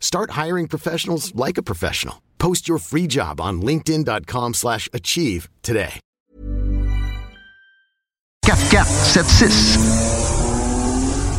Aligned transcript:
Start 0.00 0.30
hiring 0.32 0.66
professionals 0.66 1.32
like 1.36 1.58
a 1.58 1.62
professional. 1.62 2.22
Post 2.38 2.68
your 2.68 2.78
free 2.78 3.06
job 3.06 3.40
on 3.40 3.62
linkedin.com/achieve 3.62 4.54
slash 4.54 4.88
achieve 4.92 5.48
today. 5.62 6.00
4476. 8.44 10.27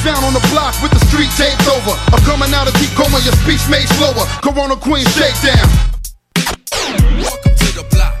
you 0.00 0.12
found 0.12 0.24
on 0.24 0.32
the 0.32 0.46
block 0.50 0.74
with 0.82 0.92
the 0.92 1.00
street 1.06 1.30
taped 1.36 1.66
over. 1.68 1.92
I'm 2.12 2.22
coming 2.24 2.52
out 2.54 2.68
of 2.68 2.74
deep 2.74 2.90
coma, 2.90 3.18
your 3.24 3.34
speech 3.44 3.60
made 3.68 3.88
slower. 3.96 4.24
Corona 4.42 4.76
Queen 4.76 5.04
shakedown. 5.06 5.68
Welcome 7.20 7.54
to 7.56 7.68
the 7.74 7.86
block. 7.90 8.19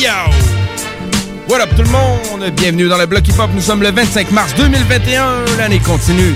Yo! 0.00 0.10
What 1.48 1.60
up 1.60 1.68
tout 1.76 1.82
le 1.82 1.90
monde? 1.90 2.50
Bienvenue 2.56 2.88
dans 2.88 2.96
le 2.98 3.06
Bloc 3.06 3.26
Hip 3.28 3.34
Hop. 3.38 3.50
Nous 3.54 3.60
sommes 3.60 3.82
le 3.82 3.90
25 3.90 4.30
mars 4.32 4.54
2021. 4.56 5.44
L'année 5.58 5.78
continue. 5.78 6.34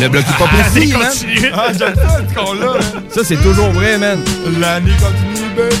Le 0.00 0.08
Bloc 0.08 0.22
Hip 0.28 0.42
Hop 0.42 0.48
aussi, 0.52 0.80
L'année 0.88 0.92
man. 0.92 1.08
continue. 1.08 1.50
Ah, 1.54 1.66
j'aime 1.78 1.94
ça, 1.94 2.20
ce 2.28 2.34
qu'on-là. 2.34 2.72
Ça, 3.10 3.20
c'est 3.24 3.36
toujours 3.42 3.70
vrai, 3.70 3.98
man. 3.98 4.20
L'année 4.60 4.92
continue, 5.00 5.48
Bedou. 5.56 5.76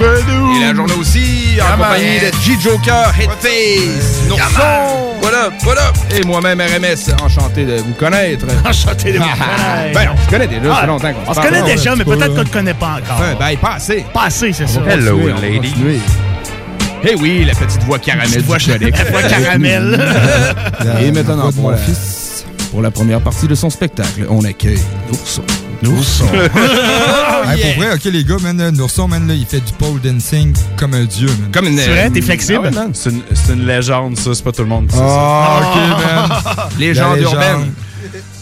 Bedou. 0.00 0.56
Et 0.56 0.60
la 0.60 0.74
journée 0.74 0.94
aussi, 0.98 1.20
en 1.52 1.56
Yeah, 1.56 1.76
compagnie 1.76 2.20
man. 2.20 2.30
de 2.30 2.36
G-Joker, 2.42 3.12
Headface, 3.18 4.28
Nourson, 4.28 5.20
what 5.22 5.32
up, 5.46 5.52
what 5.64 5.72
up? 5.74 5.96
Et 6.14 6.22
moi-même, 6.24 6.60
RMS, 6.60 7.14
enchanté 7.22 7.64
de 7.64 7.76
vous 7.76 7.94
connaître. 7.94 8.46
Enchanté 8.64 9.12
de 9.12 9.18
vous 9.18 9.24
connaître. 9.24 9.94
Ben, 9.94 10.10
on 10.14 10.24
se 10.24 10.30
connaît 10.30 10.46
déjà, 10.48 10.62
ça 10.64 10.72
Ah, 10.76 10.80
fait 10.82 10.86
longtemps 10.86 11.12
qu'on 11.12 11.30
On 11.30 11.34
se 11.34 11.40
connaît 11.40 11.62
déjà, 11.62 11.96
mais 11.96 12.04
peut-être 12.04 12.28
qu'on 12.34 12.40
ne 12.40 12.44
te 12.44 12.52
connaît 12.52 12.74
pas 12.74 12.98
encore. 13.02 13.20
Ben, 13.38 13.56
pas 13.56 13.74
assez. 13.76 14.04
Pas 14.12 14.24
assez, 14.24 14.52
c'est 14.52 14.66
ça. 14.66 14.80
On 14.80 14.88
va 14.88 14.96
Eh 17.08 17.14
oui, 17.14 17.44
la 17.44 17.54
petite 17.54 17.82
voix 17.84 17.98
caramel 17.98 18.28
Petite 18.28 18.44
voix- 18.46 18.58
Chodex. 18.58 18.98
la 19.04 19.10
voix 19.10 19.22
caramel. 19.22 20.00
Et 21.02 21.12
maintenant, 21.12 21.50
mon 21.56 21.70
la, 21.70 21.76
fils. 21.76 22.44
pour 22.70 22.82
la 22.82 22.90
première 22.90 23.20
partie 23.20 23.46
de 23.46 23.54
son 23.54 23.70
spectacle, 23.70 24.26
on 24.28 24.44
accueille 24.44 24.80
Nourson. 25.08 25.42
Nourson. 25.82 26.26
Hey, 27.48 27.60
Pour 27.74 27.84
vrai, 27.84 27.94
ok, 27.94 28.04
les 28.06 28.24
gars, 28.24 28.38
man, 28.42 28.70
Nourson, 28.70 29.06
man, 29.06 29.28
là, 29.28 29.34
il 29.34 29.46
fait 29.46 29.60
du 29.60 29.72
pole 29.74 30.00
dancing 30.00 30.52
comme 30.76 30.94
un 30.94 31.04
dieu, 31.04 31.28
man. 31.28 31.50
Comme 31.52 31.66
une. 31.68 31.78
C'est 31.78 31.88
vrai, 31.90 32.10
t'es 32.10 32.22
flexible? 32.22 32.70
Ah 32.76 32.80
ouais. 32.86 32.90
C'est 32.92 33.52
une, 33.52 33.64
légende, 33.66 34.16
ça. 34.18 34.34
C'est 34.34 34.42
pas 34.42 34.50
tout 34.50 34.62
le 34.62 34.68
monde 34.68 34.88
qui 34.88 34.96
sait 34.96 35.00
Ah, 35.02 35.60
ok, 35.60 35.76
man. 35.76 36.38
Légende 36.78 37.16
légende. 37.18 37.34
urbaine. 37.34 37.72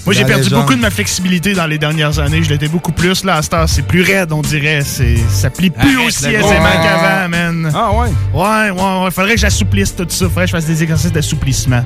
Moi, 0.05 0.15
j'ai 0.15 0.25
perdu 0.25 0.45
légende. 0.45 0.61
beaucoup 0.61 0.75
de 0.75 0.81
ma 0.81 0.91
flexibilité 0.91 1.55
dans 1.55 1.67
les 1.67 1.79
dernières 1.79 2.19
années. 2.19 2.43
Je 2.43 2.51
l'étais 2.51 2.69
beaucoup 2.69 2.93
plus. 2.93 3.25
Là, 3.25 3.37
à 3.37 3.43
cette 3.43 3.55
heure, 3.55 3.69
c'est 3.69 3.83
plus 3.87 4.03
raide, 4.03 4.33
on 4.33 4.43
dirait. 4.43 4.83
C'est, 4.85 5.17
ça 5.31 5.51
plie 5.51 5.71
plus 5.71 5.97
Arrête 5.97 6.09
aussi 6.09 6.27
aisément 6.27 6.83
qu'avant, 6.83 7.29
man. 7.29 7.73
Ah 7.75 7.91
ouais? 7.93 8.09
Ouais, 8.33 8.71
ouais, 8.71 9.05
ouais. 9.05 9.11
Faudrait 9.11 9.35
que 9.35 9.41
j'assouplisse 9.41 9.95
tout 9.97 10.07
ça. 10.09 10.27
Faudrait 10.27 10.45
que 10.45 10.49
je 10.49 10.57
fasse 10.57 10.67
des 10.67 10.83
exercices 10.83 11.13
d'assouplissement. 11.13 11.85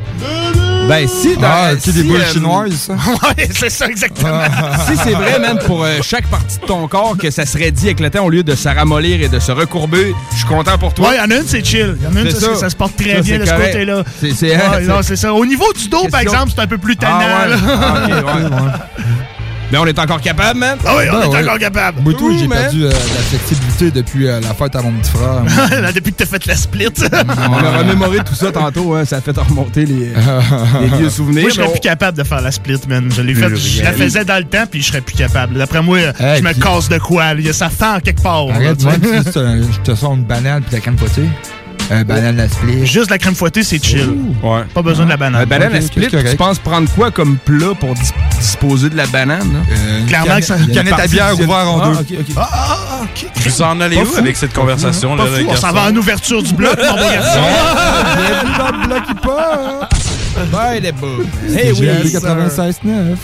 Ben, 0.89 1.07
si, 1.07 1.37
dans, 1.37 1.43
Ah, 1.47 1.73
ok, 1.75 1.85
des 1.85 1.93
si, 1.93 2.03
boules 2.05 2.17
euh, 2.21 2.33
chinoises, 2.33 2.73
ça? 2.75 2.93
ouais, 3.37 3.49
c'est 3.55 3.69
ça, 3.71 3.87
exactement. 3.87 4.41
Si 4.87 4.97
c'est 4.97 5.13
vrai, 5.13 5.39
man, 5.39 5.59
pour 5.67 5.85
euh, 5.85 5.99
chaque 6.03 6.27
partie 6.29 6.59
de 6.59 6.65
ton 6.65 6.89
corps 6.89 7.17
que 7.19 7.31
ça 7.31 7.45
serait 7.45 7.71
dit 7.71 7.87
avec 7.87 8.01
le 8.01 8.09
temps 8.11 8.25
au 8.25 8.31
lieu 8.31 8.43
de 8.43 8.55
se 8.55 8.69
ramollir 8.69 9.21
et 9.21 9.29
de 9.29 9.39
se 9.39 9.53
recourber, 9.53 10.15
je 10.33 10.37
suis 10.39 10.47
content 10.47 10.79
pour 10.79 10.95
toi. 10.95 11.11
Ouais, 11.11 11.17
il 11.17 11.19
y 11.19 11.21
en 11.21 11.31
a 11.37 11.41
une, 11.41 11.47
c'est 11.47 11.63
chill. 11.65 11.97
Il 12.01 12.05
y 12.05 12.07
en 12.07 12.17
a 12.17 12.21
une, 12.23 12.31
C'est 12.31 12.41
ça, 12.41 12.55
ça. 12.55 12.61
ça 12.61 12.71
se 12.71 12.77
porte 12.77 12.97
très 12.97 13.17
Ça, 13.17 13.21
bien 13.23 13.39
de 13.39 13.45
ce 13.45 13.51
côté-là. 13.53 14.03
C'est- 14.21 14.57
Ouais, 14.57 15.03
ça. 15.17 15.35
Au 15.35 15.45
niveau 15.45 15.71
du 15.75 15.89
dos, 15.89 16.07
par 16.11 16.21
exemple, 16.21 16.53
c'est 16.55 16.63
un 16.63 16.67
peu 16.67 16.79
plus 16.79 16.97
tannant. 16.97 17.19
Ah 17.21 17.49
ouais. 17.49 17.57
Ah, 17.69 18.07
ouais. 18.43 19.05
Mais 19.71 19.79
on 19.79 19.85
est 19.87 19.99
encore 19.99 20.21
capable, 20.21 20.59
man? 20.61 20.79
Ah 20.87 20.95
oui, 20.97 21.05
on 21.11 21.19
Ben 21.19 21.23
est 21.25 21.29
ouais. 21.29 21.43
encore 21.45 21.59
capable. 21.59 22.01
Moi, 22.01 22.15
tout, 22.15 22.35
j'ai 22.39 22.49
perdu 22.49 22.85
euh, 22.85 22.91
la 22.91 22.97
flexibilité 23.23 23.91
depuis 23.91 24.27
euh, 24.27 24.41
la 24.41 24.55
fête 24.55 24.75
à 24.75 24.81
mon 24.83 24.93
petit 24.93 25.11
frère. 25.11 25.43
Là, 25.83 25.93
Depuis 25.93 26.13
que 26.13 26.17
t'as 26.19 26.27
fait 26.27 26.47
la 26.47 26.57
split. 26.57 26.87
On 27.13 27.53
a 27.65 27.79
remémoré 27.79 28.19
tout 28.25 28.35
ça 28.35 28.51
tantôt, 28.51 28.95
hein, 28.95 29.05
ça 29.05 29.17
a 29.17 29.21
fait 29.21 29.37
remonter 29.37 29.85
les, 29.85 30.13
les 30.81 30.97
vieux 30.99 31.11
souvenirs. 31.11 31.43
Moi, 31.43 31.51
je 31.51 31.57
serais 31.57 31.71
plus 31.71 31.81
capable 31.81 32.17
de 32.17 32.25
faire 32.25 32.41
la 32.41 32.51
split, 32.51 32.81
man. 32.89 33.11
Je 33.15 33.21
l'ai 33.23 33.35
fait. 33.35 33.55
Je 33.55 33.83
la 33.83 33.93
faisais 33.93 34.25
dans 34.25 34.39
le 34.39 34.45
temps, 34.45 34.65
puis 34.71 34.81
je 34.81 34.87
serais 34.89 35.03
plus 35.03 35.15
capable. 35.17 35.55
D'après 35.59 35.83
moi, 35.83 35.99
Hey, 35.99 36.39
je 36.39 36.43
me 36.43 36.53
puis- 36.53 36.61
casse 36.61 36.89
de 36.89 36.99
quoi. 36.99 37.35
là. 37.35 37.53
Ça 37.53 37.69
fend 37.69 37.97
en 37.97 38.01
quelque 38.01 38.23
part. 38.23 38.47
là, 38.47 38.55
Arrête, 38.55 38.79
tu 38.79 38.85
sais. 38.85 38.99
même 38.99 39.23
si 39.65 39.73
je 39.75 39.81
te 39.81 39.95
sors 39.95 40.15
une 40.15 40.25
banane 40.25 40.63
puis 40.63 40.75
la 40.77 40.81
crème 40.81 40.97
fouettée. 40.97 41.29
Un 41.91 42.05
banane 42.05 42.37
la 42.37 42.49
split. 42.49 42.85
Juste 42.87 43.11
la 43.11 43.17
crème 43.19 43.35
fouettée, 43.35 43.63
c'est 43.63 43.83
chill. 43.83 44.11
Ouais. 44.43 44.61
Pas 44.75 44.83
besoin 44.83 45.05
de 45.07 45.11
la 45.11 45.17
on- 45.17 45.19
banane. 45.19 45.43
Euh, 45.43 45.47
banane 45.47 45.75
à 45.75 45.81
split, 45.81 46.09
tu 46.09 46.37
penses 46.37 46.59
prendre 46.59 46.89
quoi 46.93 47.11
comme 47.11 47.37
plat 47.39 47.73
pour 47.79 47.95
dis- 47.95 48.13
disposer 48.39 48.91
de 48.91 48.97
la 48.97 49.07
banane? 49.07 49.39
là? 49.53 49.59
Euh, 49.71 50.07
Clairement 50.07 50.27
canette- 50.27 50.41
que 50.41 50.47
ça- 50.47 50.73
canette 50.75 51.01
à 51.01 51.07
bière 51.07 51.35
ouverte 51.35 51.51
en 51.51 51.81
Ah, 51.81 51.87
deux. 51.89 52.15
ok, 52.15 52.21
ok. 52.21 52.27
Ah, 52.37 52.49
ah, 52.53 52.77
ah, 52.91 53.01
ok. 53.05 53.27
Vous 53.47 53.63
en 53.63 53.81
allez 53.81 53.97
Pas 53.97 54.03
où 54.03 54.07
fou. 54.07 54.19
avec 54.19 54.37
cette 54.37 54.53
conversation? 54.53 55.17
Pas 55.17 55.25
là, 55.25 55.31
fou, 55.31 55.37
les 55.39 55.47
on 55.47 55.57
s'en 55.57 55.73
va 55.73 55.85
en 55.91 55.97
ouverture 55.97 56.43
du 56.43 56.53
bloc, 56.53 56.77
mon 56.77 56.93
beau 56.93 57.11
garçon. 57.11 57.41
Bienvenue 58.19 58.59
dans 58.59 58.79
le 58.81 58.87
bloc 58.87 59.03
hip-hop. 59.11 60.53
Bye, 60.53 60.81
les. 60.83 61.25
C'est 61.49 61.67
Hey 61.67 61.73
oui, 61.73 61.79
GLD 61.87 62.09
sir. 62.11 62.21
96.9. 62.21 63.17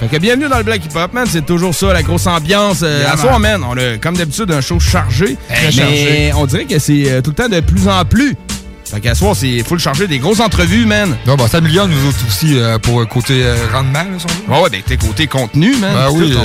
Fait 0.00 0.06
que 0.06 0.16
bienvenue 0.18 0.48
dans 0.48 0.58
le 0.58 0.62
Black 0.62 0.84
Hip 0.84 0.96
Hop, 0.96 1.12
man. 1.12 1.26
C'est 1.28 1.44
toujours 1.44 1.74
ça, 1.74 1.92
la 1.92 2.02
grosse 2.02 2.26
ambiance. 2.26 2.80
Euh, 2.82 3.04
à 3.12 3.16
soir, 3.16 3.40
man, 3.40 3.62
on 3.68 3.76
a 3.76 3.98
comme 3.98 4.16
d'habitude 4.16 4.50
un 4.52 4.60
show 4.60 4.78
chargé. 4.78 5.36
Très 5.48 5.66
mais 5.66 5.72
chargé. 5.72 6.32
on 6.36 6.46
dirait 6.46 6.64
que 6.66 6.78
c'est 6.78 7.10
euh, 7.10 7.20
tout 7.20 7.30
le 7.30 7.36
temps 7.36 7.48
de 7.48 7.60
plus 7.60 7.88
en 7.88 8.04
plus 8.04 8.36
Fait 8.84 9.00
qu'à 9.00 9.16
soir, 9.16 9.34
il 9.42 9.64
faut 9.64 9.74
le 9.74 9.80
charger 9.80 10.06
des 10.06 10.18
grosses 10.20 10.38
entrevues, 10.40 10.86
man. 10.86 11.16
Non, 11.26 11.34
bah, 11.34 11.46
ça 11.50 11.60
million 11.60 11.88
nous 11.88 12.08
autres 12.08 12.24
aussi 12.28 12.56
euh, 12.56 12.78
pour 12.78 13.06
côté 13.08 13.44
rendement, 13.72 13.92
là, 13.94 14.04
veut. 14.04 14.54
Ouais, 14.54 14.62
ouais, 14.62 14.70
ben, 14.70 14.82
t'es 14.86 14.96
côté 14.96 15.26
contenu, 15.26 15.74
man. 15.76 15.90
C'est 16.10 16.16
oui, 16.16 16.36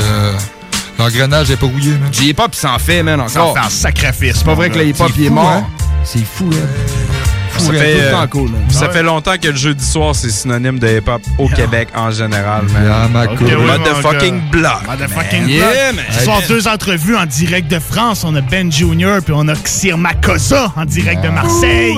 l'engrenage 0.98 1.52
est 1.52 1.58
pas 1.58 1.68
rouillé, 1.68 1.92
man. 1.92 2.10
Il 2.22 2.36
s'en 2.54 2.80
fait, 2.80 3.04
man, 3.04 3.22
Ça 3.28 3.44
encore. 3.44 3.54
fait 3.54 3.66
un 3.68 3.70
sacrifice. 3.70 4.38
C'est 4.38 4.46
pas 4.46 4.56
vrai 4.56 4.72
que 4.72 4.80
le 4.80 4.88
hip-hop, 4.88 5.12
il 5.16 5.26
est 5.26 5.30
mort. 5.30 5.48
hein? 5.48 5.68
C'est 6.04 6.26
fou, 6.26 6.50
hein. 6.52 7.23
Ça 7.58 7.70
Ouais, 7.72 7.78
fait, 7.78 7.94
tout 7.94 7.98
le 8.00 8.04
euh, 8.06 8.12
temps 8.12 8.28
cool, 8.28 8.50
man. 8.52 8.62
ça 8.70 8.88
Ouais. 8.88 8.94
fait 8.94 9.04
longtemps 9.04 9.36
que 9.42 9.48
le 9.48 9.56
jeudi 9.56 9.86
soir, 9.86 10.16
c'est 10.16 10.30
synonyme 10.30 10.80
de 10.80 10.88
hip-hop 10.88 11.22
au 11.38 11.48
Québec 11.48 11.90
en 11.96 12.12
général, 12.12 12.64
man. 12.74 12.84
Yeah, 12.84 13.08
ma 13.12 13.24
Ok, 13.26 13.38
cool. 13.38 13.48
oui, 13.48 13.66
Motherfucking 13.66 14.36
mon 14.42 14.50
block. 14.50 14.88
Motherfucking 14.88 15.48
Yeah, 15.48 15.92
block. 15.92 15.96
man. 15.96 16.06
Ce 16.12 16.24
soir, 16.26 16.42
deux 16.48 16.68
entrevues 16.68 17.16
en 17.16 17.26
direct 17.26 17.70
de 17.72 17.80
France. 17.80 18.24
On 18.26 18.36
a 18.36 18.42
Ben 18.42 18.72
Junior 18.72 19.20
puis 19.24 19.34
on 19.36 19.48
a 19.48 19.54
Xir 19.56 19.98
Makosa 19.98 20.74
en 20.76 20.86
direct 20.86 21.24
de 21.24 21.30
Marseille. 21.30 21.96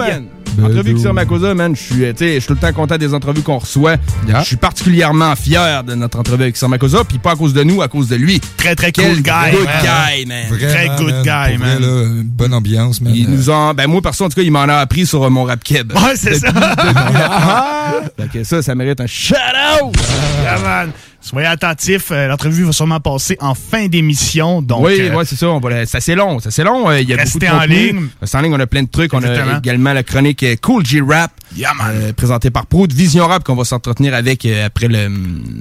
Entrevue 0.63 0.79
avec 0.91 0.99
Sir 0.99 1.13
Makosa, 1.13 1.53
man, 1.53 1.75
je 1.75 1.81
suis, 1.81 2.05
euh, 2.05 2.11
tu 2.13 2.19
sais, 2.19 2.33
je 2.35 2.39
suis 2.39 2.47
tout 2.47 2.53
le 2.53 2.59
temps 2.59 2.73
content 2.73 2.97
des 2.97 3.13
entrevues 3.13 3.41
qu'on 3.41 3.57
reçoit. 3.57 3.95
Yeah. 4.27 4.39
Je 4.41 4.45
suis 4.45 4.55
particulièrement 4.55 5.35
fier 5.35 5.83
de 5.83 5.95
notre 5.95 6.19
entrevue 6.19 6.43
avec 6.43 6.57
Sir 6.57 6.69
Makosa, 6.69 7.03
puis 7.03 7.17
pas 7.17 7.31
à 7.31 7.35
cause 7.35 7.53
de 7.53 7.63
nous, 7.63 7.81
à 7.81 7.87
cause 7.87 8.07
de 8.07 8.15
lui. 8.15 8.39
Très, 8.57 8.75
très 8.75 8.91
cool 8.91 9.21
guy. 9.21 9.51
good 9.51 9.65
man. 9.65 9.83
guy, 9.83 10.25
man. 10.25 10.47
Vraiment, 10.49 10.73
Très 10.73 10.87
good 10.97 11.13
man, 11.13 11.23
guy, 11.23 11.57
vrai, 11.57 11.57
man. 11.57 11.81
là, 11.81 12.03
une 12.03 12.23
bonne 12.23 12.53
ambiance, 12.53 13.01
man. 13.01 13.13
Il 13.15 13.29
nous 13.29 13.49
en, 13.49 13.73
ben 13.73 13.87
moi 13.87 14.01
perso 14.01 14.25
en 14.25 14.29
tout 14.29 14.35
cas, 14.35 14.41
il 14.41 14.51
m'en 14.51 14.61
a 14.63 14.75
appris 14.75 15.05
sur 15.05 15.23
euh, 15.23 15.29
mon 15.29 15.43
rap 15.43 15.63
keb. 15.63 15.91
Ouais, 15.93 16.15
c'est 16.15 16.35
ça. 16.35 16.47
Que 18.33 18.43
ça, 18.43 18.61
ça 18.61 18.75
mérite 18.75 18.99
un 18.99 19.07
shout 19.07 19.35
out. 19.35 19.95
Yeah, 20.41 20.59
man. 20.59 20.91
Soyez 21.27 21.47
attentifs. 21.47 22.11
euh, 22.11 22.27
L'entrevue 22.27 22.63
va 22.65 22.71
sûrement 22.71 22.99
passer 22.99 23.35
en 23.39 23.55
fin 23.55 23.87
d'émission. 23.87 24.61
Donc, 24.61 24.85
oui, 24.85 24.97
euh, 24.99 25.15
ouais, 25.15 25.25
c'est 25.25 25.35
ça. 25.35 25.49
on 25.49 25.59
va 25.59 25.69
la- 25.71 25.85
C'est 25.87 25.97
assez 25.97 26.13
long. 26.13 26.39
C'est 26.39 26.49
assez 26.49 26.63
long. 26.63 26.87
euh, 26.89 26.99
Il 27.01 27.09
y 27.09 27.13
a 27.13 27.17
Restez 27.17 27.39
beaucoup 27.39 27.51
de 27.51 27.57
en 27.57 27.59
contenu. 27.61 27.75
ligne. 27.93 28.07
Restez 28.21 28.37
en 28.37 28.41
ligne. 28.41 28.53
On 28.53 28.59
a 28.59 28.67
plein 28.67 28.83
de 28.83 28.89
trucs. 28.89 29.13
On 29.13 29.23
a 29.23 29.57
également 29.57 29.93
la 29.93 30.03
chronique 30.03 30.45
Cool 30.61 30.85
G 30.85 31.01
Rap. 31.01 31.31
Yeah, 31.55 31.73
man. 31.73 31.87
euh, 31.95 32.13
présentée 32.13 32.51
par 32.51 32.67
Proud 32.67 32.93
Vision 32.93 33.25
Rap 33.27 33.43
qu'on 33.43 33.55
va 33.55 33.63
s'entretenir 33.65 34.13
avec 34.13 34.45
euh, 34.45 34.67
après 34.67 34.87
le 34.87 35.09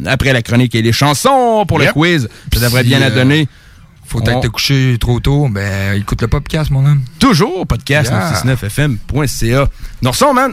après 0.06 0.32
la 0.34 0.42
chronique 0.42 0.74
et 0.74 0.82
les 0.82 0.92
chansons 0.92 1.64
pour 1.66 1.78
le 1.78 1.86
quiz. 1.92 2.28
Ça 2.52 2.60
devrait 2.60 2.82
Si, 2.82 2.88
bien 2.88 2.98
la 2.98 3.10
donner. 3.10 3.48
Faut 4.06 4.18
On- 4.18 4.22
peut-être 4.22 4.40
te 4.42 4.48
coucher 4.48 4.98
trop 5.00 5.18
tôt, 5.18 5.48
ben 5.50 5.94
écoute 5.98 6.20
le 6.20 6.28
podcast, 6.28 6.70
mon 6.70 6.84
homme. 6.84 7.00
Toujours 7.18 7.66
podcast 7.66 8.10
Yeah. 8.10 8.32
969fm.ca. 8.44 9.68
Norson, 10.02 10.34
man. 10.34 10.52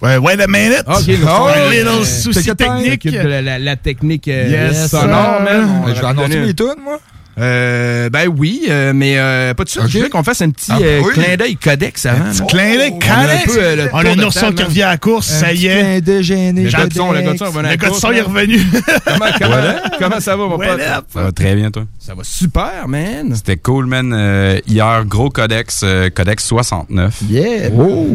Ouais, 0.00 0.16
wait 0.16 0.40
a 0.40 0.46
minute. 0.46 0.84
Ok, 0.86 1.08
un 1.08 1.70
little 1.70 1.88
euh, 1.88 2.04
souci 2.04 2.54
technique. 2.54 3.04
De 3.08 3.18
La, 3.28 3.42
la- 3.42 3.58
la 3.58 3.76
technique 3.76 4.28
euh, 4.28 4.70
Yes, 4.70 4.90
sonore, 4.90 5.40
Ben, 5.44 5.94
je 5.94 6.00
vais 6.00 6.06
annoncer 6.06 6.40
les 6.40 6.54
tunes, 6.54 6.66
moi. 6.84 6.98
Euh, 7.40 8.10
ben 8.10 8.26
oui, 8.36 8.62
euh, 8.68 8.92
mais 8.92 9.14
euh, 9.16 9.54
pas 9.54 9.62
de 9.62 9.68
suite. 9.68 9.84
Ok. 9.84 9.90
Je 9.90 9.98
voulais 9.98 10.10
qu'on 10.10 10.24
fasse 10.24 10.42
un 10.42 10.50
petit 10.50 10.72
Ah, 10.72 10.78
euh, 10.82 11.00
oui. 11.04 11.12
clin 11.14 11.36
d'œil 11.36 11.54
codex 11.56 12.04
avant. 12.06 12.30
Petit 12.32 12.40
là. 12.40 12.46
clin 12.48 12.74
d'œil, 12.76 12.90
On 12.92 13.10
a 13.10 13.14
un 13.14 13.26
Codex. 13.28 13.44
peu, 13.44 13.58
euh, 13.62 13.76
le 13.76 13.88
On 13.92 13.96
a 13.98 14.02
de 14.02 14.08
un 14.08 14.24
ourson 14.24 14.52
qui 14.52 14.62
revient 14.64 14.82
à 14.82 14.88
la 14.88 14.96
course, 14.96 15.30
Un 15.32 15.38
ça 15.38 15.46
petit 15.50 15.60
y 15.62 15.66
est. 15.68 15.78
clin 15.78 16.00
d'œil 16.00 16.22
gêné, 16.24 16.64
Le 16.64 16.70
gars 16.70 16.78
de 16.78 16.82
Codex. 16.82 16.96
son, 16.96 17.12
le 17.12 17.20
gars 17.20 17.32
de 17.32 17.38
son 17.38 17.44
Le 17.44 17.62
gars 17.62 17.62
de 17.62 18.14
est 18.16 18.18
là. 18.18 18.24
revenu. 18.24 18.60
Comment, 19.04 19.24
comment, 19.38 19.56
comment 20.00 20.20
ça 20.20 20.36
va, 20.36 20.44
mon 20.48 20.58
pote? 20.58 20.80
Ça 21.14 21.22
va 21.22 21.30
très 21.32 21.54
bien, 21.54 21.70
toi. 21.70 21.84
Ça 22.00 22.14
va 22.16 22.24
super, 22.24 22.88
man. 22.88 23.32
C'était 23.36 23.56
cool, 23.56 23.86
man. 23.86 24.12
Euh, 24.12 24.58
hier, 24.66 25.04
gros 25.06 25.30
codex, 25.30 25.82
euh, 25.84 26.10
codex 26.10 26.44
69. 26.44 27.20
Yeah. 27.30 27.70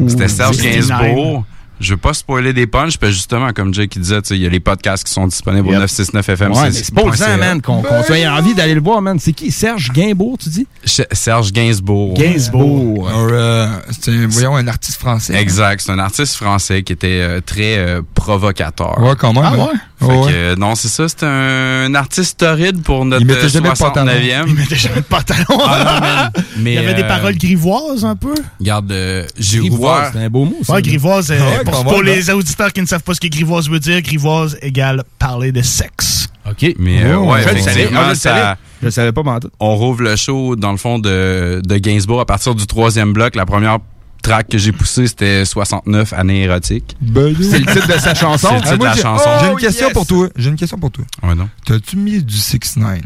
C'était 0.10 0.28
Serge 0.28 0.58
69. 0.58 0.88
Gainsbourg. 1.00 1.46
Je 1.84 1.92
veux 1.92 1.98
pas 1.98 2.14
spoiler 2.14 2.54
des 2.54 2.66
punchs, 2.66 2.98
parce 2.98 3.12
justement, 3.14 3.52
comme 3.54 3.74
Jake 3.74 3.98
disait, 4.00 4.22
tu 4.22 4.30
sais, 4.30 4.36
il 4.38 4.42
y 4.42 4.46
a 4.46 4.50
les 4.50 4.60
podcasts 4.60 5.04
qui 5.04 5.12
sont 5.12 5.28
disponibles 5.28 5.68
Yep. 5.68 5.78
au 5.78 5.82
969FM. 5.84 6.52
Ouais, 6.60 6.72
c'est 6.72 6.94
pas 6.94 7.02
le 7.04 7.38
man, 7.38 7.62
qu'on 7.62 7.84
soit 8.04 8.26
envie 8.30 8.56
d'aller 8.56 8.74
le 8.74 8.82
voir, 8.82 9.02
man. 9.02 9.20
C'est 9.20 9.34
qui? 9.34 9.52
Serge 9.52 9.92
Gainsbourg, 9.92 10.38
tu 10.40 10.50
dis? 10.50 10.68
Serge 10.86 11.52
Gainsbourg. 11.52 12.16
Gainsbourg. 12.16 13.10
Euh, 13.12 13.68
c'est, 14.02 14.12
un- 14.12 14.28
voyons, 14.28 14.56
un 14.56 14.68
artiste 14.68 14.98
français. 15.00 15.36
Exact. 15.36 15.82
C'est 15.86 15.92
un 15.92 16.00
artiste 16.00 16.36
français 16.36 16.84
qui 16.84 16.94
était 16.94 17.20
euh, 17.22 17.42
très 17.46 17.78
euh, 17.78 18.02
provocateur. 18.16 19.00
Ouais, 19.02 19.14
quand 19.18 19.34
même. 19.34 19.44
Ah 19.46 19.54
hein. 19.74 19.78
Ouais? 20.04 20.14
Fait 20.14 20.20
Ouais, 20.20 20.32
que, 20.32 20.36
euh, 20.36 20.56
non, 20.56 20.76
c'est 20.76 20.88
ça. 20.88 21.08
C'est 21.08 21.24
un 21.24 21.94
artiste 21.96 22.40
torride 22.40 22.82
pour 22.82 23.06
notre 23.06 23.22
Il 23.22 23.28
mettait 23.28 23.46
euh, 23.46 23.50
jamais. 23.50 23.70
69e. 23.70 24.44
Il 24.48 24.54
mettait 24.56 24.76
jamais 24.76 25.02
de 25.02 25.06
pantalon. 25.06 25.46
Ah, 25.66 25.78
non, 25.84 26.00
man. 26.08 26.32
Mais, 26.58 26.74
Il 26.74 26.76
y 26.76 26.78
avait 26.78 26.94
des 26.94 27.04
euh, 27.04 27.08
paroles 27.08 27.38
grivoises 27.38 28.06
un 28.06 28.16
peu. 28.16 28.34
Regarde, 28.60 28.92
euh, 28.92 29.26
j'ai 29.38 29.60
Grivoise, 29.60 30.12
c'est 30.14 30.20
un 30.20 30.30
beau 30.30 30.46
mot, 30.46 30.58
ça. 30.64 30.74
Ouais, 30.74 30.82
grivoise, 30.82 31.32
euh, 31.32 31.38
Ouais, 31.40 31.64
pour, 31.64 32.02
les 32.04 32.30
auditeurs 32.30 32.72
qui 32.74 32.82
ne 32.82 32.86
savent 32.88 33.04
pas 33.04 33.14
ce 33.14 33.20
que 33.20 33.28
grivoise 33.28 33.70
veut 33.70 33.80
dire, 33.80 34.02
grivoise 34.02 34.58
égale 34.62 35.04
parler 35.20 35.52
de 35.52 35.62
sexe. 35.62 36.28
OK. 36.50 36.76
Mais 36.78 37.04
euh, 37.04 37.18
Oh, 37.18 37.32
ouais, 37.32 37.42
je 37.44 37.50
le 37.50 37.58
savais. 37.60 37.72
effectivement, 37.72 38.02
Ah, 38.06 38.14
je 38.14 38.20
ça, 38.20 38.58
Je 38.82 38.86
le 38.88 38.92
savais 38.92 39.12
pas, 39.14 39.22
tout. 39.40 39.50
on 39.60 39.76
rouvre 39.76 40.02
le 40.04 40.16
show, 40.18 40.56
dans 40.58 40.72
le 40.72 40.78
fond, 40.78 41.00
de, 41.00 41.62
de 41.64 41.78
Gainsbourg 41.78 42.20
à 42.20 42.26
partir 42.26 42.54
du 42.56 42.68
troisième 42.68 43.14
bloc. 43.14 43.36
La 43.36 43.46
première 43.46 43.80
track 44.24 44.48
que 44.50 44.58
j'ai 44.58 44.72
poussée, 44.72 45.06
c'était 45.06 45.46
69, 45.46 46.14
année 46.14 46.42
érotique. 46.44 46.96
Ben, 47.02 47.36
C'est 47.40 47.60
le 47.60 47.66
titre 47.72 47.88
de 47.94 48.00
sa 48.00 48.16
chanson. 48.16 48.48
C'est 48.50 48.56
le 48.56 48.62
titre 48.62 48.74
Ah, 48.74 48.78
moi, 48.78 48.78
de 48.78 48.84
la 48.86 48.94
j'ai- 48.96 49.02
chanson. 49.04 49.30
J'ai 49.42 49.48
Oh, 49.48 49.52
une 49.52 49.58
question 49.60 49.86
yes. 49.88 49.94
pour 49.94 50.08
toi. 50.08 50.30
J'ai 50.36 50.50
une 50.50 50.56
question 50.56 50.78
pour 50.80 50.90
toi. 50.92 51.06
Ouais, 51.22 51.36
non? 51.36 51.48
T'as-tu 51.66 51.98
mis 51.98 52.24
du 52.24 52.36
6 52.38 52.78
9 52.78 53.02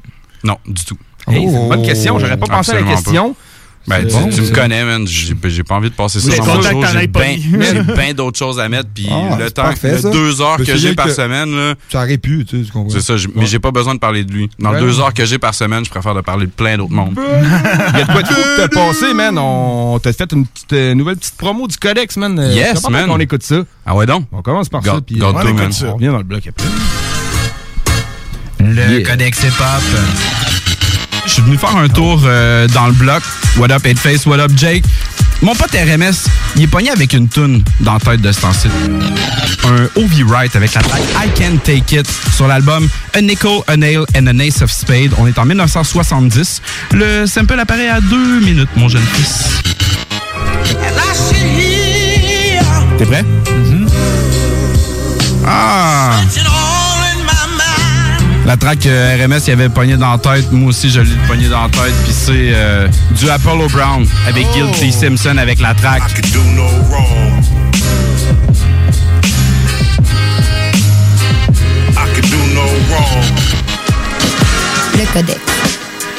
Non, 0.46 0.58
du 0.66 0.86
tout. 0.86 0.98
Hey, 1.28 1.36
c'est 1.36 1.42
une 1.58 1.68
bonne 1.68 1.82
Oh. 1.84 1.86
question. 1.86 2.20
J'aurais 2.20 2.38
pas 2.38 2.46
pensé 2.48 2.72
à 2.72 2.76
la 2.76 2.80
Absolument 2.82 2.96
question. 3.04 3.36
Ben, 3.88 4.06
tu, 4.06 4.14
bon, 4.14 4.28
tu 4.30 4.42
me 4.42 4.50
connais, 4.54 4.84
man. 4.84 5.08
J'ai 5.08 5.34
j'ai 5.46 5.64
pas 5.64 5.76
envie 5.76 5.90
de 5.90 5.96
passer 5.96 6.20
ça 6.20 6.36
dans 6.36 6.46
mon 6.46 6.62
show. 6.62 6.84
J'ai 6.92 7.08
bien 7.08 7.38
bien 7.96 8.14
d'autres 8.14 8.38
choses 8.38 8.60
à 8.60 8.68
mettre. 8.68 8.90
Puis 8.94 9.08
Ah, 9.10 9.38
le 9.40 9.50
temps, 9.50 9.62
parfait, 9.64 10.00
le 10.04 10.12
deux 10.12 10.42
heures 10.42 10.58
que 10.58 10.76
j'ai 10.76 10.94
par 10.94 11.10
semaine, 11.10 11.56
là, 11.56 11.74
Ça 11.90 12.00
aurait 12.04 12.18
pu, 12.18 12.44
tu 12.44 12.60
sais, 12.60 12.66
tu 12.66 12.72
comprends. 12.72 12.90
c'est 12.90 13.02
ça. 13.02 13.14
Mais 13.36 13.46
j'ai 13.46 13.60
pas 13.60 13.72
besoin 13.72 13.96
de 13.96 14.00
parler 14.00 14.26
de 14.26 14.32
lui. 14.34 14.50
Dans 14.60 14.72
Ouais. 14.74 14.82
deux 14.82 15.00
heures 15.00 15.14
que 15.14 15.24
j'ai 15.26 15.38
par 15.40 15.54
semaine, 15.54 15.86
je 15.86 15.90
préfère 15.90 16.14
de 16.14 16.20
parler 16.22 16.48
de 16.48 16.52
plein 16.52 16.78
d'autres 16.78 16.92
mondes. 16.92 17.16
Il 17.94 18.00
y 18.00 18.02
a 18.02 18.06
de 18.06 18.12
quoi 18.12 18.24
de 18.24 18.68
te 18.68 18.74
passer, 18.74 19.14
man. 19.14 19.38
On 19.38 19.98
t'a 20.00 20.12
fait 20.12 20.32
une 20.34 20.46
petite, 20.46 20.74
euh, 20.74 20.94
nouvelle 20.94 21.16
petite 21.16 21.36
promo 21.38 21.66
du 21.68 21.78
Codex, 21.78 22.18
man. 22.18 22.38
Euh, 22.40 22.52
Yes, 22.54 22.90
man. 22.90 23.08
qu'on 23.08 23.20
écoute 23.20 23.44
ça. 23.44 23.64
Ah 23.86 23.96
ouais, 23.96 24.06
donc? 24.06 24.26
On 24.34 24.42
commence 24.42 24.68
par 24.68 24.84
ça, 24.84 25.00
puis 25.06 25.16
God 25.16 25.34
on. 25.34 25.40
On 25.40 25.94
revient 25.94 26.08
dans 26.08 26.18
le 26.18 26.24
bloc 26.24 26.46
après. 26.46 26.68
Le. 28.60 29.04
Codex 29.06 29.44
Hip 29.44 29.48
Hop. 29.62 29.84
Je 31.26 31.32
suis 31.32 31.42
venu 31.42 31.58
faire 31.58 31.76
un 31.78 31.88
tour 31.88 32.22
euh, 32.26 32.68
dans 32.70 32.88
le 32.88 32.94
bloc. 32.94 33.22
What 33.58 33.72
up, 33.72 33.82
Face? 33.82 34.28
What 34.28 34.40
up, 34.40 34.52
Jake? 34.56 34.84
Mon 35.42 35.56
pote 35.56 35.72
RMS, 35.72 36.30
il 36.56 36.64
est 36.64 36.68
pogné 36.68 36.92
avec 36.92 37.14
une 37.14 37.28
toune 37.28 37.64
dans 37.80 37.94
la 37.94 38.00
tête 38.00 38.22
de 38.22 38.32
cet 38.32 38.46
ancien. 38.46 38.70
Un 39.64 39.86
OV 40.00 40.24
Wright 40.28 40.56
avec 40.56 40.76
la 40.76 40.82
track 40.82 41.02
I 41.16 41.30
Can 41.36 41.58
Take 41.64 41.96
It 41.96 42.08
sur 42.36 42.48
l'album 42.48 42.88
A 43.14 43.22
Nickel, 43.22 43.62
A 43.68 43.76
Nail 43.76 44.06
and 44.16 44.28
an 44.28 44.38
Ace 44.40 44.62
of 44.62 44.72
Spade. 44.72 45.12
On 45.18 45.26
est 45.26 45.40
en 45.40 45.46
1970. 45.46 46.62
Le 46.94 47.26
sample 47.26 47.60
apparaît 47.60 47.90
à 47.90 48.00
deux 48.00 48.40
minutes, 48.42 48.70
mon 48.76 48.90
jeune 48.90 49.02
fils. 49.14 49.44
T'es 53.00 53.06
prêt? 53.06 53.26
Ah! 55.48 56.22
La 58.48 58.56
track 58.56 58.86
euh, 58.86 59.18
RMS, 59.26 59.40
il 59.48 59.52
avait 59.54 59.68
pogné 59.70 59.98
dans 59.98 60.10
la 60.12 60.18
tête. 60.18 60.50
Moi 60.54 60.70
aussi, 60.70 60.90
je 60.90 61.02
l'ai 61.02 61.16
pogné 61.28 61.50
dans 61.50 61.64
la 61.64 61.70
tête. 61.70 61.94
Puis 62.06 62.14
c'est 62.14 62.32
euh, 62.54 62.88
du 63.12 63.30
Apollo 63.30 63.68
Brown 63.68 64.08
avec 64.26 64.46
Guilty 64.54 64.92
Simpson 64.92 65.36
avec 65.38 65.60
la 65.60 65.74
track. 65.74 66.02
do 66.32 66.42
no 66.56 66.64
wrong. 66.90 67.44
I 71.92 72.06
could 72.16 72.30
do 72.30 72.38
no 72.54 72.62
wrong. 72.90 73.26
Le 74.98 75.06
Codex. 75.14 75.40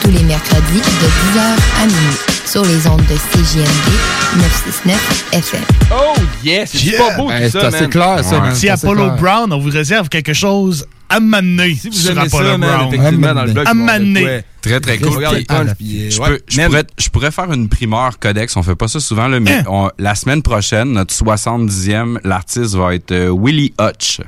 Tous 0.02 0.10
les 0.10 0.22
mercredis 0.22 0.78
de 0.80 1.38
10h 1.38 1.82
à 1.82 1.86
minuit 1.86 2.16
sur 2.46 2.62
les 2.62 2.86
ondes 2.86 3.02
de 3.06 3.14
CJMD 3.14 3.90
969 4.36 5.24
FM. 5.32 5.60
Oh, 5.90 6.14
yes! 6.44 6.70
C'est 6.72 6.78
Yeah. 6.88 6.98
pas 7.08 7.16
beau, 7.16 7.28
Ben, 7.28 7.42
tout 7.44 7.50
c'est 7.52 7.60
ça, 7.60 7.66
assez 7.68 7.80
man. 7.82 7.90
clair, 7.90 8.24
ça, 8.24 8.40
man. 8.40 8.54
Si 8.54 8.60
C'est 8.62 8.68
Apollo 8.70 9.04
clair. 9.04 9.16
Brown, 9.16 9.52
on 9.52 9.58
vous 9.58 9.70
réserve 9.70 10.08
quelque 10.08 10.32
chose 10.34 10.86
à 11.08 11.20
m'amener 11.20 11.74
Si 11.74 11.88
vous 11.88 11.94
sur 11.94 12.10
aimez 12.12 12.20
Apollo 12.22 12.50
ça, 12.50 12.58
Brown. 12.58 12.88
effectivement, 12.94 13.34
dans 13.34 13.44
le 13.44 13.52
bloc, 13.52 13.66
À 13.66 13.72
quoi? 13.74 14.42
Très, 14.60 14.80
très 14.80 14.98
cool. 14.98 15.08
Regarde 15.16 15.44
punch, 15.46 15.68
puis, 15.78 16.06
euh, 16.06 16.10
Je, 16.10 16.20
ouais. 16.20 16.28
peux- 16.28 16.40
je 16.48 16.60
pourrais, 16.66 16.84
je 16.98 17.08
pourrais 17.08 17.30
faire 17.30 17.52
une 17.52 17.68
primeur 17.68 18.18
codex. 18.18 18.56
On 18.56 18.62
fait 18.62 18.74
pas 18.74 18.88
ça 18.88 19.00
souvent, 19.00 19.28
là, 19.28 19.40
mais 19.40 19.62
on- 19.68 19.90
la 19.98 20.14
semaine 20.14 20.42
prochaine, 20.42 20.92
notre 20.92 21.14
70e, 21.14 22.18
l'artiste 22.24 22.74
va 22.74 22.94
être 22.94 23.12
euh, 23.12 23.28
Willie 23.30 23.72
Hutch. 23.80 24.20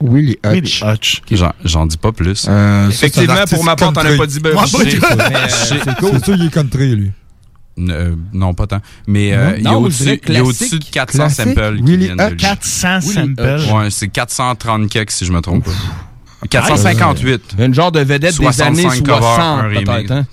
Willie 0.00 0.38
Hutch. 0.44 0.82
Hutch. 0.82 1.22
J'en, 1.30 1.52
j'en 1.64 1.86
dis 1.86 1.96
pas 1.96 2.12
plus. 2.12 2.46
Euh, 2.48 2.88
Effectivement, 2.88 3.34
pour 3.50 3.64
ma 3.64 3.76
part, 3.76 3.92
t'en 3.92 4.00
as 4.00 4.16
pas 4.16 4.26
dit 4.26 4.40
ben, 4.40 4.50
euh, 4.50 4.66
C'est 4.66 5.78
c'est 5.84 5.96
cool. 5.96 6.10
C'est 6.14 6.24
sûr, 6.24 6.34
il 6.36 6.46
est 6.46 6.50
country, 6.52 6.96
lui. 6.96 7.10
Euh, 7.78 8.14
non, 8.32 8.52
pas 8.52 8.66
tant. 8.66 8.80
Mais 9.06 9.32
euh, 9.32 9.54
il 9.56 9.64
y 9.64 9.66
a 9.66 9.70
Non, 9.72 9.88
il 9.88 10.06
y 10.06 10.10
a 10.10 10.16
classique. 10.18 10.44
au-dessus 10.44 10.78
de 10.78 10.84
400 10.84 11.18
Classique. 11.18 11.36
samples 11.44 11.76
qui 11.76 11.82
Willie 11.84 12.04
viennent 12.06 12.16
de 12.18 12.22
Hutch. 12.24 12.30
lui. 12.32 12.36
400 12.36 12.98
Oui, 13.06 13.14
samples. 13.14 13.60
Ouais, 13.74 13.90
c'est 13.90 14.08
430 14.08 14.88
kicks 14.88 15.10
si 15.10 15.24
je 15.24 15.32
me 15.32 15.40
trompe 15.40 15.64
pas. 15.64 15.70
458. 16.50 17.56
Une 17.58 17.74
genre 17.74 17.92
de 17.92 18.00
vedette 18.00 18.20
des 18.20 18.32
65 18.32 18.66
années 18.90 19.02
covers, 19.02 19.22
un 19.24 19.60
60, 19.60 19.62
remix. 19.62 19.84
peut-être. 19.84 20.10
Hein? 20.12 20.26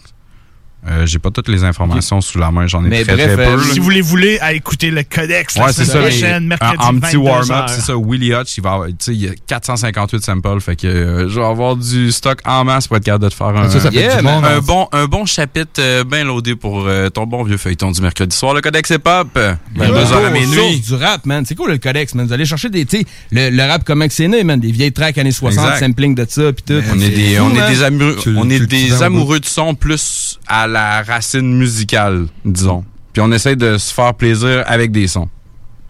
Euh, 0.88 1.06
J'ai 1.06 1.20
pas 1.20 1.30
toutes 1.30 1.50
les 1.50 1.66
informations 1.66 2.22
sous 2.22 2.38
la 2.40 2.52
main, 2.52 2.66
j'en 2.66 2.86
ai 2.86 2.88
Mais 2.88 3.04
très 3.04 3.14
bref, 3.16 3.34
très 3.36 3.46
euh, 3.48 3.56
peu. 3.56 3.62
là. 3.68 3.74
Si 3.74 3.80
vous 3.80 3.90
les 3.90 4.00
voulez, 4.02 4.40
à 4.40 4.54
écouter 4.54 4.92
le 4.92 5.04
codex 5.04 5.58
la 5.58 5.66
Ouais, 5.66 5.74
c'est 5.74 5.84
semaine 5.84 6.04
ça. 6.04 6.08
prochaine, 6.10 6.48
mercredi, 6.48 6.76
en, 6.80 6.84
en 6.96 7.00
petit 7.00 7.16
22 7.16 7.18
warm-up, 7.18 7.52
heures. 7.52 7.70
c'est 7.70 7.82
ça. 7.82 7.94
Willie 7.98 8.32
Hutch, 8.34 8.58
il 8.58 8.64
va 8.64 8.72
avoir, 8.74 8.88
tu 8.88 8.96
sais, 9.00 9.14
il 9.14 9.22
y 9.22 9.28
a 9.28 9.32
458 9.46 10.24
samples, 10.24 10.62
fait 10.62 10.78
que 10.78 10.88
euh, 10.88 11.28
je 11.30 11.38
vais 11.40 11.46
avoir 11.46 11.76
du 11.76 12.12
stock 12.14 12.40
en 12.46 12.64
masse 12.64 12.88
pour 12.88 12.96
être 12.96 13.04
capable 13.04 13.26
de 13.26 13.30
te 13.30 13.36
faire 13.36 13.48
un, 13.48 13.70
ça, 13.70 13.80
ça 13.82 13.92
fait 13.92 13.98
Yeah, 14.00 14.18
du 14.20 14.24
man, 14.24 14.36
monde, 14.36 14.46
un 14.46 14.58
hein. 14.58 14.62
bon, 14.64 14.88
un 14.94 15.06
bon 15.06 15.26
chapitre 15.26 15.80
euh, 15.80 16.04
bien 16.06 16.24
loadé 16.24 16.56
pour 16.56 16.86
euh, 16.88 17.10
ton 17.10 17.26
bon 17.26 17.44
vieux 17.44 17.58
feuilleton 17.58 17.92
du 17.92 18.02
mercredi 18.02 18.36
soir. 18.36 18.54
Le 18.54 18.62
Codex 18.62 18.90
Hip 18.90 19.02
Hop, 19.06 19.28
Ben, 19.36 19.58
22h 19.78 20.26
à 20.28 20.30
minuit. 20.30 20.80
du 20.80 20.94
rap, 20.96 21.26
man. 21.26 21.44
C'est 21.46 21.56
cool 21.56 21.72
le 21.72 21.78
codex, 21.78 22.16
man? 22.16 22.26
Vous 22.26 22.34
allez 22.34 22.46
chercher 22.46 22.70
des, 22.70 22.86
tu 22.86 23.00
sais, 23.00 23.06
le, 23.32 23.50
le 23.50 23.64
rap 23.64 23.84
comment 23.86 24.08
que 24.08 24.14
c'est 24.14 24.30
né, 24.30 24.46
man. 24.46 24.60
Des 24.62 24.72
vieilles 24.72 24.94
tracks 24.94 25.18
années 25.18 25.32
60, 25.34 25.62
Exact. 25.66 25.80
sampling 25.86 26.16
de 26.16 26.26
ça, 26.30 26.54
pis 26.54 26.64
tout. 26.64 26.82
On 26.90 27.00
est 27.02 27.10
des, 27.10 27.38
on 27.42 27.54
est 27.54 27.84
amoureux, 27.84 28.16
on 28.38 28.50
est 28.50 28.66
des 28.66 29.04
amoureux 29.04 29.42
du 29.42 29.50
son 29.50 29.76
plus 29.76 30.40
à 30.48 30.68
la 30.70 31.04
racine 31.04 31.54
musicale, 31.58 32.28
disons. 32.46 32.84
Puis 33.14 33.22
on 33.22 33.32
essaie 33.32 33.56
de 33.56 33.78
se 33.78 33.94
faire 33.94 34.14
plaisir 34.14 34.64
avec 34.68 34.92
des 34.92 35.08
sons. 35.08 35.28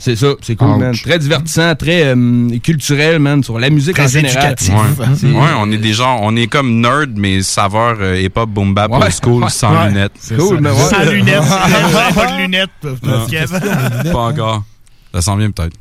C'est 0.01 0.15
ça, 0.15 0.27
c'est 0.41 0.55
cool, 0.55 0.69
Ouch. 0.69 0.79
man. 0.79 0.93
Très 0.95 1.19
divertissant, 1.19 1.75
très 1.75 2.15
euh, 2.15 2.57
culturel, 2.63 3.19
man, 3.19 3.43
sur 3.43 3.59
la 3.59 3.69
musique 3.69 3.95
Très 3.95 4.05
en 4.05 4.07
général. 4.07 4.38
éducatif. 4.53 4.74
Ouais. 4.74 5.05
C'est- 5.17 5.27
Ouais, 5.27 5.50
on 5.57 5.69
est 5.74 5.77
des 5.77 5.91
gens, 5.91 6.19
on 6.21 6.38
est 6.38 6.48
comme 6.48 6.79
nerd, 6.79 7.12
mais 7.17 7.41
saveur 7.41 7.98
euh, 8.00 8.17
hip-hop, 8.17 8.50
boom 8.50 8.74
bap, 8.74 8.89
Ouais. 8.93 9.12
school, 9.12 9.50
sans 9.50 9.74
Ouais. 9.77 9.89
lunettes. 9.89 10.13
Cool, 10.38 10.62
mais 10.62 10.69
ouais. 10.69 10.77
Sans 10.89 11.03
lunettes. 11.03 11.41
Pas 12.15 12.27
de 12.31 12.41
lunettes. 12.41 12.69
Kev. 13.29 14.12
Pas 14.13 14.19
encore. 14.19 14.63
Ça 15.13 15.21
s'en 15.21 15.36
vient 15.36 15.51
peut-être. 15.51 15.75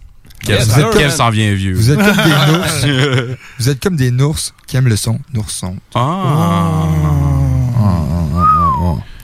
Kev, 0.45 1.11
s'en 1.11 1.31
vient 1.31 1.55
vieux? 1.55 1.75
Vous 1.75 1.91
êtes 1.93 1.99
comme 1.99 2.17
des 2.17 2.31
nours. 2.53 3.37
Vous 3.61 3.69
êtes 3.69 3.81
comme 3.81 3.97
des 3.97 4.11
nours 4.11 4.39
qui 4.67 4.77
aiment 4.77 4.89
le 4.89 4.97
son. 4.97 5.21
Nourson. 5.33 5.77
Ah. 5.95 6.87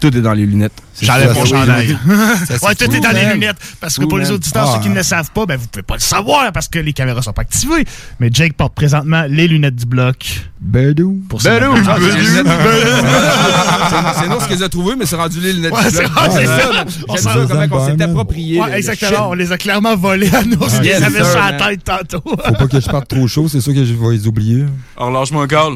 Tout 0.00 0.14
est 0.16 0.20
dans 0.20 0.32
les 0.34 0.44
lunettes. 0.44 0.72
J'enlève 1.00 1.32
mon 1.34 1.44
chandail. 1.46 1.96
Ça, 2.46 2.66
Ouais, 2.66 2.74
tout 2.74 2.84
fou, 2.84 2.94
est 2.96 3.00
dans 3.00 3.10
les 3.10 3.32
lunettes. 3.32 3.56
Parce 3.80 3.96
que 3.96 4.02
Fou, 4.02 4.08
pour 4.08 4.18
les 4.18 4.30
auditeurs, 4.30 4.68
Ah. 4.68 4.74
ceux 4.76 4.82
qui 4.82 4.88
ne 4.90 4.94
le 4.96 5.02
savent 5.02 5.30
pas, 5.30 5.46
ben, 5.46 5.56
vous 5.58 5.66
pouvez 5.66 5.82
pas 5.82 5.94
le 5.94 6.00
savoir 6.00 6.52
parce 6.52 6.68
que 6.68 6.78
les 6.78 6.92
caméras 6.92 7.22
sont 7.22 7.32
pas 7.32 7.42
activées. 7.42 7.84
Mais 8.20 8.28
Jake 8.32 8.52
porte 8.54 8.74
présentement 8.74 9.24
les 9.28 9.48
lunettes 9.48 9.76
du 9.76 9.86
bloc. 9.86 10.42
Bedou. 10.60 11.22
Pour 11.28 11.38
Bedou, 11.40 11.50
c'est 11.50 12.16
les 12.16 12.22
lunettes. 12.22 12.46
C'est- 12.46 14.20
C'est 14.22 14.28
nous 14.28 14.40
ce 14.40 14.46
qu'ils 14.48 14.64
ont 14.64 14.68
trouvé, 14.68 14.94
mais 14.96 15.06
c'est 15.06 15.16
rendu 15.16 15.40
les 15.40 15.52
lunettes. 15.52 15.72
Ouais, 15.72 15.84
du 15.84 15.90
c'est 15.90 15.98
bloc. 16.02 16.12
ah, 16.16 16.28
c'est 16.30 16.46
ça. 16.46 16.84
On 17.08 17.14
J'aime 17.16 17.22
s'en- 17.24 17.48
ça, 17.48 17.68
comment 17.68 17.82
on 17.82 17.86
s'est 17.96 18.02
approprié. 18.02 18.60
Ouais, 18.60 18.76
exactement. 18.78 19.30
On 19.30 19.34
les 19.34 19.52
a 19.52 19.58
clairement 19.58 19.96
volés 19.96 20.34
à 20.34 20.42
nous. 20.42 20.58
Ah, 20.62 20.66
Ils 20.80 20.86
yes, 20.86 21.02
avaient 21.02 21.24
sur 21.24 21.38
la 21.38 21.52
tête 21.52 21.84
tantôt. 21.84 22.22
Faut 22.24 22.36
pas 22.54 22.66
que 22.66 22.80
je 22.80 22.86
parte 22.88 23.08
trop 23.08 23.26
chaud, 23.26 23.48
c'est 23.48 23.60
sûr 23.60 23.72
que 23.74 23.84
je 23.84 23.92
vais 23.94 24.10
les 24.12 24.26
oublier. 24.26 24.64
Alors 24.96 25.10
lâche-moi 25.10 25.44
un 25.44 25.46
call. 25.46 25.72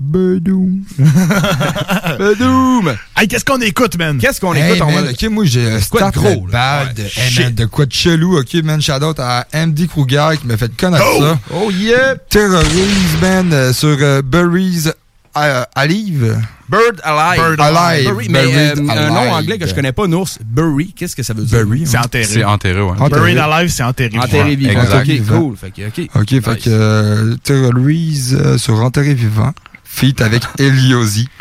Bedou. 0.00 0.66
Bedoum! 2.18 2.96
Hey, 3.16 3.28
qu'est-ce 3.28 3.44
qu'on 3.44 3.60
écoute, 3.60 3.98
man? 3.98 4.16
Qu'est-ce 4.18 4.40
qu'on 4.40 4.54
Hey, 4.54 4.70
écoute? 4.72 4.82
on 4.88 4.90
man, 4.92 5.04
va- 5.04 5.10
ok, 5.10 5.22
moi 5.30 5.44
j'ai 5.44 5.70
un 5.70 5.76
de 5.76 5.80
start 5.82 6.14
gros, 6.14 6.46
bad. 6.50 6.98
Ouais, 6.98 7.04
Hey, 7.16 7.44
man, 7.44 7.54
de 7.54 7.64
quoi 7.66 7.84
de 7.84 7.92
chelou, 7.92 8.38
ok, 8.38 8.54
man. 8.64 8.80
Shout 8.80 8.92
out 9.04 9.18
à 9.20 9.46
MD 9.52 9.86
Kruger 9.86 10.30
qui 10.40 10.46
m'a 10.46 10.56
fait 10.56 10.74
connaître 10.74 11.04
ça. 11.18 11.38
Oh 11.54 11.70
yeah! 11.70 12.14
Terrorise, 12.30 13.16
man, 13.20 13.52
euh, 13.52 13.72
sur 13.74 13.96
euh, 14.00 14.22
Burry's 14.22 14.90
euh, 15.36 15.64
Alive. 15.74 16.38
Bird 16.68 17.00
Alive. 17.04 17.42
Bird 17.56 17.60
Alive. 17.60 18.08
Burry, 18.08 18.28
mais 18.30 18.42
Buried 18.46 18.78
euh, 18.78 18.90
un 18.90 19.08
nom 19.10 19.32
anglais 19.32 19.58
que 19.58 19.66
je 19.66 19.74
connais 19.74 19.92
pas, 19.92 20.06
Nours. 20.06 20.30
Burry, 20.44 20.94
qu'est-ce 20.96 21.14
que 21.14 21.22
ça 21.22 21.34
veut 21.34 21.44
dire? 21.44 21.58
Burry, 21.64 21.82
C'est 21.86 21.98
enterré. 21.98 22.24
C'est 22.24 22.44
enterré, 22.44 22.80
ouais. 22.80 22.92
Enterré. 22.98 23.20
Buried 23.34 23.38
Alive, 23.38 23.70
c'est 23.70 23.82
enterré. 23.82 24.16
Enterré 24.18 24.56
vivant. 24.56 24.80
exact. 24.82 25.08
Ok, 25.10 25.26
cool. 25.28 25.56
Fait 25.56 25.70
que, 25.70 25.88
ok. 25.88 26.08
Ok, 26.14 26.28
fait 26.28 26.54
Nice. 26.54 26.64
que 26.64 26.70
euh, 26.70 27.36
Terrorise 27.44 28.38
euh, 28.40 28.56
sur 28.56 28.80
Enterré 28.82 29.12
Vivant. 29.14 29.52
Feat 29.92 30.20
avec 30.22 30.42
Eliosi. 30.58 31.28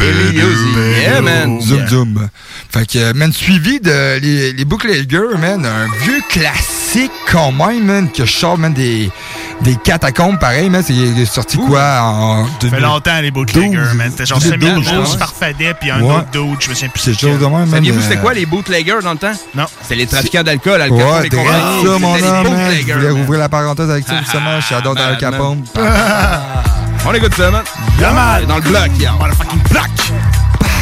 Eliosi. 0.00 1.00
Yeah, 1.02 1.20
man. 1.20 1.60
Zoom 1.60 1.76
Yeah. 1.78 1.86
zoom. 1.88 2.28
Fait 2.72 2.86
que, 2.86 2.98
euh, 2.98 3.12
man, 3.14 3.32
suivi 3.32 3.78
de 3.78 4.18
les, 4.20 4.52
les 4.52 4.64
Bootleggers, 4.64 5.36
man, 5.38 5.64
un 5.64 5.86
vieux 6.04 6.20
classique 6.28 7.12
quand 7.30 7.52
même, 7.52 7.84
man, 7.84 8.10
que 8.10 8.24
je 8.24 8.32
sors, 8.32 8.56
man, 8.58 8.72
des, 8.72 9.10
des 9.60 9.76
catacombes, 9.76 10.38
pareil, 10.38 10.70
man, 10.70 10.82
c'est 10.84 11.24
sorti 11.26 11.58
quoi 11.58 12.00
en 12.02 12.46
Ça 12.60 12.70
fait 12.70 12.80
longtemps, 12.80 13.20
les 13.20 13.30
bootleggers, 13.30 13.94
man. 13.94 14.10
C'était 14.10 14.26
genre 14.26 14.40
2012, 14.40 14.72
Semi 14.72 14.84
je 14.84 14.94
Rose. 14.98 15.16
Farfadet, 15.18 15.74
puis 15.80 15.90
un 15.90 16.00
Ouais. 16.00 16.14
autre 16.16 16.30
dude, 16.32 16.56
je 16.60 16.68
me 16.70 16.74
souviens 16.74 16.88
plus. 16.88 17.00
C'est 17.02 17.18
chose 17.20 17.38
de 17.38 17.44
même, 17.44 17.52
man. 17.52 17.70
Saviez-vous 17.70 17.98
euh, 17.98 18.02
c'était 18.02 18.16
quoi 18.20 18.32
les 18.34 18.46
bootleggers 18.46 19.02
dans 19.04 19.12
le 19.12 19.18
temps? 19.18 19.32
Non. 19.54 19.66
C'était 19.82 19.96
les 19.96 20.06
trafiquants 20.06 20.42
d'alcool, 20.42 20.80
Al 20.80 20.88
Capone 20.90 21.04
Ouais, 21.20 21.26
et 21.26 21.28
direct 21.28 21.48
compagnie. 21.48 21.84
ça, 21.84 21.98
mon 21.98 22.14
C'était 22.14 22.26
les 22.26 22.32
homme, 22.32 22.42
man. 22.42 22.44
Je 22.44 22.64
bootleggers, 22.66 22.92
voulais 22.94 23.08
man. 23.08 23.16
rouvrir 23.20 23.40
la 23.40 23.48
parenthèse 23.48 23.90
avec 23.90 24.06
ça, 24.06 24.18
justement. 24.20 24.60
Je 24.60 24.66
suis 24.66 24.74
adore 24.74 24.94
Ah, 24.98 25.06
Al 25.08 25.18
Capone. 25.18 25.64
On 27.08 27.14
écoute 27.14 27.34
ça, 27.34 27.50
man. 27.52 27.62
Yeah, 28.00 28.12
man. 28.12 28.46
Dans 28.46 28.56
le 28.56 28.62
bloc, 28.62 28.90
yeah. 28.98 29.12
Motherfucking 29.12 29.62
block. 29.70 29.88
Fuck 29.98 30.75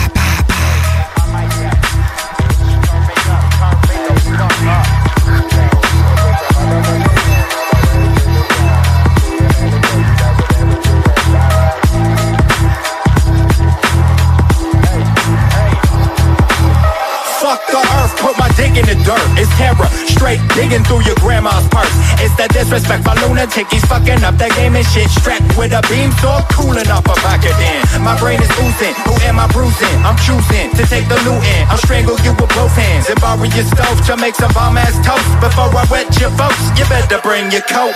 straight 20.34 20.54
digging 20.54 20.84
through 20.84 21.02
your 21.04 21.16
grandma's 21.16 21.66
purse. 21.68 21.92
It's 22.18 22.34
the 22.36 22.48
disrespect 22.48 23.04
for 23.04 23.14
lunatic. 23.26 23.66
He's 23.70 23.84
fucking 23.86 24.22
up 24.24 24.36
the 24.38 24.48
game 24.56 24.74
and 24.74 24.86
shit. 24.86 25.08
Strapped 25.10 25.56
with 25.58 25.72
a 25.72 25.82
beam 25.88 26.10
sword, 26.18 26.44
cooling 26.52 26.88
off 26.90 27.06
a 27.06 27.14
vodka 27.20 27.52
den. 27.58 27.82
My 28.02 28.18
brain 28.18 28.40
is 28.40 28.50
oozing. 28.58 28.94
Who 29.06 29.14
am 29.26 29.38
I 29.38 29.46
bruising? 29.52 29.98
I'm 30.02 30.16
choosing 30.22 30.70
to 30.74 30.82
take 30.86 31.08
the 31.08 31.18
loot 31.26 31.42
in. 31.42 31.62
I'll 31.68 31.78
strangle 31.78 32.18
you 32.22 32.32
with 32.34 32.50
both 32.54 32.74
hands 32.74 33.08
and 33.10 33.20
borrow 33.20 33.44
your 33.44 33.66
stove 33.66 33.98
to 34.06 34.16
make 34.16 34.34
some 34.34 34.52
bomb 34.52 34.78
ass 34.78 34.94
toast. 35.06 35.28
Before 35.40 35.70
I 35.70 35.86
wet 35.90 36.08
your 36.20 36.30
folks, 36.34 36.62
you 36.78 36.84
better 36.88 37.20
bring 37.22 37.50
your 37.50 37.62
coat. 37.62 37.94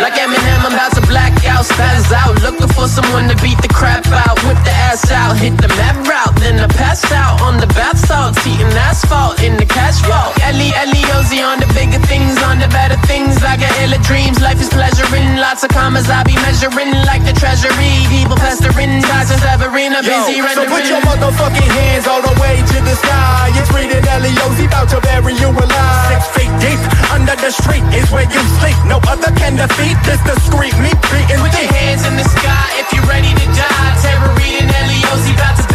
Like 0.00 0.18
Eminem, 0.18 0.58
I'm 0.66 0.74
about 0.74 0.90
to 0.98 1.06
black 1.06 1.30
out, 1.46 1.62
spaz 1.62 2.10
out. 2.10 2.34
Looking 2.42 2.66
for 2.74 2.88
someone 2.88 3.28
to 3.28 3.36
beat 3.38 3.60
the 3.62 3.68
crap 3.68 4.02
out. 4.10 4.42
Whip 4.42 4.58
the 4.66 4.74
ass 4.90 5.06
out, 5.12 5.36
hit 5.36 5.54
the 5.60 5.68
map 5.78 5.94
route. 6.08 6.34
Then 6.42 6.58
I 6.58 6.66
pass 6.66 7.04
out 7.12 7.40
on 7.42 7.60
the 7.60 7.68
bath 7.78 7.98
salts, 8.02 8.42
eating 8.42 8.74
asphalt 8.74 9.40
in 9.40 9.56
the 9.56 9.66
cash 9.66 10.02
vault. 10.02 10.34
Ellie, 10.42 10.74
Ellie, 10.74 11.06
Ozzy 11.14 11.43
on 11.44 11.60
the 11.60 11.68
bigger 11.76 12.00
things, 12.08 12.40
on 12.48 12.56
the 12.58 12.68
better 12.72 12.96
things. 13.04 13.36
I 13.44 13.60
got 13.60 13.70
illa 13.84 14.00
dreams, 14.00 14.40
life 14.40 14.58
is 14.58 14.72
pleasuring. 14.72 15.36
Lots 15.36 15.62
of 15.62 15.70
commas 15.70 16.08
I 16.08 16.24
be 16.24 16.34
measuring 16.40 16.90
like 17.04 17.22
the 17.28 17.36
treasury. 17.36 18.08
People 18.08 18.36
pestering, 18.40 19.04
Tyson 19.04 19.38
Severina, 19.44 20.00
busy 20.00 20.40
Yo, 20.40 20.48
so 20.48 20.64
rendering. 20.64 20.72
put 20.72 20.84
your 20.88 21.02
motherfucking 21.04 21.68
hands 21.68 22.08
all 22.08 22.24
the 22.24 22.34
way 22.40 22.64
to 22.64 22.78
the 22.80 22.96
sky. 22.96 23.52
It's 23.60 23.70
reading 23.76 24.00
Elio's 24.00 24.58
about 24.64 24.88
to 24.96 24.98
bury 25.04 25.36
you 25.36 25.52
alive. 25.52 26.08
Six 26.08 26.22
feet 26.32 26.52
deep 26.64 26.80
under 27.12 27.36
the 27.36 27.52
street 27.52 27.84
is 27.92 28.08
where 28.10 28.26
you 28.26 28.42
sleep. 28.64 28.78
No 28.88 28.98
other 29.06 29.30
can 29.36 29.60
defeat 29.60 30.00
this 30.08 30.20
discreet 30.24 30.74
me 30.80 30.90
beating 31.12 31.38
Put 31.44 31.52
your 31.52 31.68
hands 31.76 32.08
in 32.08 32.16
the 32.16 32.24
sky 32.24 32.66
if 32.80 32.88
you're 32.96 33.06
ready 33.06 33.30
to 33.30 33.46
die. 33.52 33.92
Terror 34.00 34.32
reading 34.40 34.64
Elio's 34.72 35.28
about 35.36 35.60
to 35.60 35.64
bury 35.68 35.68
you 35.68 35.68
alive. 35.68 35.73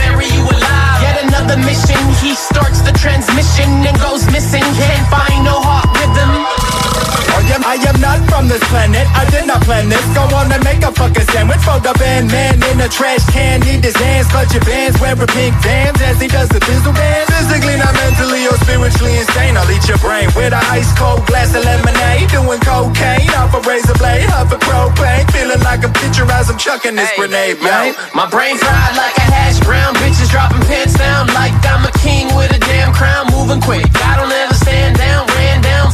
Another 1.49 1.65
mission, 1.65 1.97
he 2.21 2.35
starts 2.35 2.81
the 2.81 2.91
transmission 2.91 3.67
and 3.87 3.99
goes 3.99 4.23
missing. 4.27 4.61
Can't 4.61 5.07
find 5.09 5.43
no 5.43 5.59
heart 5.59 5.89
rhythm. 5.97 7.18
I 7.49 7.57
am, 7.57 7.65
I 7.65 7.75
am 7.81 7.97
not 7.97 8.21
from 8.29 8.45
this 8.45 8.61
planet. 8.69 9.09
I 9.17 9.25
did 9.33 9.49
not 9.49 9.65
plan 9.65 9.89
this. 9.89 10.05
Go 10.13 10.21
on 10.37 10.53
and 10.53 10.61
make 10.61 10.85
a 10.85 10.93
fucking 10.93 11.25
sandwich 11.33 11.57
for 11.65 11.81
the 11.81 11.97
band 11.97 12.29
man 12.29 12.61
in 12.61 12.77
a 12.77 12.85
trash 12.85 13.25
can. 13.33 13.65
Need 13.65 13.81
his 13.81 13.97
hands, 13.97 14.29
clutch 14.29 14.53
your 14.53 14.61
bands, 14.69 15.01
wearing 15.01 15.25
pink 15.33 15.57
vans 15.65 15.97
as 15.97 16.21
he 16.21 16.29
does 16.29 16.45
the 16.53 16.61
bizzle 16.61 16.93
dance. 16.93 17.25
Physically, 17.33 17.73
not 17.81 17.89
mentally 17.97 18.45
or 18.45 18.53
spiritually 18.61 19.17
insane. 19.17 19.57
I'll 19.57 19.65
eat 19.65 19.81
your 19.89 19.97
brain 19.97 20.29
with 20.37 20.53
a 20.53 20.61
ice 20.69 20.93
cold 20.93 21.25
glass 21.25 21.49
of 21.57 21.65
lemonade. 21.65 22.29
Doing 22.29 22.61
cocaine 22.61 23.33
off 23.33 23.57
a 23.57 23.61
razor 23.65 23.97
blade, 23.97 24.29
huff 24.29 24.53
a 24.53 24.61
propane. 24.61 25.25
Feeling 25.33 25.65
like 25.65 25.81
a 25.81 25.89
pitcher 25.89 26.29
as 26.29 26.53
I'm 26.53 26.57
chucking 26.61 26.93
this 26.93 27.09
grenade, 27.17 27.57
man. 27.65 27.97
My 28.13 28.29
brain 28.29 28.61
fried 28.61 28.93
like 28.93 29.17
a 29.17 29.25
hash 29.25 29.57
brown. 29.65 29.97
Bitches 29.97 30.29
dropping 30.29 30.61
pants 30.69 30.93
down 30.93 31.25
like 31.33 31.57
I'm 31.65 31.81
a 31.81 31.93
king 31.97 32.29
with 32.37 32.53
a 32.53 32.61
damn 32.61 32.93
crown. 32.93 33.25
Moving 33.33 33.57
quick, 33.57 33.89
I 34.05 34.21
don't 34.21 34.29
ever 34.29 34.53
stand 34.53 35.01
down. 35.01 35.38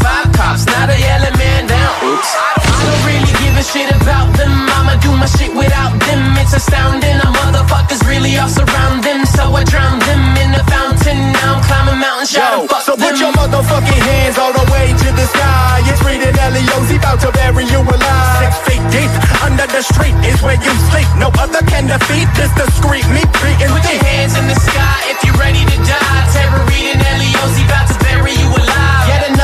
Five 0.05 0.29
cops, 0.37 0.69
not 0.69 0.93
a 0.93 0.97
yelling 1.01 1.33
man 1.41 1.65
down. 1.65 1.93
Oops. 2.05 2.29
I 2.37 2.61
don't 2.61 3.01
really 3.09 3.33
give 3.41 3.57
a 3.57 3.65
shit 3.65 3.89
about 3.89 4.29
them. 4.37 4.53
I'ma 4.77 5.01
do 5.01 5.09
my 5.17 5.25
shit 5.25 5.49
without 5.49 5.97
them. 6.05 6.21
It's 6.37 6.53
astounding. 6.53 7.17
The 7.17 7.29
motherfuckers 7.41 8.05
really 8.05 8.37
all 8.37 8.45
surround 8.45 9.01
them. 9.01 9.25
So 9.25 9.49
I 9.57 9.65
drown 9.65 9.97
them 10.05 10.21
in 10.37 10.53
the 10.53 10.61
fountain. 10.69 11.17
Now 11.41 11.57
I'm 11.57 11.63
climbing 11.65 11.97
mountains, 11.97 12.37
to 12.37 12.69
fuck 12.69 12.85
so 12.85 12.93
them. 12.93 13.09
put 13.09 13.17
your 13.17 13.33
motherfucking 13.33 14.01
hands 14.05 14.37
all 14.37 14.53
the 14.53 14.65
way 14.69 14.93
to 14.93 15.09
the 15.09 15.25
sky. 15.33 15.81
It's 15.89 16.01
reading 16.05 16.37
Elio's 16.37 16.93
about 16.93 17.17
to 17.25 17.33
bury 17.33 17.65
you 17.65 17.81
alive. 17.81 18.45
Six 18.45 18.53
feet 18.69 18.85
deep 18.93 19.11
under 19.41 19.65
the 19.65 19.81
street 19.81 20.13
is 20.21 20.37
where 20.45 20.61
you 20.61 20.73
sleep. 20.93 21.09
No 21.17 21.33
other 21.41 21.65
can 21.65 21.89
defeat 21.89 22.29
this 22.37 22.53
discreet 22.53 23.09
me 23.09 23.25
beating 23.41 23.73
Put 23.73 23.81
your 23.89 24.01
hands 24.05 24.37
in 24.37 24.45
the 24.45 24.57
sky 24.69 24.97
if 25.09 25.17
you're 25.25 25.39
ready 25.41 25.65
to 25.65 25.77
die. 25.81 26.21
Terror 26.29 26.61
reading 26.69 27.01
Elio's 27.01 27.57
about 27.65 27.89
to 27.89 28.04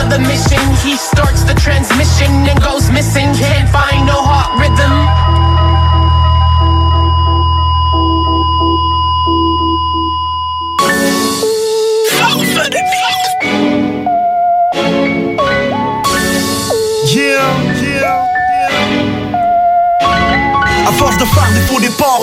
another 0.02 0.20
mission, 0.24 0.60
he 0.84 0.96
starts 0.96 1.44
the 1.44 1.54
transmission 1.54 2.32
and 2.50 2.62
goes 2.62 2.90
missing. 2.92 3.34
Can't 3.36 3.70
find 3.70 4.08
no 4.08 4.22
heart 4.22 4.60
rhythm. 4.60 5.41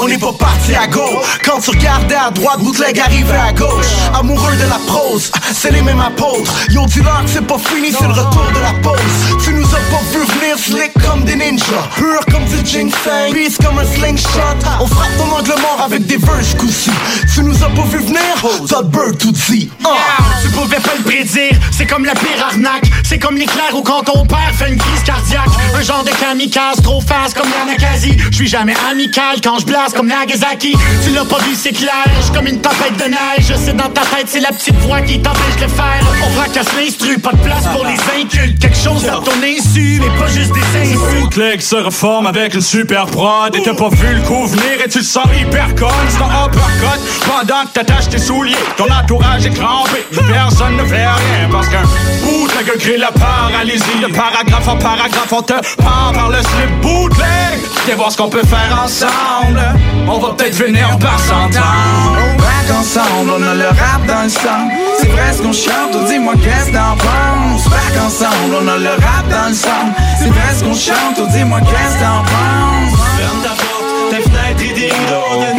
On 0.00 0.08
n'est 0.08 0.18
pas 0.18 0.32
parti 0.32 0.74
à 0.74 0.86
gauche. 0.86 1.38
Quand 1.44 1.60
tu 1.60 1.70
regardais 1.70 2.14
à 2.14 2.30
droite, 2.30 2.60
bootleg 2.60 2.98
arrivait 2.98 3.36
à 3.36 3.52
gauche. 3.52 3.86
Amoureux 4.14 4.56
de 4.56 4.68
la 4.68 4.78
prose, 4.86 5.30
c'est 5.52 5.70
les 5.70 5.82
mêmes 5.82 6.00
apôtres. 6.00 6.52
Yo, 6.70 6.84
dis-leur 6.86 7.24
que 7.24 7.30
c'est 7.30 7.46
pas 7.46 7.58
fini, 7.58 7.92
c'est 7.92 8.06
le 8.06 8.12
retour 8.12 8.50
de 8.54 8.60
la 8.60 8.72
pause. 8.82 8.98
Tu 9.44 9.52
nous 9.52 9.66
as 9.66 9.90
pas 9.90 10.02
vu 10.12 10.24
venir 10.24 10.58
slick 10.58 10.92
comme 11.06 11.24
des 11.24 11.36
ninjas. 11.36 11.88
Pur 11.96 12.20
comme 12.30 12.44
du 12.44 12.64
ginseng, 12.64 13.32
peace 13.32 13.56
comme 13.62 13.78
un 13.78 13.84
slingshot. 13.84 14.58
On 14.80 14.86
frappe 14.86 15.16
ton 15.18 15.36
angle 15.36 15.60
mort 15.60 15.82
avec 15.84 16.06
des 16.06 16.16
verses 16.16 16.54
coup-ci. 16.54 16.90
Tu 17.32 17.42
nous 17.42 17.56
as 17.62 17.70
pas 17.70 17.84
vu 17.90 17.98
venir, 17.98 18.66
Todd 18.68 18.90
Bird 18.90 19.18
tout 19.18 19.32
dit. 19.32 19.70
Ah. 19.84 19.96
Tu 20.42 20.48
pouvais 20.50 20.80
pas 20.80 20.92
le 20.96 21.04
prédire, 21.04 21.58
c'est 21.72 21.86
comme 21.86 22.04
la 22.04 22.14
pire 22.14 22.44
arnaque 22.48 22.84
C'est 23.04 23.18
comme 23.18 23.36
l'éclair 23.36 23.74
où 23.74 23.82
quand 23.82 24.02
ton 24.02 24.24
père 24.24 24.52
fait 24.54 24.68
une 24.68 24.76
crise 24.78 25.02
cardiaque 25.04 25.48
Un 25.74 25.82
genre 25.82 26.04
de 26.04 26.10
kamikaze 26.10 26.80
trop 26.82 27.00
fast 27.00 27.36
comme 27.36 27.48
Yanakazi 27.50 28.16
Je 28.30 28.36
suis 28.36 28.46
jamais 28.46 28.74
amical 28.90 29.40
quand 29.42 29.58
je 29.58 29.66
blase 29.66 29.92
comme 29.94 30.08
Nagasaki. 30.08 30.76
Tu 31.04 31.10
l'as 31.10 31.24
pas 31.24 31.38
vu 31.38 31.54
c'est 31.54 31.72
clair, 31.72 32.04
je 32.26 32.32
comme 32.32 32.46
une 32.46 32.60
tempête 32.60 32.96
de 32.96 33.10
neige. 33.10 33.52
C'est 33.56 33.76
dans 33.76 33.88
ta 33.88 34.02
tête, 34.02 34.26
c'est 34.26 34.40
la 34.40 34.48
petite 34.48 34.76
voix 34.76 35.00
qui 35.00 35.20
t'empêche 35.20 35.56
de 35.56 35.62
le 35.62 35.68
faire. 35.68 36.02
On 36.24 36.30
fracasse 36.30 36.72
l'instru, 36.76 37.18
pas 37.18 37.32
de 37.32 37.38
place 37.38 37.64
pour 37.72 37.84
les 37.84 37.98
incultes. 38.20 38.58
Quelque 38.60 38.76
chose 38.76 39.06
à 39.06 39.20
ton 39.24 39.32
insu, 39.42 40.00
mais 40.00 40.18
pas 40.18 40.30
juste 40.30 40.52
des 40.52 40.80
insultes 40.80 41.20
Bootleg 41.20 41.60
se 41.60 41.76
reforme 41.76 42.26
avec 42.26 42.54
une 42.54 42.60
super 42.60 43.06
prod. 43.06 43.54
Et 43.54 43.62
t'as 43.62 43.74
pas 43.74 43.88
vu 43.88 44.14
le 44.14 44.22
coup 44.22 44.46
venir 44.46 44.84
et 44.84 44.88
tu 44.88 44.98
le 44.98 45.04
sens 45.04 45.26
hyper 45.38 45.74
con. 45.74 45.88
C'est 46.08 46.22
un 46.22 46.46
uppercut 46.46 47.00
pendant 47.26 47.64
que 47.64 47.72
t'attaches 47.74 48.08
tes 48.08 48.18
souliers 48.18 48.56
Ton 48.76 48.86
entourage 48.90 49.46
est 49.46 49.50
crampé, 49.50 50.04
personne 50.10 50.76
ne 50.76 50.84
fait 50.84 51.06
rien 51.06 51.48
Parce 51.50 51.68
qu'un 51.68 51.82
bootleg 52.22 52.78
crée 52.78 52.96
la 52.96 53.12
paralysie 53.12 53.84
De 54.00 54.12
paragraphe 54.12 54.68
en 54.68 54.76
paragraphe 54.76 55.32
on 55.32 55.42
te 55.42 55.52
prend 55.76 56.12
par 56.12 56.30
le 56.30 56.38
slip 56.38 56.80
bootleg. 56.80 57.58
Viens 57.86 57.96
voir 57.96 58.12
ce 58.12 58.16
qu'on 58.16 58.28
peut 58.28 58.42
faire 58.44 58.77
ensemble. 58.84 59.62
On 60.06 60.18
va 60.18 60.34
peut-être 60.34 60.56
venir 60.56 60.98
par 60.98 61.18
s'entendre 61.20 62.38
back 62.38 62.78
ensemble, 62.78 63.30
on 63.30 63.42
a 63.42 63.54
le 63.54 63.68
rap 63.68 64.06
dans 64.06 64.22
le 64.22 64.28
sang. 64.28 64.68
C'est 64.98 65.08
vrai 65.08 65.32
ce 65.32 65.42
qu'on 65.42 65.52
chante, 65.52 66.04
dis-moi 66.08 66.34
qu'est-ce 66.42 66.72
t'en 66.72 66.96
penses? 66.96 67.68
Back 67.68 67.94
ensemble, 68.06 68.54
on 68.62 68.68
a 68.68 68.78
le 68.78 68.90
rap 68.90 69.28
dans 69.30 69.48
le 69.48 69.54
sang. 69.54 69.86
C'est 70.18 70.28
vrai 70.28 70.54
ce 70.56 70.64
qu'on 70.64 70.74
chante, 70.74 71.28
dis-moi 71.30 71.60
qu'est-ce 71.60 71.98
t'en 71.98 72.22
penses? 72.22 72.98
Ferme 73.18 73.42
ta 73.42 73.50
porte, 73.50 74.10
tes 74.10 74.22
fenêtres 74.22 74.62
et 74.62 74.74
des 74.74 75.57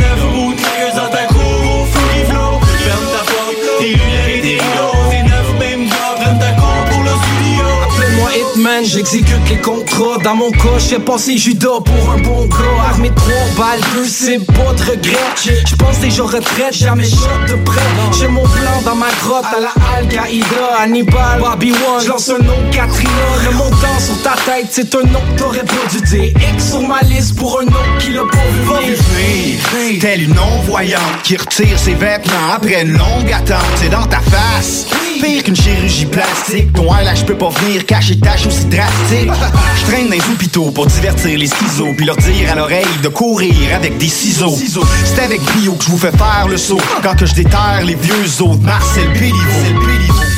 J'exécute 8.84 9.50
les 9.50 9.58
contrats. 9.58 10.18
Dans 10.24 10.36
mon 10.36 10.52
cas, 10.52 10.78
j'ai 10.78 11.00
passé 11.00 11.38
judas 11.38 11.82
pour 11.84 12.12
un 12.12 12.20
bon 12.20 12.46
gars. 12.46 12.56
Armé 12.90 13.10
de 13.10 13.16
trois 13.16 13.34
balles, 13.58 13.82
deux 13.96 14.06
c'est 14.06 14.40
pas 14.40 14.74
de 14.74 14.92
regret. 14.92 15.18
J'pense 15.66 16.00
déjà 16.00 16.24
retraite, 16.24 16.74
jamais 16.74 17.04
shot 17.04 17.18
de 17.48 17.56
près 17.64 17.82
J'ai 18.18 18.28
mon 18.28 18.44
plan 18.44 18.82
dans 18.86 18.96
ma 18.96 19.10
grotte 19.22 19.46
à 19.56 19.60
la 19.60 19.74
Al-Qaïda 19.98 20.46
Hannibal, 20.80 21.40
Bobby 21.40 21.72
One, 21.72 22.04
j'lance 22.04 22.30
un 22.30 22.44
nom 22.44 22.56
Katrina 22.72 23.12
Le 23.46 23.56
montant 23.56 24.00
sur 24.00 24.22
ta 24.22 24.36
tête, 24.46 24.68
c'est 24.70 24.94
un 24.96 25.04
nom 25.04 25.20
que 25.20 25.40
t'aurais 25.40 25.64
pas 25.64 25.74
dû 25.92 26.02
dire. 26.02 26.34
X 26.54 26.70
sur 26.72 26.82
ma 26.82 27.02
liste 27.02 27.36
pour 27.36 27.60
un 27.60 27.66
nom 27.66 27.98
qui 28.00 28.12
l'a 28.12 28.22
pas 28.22 28.38
vu 28.54 28.88
venir 28.88 30.00
Telle 30.02 30.24
une 30.24 30.34
non-voyante 30.36 31.22
qui 31.24 31.38
retire 31.38 31.78
ses 31.78 31.94
vêtements 31.94 32.54
après 32.56 32.82
une 32.84 32.94
longue 32.94 33.32
attente, 33.34 33.66
c'est 33.76 33.90
dans 33.90 34.06
ta 34.06 34.20
face. 34.20 34.88
Pire 35.22 35.44
qu'une 35.44 35.56
chirurgie 35.56 36.06
plastique, 36.06 36.72
ton 36.74 36.94
eyelash 36.96 37.26
peut 37.26 37.36
pas 37.36 37.50
venir 37.50 37.86
cacher 37.86 38.18
ta 38.20 38.32
tâches 38.32 38.48
aussi 38.60 38.66
drastiques. 38.66 39.32
Je 39.78 39.86
traîne 39.86 40.06
dans 40.06 40.16
les 40.16 40.32
hôpitaux 40.32 40.72
pour 40.72 40.88
divertir 40.88 41.38
les 41.38 41.48
schizos, 41.48 41.94
puis 41.96 42.06
leur 42.06 42.18
dire 42.18 42.52
à 42.52 42.56
l'oreille 42.56 42.86
de 43.02 43.10
courir 43.10 43.76
avec 43.76 43.98
des 43.98 44.08
ciseaux. 44.08 44.56
C'est 45.06 45.22
avec 45.22 45.42
brio 45.42 45.74
que 45.74 45.84
je 45.84 45.90
vous 45.90 45.98
fais 45.98 46.12
faire 46.12 46.48
le 46.50 46.58
saut 46.58 46.82
quand 47.04 47.16
que 47.16 47.26
je 47.26 47.34
déterre 47.34 47.82
les 47.84 47.96
vieux 47.96 48.24
de 48.24 48.66
Marcel. 48.66 49.08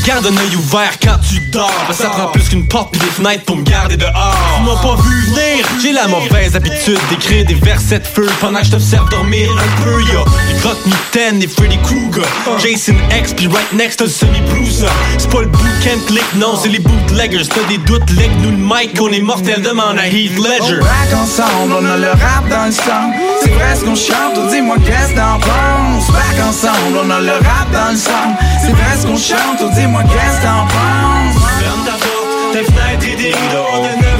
Garde 0.05 0.25
un 0.25 0.37
œil 0.37 0.55
ouvert 0.55 0.97
quand 1.01 1.17
tu 1.27 1.39
dors. 1.51 1.71
Ça 1.91 2.09
prend 2.09 2.27
plus 2.27 2.49
qu'une 2.49 2.67
porte 2.67 2.91
pis 2.91 2.99
des 2.99 3.05
fenêtres 3.05 3.43
pour 3.43 3.57
me 3.57 3.63
garder 3.63 3.97
dehors. 3.97 4.35
Tu 4.57 4.63
m'as 4.63 4.81
pas 4.81 5.01
vu 5.01 5.21
venir. 5.21 5.65
J'ai 5.81 5.91
la 5.91 6.07
mauvaise 6.07 6.55
habitude 6.55 6.97
d'écrire 7.09 7.45
des 7.45 7.53
versets 7.53 7.99
de 7.99 8.07
feu 8.07 8.27
Pendant 8.39 8.59
que 8.59 8.65
je 8.65 8.71
t'observe 8.71 9.09
dormir 9.09 9.49
un 9.51 9.83
peu 9.83 10.01
Y'a. 10.01 10.23
Les 10.47 10.59
croque 10.59 10.85
mitaines, 10.85 11.39
les 11.39 11.47
Freddy 11.47 11.77
Krueger. 11.83 12.25
Jason 12.59 12.95
X 13.15 13.33
pis 13.33 13.47
right 13.47 13.73
next 13.73 13.99
t'as 13.99 14.05
le 14.05 14.11
semi-blues 14.11 14.85
C'est 15.17 15.29
pas 15.29 15.41
le 15.41 15.47
bootcamp 15.47 16.05
click, 16.07 16.25
non 16.35 16.55
c'est 16.55 16.69
les 16.69 16.79
bootleggers. 16.79 17.47
T'as 17.47 17.67
des 17.67 17.77
doutes, 17.77 18.09
leg 18.11 18.31
nous 18.41 18.51
le 18.51 18.57
mic 18.57 18.99
On 18.99 19.09
est 19.09 19.21
mortel, 19.21 19.61
demande 19.61 19.99
à 19.99 20.07
Heath 20.07 20.37
Ledger. 20.37 20.79
On 20.81 21.17
ensemble, 21.17 21.73
on 21.79 21.85
a 21.85 21.97
le 21.97 22.09
rap 22.09 22.49
dans 22.49 22.65
le 22.65 22.71
sang. 22.71 23.11
C'est 23.43 23.51
vrai 23.51 23.75
ce 23.75 23.85
qu'on 23.85 23.95
chante, 23.95 24.49
dis-moi 24.49 24.77
qu'est-ce 24.85 25.15
t'en 25.15 25.39
penses 25.39 26.07
Back 26.11 26.45
ensemble, 26.47 26.97
on 27.03 27.09
a 27.09 27.19
le 27.19 27.33
rap 27.33 27.71
dans 27.71 27.91
le 27.91 27.97
sang. 27.97 28.35
C'est 28.61 28.71
vrai 28.71 28.97
ce 28.99 29.07
qu'on 29.07 29.17
chante, 29.17 29.59
oh, 29.61 29.69
dis-moi 29.91 30.03
qu'est-ce 30.03 30.41
t'en 30.41 30.65
penses. 30.67 31.43
Ferme 31.59 31.85
ta 31.85 31.91
porte, 31.91 32.53
tes 32.53 32.63
fenêtres 32.63 33.07
et 33.07 34.10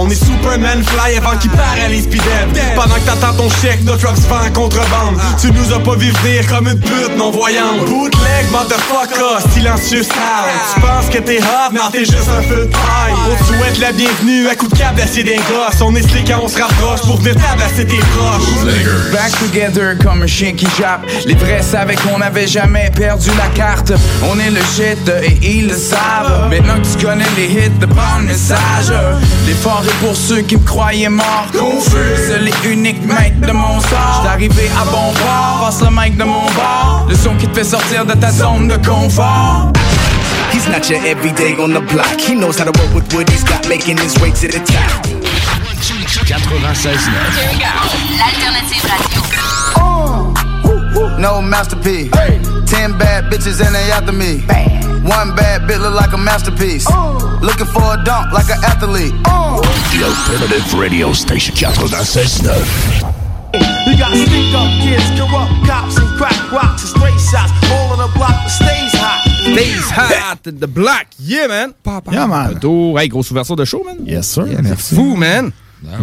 On 0.00 0.08
est 0.10 0.14
Superman 0.14 0.82
fly 0.84 1.16
avant 1.16 1.36
qu'il 1.38 1.50
paralyse 1.50 2.06
pis 2.06 2.20
Pendant 2.76 2.94
que 2.94 3.00
t'attends 3.00 3.34
ton 3.34 3.50
chèque, 3.50 3.82
notre 3.84 4.06
rap 4.06 4.16
se 4.16 4.22
en 4.22 4.52
contrebande. 4.52 5.18
Tu 5.40 5.50
nous 5.50 5.72
as 5.72 5.80
pas 5.80 5.96
vu 5.96 6.10
venir 6.22 6.46
comme 6.46 6.68
une 6.68 6.78
pute 6.78 7.16
non-voyante. 7.16 7.84
Bootleg, 7.86 8.50
motherfucker, 8.52 9.50
silencieux 9.52 10.04
sale. 10.04 10.14
Tu 10.74 10.80
penses 10.80 11.08
que 11.10 11.18
t'es 11.18 11.38
hot, 11.38 11.72
mais 11.72 11.80
t'es 11.90 12.04
juste 12.04 12.28
un 12.28 12.42
feu 12.42 12.66
de 12.66 12.70
paille. 12.70 13.14
On 13.28 13.34
te 13.34 13.44
souhaite 13.44 13.78
la 13.80 13.92
bienvenue 13.92 14.48
à 14.48 14.54
coup 14.54 14.68
de 14.68 14.76
câble 14.76 14.96
d'acier 14.96 15.24
d'un 15.24 15.36
gosse 15.36 15.80
On 15.80 15.94
est 15.96 16.08
slick 16.08 16.28
quand 16.28 16.40
on 16.42 16.48
se 16.48 16.60
rapproche 16.60 17.00
pour 17.00 17.16
venir 17.16 17.34
tabasser 17.34 17.86
tes 17.86 17.96
proches. 17.96 19.12
Back 19.12 19.32
together 19.40 19.96
comme 20.02 20.22
un 20.22 20.26
chien 20.26 20.52
qui 20.52 20.68
Les 21.26 21.34
vrais 21.34 21.62
savaient 21.62 21.96
qu'on 21.96 22.18
n'avait 22.18 22.46
jamais 22.46 22.90
perdu 22.94 23.30
la 23.36 23.48
carte. 23.48 23.92
On 24.22 24.38
est 24.38 24.50
le 24.50 24.60
shit 24.76 25.08
et 25.08 25.38
ils 25.42 25.68
le 25.68 25.76
savent. 25.76 26.48
Maintenant 26.48 26.76
que 26.80 26.98
tu 26.98 27.04
connais 27.04 27.24
les 27.36 27.46
hits 27.46 27.78
de 27.80 27.86
le 27.86 28.24
message 28.24 28.92
L'effort 29.46 29.82
est 29.86 30.04
pour 30.04 30.14
ceux 30.16 30.42
qui 30.42 30.56
me 30.56 30.64
croyaient 30.64 31.08
mort 31.08 31.46
Confus, 31.52 32.28
seul 32.28 32.48
et 32.48 32.68
unique 32.68 33.02
mec 33.06 33.40
de 33.40 33.52
mon 33.52 33.80
sort 33.80 34.20
J'suis 34.20 34.28
arrivé 34.28 34.70
à 34.80 34.84
bon 34.84 35.12
port, 35.14 35.60
passe 35.66 35.80
le 35.80 35.88
mic 35.90 36.16
de 36.16 36.24
mon 36.24 36.46
bord 36.52 37.06
Le 37.08 37.16
son 37.16 37.34
qui 37.36 37.46
te 37.46 37.54
fait 37.56 37.64
sortir 37.64 38.04
de 38.04 38.14
ta 38.14 38.30
zone 38.30 38.68
de 38.68 38.76
confort 38.76 39.72
He's 40.52 40.66
not 40.68 40.88
your 40.88 41.00
everyday 41.04 41.54
on 41.58 41.74
the 41.74 41.80
block. 41.92 42.18
He 42.18 42.34
knows 42.34 42.58
how 42.58 42.64
to 42.64 42.72
work 42.80 42.94
with 42.94 43.12
what 43.14 43.28
he's 43.30 43.44
got, 43.44 43.68
making 43.68 43.98
his 43.98 44.18
way 44.18 44.30
to 44.30 44.48
the 44.48 44.58
top. 44.64 45.06
96 46.26 47.08
L'alternative 48.18 48.84
radio. 48.88 49.20
No 51.18 51.42
masterpiece. 51.42 52.10
Ten 52.68 52.96
bad 52.98 53.32
bitches 53.32 53.64
and 53.64 53.74
they 53.74 53.90
after 53.90 54.12
me. 54.12 54.40
One 55.08 55.34
bad 55.34 55.62
bitch 55.62 55.80
look 55.80 55.94
like 55.94 56.12
a 56.12 56.18
masterpiece. 56.18 56.86
Looking 57.40 57.66
for 57.66 57.80
a 57.80 58.04
dunk 58.04 58.32
like 58.32 58.50
an 58.50 58.62
athlete. 58.62 59.14
The 59.24 60.04
Alternative 60.04 60.78
Radio 60.78 61.12
Station 61.14 61.54
96.9. 61.54 63.18
You 63.88 63.96
got 63.96 64.12
stick 64.12 64.52
up 64.52 64.68
kids, 64.84 65.08
corrupt 65.16 65.66
cops, 65.66 65.96
and 65.96 66.08
crack 66.18 66.52
rocks 66.52 66.82
and 66.82 66.90
stray 66.90 67.16
shots. 67.16 67.52
All 67.72 67.92
on 67.92 67.98
the 67.98 68.08
block 68.14 68.36
that 68.36 68.50
stays 68.50 68.92
hot. 69.00 69.24
Stays 69.24 69.88
hot, 69.90 70.42
the 70.42 70.68
block. 70.68 71.06
Yeah, 71.18 71.46
man. 71.46 71.72
Papa. 71.82 72.10
Yeah, 72.12 72.26
man. 72.26 72.54
Retour. 72.54 72.98
Hey, 72.98 73.08
grosse 73.08 73.30
ouverture 73.30 73.56
de 73.56 73.64
show, 73.64 73.82
man. 73.82 74.04
Yes, 74.04 74.28
sir. 74.28 74.46
C'est 74.46 74.76
fou, 74.76 75.16
man. 75.16 75.54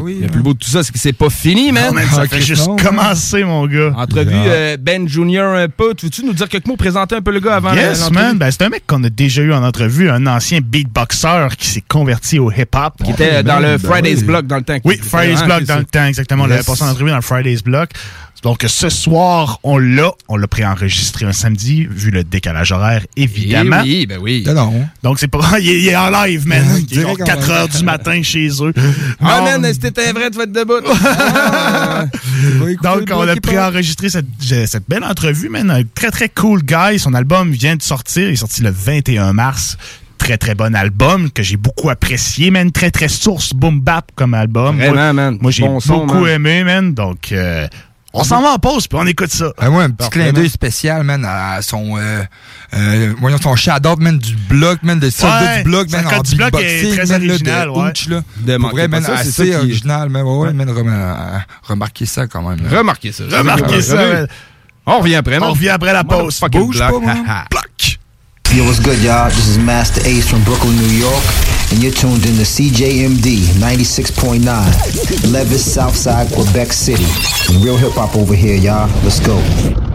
Oui. 0.02 0.20
Le 0.22 0.28
plus 0.30 0.42
beau 0.42 0.54
de 0.54 0.60
tout 0.60 0.70
ça, 0.70 0.84
c'est 0.84 0.92
que 0.92 1.00
c'est 1.00 1.14
pas 1.14 1.30
fini, 1.30 1.72
man. 1.72 1.88
Non, 1.88 1.94
man, 1.94 2.06
ça 2.10 2.26
fait 2.28 2.42
juste 2.42 2.68
commencer, 2.82 3.44
mon 3.44 3.66
gars. 3.68 3.94
Entrevue 3.98 4.32
Yeah. 4.32 4.46
euh, 4.48 4.78
Ben 4.80 5.08
Junior 5.08 5.54
un 5.56 5.68
peu. 5.70 5.94
Tu 5.94 6.06
veux-tu 6.06 6.26
nous 6.26 6.34
dire 6.34 6.48
quelques 6.50 6.68
mots, 6.68 6.76
présenter 6.78 7.16
un 7.16 7.22
peu 7.22 7.32
le 7.32 7.40
gars 7.40 7.56
avant 7.58 7.74
Yes, 7.74 8.00
l'entrevue? 8.02 8.16
man. 8.16 8.38
Ben, 8.38 8.52
c'est 8.52 8.64
un 8.64 8.70
mec 8.70 8.84
qu'on 8.88 9.04
a 9.04 9.10
déjà 9.10 9.42
eu 9.42 9.54
en 9.54 9.64
entrevue, 9.64 10.10
un 10.10 10.26
ancien 10.28 10.60
beatboxer 10.62 11.48
qui 11.58 11.68
s'est 11.68 11.84
converti 11.88 12.40
au 12.40 12.52
hip-hop. 12.52 12.94
Qui 13.04 13.12
était 13.12 13.44
dans 13.44 13.60
le 13.60 13.78
Friday's 13.78 14.24
Block 14.24 14.48
dans 14.48 14.58
le 14.58 14.64
temps. 14.64 14.78
Oui, 14.84 14.98
Friday's 14.98 15.42
Hein, 15.42 15.46
Block 15.46 15.64
dans 15.64 15.78
le 15.78 15.86
temps, 15.86 16.06
exactement. 16.06 16.44
On 16.44 16.48
l'avait 16.48 16.64
passé 16.64 16.84
en 16.84 16.88
entrevue 16.90 17.10
dans 17.10 17.16
le 17.18 17.22
Friday's 17.22 17.64
Block. 17.64 17.90
Donc, 18.46 18.64
ce 18.68 18.90
soir, 18.90 19.60
on 19.64 19.80
l'a. 19.80 20.12
On 20.28 20.38
l'a 20.38 20.48
préenregistré 20.48 21.26
un 21.26 21.32
samedi, 21.32 21.88
vu 21.90 22.12
le 22.12 22.24
décalage 22.24 22.72
horaire, 22.72 23.04
évidemment. 23.18 23.82
Eh 23.84 23.88
oui, 23.90 24.06
ben 24.06 24.20
oui. 24.22 24.46
Donc, 25.02 25.18
c'est 25.18 25.28
pas. 25.28 25.40
Il 25.60 25.68
est, 25.68 25.80
il 25.82 25.88
est 25.88 25.96
en 25.96 26.12
live, 26.12 26.46
man. 26.46 26.64
Il 26.78 26.78
est 26.78 26.82
Direct 26.84 27.18
genre 27.18 27.22
en 27.22 27.26
4 27.26 27.40
live. 27.42 27.50
heures 27.52 27.68
du 27.70 27.84
matin 27.84 28.22
chez 28.22 28.48
eux. 28.62 28.72
Ah, 29.20 29.40
Non. 29.40 29.60
man, 29.62 29.74
si 29.74 29.80
t'étais 29.80 30.12
vrai, 30.12 30.30
tu 30.30 30.38
vas 30.38 30.44
être 30.44 30.52
debout. 30.52 30.80
Donc, 32.84 33.10
on 33.12 33.28
a 33.28 33.36
préenregistré 33.38 34.10
cette, 34.10 34.28
cette 34.68 34.88
belle 34.88 35.04
entrevue, 35.04 35.50
man. 35.50 35.72
Un 35.72 35.82
très, 35.96 36.12
très 36.12 36.30
cool 36.30 36.62
guy. 36.62 37.00
Son 37.00 37.16
album 37.16 37.52
vient 37.52 37.76
de 37.76 37.82
sortir. 37.82 38.28
Il 38.28 38.34
est 38.34 38.36
sorti 38.36 38.62
le 38.62 38.70
21 38.70 39.34
mars. 39.34 39.76
Très, 40.20 40.38
très 40.38 40.54
bon 40.54 40.76
album 40.76 41.32
que 41.32 41.42
j'ai 41.42 41.58
beaucoup 41.58 41.90
apprécié, 41.90 42.52
man. 42.52 42.72
Très, 42.72 42.92
très 42.92 43.08
source 43.08 43.54
boom 43.56 43.82
bap 43.82 44.12
comme 44.16 44.36
album. 44.36 44.78
Vraiment, 44.78 44.94
Moi, 44.94 45.14
man. 45.14 45.38
Moi, 45.42 45.52
j'ai 45.52 45.64
Bon 45.64 45.80
son, 45.80 46.06
beaucoup 46.06 46.26
man. 46.26 46.30
aimé, 46.34 46.64
man. 46.64 46.94
Donc, 46.94 47.32
euh, 47.32 47.68
On 48.18 48.24
s'en 48.24 48.42
va 48.42 48.54
en 48.54 48.58
pause, 48.60 48.88
puis 48.88 48.98
on 49.00 49.06
écoute 49.06 49.32
ça. 49.32 49.52
Ah 49.58 49.70
ouais, 49.70 49.84
un 49.84 49.90
petit 49.92 50.10
clin 50.10 50.32
d'œil 50.32 50.50
spécial, 50.50 51.04
man, 51.04 51.26
à 51.26 51.62
son, 51.62 51.98
euh, 51.98 52.24
euh, 52.74 53.14
voyons, 53.20 53.38
son 53.42 53.56
shadow, 53.56 53.96
man, 53.98 54.18
du 54.18 54.36
bloc, 54.36 54.80
man, 54.84 55.00
de 55.00 55.10
soldat 55.10 55.42
Ouais, 55.42 55.58
du 55.58 55.64
bloc, 55.70 55.90
man, 55.90 56.08
en 56.08 56.22
du 56.22 56.36
bloc 56.36 56.56
est 56.62 56.96
très 56.96 57.06
man, 57.06 57.22
là, 57.28 57.34
original, 57.34 57.66
de 57.68 57.72
ouais. 57.74 57.90
Ouch, 57.90 58.08
là. 58.08 58.22
De 58.38 58.58
Pour 58.58 58.70
vrai, 58.72 58.88
man, 58.88 59.04
ça, 59.04 59.12
original, 59.60 60.10
man, 60.10 60.24
ouais, 60.24 60.38
ouais, 60.48 60.54
man, 60.54 60.70
rem- 60.70 60.88
euh, 60.90 61.38
remarquez 61.64 62.06
ça 62.06 62.26
quand 62.28 62.42
même. 62.42 62.64
là. 62.70 62.78
Remarquez 62.78 63.12
ça. 63.12 63.24
Remarquez 63.30 63.82
ça, 63.82 63.96
man. 63.96 64.28
On 64.86 65.00
revient 65.00 65.16
après, 65.16 65.40
man. 65.40 65.50
On 65.50 65.54
revient 65.54 65.70
après 65.70 65.92
la 65.94 66.04
pause. 66.04 66.40
Bouge 66.52 66.80
pas, 66.80 67.00
man. 67.00 67.24
Block. 67.52 67.98
Yo, 68.54 68.64
what's 68.64 68.80
good, 68.80 69.02
y'all? 69.04 69.30
This 69.30 69.48
is 69.50 69.58
Master 69.58 70.02
Ace 70.08 70.30
from 70.30 70.40
Brooklyn, 70.44 70.76
New 70.78 71.00
York, 71.00 71.24
and 71.72 71.82
you're 71.82 71.92
tuned 71.92 72.26
in 72.26 72.36
to 72.36 72.46
CJMD 72.46 73.38
96.9, 73.60 75.32
Levis, 75.32 75.74
Southside, 75.74 76.32
Quebec 76.34 76.74
City. 76.74 77.06
Real 77.64 77.78
hip 77.78 77.94
hop 77.94 78.16
over 78.16 78.36
here, 78.36 78.56
y'all. 78.56 78.88
Let's 79.04 79.20
go. 79.20 79.95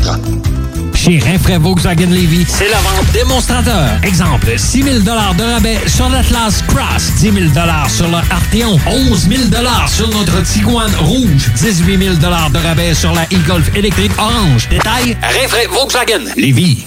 Chez 0.93 1.17
Rinfraie 1.17 1.57
Volkswagen 1.57 2.09
Levy, 2.11 2.45
c'est 2.47 2.69
la 2.69 2.77
vente 2.77 3.11
démonstrateur. 3.11 3.89
Exemple, 4.03 4.53
6 4.55 4.83
000 4.83 4.99
de 4.99 5.09
rabais 5.09 5.79
sur 5.87 6.09
l'Atlas 6.09 6.63
Cross, 6.67 7.13
10 7.17 7.31
000 7.31 7.35
sur 7.87 8.07
le 8.07 8.17
Arteon, 8.17 8.79
11 8.85 9.29
000 9.29 9.41
sur 9.87 10.09
notre 10.09 10.43
Tiguan 10.43 10.91
Rouge, 10.99 11.51
18 11.55 11.97
000 11.97 12.15
de 12.17 12.57
rabais 12.57 12.93
sur 12.93 13.11
la 13.13 13.23
e-Golf 13.23 13.75
électrique 13.75 14.11
orange. 14.19 14.69
Détail, 14.69 15.17
Rinfraie 15.21 15.67
Volkswagen 15.71 16.25
Levy. 16.37 16.85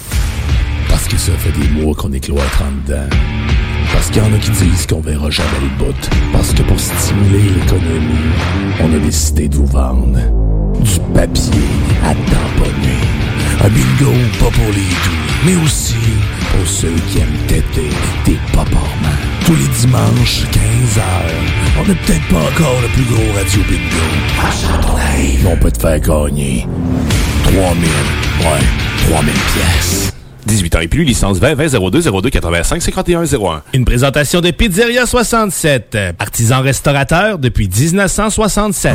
Parce 0.89 1.05
que 1.09 1.17
ça 1.17 1.33
fait 1.39 1.53
des 1.59 1.69
mois 1.69 1.95
qu'on 1.95 2.13
est 2.13 2.21
cloître 2.21 2.63
en 2.63 2.71
dedans. 2.87 3.09
Parce 3.93 4.11
qu'il 4.11 4.23
y 4.23 4.27
en 4.27 4.33
a 4.33 4.39
qui 4.39 4.51
disent 4.51 4.87
qu'on 4.87 5.01
verra 5.01 5.29
jamais 5.31 5.49
le 5.61 5.85
bout. 5.85 6.11
Parce 6.33 6.53
que 6.53 6.63
pour 6.63 6.79
stimuler 6.79 7.51
l'économie, 7.51 8.31
on 8.81 8.95
a 8.95 8.99
décidé 8.99 9.49
de 9.49 9.57
vous 9.57 9.67
vendre 9.67 10.19
du 10.85 11.01
papier 11.15 11.69
à 12.05 12.15
tamponner. 12.15 13.01
Un 13.65 13.69
bingo 13.69 14.13
pas 14.39 14.51
pour 14.51 14.73
les 14.73 14.91
doux, 15.05 15.25
mais 15.47 15.57
aussi 15.65 15.97
pour 16.53 16.67
ceux 16.67 16.93
qui 17.09 17.19
aiment 17.19 17.47
têter 17.47 17.91
des 18.27 18.39
paparmans. 18.53 19.19
Tous 19.47 19.55
les 19.55 19.69
dimanches, 19.81 20.45
15h, 20.53 21.03
on 21.81 21.89
n'est 21.89 21.95
peut-être 21.95 22.29
pas 22.29 22.41
encore 22.41 22.81
le 22.83 22.89
plus 22.89 23.05
gros 23.05 23.33
radio 23.35 23.61
bingo. 23.69 24.07
À 24.41 24.51
Châteauneuf, 24.51 25.47
on 25.53 25.57
peut 25.57 25.71
te 25.71 25.81
faire 25.81 26.01
gagner 26.01 26.67
3000, 27.45 27.63
ouais, 28.41 29.11
3000 29.11 29.33
pièces. 29.33 30.13
18 30.47 30.77
ans 30.77 30.81
et 30.81 30.89
plus, 30.89 31.05
licence 31.05 31.39
20 31.39 31.55
20 31.55 31.91
02 31.91 32.03
02 32.03 32.31
85 32.31 32.83
51 32.83 33.25
01. 33.25 33.63
Une 33.73 33.85
présentation 33.85 34.41
de 34.41 34.51
Pizzeria 34.51 35.07
67, 35.07 35.97
artisan 36.19 36.61
restaurateur 36.61 37.39
depuis 37.39 37.69
1967. 37.69 38.95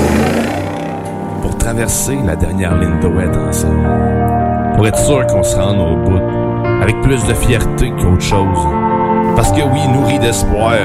Traverser 1.61 2.17
la 2.25 2.35
dernière 2.35 2.75
ligne 2.75 2.99
droite 2.99 3.37
ensemble. 3.37 3.87
Pour 4.75 4.87
être 4.87 4.97
sûr 4.97 5.27
qu'on 5.27 5.43
se 5.43 5.55
rende 5.55 5.79
au 5.79 5.95
bout. 5.95 6.19
Avec 6.81 6.99
plus 7.01 7.23
de 7.27 7.35
fierté 7.35 7.91
qu'autre 7.91 8.23
chose. 8.23 8.67
Parce 9.35 9.51
que 9.51 9.61
oui, 9.61 9.87
nourri 9.93 10.17
d'espoir, 10.17 10.79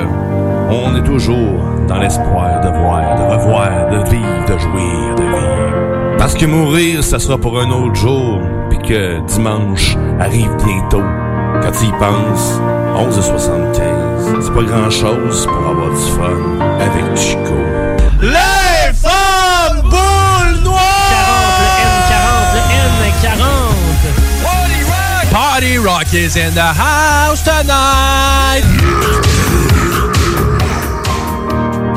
on 0.71 0.95
est 0.95 1.03
toujours 1.03 1.65
dans 1.89 1.99
l'espoir 1.99 2.61
de 2.61 2.69
voir, 2.69 3.17
de 3.17 3.23
revoir, 3.23 3.89
de 3.91 4.11
vivre, 4.11 4.45
de 4.47 4.59
jouir, 4.59 5.15
de 5.17 5.23
vivre. 5.23 6.17
Parce 6.19 6.35
que 6.35 6.45
mourir, 6.45 7.03
ça 7.03 7.19
sera 7.19 7.39
pour 7.39 7.59
un 7.59 7.71
autre 7.71 7.95
jour, 7.95 8.41
puis 8.69 8.79
que 8.79 9.19
dimanche 9.29 9.97
arrive 10.21 10.55
bientôt. 10.63 11.05
Quand 11.63 11.73
tu 11.73 11.87
y 11.87 11.93
penses, 11.93 12.61
11h75, 12.97 14.43
c'est 14.43 14.55
pas 14.55 14.63
grand-chose 14.63 15.47
pour 15.47 15.71
avoir 15.71 15.89
du 15.89 16.03
fun 16.03 16.61
avec 16.81 17.17
Chico. 17.17 18.56
Party 25.67 25.79
Rock 25.79 26.15
is 26.15 26.37
in 26.37 26.55
the 26.55 26.61
house 26.61 27.43
tonight! 27.43 28.63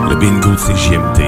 Le 0.10 0.15
bingo 0.15 0.49
de 0.49 0.55
CJMD, 0.55 1.21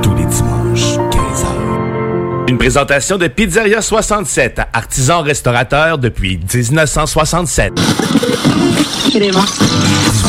tous 0.00 0.14
les 0.14 0.24
dimanches, 0.26 0.96
15h. 1.10 2.48
Une 2.50 2.56
présentation 2.56 3.18
de 3.18 3.26
Pizzeria 3.26 3.82
67, 3.82 4.60
artisan 4.72 5.22
restaurateur 5.22 5.98
depuis 5.98 6.38
1967. 6.38 7.72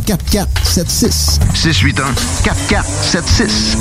4476. 0.00 1.40
681 1.54 2.14
4476. 2.44 3.76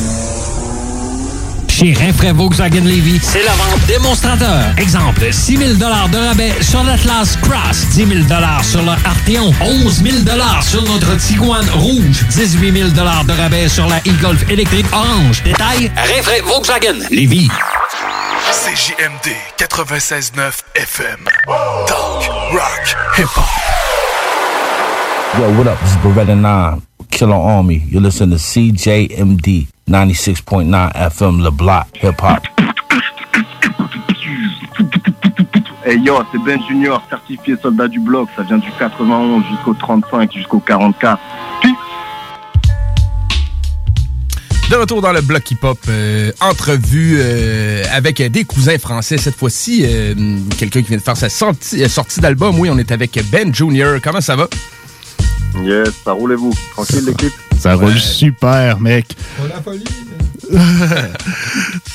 Chez 1.79 1.93
Rinfraie 1.93 2.34
Volkswagen 2.34 2.84
Levy, 2.84 3.21
c'est 3.23 3.43
la 3.43 3.53
vente 3.53 3.86
démonstrateur. 3.88 4.73
Exemple, 4.77 5.32
6 5.32 5.58
000 5.58 5.73
de 5.75 5.86
rabais 6.17 6.53
sur 6.62 6.84
l'Atlas 6.84 7.38
Cross, 7.41 7.88
10 7.93 8.05
000 8.05 8.19
sur 8.63 8.82
le 8.82 8.89
Arteon, 8.89 9.53
11 9.62 10.03
000 10.03 10.17
sur 10.62 10.84
notre 10.84 11.15
Tiguan 11.15 11.65
Rouge, 11.69 12.25
18 12.32 12.77
000 12.77 12.89
de 12.89 13.32
rabais 13.32 13.69
sur 13.69 13.88
la 13.88 13.99
e-Golf 13.99 14.43
électrique 14.49 14.88
orange. 14.91 15.41
Détail, 15.43 15.89
Rinfraie 15.95 16.41
Volkswagen 16.41 16.99
Levy. 17.12 17.47
CJMD 18.51 19.36
96.9 19.58 20.51
FM. 20.75 21.29
Talk, 21.88 22.29
rock, 22.51 22.95
hip-hop. 23.17 23.99
Yo, 25.38 25.48
what 25.58 25.68
up? 25.68 25.80
This 25.80 25.92
is 25.92 25.98
Beretta 25.98 26.36
9, 26.36 26.82
Killer 27.12 27.36
Army. 27.36 27.84
You 27.88 28.00
listen 28.00 28.32
to 28.32 28.38
CJMD 28.38 29.68
96.9 29.88 30.92
FM, 30.96 31.44
Le 31.44 31.52
Bloc, 31.52 31.86
Hip 32.02 32.22
Hop. 32.24 32.48
Hey 35.86 36.00
yo, 36.00 36.22
c'est 36.32 36.39
Ben 36.44 36.60
Junior, 36.68 37.02
certifié 37.10 37.56
soldat 37.62 37.88
du 37.88 38.00
bloc. 38.00 38.28
Ça 38.36 38.44
vient 38.44 38.58
du 38.58 38.70
91 38.80 39.44
jusqu'au 39.52 39.74
35, 39.76 40.34
jusqu'au 40.34 40.60
44. 40.60 41.20
De 44.70 44.76
retour 44.76 45.02
dans 45.02 45.13
le 45.13 45.22
bloc 45.22 45.50
hip-hop, 45.50 45.80
euh, 45.89 46.32
entrevue 46.42 47.18
euh, 47.20 47.84
avec 47.92 48.22
des 48.22 48.46
cousins 48.46 48.78
français. 48.78 49.18
Cette 49.18 49.36
fois-ci, 49.36 49.84
euh, 49.84 50.13
quelqu'un 50.58 50.82
qui 50.82 50.89
vient 50.89 50.98
de 50.98 51.04
faire 51.04 51.18
sa 51.18 51.30
sortie, 51.30 51.88
sortie 51.89 52.20
d'album. 52.20 52.60
Oui, 52.60 52.70
on 52.72 52.78
est 52.78 52.92
avec 52.92 53.20
Ben 53.32 53.54
Junior. 53.54 54.00
Comment 54.04 54.22
ça 54.22 54.36
va? 54.36 54.48
Yes, 55.64 55.90
ça 56.04 56.12
roulez-vous. 56.12 56.54
Tranquille 56.72 57.06
l'équipe? 57.06 57.34
Ça 57.58 57.76
roule 57.76 57.98
super, 57.98 58.80
mec. 58.80 59.16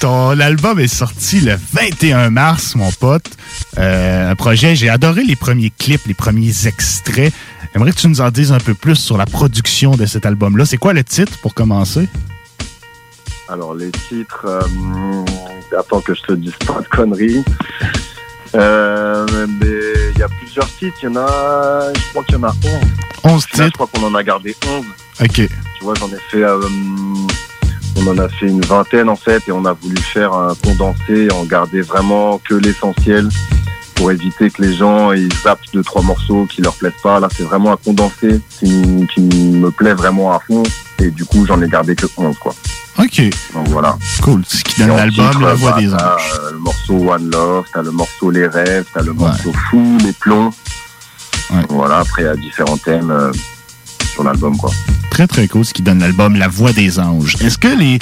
Ton 0.01 0.39
album 0.39 0.79
est 0.79 0.87
sorti 0.89 1.41
le 1.41 1.57
21 1.73 2.31
mars, 2.31 2.75
mon 2.77 2.91
pote. 2.93 3.31
Euh, 3.79 4.31
un 4.31 4.35
projet, 4.35 4.77
j'ai 4.77 4.89
adoré 4.89 5.25
les 5.25 5.37
premiers 5.37 5.71
clips, 5.71 6.07
les 6.07 6.15
premiers 6.15 6.67
extraits. 6.67 7.33
J'aimerais 7.73 7.93
que 7.93 7.97
tu 7.99 8.09
nous 8.09 8.21
en 8.21 8.31
dises 8.31 8.53
un 8.53 8.61
peu 8.61 8.75
plus 8.75 8.97
sur 8.97 9.17
la 9.17 9.27
production 9.27 9.97
de 9.97 10.07
cet 10.07 10.27
album-là. 10.27 10.67
C'est 10.67 10.77
quoi 10.77 10.93
le 10.93 11.03
titre 11.03 11.39
pour 11.39 11.55
commencer? 11.55 12.09
Alors 13.49 13.75
les 13.75 13.91
titres, 13.91 14.47
euh, 14.47 15.25
attends 15.79 16.01
que 16.01 16.15
je 16.15 16.23
te 16.23 16.33
dise 16.33 16.55
pas 16.67 16.81
de 16.81 16.89
conneries. 16.89 17.45
Euh, 18.55 19.27
mais 19.61 20.13
il 20.15 20.19
y 20.19 20.23
a 20.23 20.29
plusieurs 20.29 20.69
titres, 20.77 20.97
il 21.03 21.07
y 21.07 21.09
en 21.09 21.17
a, 21.17 21.93
je 21.93 22.11
crois 22.11 22.25
qu'il 22.25 22.37
y 22.37 22.39
en 22.39 22.45
a 22.45 22.53
11. 23.25 23.33
11 23.33 23.47
titres? 23.47 23.65
Je 23.65 23.71
crois 23.71 23.89
qu'on 23.93 24.07
en 24.07 24.15
a 24.15 24.23
gardé 24.23 24.57
11. 24.67 24.85
OK. 25.23 25.35
Tu 25.35 25.51
vois, 25.83 25.95
j'en 25.95 26.09
ai 26.09 26.21
fait, 26.31 26.45
euh, 26.45 26.61
on 27.97 28.07
en 28.07 28.19
a 28.19 28.29
fait 28.29 28.47
une 28.47 28.61
vingtaine 28.61 29.09
en 29.09 29.17
fait, 29.17 29.43
et 29.49 29.53
on 29.53 29.65
a 29.65 29.73
voulu 29.73 29.97
faire 29.97 30.33
un 30.33 30.55
condensé, 30.55 31.29
en 31.33 31.45
garder 31.45 31.81
vraiment 31.81 32.39
que 32.39 32.55
l'essentiel 32.55 33.29
pour 33.95 34.11
éviter 34.11 34.51
que 34.51 34.63
les 34.63 34.75
gens 34.75 35.13
ils 35.13 35.33
zappent 35.43 35.61
deux 35.73 35.83
trois 35.83 36.03
morceaux 36.03 36.47
qui 36.47 36.63
leur 36.63 36.75
plaisent 36.75 36.93
pas. 37.03 37.21
Là, 37.21 37.29
c'est 37.35 37.45
vraiment 37.45 37.73
un 37.73 37.77
condensé 37.77 38.41
qui, 38.51 39.07
qui 39.13 39.21
me 39.21 39.71
plaît 39.71 39.95
vraiment 39.95 40.33
à 40.33 40.41
fond, 40.41 40.63
et 41.01 41.11
du 41.11 41.25
coup, 41.25 41.47
j'en 41.47 41.61
ai 41.63 41.69
gardé 41.69 41.95
que 41.95 42.07
11 42.17 42.37
quoi. 42.39 42.55
OK. 42.99 43.23
Donc 43.55 43.69
voilà. 43.69 43.97
Cool. 44.23 44.43
Ce 44.47 44.63
qui 44.63 44.81
donne 44.81 44.97
l'album 44.97 45.41
La 45.41 45.55
Voix 45.55 45.73
bah, 45.73 45.81
des 45.81 45.93
Anges. 45.93 46.41
le 46.53 46.59
morceau 46.59 46.95
One 47.11 47.31
Love, 47.31 47.65
t'as 47.73 47.83
le 47.83 47.91
morceau 47.91 48.31
Les 48.31 48.47
Rêves, 48.47 48.87
t'as 48.95 49.03
le 49.03 49.13
morceau 49.13 49.53
Fou, 49.71 49.99
Les 50.05 50.13
Plombs. 50.13 50.53
Voilà, 51.69 51.99
après 51.99 52.23
il 52.23 52.25
y 52.27 52.29
a 52.29 52.37
différents 52.37 52.77
thèmes 52.77 53.11
euh, 53.11 53.33
sur 54.13 54.25
l'album 54.25 54.57
quoi. 54.57 54.71
Très, 55.11 55.27
très 55.29 55.47
cool, 55.47 55.65
ce 55.65 55.73
qui 55.73 55.83
donne 55.83 56.01
l'album 56.01 56.37
La 56.37 56.49
Voix 56.49 56.73
des 56.73 56.99
Anges. 56.99 57.37
Est-ce 57.41 57.59
que 57.59 57.69
les, 57.69 57.99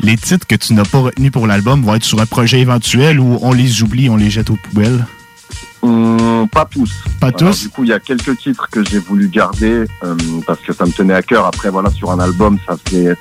les 0.00 0.16
titres 0.16 0.46
que 0.46 0.54
tu 0.54 0.72
n'as 0.72 0.84
pas 0.84 0.98
retenus 0.98 1.30
pour 1.30 1.46
l'album 1.46 1.82
vont 1.82 1.94
être 1.94 2.04
sur 2.04 2.20
un 2.20 2.26
projet 2.26 2.60
éventuel 2.60 3.20
ou 3.20 3.38
on 3.42 3.52
les 3.52 3.82
oublie, 3.82 4.08
on 4.08 4.16
les 4.16 4.30
jette 4.30 4.50
aux 4.50 4.56
poubelles? 4.56 5.06
Hum, 5.84 6.48
pas 6.48 6.64
tous. 6.64 6.90
Pas 7.20 7.30
tous 7.30 7.60
Du 7.60 7.68
coup, 7.68 7.84
il 7.84 7.90
y 7.90 7.92
a 7.92 8.00
quelques 8.00 8.38
titres 8.38 8.68
que 8.70 8.82
j'ai 8.82 8.98
voulu 8.98 9.28
garder 9.28 9.84
euh, 10.02 10.16
parce 10.46 10.60
que 10.60 10.72
ça 10.72 10.86
me 10.86 10.92
tenait 10.92 11.12
à 11.12 11.20
cœur. 11.20 11.44
Après, 11.44 11.68
voilà, 11.68 11.90
sur 11.90 12.10
un 12.10 12.20
album, 12.20 12.58
ça 12.66 12.76
fait, 12.88 13.14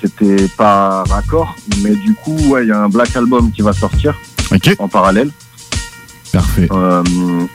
c'était 0.00 0.48
pas 0.48 1.04
raccord, 1.04 1.54
mais 1.80 1.94
du 1.94 2.14
coup, 2.14 2.36
ouais, 2.48 2.64
il 2.64 2.70
y 2.70 2.72
a 2.72 2.80
un 2.80 2.88
Black 2.88 3.14
Album 3.14 3.52
qui 3.52 3.62
va 3.62 3.72
sortir 3.72 4.16
en 4.80 4.88
parallèle. 4.88 5.30
Parfait. 6.32 6.66
Euh, 6.72 7.04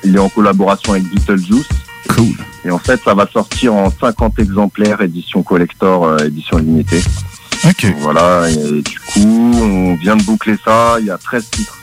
il 0.06 0.16
est 0.16 0.20
en 0.20 0.30
collaboration 0.30 0.94
avec 0.94 1.04
Beetlejuice. 1.10 1.68
Cool. 2.08 2.38
Et 2.64 2.72
en 2.72 2.80
fait, 2.80 3.02
ça 3.04 3.14
va 3.14 3.28
sortir 3.28 3.74
en 3.74 3.92
50 3.92 4.40
exemplaires, 4.40 5.02
édition 5.02 5.44
collector, 5.44 6.06
euh, 6.06 6.20
édition 6.20 6.58
limitée. 6.58 7.04
Ok. 7.66 7.86
Voilà, 8.00 8.50
et 8.50 8.82
du 8.82 9.00
coup, 9.00 9.52
on 9.62 9.96
vient 9.96 10.16
de 10.16 10.24
boucler 10.24 10.56
ça. 10.64 10.96
Il 11.02 11.08
y 11.08 11.12
a 11.12 11.18
13 11.18 11.50
titres. 11.50 11.77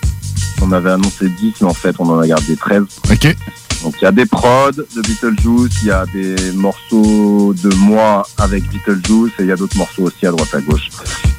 On 0.66 0.72
avait 0.72 0.90
annoncé 0.92 1.29
10, 1.29 1.55
mais 1.61 1.66
en 1.68 1.74
fait, 1.74 1.94
on 1.98 2.09
en 2.09 2.18
a 2.20 2.27
gardé 2.27 2.57
13. 2.57 2.83
Ok. 3.11 3.37
Donc, 3.83 3.94
il 4.00 4.05
y 4.05 4.07
a 4.07 4.12
des 4.12 4.24
prods 4.24 4.70
de 4.72 5.03
Beetlejuice, 5.03 5.83
il 5.83 5.88
y 5.88 5.90
a 5.90 6.07
des 6.07 6.53
morceaux 6.53 7.53
de 7.53 7.74
moi 7.74 8.27
avec 8.38 8.62
Beetlejuice, 8.70 9.33
et 9.38 9.42
il 9.42 9.46
y 9.48 9.53
a 9.53 9.57
d'autres 9.57 9.77
morceaux 9.77 10.05
aussi 10.05 10.27
à 10.27 10.31
droite 10.31 10.55
à 10.55 10.61
gauche. 10.62 10.88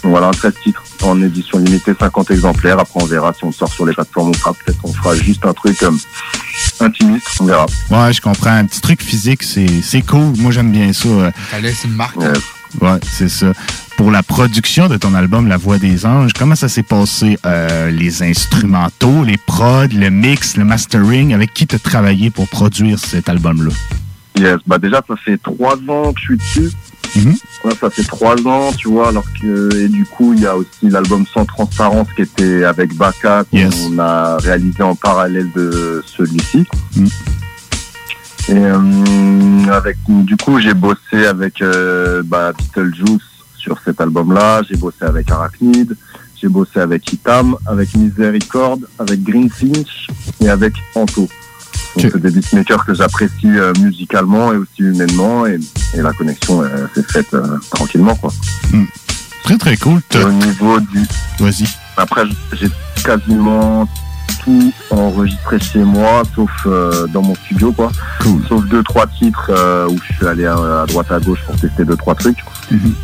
Donc, 0.03 0.11
voilà, 0.11 0.29
13 0.29 0.53
titres 0.63 0.83
en 1.01 1.19
édition 1.23 1.57
limitée, 1.57 1.93
50 1.99 2.29
exemplaires. 2.29 2.77
Après, 2.79 3.01
on 3.01 3.05
verra 3.05 3.33
si 3.33 3.43
on 3.45 3.51
sort 3.51 3.73
sur 3.73 3.85
les 3.87 3.93
plateformes 3.93 4.29
ou 4.29 4.33
pas. 4.43 4.53
Peut-être 4.53 4.79
qu'on 4.79 4.93
fera 4.93 5.15
juste 5.15 5.43
un 5.43 5.53
truc 5.53 5.81
euh, 5.81 5.89
intimiste, 6.79 7.25
on 7.39 7.45
verra. 7.45 7.65
Ouais, 7.89 8.13
je 8.13 8.21
comprends. 8.21 8.51
Un 8.51 8.65
petit 8.65 8.81
truc 8.81 9.01
physique, 9.01 9.41
c'est 9.41 9.81
c'est 9.81 10.01
cool. 10.03 10.33
Moi, 10.37 10.51
j'aime 10.51 10.71
bien 10.71 10.93
ça. 10.93 11.07
euh. 11.09 11.31
Ça 11.49 11.59
laisse 11.59 11.83
une 11.83 11.93
marque. 11.95 12.17
Ouais, 12.81 12.99
c'est 13.03 13.29
ça. 13.29 13.53
Pour 13.97 14.11
la 14.11 14.23
production 14.23 14.87
de 14.87 14.97
ton 14.97 15.13
album 15.13 15.47
La 15.47 15.57
Voix 15.57 15.77
des 15.77 16.05
Anges, 16.05 16.33
comment 16.33 16.55
ça 16.55 16.67
s'est 16.67 16.83
passé? 16.83 17.37
Euh, 17.45 17.89
les 17.91 18.23
instrumentaux, 18.23 19.23
les 19.23 19.37
prods, 19.37 19.87
le 19.93 20.09
mix, 20.09 20.57
le 20.57 20.65
mastering, 20.65 21.33
avec 21.33 21.53
qui 21.53 21.65
tu 21.65 21.75
as 21.75 21.79
travaillé 21.79 22.29
pour 22.29 22.47
produire 22.49 22.99
cet 22.99 23.29
album-là? 23.29 23.71
Yes, 24.37 24.57
bah 24.67 24.77
déjà 24.77 25.01
ça 25.07 25.15
fait 25.15 25.37
trois 25.41 25.77
ans 25.87 26.11
que 26.11 26.19
je 26.19 26.25
suis 26.25 26.37
dessus. 26.37 26.71
Mhm. 27.15 27.35
Ouais, 27.63 27.71
ça 27.79 27.89
fait 27.89 28.03
trois 28.03 28.35
ans, 28.45 28.73
tu 28.77 28.89
vois, 28.89 29.07
alors 29.07 29.23
que 29.41 29.73
et 29.77 29.87
du 29.87 30.05
coup 30.05 30.33
il 30.33 30.41
y 30.41 30.45
a 30.45 30.57
aussi 30.57 30.89
l'album 30.89 31.25
Sans 31.33 31.45
Transparence 31.45 32.07
qui 32.15 32.23
était 32.23 32.65
avec 32.65 32.93
Baka 32.95 33.45
qu'on 33.45 33.97
a 33.97 34.37
réalisé 34.37 34.83
en 34.83 34.95
parallèle 34.95 35.49
de 35.55 36.03
celui-ci. 36.05 36.65
Mhm. 36.97 37.07
Et 38.47 38.53
euh, 38.53 39.71
avec 39.71 39.97
du 40.07 40.37
coup 40.37 40.59
j'ai 40.59 40.73
bossé 40.73 41.25
avec 41.27 41.61
euh, 41.61 42.21
bah, 42.23 42.51
Beetlejuice 42.53 43.21
sur 43.57 43.79
cet 43.83 43.99
album-là, 43.99 44.61
j'ai 44.69 44.77
bossé 44.77 45.03
avec 45.03 45.31
Arachnid, 45.31 45.97
j'ai 46.39 46.47
bossé 46.47 46.79
avec 46.79 47.11
Itam, 47.11 47.57
avec 47.65 47.95
Miséricorde, 47.95 48.87
avec 48.99 49.23
Greenfinch 49.23 50.07
et 50.41 50.49
avec 50.49 50.73
Anto. 50.93 51.27
Donc 51.95 52.11
c'est 52.11 52.21
des 52.21 52.29
beatmakers 52.29 52.85
que 52.85 52.93
j'apprécie 52.93 53.47
euh, 53.47 53.73
musicalement 53.79 54.53
et 54.53 54.57
aussi 54.57 54.81
humainement 54.81 55.47
et, 55.47 55.59
et 55.95 56.01
la 56.01 56.13
connexion 56.13 56.61
euh, 56.61 56.87
s'est 56.93 57.03
faite 57.03 57.33
euh, 57.33 57.57
tranquillement 57.71 58.15
quoi. 58.15 58.31
Très 59.43 59.57
très 59.57 59.77
cool. 59.77 60.01
Au 60.15 60.31
niveau 60.31 60.79
du. 60.79 60.99
Vas-y. 61.39 61.65
Après 61.97 62.23
j'ai 62.53 62.69
quasiment 63.03 63.87
tout 64.43 64.73
enregistré 64.91 65.59
chez 65.59 65.79
moi 65.83 66.23
sauf 66.35 66.51
euh, 66.65 67.07
dans 67.07 67.21
mon 67.21 67.35
studio 67.35 67.71
quoi. 67.71 67.91
Sauf 68.47 68.65
deux 68.67 68.83
trois 68.83 69.07
titres 69.07 69.49
euh, 69.49 69.87
où 69.89 69.97
je 70.07 70.13
suis 70.15 70.27
allé 70.27 70.45
à, 70.45 70.55
à 70.83 70.85
droite 70.85 71.11
à 71.11 71.19
gauche 71.19 71.39
pour 71.45 71.55
tester 71.59 71.85
deux 71.85 71.97
trois 71.97 72.15
trucs. 72.15 72.37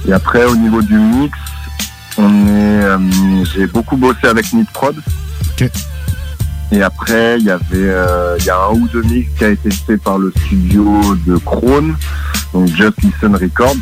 Et 0.07 0.13
après 0.13 0.45
au 0.45 0.55
niveau 0.55 0.81
du 0.81 0.97
mix, 0.97 1.37
on 2.17 2.47
est 2.47 2.83
euh, 2.83 2.97
j'ai 3.53 3.67
beaucoup 3.67 3.97
bossé 3.97 4.27
avec 4.27 4.51
Nitprod. 4.53 4.95
Et 6.73 6.81
après, 6.81 7.37
il 7.37 7.45
y 7.45 7.51
avait, 7.51 7.93
il 8.39 8.45
y 8.45 8.49
a 8.49 8.57
un 8.57 8.73
ou 8.73 8.87
deux 8.87 9.01
mix 9.01 9.29
qui 9.37 9.43
a 9.43 9.49
été 9.49 9.69
fait 9.69 9.97
par 9.97 10.17
le 10.17 10.31
studio 10.45 11.01
de 11.27 11.35
Krone, 11.35 11.95
donc 12.53 12.67
Just 12.69 13.01
Listen 13.03 13.35
Records. 13.35 13.75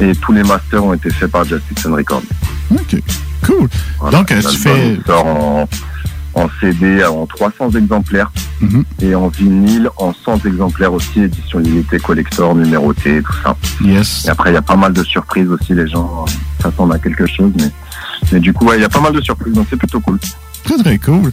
Et 0.00 0.12
tous 0.14 0.32
les 0.32 0.42
masters 0.42 0.84
ont 0.84 0.92
été 0.92 1.10
faits 1.10 1.30
par 1.30 1.44
Just 1.44 1.62
Listen 1.70 1.94
Records. 1.94 2.22
Ok, 2.70 3.02
cool. 3.44 3.68
Donc, 4.10 4.30
euh, 4.30 4.40
tu 4.42 4.56
fais. 4.56 4.98
sort 5.06 5.26
en, 5.26 5.68
en 6.34 6.48
CD 6.60 7.02
en 7.04 7.26
300 7.26 7.70
exemplaires. 7.70 8.30
Mhm. 8.60 8.84
Et 9.00 9.14
en 9.14 9.28
vinyle, 9.28 9.90
en 9.96 10.12
100 10.12 10.44
exemplaires 10.46 10.92
aussi, 10.92 11.22
édition 11.22 11.58
limitée, 11.58 11.98
collector, 11.98 12.54
numéroté, 12.54 13.22
tout 13.22 13.34
ça. 13.42 13.56
Yes. 13.82 14.24
Et 14.26 14.30
après, 14.30 14.50
il 14.50 14.54
y 14.54 14.58
a 14.58 14.62
pas 14.62 14.76
mal 14.76 14.92
de 14.92 15.02
surprises 15.02 15.48
aussi, 15.48 15.74
les 15.74 15.88
gens 15.88 16.24
euh, 16.26 16.30
s'attendent 16.62 16.92
à 16.92 16.98
quelque 16.98 17.26
chose. 17.26 17.52
Mais, 17.56 17.70
mais 18.32 18.40
du 18.40 18.52
coup, 18.52 18.66
ouais, 18.66 18.78
il 18.78 18.82
y 18.82 18.84
a 18.84 18.88
pas 18.88 19.00
mal 19.00 19.12
de 19.12 19.20
surprises, 19.20 19.54
donc 19.54 19.66
c'est 19.70 19.76
plutôt 19.76 20.00
cool. 20.00 20.18
Très, 20.64 20.76
très 20.78 20.98
cool. 20.98 21.32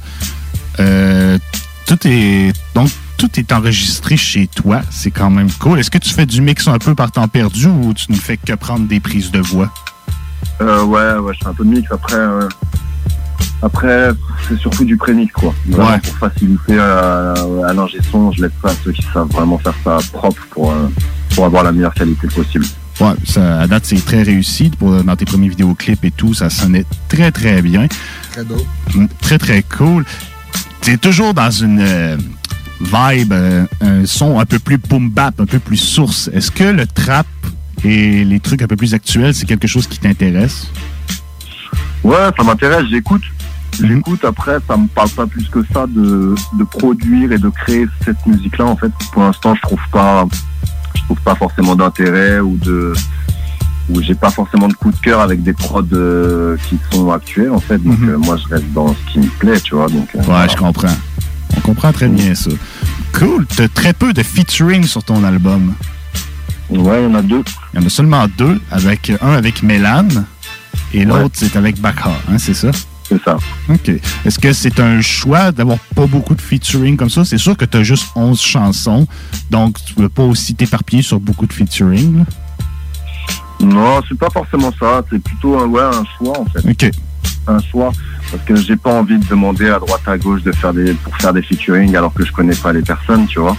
Euh, 0.80 1.38
tout 1.86 2.08
est. 2.08 2.54
Donc, 2.76 2.90
tout 3.18 3.30
est 3.40 3.52
enregistré 3.52 4.18
chez 4.18 4.48
toi. 4.48 4.82
C'est 4.90 5.12
quand 5.12 5.30
même 5.30 5.52
cool. 5.52 5.80
Est-ce 5.80 5.92
que 5.92 5.98
tu 5.98 6.10
fais 6.14 6.26
du 6.26 6.42
mix 6.42 6.68
un 6.68 6.78
peu 6.78 6.96
par 6.96 7.12
temps 7.12 7.28
perdu 7.28 7.68
ou 7.68 7.94
tu 7.94 8.12
ne 8.12 8.18
fais 8.18 8.38
que 8.38 8.54
prendre 8.54 8.88
des 8.88 9.00
prises 9.00 9.32
de 9.32 9.40
voix? 9.40 9.72
Euh, 10.62 10.84
ouais, 10.84 11.14
ouais, 11.20 11.34
je 11.34 11.40
fais 11.40 11.48
un 11.50 11.54
peu 11.54 11.64
de 11.66 11.70
mix. 11.70 11.92
Après, 11.92 12.16
euh, 12.16 12.48
après 13.62 14.10
c'est 14.48 14.58
surtout 14.60 14.84
du 14.86 14.98
pré-mix, 14.98 15.32
quoi. 15.34 15.54
Vraiment, 15.68 15.90
Ouais. 15.92 16.00
Pour 16.00 16.30
faciliter 16.30 16.78
à, 16.80 17.34
à 17.68 17.74
l'ingé 17.74 18.00
son, 18.12 18.32
je 18.32 18.44
laisse 18.44 18.52
ça 18.62 18.70
à 18.70 18.74
ceux 18.84 18.92
qui 18.92 19.04
savent 19.14 19.30
vraiment 19.30 19.58
faire 19.58 19.76
ça 19.84 19.98
propre 20.12 20.42
pour, 20.52 20.72
euh, 20.72 20.88
pour 21.36 21.46
avoir 21.46 21.64
la 21.64 21.72
meilleure 21.72 21.94
qualité 21.94 22.28
possible. 22.28 22.66
Ouais, 23.00 23.14
ça, 23.26 23.62
à 23.62 23.68
date, 23.68 23.86
c'est 23.86 24.04
très 24.06 24.22
réussi. 24.22 24.70
Pour, 24.70 25.04
dans 25.04 25.16
tes 25.16 25.26
premiers 25.26 25.50
vidéoclips 25.50 26.04
et 26.06 26.12
tout, 26.12 26.34
ça 26.34 26.50
sonnait 26.50 26.86
très, 27.10 27.32
très 27.32 27.62
bien. 27.62 27.88
Très 28.32 28.44
beau. 28.44 28.64
Très, 29.22 29.38
très 29.40 29.64
cool. 29.64 30.06
T'es 30.82 30.98
toujours 30.98 31.34
dans 31.34 31.50
une 31.50 31.80
euh, 31.80 32.18
vibe, 32.84 33.34
euh, 33.34 33.66
un 33.82 34.06
son 34.06 34.40
un 34.40 34.46
peu 34.46 34.60
plus 34.60 34.78
boom 34.78 35.10
bap, 35.10 35.40
un 35.40 35.46
peu 35.46 35.60
plus 35.60 35.78
source. 35.78 36.30
Est-ce 36.34 36.52
que 36.52 36.64
le 36.64 36.86
trap 36.86 37.26
et 37.84 38.24
les 38.24 38.40
trucs 38.40 38.62
un 38.62 38.68
peu 38.68 38.76
plus 38.76 38.94
actuels, 38.94 39.34
c'est 39.34 39.46
quelque 39.46 39.68
chose 39.68 39.88
qui 39.88 40.00
t'intéresse? 40.00 40.68
Ouais, 42.04 42.30
ça 42.38 42.44
m'intéresse, 42.44 42.86
j'écoute. 42.90 43.24
J'écoute, 43.82 44.24
après, 44.24 44.58
ça 44.68 44.78
me 44.78 44.88
parle 44.88 45.10
pas 45.10 45.26
plus 45.26 45.48
que 45.50 45.60
ça 45.74 45.88
de, 45.88 46.36
de 46.60 46.64
produire 46.64 47.32
et 47.32 47.40
de 47.40 47.50
créer 47.50 47.88
cette 48.06 48.24
musique-là, 48.26 48.66
en 48.66 48.76
fait. 48.76 48.92
Pour 49.12 49.24
l'instant, 49.24 49.56
je 49.56 49.62
trouve 49.62 49.80
pas, 49.92 50.28
je 50.96 51.02
trouve 51.04 51.20
pas 51.22 51.34
forcément 51.36 51.76
d'intérêt 51.76 52.40
ou 52.40 52.56
de, 52.58 52.94
ou 53.90 54.02
j'ai 54.02 54.14
pas 54.14 54.30
forcément 54.30 54.68
de 54.68 54.74
coup 54.74 54.92
de 54.92 54.98
cœur 54.98 55.22
avec 55.22 55.42
des 55.42 55.54
prods 55.54 55.82
euh, 55.94 56.56
qui 56.70 56.78
sont 56.92 57.12
actuels, 57.12 57.52
en 57.52 57.60
fait. 57.60 57.80
Donc, 57.80 57.98
euh, 58.04 58.18
moi, 58.18 58.38
je 58.38 58.54
reste 58.54 58.72
dans 58.74 58.94
ce 58.94 59.12
qui 59.12 59.20
me 59.20 59.28
plaît, 59.40 59.60
tu 59.60 59.74
vois. 59.74 59.88
Donc, 59.88 60.08
euh, 60.16 60.20
Ouais, 60.20 60.48
je 60.50 60.56
comprends. 60.56 60.96
On 61.64 61.68
comprend 61.68 61.94
très 61.94 62.10
bien 62.10 62.36
ça. 62.36 62.52
Cool. 63.14 63.46
T'as 63.46 63.68
très 63.68 63.94
peu 63.94 64.12
de 64.12 64.22
featuring 64.22 64.84
sur 64.84 65.04
ton 65.04 65.24
album. 65.24 65.74
Ouais, 66.70 67.02
il 67.02 67.04
y 67.04 67.08
en 67.08 67.16
a 67.16 67.22
deux. 67.22 67.44
Il 67.74 67.80
y 67.80 67.84
en 67.84 67.86
a 67.86 67.90
seulement 67.90 68.28
deux, 68.38 68.60
avec 68.72 69.12
un 69.22 69.32
avec 69.34 69.64
Mélane 69.64 70.26
et 70.94 71.06
l'autre 71.06 71.36
c'est 71.36 71.56
avec 71.56 71.80
Baka, 71.80 72.12
hein, 72.30 72.38
c'est 72.38 72.54
ça? 72.54 72.72
C'est 73.08 73.22
ça. 73.24 73.38
OK. 73.70 73.92
Est-ce 74.26 74.40
que 74.40 74.54
c'est 74.54 74.80
un 74.80 75.02
choix 75.02 75.52
d'avoir 75.52 75.78
pas 75.96 76.06
beaucoup 76.08 76.36
de 76.36 76.42
featuring 76.42 76.98
comme 76.98 77.10
ça? 77.10 77.26
C'est 77.26 77.38
sûr 77.38 77.56
que 77.56 77.66
tu 77.66 77.78
as 77.78 77.84
juste 77.84 78.08
11 78.16 78.40
chansons, 78.40 79.08
donc 79.52 79.78
tu 79.86 79.94
peux 79.94 80.10
pas 80.10 80.24
aussi 80.24 80.56
t'éparpiller 80.56 81.02
sur 81.02 81.20
beaucoup 81.20 81.46
de 81.46 81.54
featuring. 81.54 82.20
là. 82.20 82.26
Non, 83.62 84.02
c'est 84.08 84.18
pas 84.18 84.30
forcément 84.30 84.74
ça. 84.80 85.04
C'est 85.10 85.20
plutôt 85.20 85.60
un, 85.60 85.68
ouais, 85.68 85.82
un 85.82 86.04
choix, 86.18 86.40
en 86.40 86.46
fait. 86.46 86.70
OK. 86.70 86.92
Un 87.48 87.60
choix. 87.60 87.92
Parce 88.32 88.44
que 88.44 88.56
j'ai 88.56 88.76
pas 88.76 88.92
envie 88.92 89.18
de 89.18 89.26
demander 89.28 89.70
à 89.70 89.80
droite 89.80 90.02
à 90.08 90.18
gauche 90.18 90.44
de 90.44 90.52
faire 90.52 90.74
des, 90.74 90.94
pour 90.94 91.16
faire 91.18 91.34
des 91.34 91.42
featuring 91.42 91.96
alors 91.96 92.14
que 92.14 92.26
je 92.26 92.32
connais 92.32 92.56
pas 92.56 92.74
les 92.74 92.82
personnes, 92.82 93.28
tu 93.28 93.40
vois. 93.40 93.56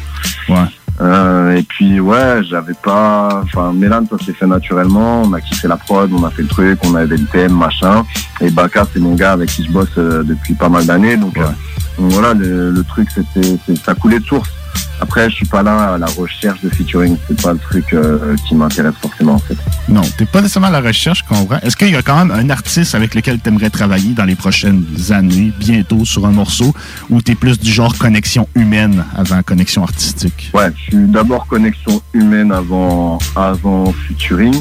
Ouais. 0.49 0.65
Euh, 1.01 1.57
et 1.57 1.63
puis 1.63 1.99
ouais, 2.01 2.43
j'avais 2.49 2.75
pas. 2.75 3.43
Enfin, 3.45 3.73
Mélan, 3.73 4.05
ça 4.09 4.17
s'est 4.25 4.33
fait 4.33 4.47
naturellement. 4.47 5.23
On 5.23 5.33
a 5.33 5.41
kiffé 5.41 5.67
la 5.69 5.77
prod, 5.77 6.11
on 6.13 6.25
a 6.25 6.31
fait 6.31 6.43
le 6.43 6.49
truc, 6.49 6.79
on 6.85 6.95
avait 6.95 7.17
le 7.17 7.27
thème, 7.27 7.53
machin. 7.53 8.05
Et 8.41 8.51
Baka, 8.51 8.87
c'est 8.93 9.01
mon 9.01 9.15
gars 9.15 9.33
avec 9.33 9.51
qui 9.51 9.65
je 9.65 9.73
bosse 9.73 9.89
euh, 9.99 10.23
depuis 10.23 10.55
pas 10.55 10.69
mal 10.69 10.87
d'années. 10.87 11.17
Donc, 11.17 11.37
euh, 11.37 11.47
donc 11.99 12.13
voilà, 12.13 12.33
le, 12.35 12.71
le 12.71 12.85
truc, 12.85 13.09
c'était, 13.11 13.57
ça 13.85 13.95
coulait 13.95 14.21
de 14.21 14.25
source. 14.25 14.51
Après, 15.01 15.29
je 15.29 15.37
suis 15.37 15.47
pas 15.47 15.63
là 15.63 15.95
à 15.95 15.99
la 15.99 16.07
recherche 16.07 16.61
de 16.63 16.69
featuring. 16.71 17.17
C'est 17.29 17.41
pas 17.41 17.53
le 17.53 17.59
truc 17.59 17.93
euh, 17.93 18.37
qui 18.47 18.55
m'intéresse 18.55 18.95
forcément 19.01 19.35
en 19.35 19.39
fait. 19.39 19.57
Non, 19.89 20.03
t'es 20.17 20.25
pas 20.25 20.41
nécessairement 20.41 20.69
à 20.69 20.71
la 20.71 20.81
recherche, 20.81 21.21
je 21.25 21.29
comprends. 21.29 21.59
Est-ce 21.63 21.77
qu'il 21.77 21.91
y 21.91 21.97
a 21.97 22.03
quand 22.03 22.25
même 22.25 22.31
un 22.31 22.51
artiste 22.51 22.95
avec 22.95 23.15
lequel 23.15 23.41
tu 23.41 23.49
aimerais 23.49 23.71
travailler 23.71 24.15
dans 24.15 24.25
les 24.25 24.37
prochaines 24.37 24.85
années, 25.11 25.53
bientôt, 25.59 26.05
sur 26.05 26.27
un 26.27 26.33
morceau, 26.33 26.75
ou 27.11 27.21
t'es 27.21 27.35
plus 27.35 27.59
du 27.59 27.71
genre 27.71 27.97
connexion 27.99 28.49
humaine 28.55 29.05
avant 29.17 29.43
connexion 29.43 29.83
artistique? 29.83 30.51
Ouais, 30.55 30.71
je 30.77 30.83
suis 30.83 31.07
d'abord 31.09 31.47
connexion 31.47 32.01
humaine 32.13 32.53
avant, 32.53 33.19
avant 33.37 33.93
featuring. 33.93 34.55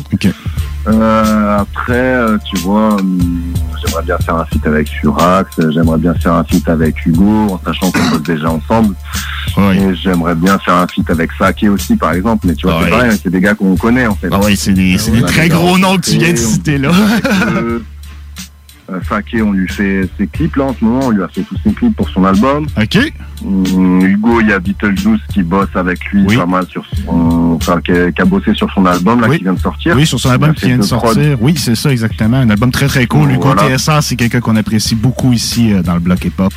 Euh, 0.87 1.59
après, 1.59 1.93
euh, 1.93 2.37
tu 2.43 2.57
vois, 2.57 2.95
hum, 2.95 3.53
j'aimerais 3.85 4.03
bien 4.03 4.17
faire 4.17 4.35
un 4.35 4.45
feat 4.45 4.65
avec 4.67 4.89
Furax, 4.89 5.49
j'aimerais 5.71 5.97
bien 5.97 6.13
faire 6.15 6.33
un 6.33 6.43
feat 6.43 6.67
avec 6.67 7.05
Hugo, 7.05 7.47
en 7.51 7.61
sachant 7.63 7.91
qu'on 7.91 8.09
bosse 8.09 8.23
déjà 8.23 8.49
ensemble. 8.49 8.95
Et 9.57 9.95
j'aimerais 9.95 10.35
bien 10.35 10.57
faire 10.59 10.75
un 10.75 10.87
feat 10.87 11.09
avec 11.09 11.31
Sake 11.33 11.65
aussi, 11.69 11.95
par 11.95 12.13
exemple. 12.13 12.47
Mais 12.47 12.55
tu 12.55 12.67
vois, 12.67 12.81
c'est 12.83 12.89
pareil, 12.89 13.19
c'est 13.21 13.29
des 13.29 13.39
gars 13.39 13.53
qu'on 13.53 13.75
connaît, 13.75 14.07
en 14.07 14.15
fait. 14.15 14.29
Ah 14.31 14.39
oui, 14.43 14.57
c'est 14.57 14.73
des, 14.73 14.97
c'est 14.97 15.11
des 15.11 15.21
très 15.21 15.47
gros 15.47 15.77
noms 15.77 15.95
que 15.97 16.09
tu 16.09 16.17
viens 16.17 16.31
de 16.33 16.37
citer 16.37 16.77
là. 16.77 16.91
Euh, 18.91 18.99
euh, 19.11 19.43
on 19.43 19.51
lui 19.53 19.67
fait 19.67 20.09
ses 20.17 20.27
clips 20.27 20.55
là 20.57 20.65
en 20.65 20.73
ce 20.73 20.83
moment, 20.83 21.07
on 21.07 21.09
lui 21.11 21.23
a 21.23 21.27
fait 21.29 21.41
tous 21.41 21.57
ses 21.63 21.71
clips 21.71 21.95
pour 21.95 22.09
son 22.09 22.25
album. 22.25 22.67
Ok. 22.77 22.97
Hugo, 23.41 24.41
il 24.41 24.49
y 24.49 24.53
a 24.53 24.59
Beetlejuice 24.59 25.21
qui 25.33 25.41
bosse 25.41 25.69
avec 25.75 26.03
lui 26.11 26.35
pas 26.35 26.45
mal 26.45 26.65
sur 26.67 26.85
son. 27.05 27.53
Enfin, 27.55 27.79
qui 27.81 27.91
a, 27.91 28.11
qui 28.11 28.21
a 28.21 28.25
bossé 28.25 28.53
sur 28.53 28.69
son 28.73 28.85
album 28.85 29.21
là, 29.21 29.29
qui 29.29 29.43
vient 29.43 29.53
de 29.53 29.59
sortir. 29.59 29.95
Oui, 29.95 30.05
sur 30.05 30.19
son 30.19 30.29
album 30.29 30.53
qui 30.53 30.65
vient 30.65 30.77
de 30.77 30.83
sortir. 30.83 31.37
Oui, 31.41 31.55
c'est 31.57 31.75
ça, 31.75 31.91
exactement. 31.91 32.37
Un 32.37 32.49
album 32.49 32.71
très, 32.71 32.87
très 32.87 33.05
cool. 33.05 33.31
Hugo 33.31 33.53
Voilà. 33.53 33.77
TSA, 33.77 34.01
c'est 34.01 34.15
quelqu'un 34.15 34.41
qu'on 34.41 34.55
apprécie 34.55 34.95
beaucoup 34.95 35.31
ici 35.31 35.71
euh, 35.73 35.81
dans 35.81 35.93
le 35.93 35.99
bloc 35.99 36.23
hip-hop. 36.25 36.53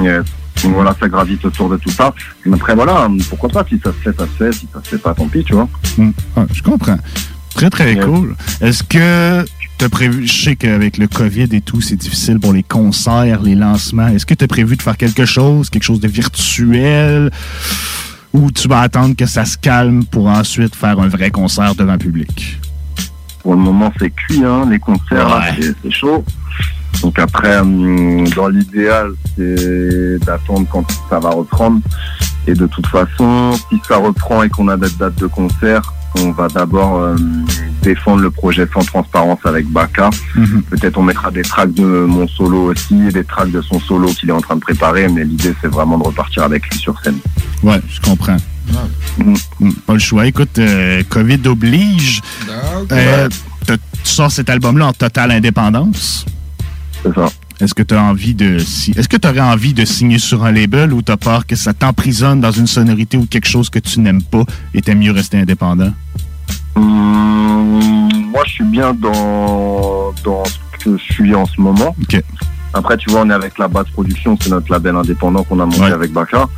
Yes. 0.00 0.24
Donc 0.62 0.74
voilà, 0.74 0.94
ça 0.98 1.08
gravite 1.08 1.44
autour 1.44 1.68
de 1.68 1.76
tout 1.76 1.90
ça. 1.90 2.14
Mais 2.44 2.54
après, 2.54 2.74
voilà, 2.74 3.08
pourquoi 3.28 3.48
pas, 3.48 3.64
si 3.68 3.80
ça 3.82 3.92
se 3.92 3.98
fait, 3.98 4.16
ça 4.16 4.26
se 4.26 4.44
fait, 4.44 4.52
si 4.52 4.68
ça 4.72 4.80
se 4.82 4.88
fait 4.90 4.98
pas, 4.98 5.14
tant 5.14 5.26
pis, 5.26 5.44
tu 5.44 5.54
vois. 5.54 5.68
Hmm. 5.98 6.10
Ah, 6.36 6.44
je 6.52 6.62
comprends. 6.62 6.98
Très, 7.54 7.70
très 7.70 7.96
cool. 7.96 8.34
Est-ce 8.60 8.82
que 8.82 9.44
prévu, 9.88 10.26
je 10.26 10.44
sais 10.44 10.56
qu'avec 10.56 10.98
le 10.98 11.06
COVID 11.06 11.48
et 11.52 11.60
tout, 11.60 11.80
c'est 11.80 11.96
difficile 11.96 12.38
pour 12.38 12.52
les 12.52 12.62
concerts, 12.62 13.42
les 13.42 13.54
lancements. 13.54 14.08
Est-ce 14.08 14.26
que 14.26 14.34
tu 14.34 14.44
as 14.44 14.48
prévu 14.48 14.76
de 14.76 14.82
faire 14.82 14.96
quelque 14.96 15.24
chose, 15.24 15.70
quelque 15.70 15.84
chose 15.84 16.00
de 16.00 16.08
virtuel, 16.08 17.30
ou 18.32 18.50
tu 18.50 18.68
vas 18.68 18.80
attendre 18.80 19.14
que 19.16 19.26
ça 19.26 19.44
se 19.44 19.56
calme 19.56 20.04
pour 20.04 20.26
ensuite 20.26 20.74
faire 20.74 20.98
un 20.98 21.08
vrai 21.08 21.30
concert 21.30 21.74
devant 21.74 21.98
public? 21.98 22.60
Pour 23.42 23.54
le 23.54 23.60
moment, 23.60 23.92
c'est 23.98 24.10
cuit, 24.10 24.42
hein, 24.44 24.66
les 24.70 24.78
concerts, 24.78 25.54
c'est 25.82 25.90
chaud. 25.90 26.24
Donc 27.02 27.18
après, 27.18 27.58
hum, 27.58 28.26
dans 28.30 28.48
l'idéal, 28.48 29.10
c'est 29.36 30.18
d'attendre 30.24 30.66
quand 30.70 30.84
ça 31.10 31.18
va 31.18 31.30
reprendre. 31.30 31.80
Et 32.46 32.54
de 32.54 32.66
toute 32.66 32.86
façon, 32.86 33.52
si 33.70 33.80
ça 33.88 33.96
reprend 33.96 34.42
et 34.42 34.48
qu'on 34.50 34.68
a 34.68 34.76
des 34.76 34.90
dates 34.98 35.16
de 35.16 35.26
concert, 35.26 35.82
on 36.20 36.30
va 36.30 36.46
d'abord 36.48 36.98
euh, 37.00 37.16
défendre 37.82 38.20
le 38.22 38.30
projet 38.30 38.68
sans 38.72 38.84
transparence 38.84 39.38
avec 39.44 39.66
Baka. 39.68 40.10
Mhm. 40.36 40.62
Peut-être 40.70 40.96
on 40.98 41.02
mettra 41.02 41.30
des 41.30 41.42
tracks 41.42 41.72
de 41.72 41.82
mon 41.84 42.28
solo 42.28 42.70
aussi 42.72 43.08
et 43.08 43.10
des 43.12 43.24
tracks 43.24 43.50
de 43.50 43.60
son 43.62 43.80
solo 43.80 44.08
qu'il 44.08 44.28
est 44.28 44.32
en 44.32 44.40
train 44.40 44.56
de 44.56 44.60
préparer, 44.60 45.08
mais 45.08 45.24
l'idée 45.24 45.54
c'est 45.60 45.68
vraiment 45.68 45.98
de 45.98 46.04
repartir 46.04 46.42
avec 46.44 46.64
lui 46.70 46.78
sur 46.78 47.00
scène. 47.02 47.18
Ouais, 47.62 47.80
je 47.88 48.00
comprends. 48.00 48.36
Mm, 49.18 49.70
Pas 49.86 49.92
le 49.94 49.98
choix. 49.98 50.26
Écoute, 50.26 50.58
euh, 50.58 51.02
COVID 51.08 51.40
oblige. 51.46 52.20
Euh, 52.92 53.28
t'as- 53.66 53.76
tu 53.76 53.80
sors 54.04 54.30
cet 54.30 54.50
album-là 54.50 54.86
en 54.88 54.92
totale 54.92 55.30
indépendance? 55.32 56.24
C'est 57.02 57.14
ça. 57.14 57.26
Est-ce 57.60 57.74
que 57.74 57.82
tu 57.82 57.94
as 57.94 58.02
envie 58.02 58.34
de 58.34 58.58
si- 58.58 58.90
est-ce 58.96 59.08
que 59.08 59.16
tu 59.16 59.28
aurais 59.28 59.40
envie 59.40 59.72
de 59.74 59.84
signer 59.84 60.18
sur 60.18 60.44
un 60.44 60.52
label 60.52 60.92
ou 60.92 61.02
t'as 61.02 61.16
peur 61.16 61.46
que 61.46 61.54
ça 61.56 61.72
t'emprisonne 61.72 62.40
dans 62.40 62.50
une 62.50 62.66
sonorité 62.66 63.16
ou 63.16 63.26
quelque 63.26 63.48
chose 63.48 63.70
que 63.70 63.78
tu 63.78 64.00
n'aimes 64.00 64.22
pas 64.22 64.44
et 64.74 64.82
t'aimes 64.82 64.98
mieux 64.98 65.12
rester 65.12 65.38
indépendant? 65.38 65.92
Hum, 66.74 68.10
moi, 68.32 68.42
je 68.46 68.52
suis 68.52 68.64
bien 68.64 68.92
dans, 68.94 70.12
dans 70.24 70.42
ce 70.44 70.84
que 70.84 70.98
je 70.98 71.12
suis 71.14 71.34
en 71.34 71.46
ce 71.46 71.60
moment. 71.60 71.94
Après, 72.76 72.96
tu 72.96 73.08
vois, 73.10 73.20
on 73.22 73.30
est 73.30 73.34
avec 73.34 73.56
la 73.58 73.68
base 73.68 73.86
production, 73.92 74.36
c'est 74.40 74.50
notre 74.50 74.70
label 74.70 74.96
indépendant 74.96 75.44
qu'on 75.44 75.60
a 75.60 75.64
monté 75.64 75.78
avec 75.92 76.12
Baka. 76.12 76.48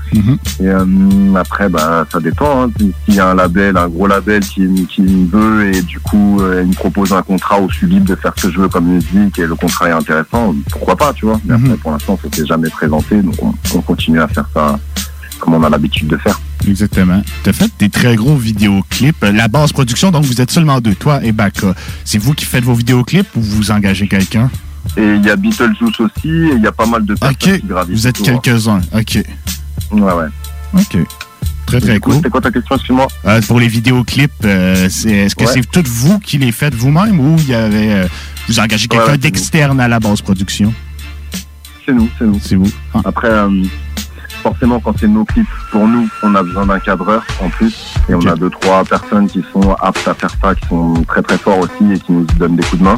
Et 0.60 0.70
hum, 0.70 1.36
après, 1.36 1.68
bah, 1.68 2.06
ça 2.10 2.18
dépend. 2.20 2.64
hein. 2.64 2.70
Si- 2.78 2.92
S'il 3.04 3.14
y 3.14 3.20
a 3.20 3.28
un 3.30 3.34
label, 3.34 3.76
un 3.76 3.88
gros 3.88 4.06
label 4.06 4.40
qui, 4.40 4.66
qui 4.86 5.02
me 5.02 5.26
veut 5.28 5.74
et 5.74 5.82
du 5.82 6.00
coup, 6.00 6.40
euh, 6.40 6.62
il 6.62 6.68
me 6.70 6.74
propose 6.74 7.12
un 7.12 7.22
contrat 7.22 7.60
où 7.60 7.68
je 7.70 7.76
suis 7.76 7.86
libre 7.86 8.06
de 8.06 8.14
faire 8.16 8.32
ce 8.36 8.46
que 8.46 8.52
je 8.52 8.58
veux 8.60 8.68
comme 8.68 8.86
musique 8.86 9.38
et 9.38 9.46
le 9.46 9.54
contrat 9.54 9.88
est 9.90 9.92
intéressant, 9.92 10.54
pourquoi 10.70 10.96
pas, 10.96 11.12
tu 11.12 11.26
vois. 11.26 11.38
Mais 11.44 11.54
après, 11.54 11.76
pour 11.76 11.92
l'instant, 11.92 12.18
ça 12.22 12.28
s'est 12.34 12.46
jamais 12.46 12.70
présenté, 12.70 13.20
donc 13.22 13.34
on, 13.42 13.52
on 13.74 13.80
continue 13.82 14.20
à 14.20 14.28
faire 14.28 14.48
ça 14.54 14.78
comme 15.38 15.52
on 15.52 15.62
a 15.64 15.68
l'habitude 15.68 16.08
de 16.08 16.16
faire. 16.16 16.40
Exactement. 16.66 17.20
Tu 17.44 17.50
as 17.50 17.52
fait 17.52 17.70
des 17.78 17.90
très 17.90 18.16
gros 18.16 18.36
vidéoclips. 18.36 19.22
Euh, 19.22 19.32
La 19.32 19.48
base 19.48 19.70
production, 19.72 20.10
donc 20.10 20.24
vous 20.24 20.40
êtes 20.40 20.50
seulement 20.50 20.80
deux, 20.80 20.94
toi 20.94 21.22
et 21.22 21.32
Baka. 21.32 21.74
C'est 22.06 22.16
vous 22.18 22.32
qui 22.32 22.46
faites 22.46 22.64
vos 22.64 22.72
vidéoclips 22.74 23.28
ou 23.36 23.42
vous 23.42 23.70
engagez 23.70 24.08
quelqu'un? 24.08 24.50
Et 24.96 25.02
il 25.02 25.24
y 25.24 25.30
a 25.30 25.36
Beetlejuice 25.36 26.00
aussi, 26.00 26.28
et 26.28 26.52
il 26.56 26.62
y 26.62 26.66
a 26.66 26.72
pas 26.72 26.86
mal 26.86 27.04
de 27.04 27.14
personnes 27.14 27.36
qui 27.36 27.66
gravitent. 27.66 27.94
Vous 27.96 28.06
êtes 28.06 28.20
autour. 28.20 28.42
quelques-uns. 28.42 28.80
OK. 28.94 29.18
Ouais, 29.92 30.00
ouais. 30.12 30.26
OK. 30.74 30.96
Très, 31.66 31.80
très 31.80 31.98
cool. 31.98 32.14
C'est 32.22 32.30
quoi 32.30 32.40
ta 32.40 32.50
question, 32.52 32.76
excuse-moi 32.76 33.08
Euh, 33.26 33.40
pour 33.48 33.58
les 33.58 33.66
vidéoclips, 33.68 34.30
euh, 34.44 34.86
est-ce 34.86 35.34
que 35.34 35.44
Ouais. 35.44 35.50
c'est 35.52 35.68
tout 35.70 35.82
vous 35.86 36.18
qui 36.20 36.38
les 36.38 36.52
faites 36.52 36.74
vous-même 36.74 37.18
ou 37.18 37.36
il 37.38 37.48
y 37.48 37.54
avait 37.54 37.92
euh, 37.92 38.06
vous 38.48 38.60
engagez 38.60 38.86
quelqu'un 38.86 39.04
Ouais, 39.04 39.10
ouais, 39.10 39.12
c'est 39.14 39.18
d'externe 39.22 39.80
à 39.80 39.88
la 39.88 39.98
base 39.98 40.20
production? 40.22 40.72
C'est 41.84 41.92
nous, 41.92 42.08
c'est 42.18 42.24
nous. 42.24 42.40
C'est 42.40 42.54
vous. 42.54 42.70
Ah. 42.94 43.00
Après, 43.06 43.30
forcément, 44.42 44.78
quand 44.78 44.94
c'est 44.98 45.08
nos 45.08 45.24
clips, 45.24 45.46
pour 45.72 45.88
nous, 45.88 46.08
on 46.22 46.34
a 46.36 46.42
besoin 46.44 46.66
d'un 46.66 46.78
cadreur 46.78 47.24
en 47.42 47.48
plus. 47.48 47.94
Et 48.08 48.14
on 48.14 48.24
a 48.26 48.36
deux, 48.36 48.50
trois 48.50 48.84
personnes 48.84 49.26
qui 49.26 49.44
sont 49.52 49.72
aptes 49.80 50.06
à 50.06 50.14
faire 50.14 50.30
ça, 50.40 50.54
qui 50.54 50.66
sont 50.68 51.02
très 51.08 51.22
très 51.22 51.38
forts 51.38 51.58
aussi 51.58 51.92
et 51.92 51.98
qui 51.98 52.12
nous 52.12 52.26
donnent 52.38 52.54
des 52.56 52.62
coups 52.62 52.78
de 52.78 52.84
main. 52.84 52.96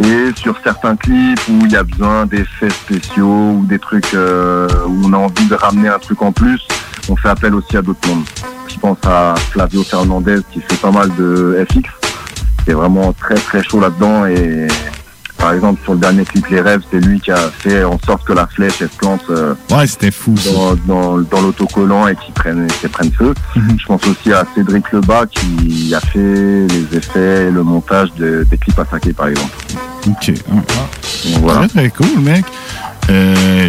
Et 0.00 0.32
sur 0.36 0.58
certains 0.62 0.96
clips 0.96 1.40
où 1.48 1.66
il 1.66 1.72
y 1.72 1.76
a 1.76 1.84
besoin 1.84 2.26
d'effets 2.26 2.70
spéciaux 2.70 3.52
ou 3.58 3.64
des 3.66 3.78
trucs 3.78 4.12
euh, 4.14 4.68
où 4.86 5.06
on 5.06 5.12
a 5.12 5.16
envie 5.16 5.46
de 5.46 5.54
ramener 5.54 5.88
un 5.88 5.98
truc 5.98 6.20
en 6.22 6.32
plus, 6.32 6.66
on 7.08 7.16
fait 7.16 7.28
appel 7.28 7.54
aussi 7.54 7.76
à 7.76 7.82
d'autres 7.82 8.06
mondes. 8.08 8.24
Je 8.66 8.76
pense 8.78 8.98
à 9.04 9.34
Flavio 9.52 9.84
Fernandez 9.84 10.40
qui 10.52 10.60
fait 10.60 10.80
pas 10.80 10.90
mal 10.90 11.14
de 11.16 11.64
FX, 11.70 11.90
qui 12.64 12.70
est 12.70 12.74
vraiment 12.74 13.12
très 13.12 13.36
très 13.36 13.62
chaud 13.62 13.80
là-dedans 13.80 14.26
et 14.26 14.66
par 15.44 15.52
exemple 15.52 15.78
sur 15.84 15.92
le 15.92 15.98
dernier 16.00 16.24
clip 16.24 16.46
Les 16.48 16.62
Rêves, 16.62 16.80
c'est 16.90 17.00
lui 17.00 17.20
qui 17.20 17.30
a 17.30 17.36
fait 17.50 17.84
en 17.84 17.98
sorte 18.06 18.24
que 18.24 18.32
la 18.32 18.46
flèche 18.46 18.80
elle 18.80 18.88
se 18.88 18.96
plante 18.96 19.20
euh, 19.28 19.52
Ouais, 19.70 19.86
c'était 19.86 20.10
fou. 20.10 20.34
dans, 20.54 20.74
dans, 20.86 21.18
dans 21.18 21.42
l'autocollant 21.42 22.08
et 22.08 22.16
qui 22.16 22.32
prenne, 22.32 22.66
qui 22.80 22.88
prenne 22.88 23.12
feu. 23.12 23.34
Mhm. 23.54 23.76
Je 23.78 23.84
pense 23.84 24.06
aussi 24.06 24.32
à 24.32 24.46
Cédric 24.54 24.90
Lebas 24.92 25.26
qui 25.26 25.94
a 25.94 26.00
fait 26.00 26.66
les 26.66 26.96
effets 26.96 27.48
et 27.48 27.50
le 27.50 27.62
montage 27.62 28.10
de- 28.14 28.46
des 28.50 28.56
clips 28.56 28.78
à 28.78 28.86
saké 28.90 29.12
par 29.12 29.28
exemple. 29.28 29.52
OK. 30.08 30.32
voilà. 31.40 31.68
Très, 31.68 31.68
très 31.68 31.90
cool, 31.90 32.20
mec. 32.22 32.44
Euh, 33.10 33.68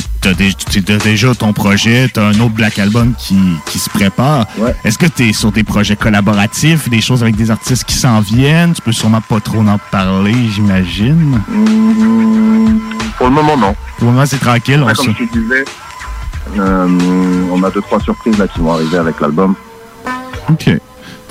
tu- 0.71 0.83
t'as 0.83 0.97
déjà 0.97 1.35
ton 1.35 1.51
projet, 1.53 2.09
t'as 2.11 2.23
un 2.27 2.39
autre 2.39 2.53
Black 2.55 2.79
Album 2.79 3.13
qui, 3.17 3.37
qui 3.65 3.79
se 3.79 3.89
prépare. 3.89 4.45
Est-ce 4.83 4.97
que 4.97 5.05
t'es 5.07 5.33
sur 5.33 5.51
des 5.51 5.63
projets 5.63 5.95
collaboratifs, 5.95 6.89
des 6.89 7.01
choses 7.01 7.21
avec 7.21 7.35
des 7.35 7.51
artistes 7.51 7.83
qui 7.83 7.95
s'en 7.95 8.21
viennent? 8.21 8.73
Tu 8.73 8.81
peux 8.81 8.91
sûrement 8.93 9.21
pas 9.21 9.39
trop 9.41 9.59
en 9.59 9.77
parler, 9.91 10.33
j'imagine. 10.53 11.41
Pour 13.17 13.27
le 13.27 13.33
moment, 13.33 13.57
non. 13.57 13.75
Pour 13.97 14.07
le 14.07 14.13
moment, 14.13 14.25
c'est 14.25 14.39
tranquille. 14.39 14.81
on 14.81 14.93
comme 14.93 15.05
se- 15.05 15.11
te 15.11 15.37
disais, 15.37 15.65
euh, 16.57 16.87
on 17.51 17.61
a 17.63 17.69
deux 17.69 17.81
trois 17.81 17.99
surprises 17.99 18.37
là 18.37 18.47
qui 18.47 18.59
vont 18.59 18.73
arriver 18.73 18.97
avec 18.97 19.19
l'album. 19.19 19.53
OK. 20.49 20.69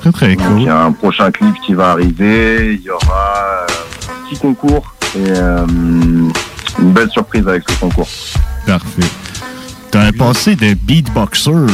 Très, 0.01 0.13
très 0.13 0.37
Donc, 0.37 0.47
cool. 0.49 0.61
Il 0.61 0.65
y 0.67 0.69
a 0.69 0.83
un 0.83 0.93
prochain 0.93 1.31
clip 1.31 1.55
qui 1.65 1.73
va 1.73 1.93
arriver. 1.93 2.75
Il 2.75 2.83
y 2.83 2.91
aura 2.91 3.35
euh, 3.63 3.67
un 4.11 4.29
petit 4.29 4.39
concours 4.39 4.95
et 5.17 5.21
euh, 5.31 5.67
une 6.79 6.93
belle 6.93 7.11
surprise 7.11 7.47
avec 7.47 7.63
ce 7.69 7.75
concours. 7.77 8.09
Parfait. 8.67 9.03
T'as 9.91 10.07
un 10.07 10.13
passé 10.13 10.57
de 10.57 10.75
beatboxer. 10.75 11.67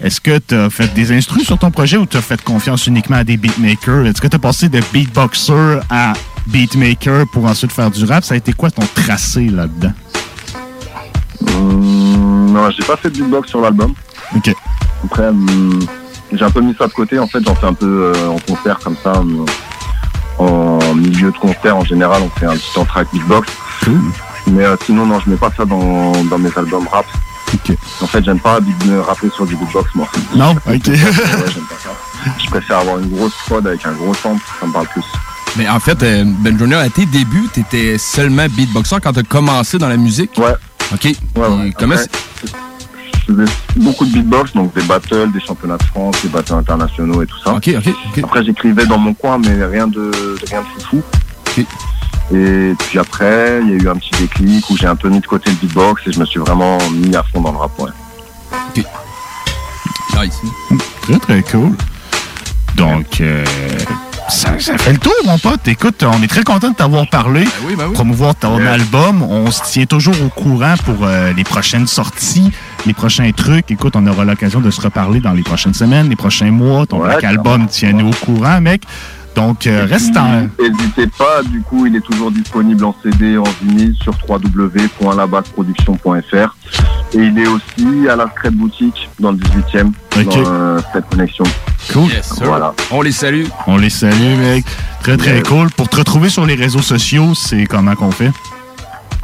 Est-ce 0.00 0.20
que 0.20 0.38
tu 0.38 0.54
as 0.54 0.70
fait 0.70 0.92
des 0.94 1.12
instrus 1.12 1.44
sur 1.44 1.58
ton 1.58 1.70
projet 1.70 1.96
ou 1.96 2.06
tu 2.06 2.16
as 2.16 2.20
fait 2.22 2.40
confiance 2.42 2.86
uniquement 2.86 3.16
à 3.16 3.24
des 3.24 3.36
beatmakers? 3.36 4.06
Est-ce 4.06 4.20
que 4.20 4.28
tu 4.28 4.36
as 4.36 4.38
passé 4.38 4.68
de 4.68 4.80
beatboxer 4.92 5.80
à 5.90 6.12
beatmaker 6.46 7.26
pour 7.32 7.46
ensuite 7.46 7.72
faire 7.72 7.90
du 7.90 8.04
rap? 8.04 8.24
Ça 8.24 8.34
a 8.34 8.36
été 8.36 8.52
quoi 8.52 8.70
ton 8.70 8.86
tracé 8.94 9.48
là-dedans? 9.48 9.92
Hum, 11.48 12.52
non, 12.52 12.70
j'ai 12.70 12.84
pas 12.84 12.96
fait 12.96 13.10
de 13.10 13.16
beatbox 13.16 13.48
sur 13.48 13.60
l'album. 13.60 13.94
Ok. 14.36 14.54
Après, 15.04 15.28
hum, 15.28 15.80
j'ai 16.32 16.44
un 16.44 16.50
peu 16.50 16.60
mis 16.60 16.74
ça 16.78 16.86
de 16.86 16.92
côté. 16.92 17.18
En 17.18 17.26
fait, 17.26 17.40
j'en 17.44 17.54
fais 17.54 17.66
un 17.66 17.74
peu 17.74 18.12
euh, 18.14 18.28
en 18.28 18.38
concert 18.38 18.78
comme 18.80 18.96
ça. 19.02 19.18
hum, 19.18 19.46
en 20.38 20.94
milieu 20.94 21.30
de 21.30 21.38
concert, 21.38 21.76
en 21.76 21.84
général, 21.84 22.22
on 22.22 22.28
fait 22.38 22.46
un 22.46 22.56
petit 22.56 22.78
entraque 22.78 23.08
beatbox. 23.12 23.48
Mais 24.46 24.64
euh, 24.64 24.76
sinon, 24.84 25.06
non, 25.06 25.20
je 25.20 25.30
mets 25.30 25.36
pas 25.36 25.50
ça 25.56 25.64
dans, 25.64 26.12
dans 26.24 26.38
mes 26.38 26.50
albums 26.56 26.86
rap. 26.88 27.06
En 28.02 28.06
fait, 28.06 28.24
j'aime 28.24 28.40
pas 28.40 28.58
me 28.60 29.00
rapper 29.00 29.30
sur 29.30 29.46
du 29.46 29.54
beatbox, 29.56 29.94
moi. 29.94 30.08
Non, 30.34 30.52
ok. 30.52 30.64
Ouais, 30.66 30.78
j'aime 30.86 31.64
pas 31.64 31.76
ça. 31.82 31.90
Je 32.38 32.46
préfère 32.50 32.78
avoir 32.78 32.98
une 32.98 33.10
grosse 33.10 33.34
prod 33.46 33.66
avec 33.66 33.84
un 33.86 33.92
gros 33.92 34.14
sample, 34.14 34.42
ça 34.60 34.66
me 34.66 34.72
parle 34.72 34.88
plus. 34.88 35.04
Mais 35.56 35.68
en 35.68 35.78
fait, 35.78 36.02
euh, 36.02 36.24
Ben 36.40 36.58
Junior, 36.58 36.80
à 36.80 36.88
tes 36.88 37.06
débuts, 37.06 37.48
t'étais 37.52 37.96
seulement 37.96 38.46
beatboxer 38.48 38.96
quand 39.02 39.12
t'as 39.12 39.22
commencé 39.22 39.78
dans 39.78 39.88
la 39.88 39.96
musique? 39.96 40.32
Ouais. 40.36 40.54
OK. 40.92 41.06
Et 41.06 41.16
Comment 41.78 41.94
Après, 41.94 42.06
Je 43.28 43.32
faisais 43.34 43.52
beaucoup 43.76 44.04
de 44.04 44.12
beatbox, 44.12 44.52
donc 44.52 44.74
des 44.74 44.82
battles, 44.82 45.30
des 45.32 45.40
championnats 45.40 45.76
de 45.78 45.82
France, 45.84 46.16
des 46.22 46.28
battles 46.28 46.54
internationaux 46.54 47.22
et 47.22 47.26
tout 47.26 47.38
ça. 47.44 47.52
Après, 48.24 48.44
j'écrivais 48.44 48.86
dans 48.86 48.98
mon 48.98 49.14
coin, 49.14 49.38
mais 49.38 49.64
rien 49.64 49.86
de, 49.86 50.10
de- 50.10 50.38
rien 50.50 50.62
de 50.62 50.82
foufou. 50.82 51.02
Et 52.32 52.72
puis 52.78 52.98
après, 52.98 53.60
il 53.62 53.70
y 53.70 53.72
a 53.72 53.76
eu 53.76 53.88
un 53.88 53.96
petit 53.96 54.10
déclic 54.18 54.68
où 54.70 54.76
j'ai 54.76 54.86
un 54.86 54.96
peu 54.96 55.08
mis 55.10 55.20
de 55.20 55.26
côté 55.26 55.50
le 55.50 55.56
beatbox 55.56 56.02
et 56.06 56.12
je 56.12 56.18
me 56.20 56.24
suis 56.24 56.40
vraiment 56.40 56.78
mis 56.90 57.14
à 57.14 57.22
fond 57.22 57.40
dans 57.40 57.52
le 57.52 57.58
rap. 57.58 57.78
Ouais. 57.78 57.90
Très, 61.02 61.18
très 61.18 61.42
cool. 61.42 61.72
Donc, 62.76 63.20
euh, 63.20 63.44
ça, 64.28 64.58
ça 64.58 64.78
fait 64.78 64.92
le 64.92 64.98
tour, 64.98 65.12
mon 65.26 65.38
pote. 65.38 65.66
Écoute, 65.68 66.02
on 66.02 66.22
est 66.22 66.26
très 66.28 66.42
content 66.44 66.70
de 66.70 66.74
t'avoir 66.74 67.08
parlé. 67.08 67.44
Promouvoir 67.92 68.34
ton 68.34 68.58
Yes. 68.58 68.68
album. 68.68 69.22
On 69.22 69.50
se 69.50 69.62
tient 69.70 69.84
toujours 69.86 70.14
au 70.24 70.28
courant 70.28 70.74
pour 70.84 71.04
euh, 71.04 71.32
les 71.34 71.44
prochaines 71.44 71.86
sorties, 71.86 72.50
les 72.86 72.94
prochains 72.94 73.30
trucs. 73.32 73.70
Écoute, 73.70 73.94
on 73.96 74.06
aura 74.06 74.24
l'occasion 74.24 74.60
de 74.60 74.70
se 74.70 74.80
reparler 74.80 75.20
dans 75.20 75.32
les 75.32 75.42
prochaines 75.42 75.74
semaines, 75.74 76.08
les 76.08 76.16
prochains 76.16 76.50
mois. 76.50 76.86
Ton 76.86 77.00
Black 77.00 77.22
album, 77.24 77.66
tiens-nous 77.68 78.08
au 78.10 78.14
courant, 78.24 78.60
mec. 78.60 78.82
Donc, 79.34 79.66
euh, 79.66 79.86
reste 79.88 80.16
en... 80.16 80.42
N'hésitez 80.60 81.06
pas, 81.18 81.42
du 81.42 81.60
coup, 81.60 81.86
il 81.86 81.96
est 81.96 82.00
toujours 82.00 82.30
disponible 82.30 82.84
en 82.84 82.94
CD, 83.02 83.36
en 83.36 83.42
vinyle 83.62 83.94
sur 84.00 84.14
www.labasseproduction.fr 84.28 86.54
et 87.14 87.18
il 87.18 87.38
est 87.38 87.46
aussi 87.46 88.08
à 88.08 88.16
la 88.16 88.26
Scrap 88.28 88.54
Boutique 88.54 89.08
dans 89.18 89.32
le 89.32 89.38
18e, 89.38 89.90
Ok. 90.16 90.24
dans 90.26 90.42
euh, 90.46 90.78
cette 90.92 91.08
connexion. 91.08 91.44
Cool. 91.92 92.10
Voilà. 92.42 92.74
On 92.90 93.02
les 93.02 93.12
salue. 93.12 93.44
On 93.66 93.76
les 93.76 93.90
salue, 93.90 94.36
mec. 94.38 94.64
Très, 95.02 95.16
très 95.16 95.42
cool. 95.42 95.70
Pour 95.70 95.88
te 95.88 95.96
retrouver 95.96 96.28
sur 96.28 96.46
les 96.46 96.54
réseaux 96.54 96.82
sociaux, 96.82 97.34
c'est 97.34 97.66
comment 97.66 97.94
qu'on 97.94 98.10
fait? 98.10 98.30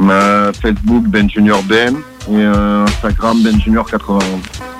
Euh, 0.00 0.52
Facebook 0.60 1.04
Ben 1.08 1.28
Junior 1.28 1.62
Ben 1.64 1.94
et 1.94 1.98
euh, 2.30 2.84
Instagram 2.86 3.42
Ben 3.42 3.60
Junior 3.60 3.84
91. 3.90 4.22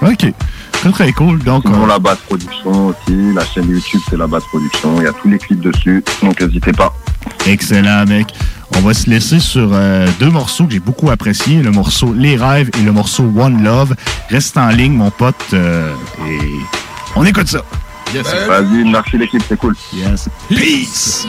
OK. 0.02 0.32
Très, 0.80 0.90
très 0.90 1.12
cool. 1.12 1.38
Donc, 1.42 1.62
Sinon, 1.66 1.84
euh, 1.84 1.88
la 1.88 1.98
base 1.98 2.18
production 2.26 2.86
aussi. 2.88 3.32
La 3.34 3.44
chaîne 3.44 3.68
YouTube, 3.70 4.00
c'est 4.08 4.16
la 4.16 4.26
base 4.26 4.44
production. 4.44 4.96
Il 4.98 5.04
y 5.04 5.06
a 5.06 5.12
tous 5.12 5.28
les 5.28 5.38
clips 5.38 5.60
dessus. 5.60 6.02
Donc, 6.22 6.40
n'hésitez 6.40 6.72
pas. 6.72 6.94
Excellent, 7.46 8.04
mec. 8.06 8.28
On 8.76 8.80
va 8.80 8.94
se 8.94 9.10
laisser 9.10 9.40
sur 9.40 9.70
euh, 9.72 10.06
deux 10.20 10.30
morceaux 10.30 10.64
que 10.64 10.72
j'ai 10.72 10.78
beaucoup 10.80 11.10
appréciés. 11.10 11.60
Le 11.62 11.70
morceau 11.70 12.14
Les 12.14 12.36
Rêves 12.36 12.70
et 12.78 12.82
le 12.82 12.92
morceau 12.92 13.24
One 13.36 13.62
Love. 13.62 13.94
Reste 14.30 14.56
en 14.56 14.68
ligne, 14.68 14.92
mon 14.94 15.10
pote. 15.10 15.34
euh, 15.52 15.92
et 16.26 16.38
on 17.16 17.24
écoute 17.24 17.48
ça. 17.48 17.62
Vas-y, 18.48 18.84
merci 18.90 19.18
l'équipe, 19.18 19.42
c'est 19.48 19.58
cool. 19.58 19.74
Yes. 19.92 20.28
Peace. 20.48 21.26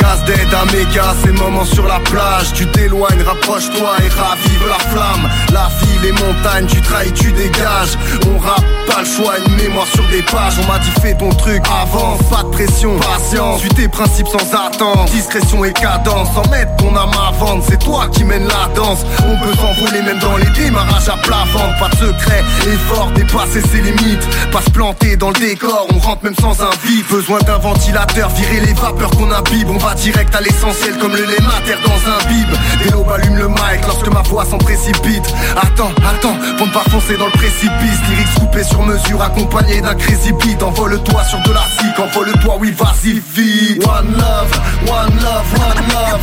Casse 0.00 0.24
d'aide 0.24 0.54
à 0.54 0.64
méga, 0.72 1.14
ces 1.22 1.32
moments 1.32 1.64
sur 1.64 1.86
la 1.86 2.00
plage. 2.00 2.52
Tu 2.54 2.66
t'éloignes, 2.66 3.22
rapproche-toi 3.22 3.90
et 4.04 4.08
ravive 4.08 4.66
la 4.68 4.78
flamme. 4.90 5.28
La 5.52 5.68
vie, 5.80 5.98
les 6.02 6.12
montagnes, 6.12 6.66
tu 6.66 6.80
trahis, 6.80 7.12
tu 7.12 7.30
dégages. 7.32 7.96
On 8.26 8.38
rappe, 8.38 8.64
pas 8.88 9.00
le 9.00 9.06
choix, 9.06 9.34
une 9.46 9.54
mémoire 9.56 9.86
sur 9.86 10.06
des 10.08 10.22
pages. 10.22 10.54
On 10.62 10.72
m'a 10.72 10.78
dit 10.78 10.90
fais 11.00 11.14
ton 11.14 11.30
truc, 11.30 11.62
avance, 11.66 12.20
pas 12.30 12.42
de 12.42 12.48
pression, 12.48 12.96
patience. 12.98 13.60
Suis 13.60 13.68
tes 13.70 13.88
principes 13.88 14.28
sans 14.28 14.54
attendre, 14.54 15.04
discrétion 15.06 15.64
et 15.64 15.72
cadence. 15.72 16.28
Sans 16.34 16.48
mettre 16.50 16.74
ton 16.76 16.96
âme 16.96 17.10
à 17.12 17.32
vendre, 17.32 17.62
c'est 17.68 17.78
toi 17.78 18.08
qui 18.12 18.24
mène 18.24 18.48
la 18.48 18.72
danse. 18.74 19.04
On 19.20 19.36
peut 19.44 19.54
s'envoler 19.56 20.02
même 20.02 20.18
dans 20.18 20.36
les 20.36 20.50
démarrages 20.50 21.08
à 21.08 21.16
plat 21.18 21.44
ventre. 21.52 21.78
Pas 21.78 21.88
de 21.88 21.96
secret, 21.96 22.42
effort, 22.72 23.10
dépasser 23.14 23.62
ses 23.62 23.82
limites. 23.82 24.26
Pas 24.50 24.62
se 24.62 24.70
planter 24.70 25.16
dans 25.16 25.28
le 25.28 25.38
décor, 25.38 25.86
on 25.94 25.98
rentre 25.98 26.24
même 26.24 26.34
sans 26.40 26.60
un 26.62 26.70
Besoin 27.10 27.38
d'un 27.40 27.58
ventilateur, 27.58 28.28
virer 28.30 28.60
les 28.60 28.72
vapeurs 28.72 29.10
qu'on 29.10 29.30
imbibe 29.30 29.68
On 29.70 29.78
direct 29.94 30.34
à 30.34 30.40
l'essentiel 30.40 30.96
comme 30.98 31.12
le 31.12 31.24
lait 31.24 31.40
mater 31.40 31.76
dans 31.84 32.10
un 32.10 32.18
bib 32.28 32.48
Des 32.82 32.90
lobes 32.90 33.10
allument 33.10 33.36
le 33.36 33.48
mic 33.48 33.86
lorsque 33.86 34.08
ma 34.08 34.22
voix 34.22 34.44
s'en 34.44 34.58
précipite 34.58 35.26
Attends, 35.56 35.92
attends, 36.08 36.36
pour 36.56 36.66
ne 36.66 36.72
pas 36.72 36.84
foncer 36.90 37.16
dans 37.16 37.26
le 37.26 37.32
précipice 37.32 38.00
Lyrics 38.08 38.34
coupés 38.38 38.64
sur 38.64 38.82
mesure, 38.82 39.22
accompagné 39.22 39.80
d'un 39.80 39.94
crazy 39.94 40.32
beat 40.32 40.62
Envole-toi 40.62 41.24
sur 41.24 41.38
de 41.42 41.52
la 41.52 41.60
zik, 41.60 41.98
envole-toi, 41.98 42.56
oui 42.60 42.72
vas-y 42.72 43.20
vite 43.34 43.84
One 43.86 44.12
love, 44.16 44.52
one 44.86 45.14
love, 45.22 45.52
one 45.58 45.82
love 45.88 46.20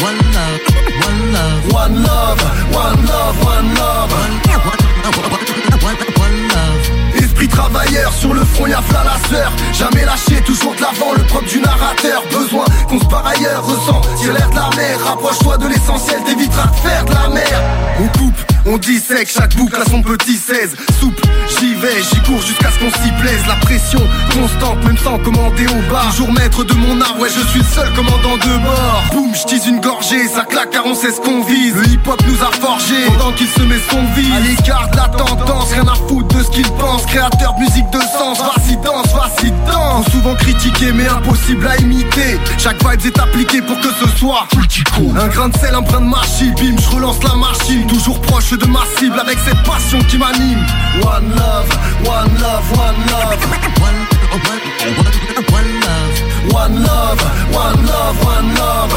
One 0.00 0.16
love, 0.34 0.58
one 0.82 1.32
love, 1.32 1.72
one 1.72 2.02
love 2.02 2.38
One 2.72 3.06
love, 3.06 3.06
one 3.06 3.06
love, 3.06 3.44
one 3.44 3.74
love 3.74 4.18
travailleur, 7.58 8.12
sur 8.12 8.32
le 8.32 8.44
front 8.44 8.66
y'a 8.66 8.80
fla 8.82 9.02
la 9.04 9.28
sœur 9.28 9.52
Jamais 9.72 10.04
lâché, 10.04 10.40
toujours 10.44 10.74
de 10.74 10.80
l'avant, 10.80 11.12
le 11.16 11.24
propre 11.24 11.48
du 11.48 11.60
narrateur. 11.60 12.22
Besoin 12.30 12.64
qu'on 12.88 13.00
se 13.00 13.04
part 13.06 13.26
ailleurs, 13.26 13.64
ressent, 13.64 14.00
j'ai 14.22 14.32
l'air 14.32 14.48
de 14.50 14.54
la 14.54 14.70
mer. 14.76 14.98
Rapproche-toi 15.04 15.58
de 15.58 15.66
l'essentiel, 15.66 16.22
t'éviteras 16.24 16.68
de 16.68 16.76
faire 16.76 17.04
de 17.04 17.12
la 17.12 17.28
mer. 17.28 17.62
On 18.00 18.18
coupe 18.18 18.57
On 18.66 18.76
dissèque 18.78 19.30
chaque 19.30 19.56
boucle 19.56 19.80
à 19.80 19.84
son 19.88 20.02
petit 20.02 20.36
16 20.36 20.76
Souple, 21.00 21.22
j'y 21.58 21.74
vais, 21.74 22.02
j'y 22.02 22.20
cours 22.22 22.42
jusqu'à 22.42 22.70
ce 22.70 22.78
qu'on 22.78 22.90
s'y 23.02 23.10
plaise. 23.20 23.40
La 23.46 23.54
pression 23.56 24.00
constante, 24.32 24.84
même 24.84 24.98
sans 24.98 25.18
commander 25.18 25.66
au 25.66 25.92
bar. 25.92 26.10
Toujours 26.10 26.32
maître 26.32 26.64
de 26.64 26.74
mon 26.74 27.00
art, 27.00 27.18
ouais 27.18 27.28
je 27.28 27.46
suis 27.48 27.60
le 27.60 27.64
seul 27.64 27.92
commandant 27.94 28.36
de 28.36 28.64
bord. 28.64 29.04
Boum, 29.12 29.34
j'tise 29.34 29.66
une 29.66 29.80
gorgée, 29.80 30.26
ça 30.28 30.44
claque 30.44 30.70
car 30.70 30.86
on 30.86 30.94
sait 30.94 31.12
ce 31.12 31.20
qu'on 31.20 31.42
vise. 31.44 31.74
Le 31.76 31.86
hip-hop 31.88 32.20
nous 32.26 32.42
a 32.42 32.50
forgé 32.60 32.94
pendant 33.06 33.32
qu'il 33.32 33.48
se 33.48 33.62
met 33.62 33.80
son 33.90 34.04
vie 34.14 34.30
À 34.32 34.40
l'écart 34.40 34.88
de 34.90 34.96
la 34.96 35.08
tendance, 35.08 35.72
rien 35.72 35.86
à 35.86 35.94
foutre 35.94 36.36
de 36.36 36.42
ce 36.42 36.50
qu'il 36.50 36.68
pense. 36.72 37.06
Créateur 37.06 37.54
de 37.54 37.60
musique 37.60 37.90
de 37.90 38.00
sens, 38.00 38.38
vas-y 38.38 38.76
danse, 38.76 39.12
vas-y 39.14 39.50
danse. 39.66 40.06
Souvent 40.12 40.34
critiqué 40.34 40.92
mais 40.92 41.08
impossible 41.08 41.66
à 41.66 41.76
imiter. 41.78 42.38
Chaque 42.58 42.78
vibe 42.78 43.06
est 43.06 43.18
appliquée 43.18 43.62
pour 43.62 43.78
que 43.80 43.88
ce 43.88 44.18
soit 44.18 44.46
Un 45.16 45.28
grain 45.28 45.48
de 45.48 45.56
sel, 45.56 45.74
un 45.74 45.82
brin 45.82 46.00
de 46.00 46.06
machine, 46.06 46.54
bim, 46.56 46.76
je 46.78 46.88
relance 46.94 47.22
la 47.22 47.34
machine 47.34 47.86
Toujours 47.86 48.20
proche 48.20 48.47
de 48.56 48.66
ma 48.66 48.80
cible 48.96 49.20
avec 49.20 49.38
cette 49.44 49.62
passion 49.62 49.98
qui 50.08 50.16
m'anime. 50.16 50.64
One 51.02 51.28
love, 51.36 51.68
one 52.06 52.32
love, 52.40 52.72
one 52.72 52.96
love. 53.10 53.38
One 56.50 56.82
love, 56.82 57.20
one 57.52 57.86
love, 57.86 58.24
one 58.24 58.54
love 58.54 58.94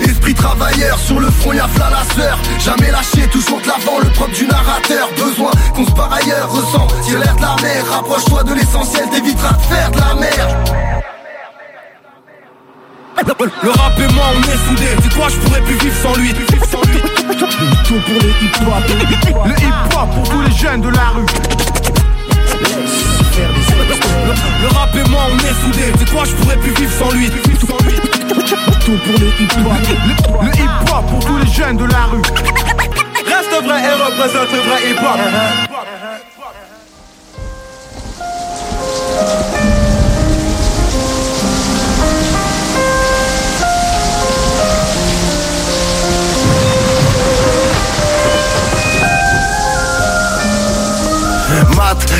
Esprit 0.00 0.34
travailleur, 0.34 0.98
sur 0.98 1.18
le 1.18 1.30
front 1.30 1.52
y'a 1.52 1.66
fla 1.66 1.90
la 1.90 2.04
sœur. 2.14 2.38
Jamais 2.60 2.90
lâché, 2.90 3.26
toujours 3.32 3.60
de 3.60 3.66
l'avant, 3.66 3.98
le 4.00 4.10
propre 4.10 4.34
du 4.34 4.46
narrateur. 4.46 5.08
Besoin 5.16 5.50
qu'on 5.74 5.86
se 5.86 5.92
part 5.92 6.12
ailleurs, 6.12 6.50
ressent, 6.50 6.86
tire 7.04 7.18
l'air 7.18 7.34
de 7.36 7.42
la 7.42 7.56
mer. 7.62 7.84
Rapproche-toi 7.90 8.44
de 8.44 8.54
l'essentiel, 8.54 9.08
t'éviteras 9.10 9.54
de 9.54 9.62
faire 9.62 9.90
de 9.90 9.98
la 9.98 10.14
merde 10.14 11.13
le 13.16 13.70
rap 13.70 13.98
et 13.98 14.12
moi 14.14 14.24
on 14.34 14.42
est 14.42 14.58
soudés. 14.68 14.96
Tu 15.02 15.08
crois 15.10 15.28
je 15.28 15.36
pourrais 15.36 15.60
plus 15.60 15.76
vivre 15.76 15.96
sans 16.02 16.14
lui? 16.16 16.32
Tout 16.32 18.00
pour 18.06 18.22
le 18.22 18.28
hip 18.28 18.56
hop 18.66 18.84
Le 19.46 19.52
hip 19.52 19.96
hop 19.96 20.10
pour 20.14 20.28
tous 20.28 20.42
les 20.42 20.50
jeunes 20.52 20.80
de 20.80 20.88
la 20.88 21.08
rue. 21.10 21.26
Le, 24.62 24.68
rap 24.68 24.94
et 24.94 25.08
moi 25.10 25.22
on 25.30 25.38
est 25.38 25.54
soudés. 25.62 25.92
Tu 25.98 26.04
crois 26.06 26.24
je 26.24 26.32
pourrais 26.32 26.56
plus 26.56 26.72
vivre 26.72 26.92
sans 26.92 27.10
lui? 27.12 27.30
Tout 27.30 27.66
pour 27.66 29.18
le 29.18 29.26
hip 29.40 29.52
hop 29.64 29.72
Le, 30.42 30.48
hip 30.48 30.92
hop 30.92 31.06
pour 31.08 31.24
tous 31.24 31.38
les 31.38 31.50
jeunes 31.52 31.76
de 31.76 31.84
la 31.84 32.04
rue. 32.06 32.22
Reste 33.26 33.64
vrai 33.64 33.80
et 33.82 33.94
représente 34.04 34.52
le 34.52 34.58
vrai 34.58 34.90
hip 34.90 35.00
hop 35.00 35.20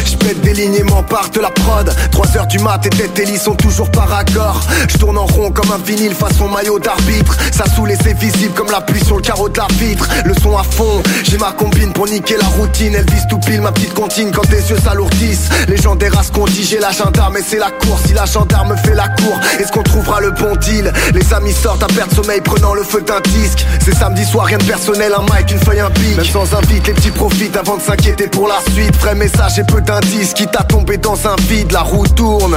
J'pète 0.04 0.40
des 0.40 0.52
lignes 0.52 0.74
et 0.74 0.82
m'empare 0.82 1.30
de 1.30 1.40
la 1.40 1.50
prod. 1.50 1.94
3 2.10 2.36
heures 2.36 2.46
du 2.46 2.58
mat 2.58 2.84
et 2.86 2.90
tête 2.90 3.18
et 3.18 3.38
sont 3.38 3.54
toujours 3.54 3.90
par 3.90 4.12
accord. 4.12 4.60
Je 4.88 4.98
tourne 4.98 5.18
en 5.18 5.26
rond 5.26 5.50
comme 5.50 5.70
un 5.72 5.78
vinyle 5.78 6.14
façon 6.14 6.48
maillot 6.48 6.78
d'arbitre. 6.78 7.36
Ça 7.52 7.64
et 7.88 7.96
c'est 8.02 8.18
visible 8.18 8.54
comme 8.54 8.70
la 8.70 8.80
pluie 8.80 9.04
sur 9.04 9.16
le 9.16 9.22
carreau 9.22 9.48
de 9.48 9.58
la 9.58 9.66
vitre. 9.78 10.08
Le 10.24 10.34
son 10.34 10.56
à 10.56 10.62
fond, 10.62 11.02
j'ai 11.24 11.38
ma 11.38 11.52
combine 11.52 11.92
pour 11.92 12.06
niquer 12.06 12.36
la 12.36 12.46
routine. 12.46 12.94
Elle 12.94 13.10
vise 13.10 13.26
tout 13.28 13.38
pile 13.38 13.60
ma 13.60 13.72
petite 13.72 13.94
comptine 13.94 14.30
quand 14.30 14.42
tes 14.42 14.56
yeux 14.56 14.78
s'alourdissent. 14.82 15.48
Les 15.68 15.76
gens 15.76 15.96
des 15.96 16.08
races 16.08 16.30
qu'on 16.30 16.44
dit 16.46 16.64
j'ai 16.64 16.78
la 16.78 16.92
gendarme 16.92 17.36
et 17.36 17.42
c'est 17.46 17.58
la 17.58 17.70
course. 17.70 18.02
Si 18.06 18.14
la 18.14 18.26
gendarme 18.26 18.76
fait 18.84 18.94
la 18.94 19.08
cour, 19.08 19.38
est-ce 19.58 19.72
qu'on 19.72 19.82
trouvera 19.82 20.20
le 20.20 20.30
bon 20.30 20.56
deal? 20.56 20.92
Les 21.12 21.34
amis 21.34 21.52
sortent 21.52 21.82
à 21.82 21.86
perdre 21.86 22.14
sommeil 22.14 22.40
prenant 22.40 22.74
le 22.74 22.82
feu 22.82 23.02
d'un 23.02 23.20
disque. 23.20 23.66
C'est 23.84 23.94
samedi 23.94 24.24
soir, 24.24 24.46
rien 24.46 24.58
de 24.58 24.64
personnel, 24.64 25.12
un 25.16 25.22
mic, 25.22 25.50
une 25.50 25.60
feuille, 25.60 25.80
un 25.80 25.90
pic 25.90 26.16
Même 26.16 26.24
sans 26.26 26.54
invite, 26.54 26.86
les 26.86 26.94
petits 26.94 27.10
profitent 27.10 27.56
avant 27.56 27.76
de 27.76 27.82
s'inquiéter 27.82 28.28
pour 28.28 28.48
la 28.48 28.60
suite. 28.72 28.96
Vrai 28.96 29.14
message 29.14 29.58
peu 29.64 29.80
d'indices, 29.80 30.34
quitte 30.34 30.56
à 30.56 30.62
tomber 30.62 30.96
dans 30.96 31.26
un 31.26 31.36
vide 31.48 31.72
La 31.72 31.80
roue 31.80 32.06
tourne, 32.06 32.56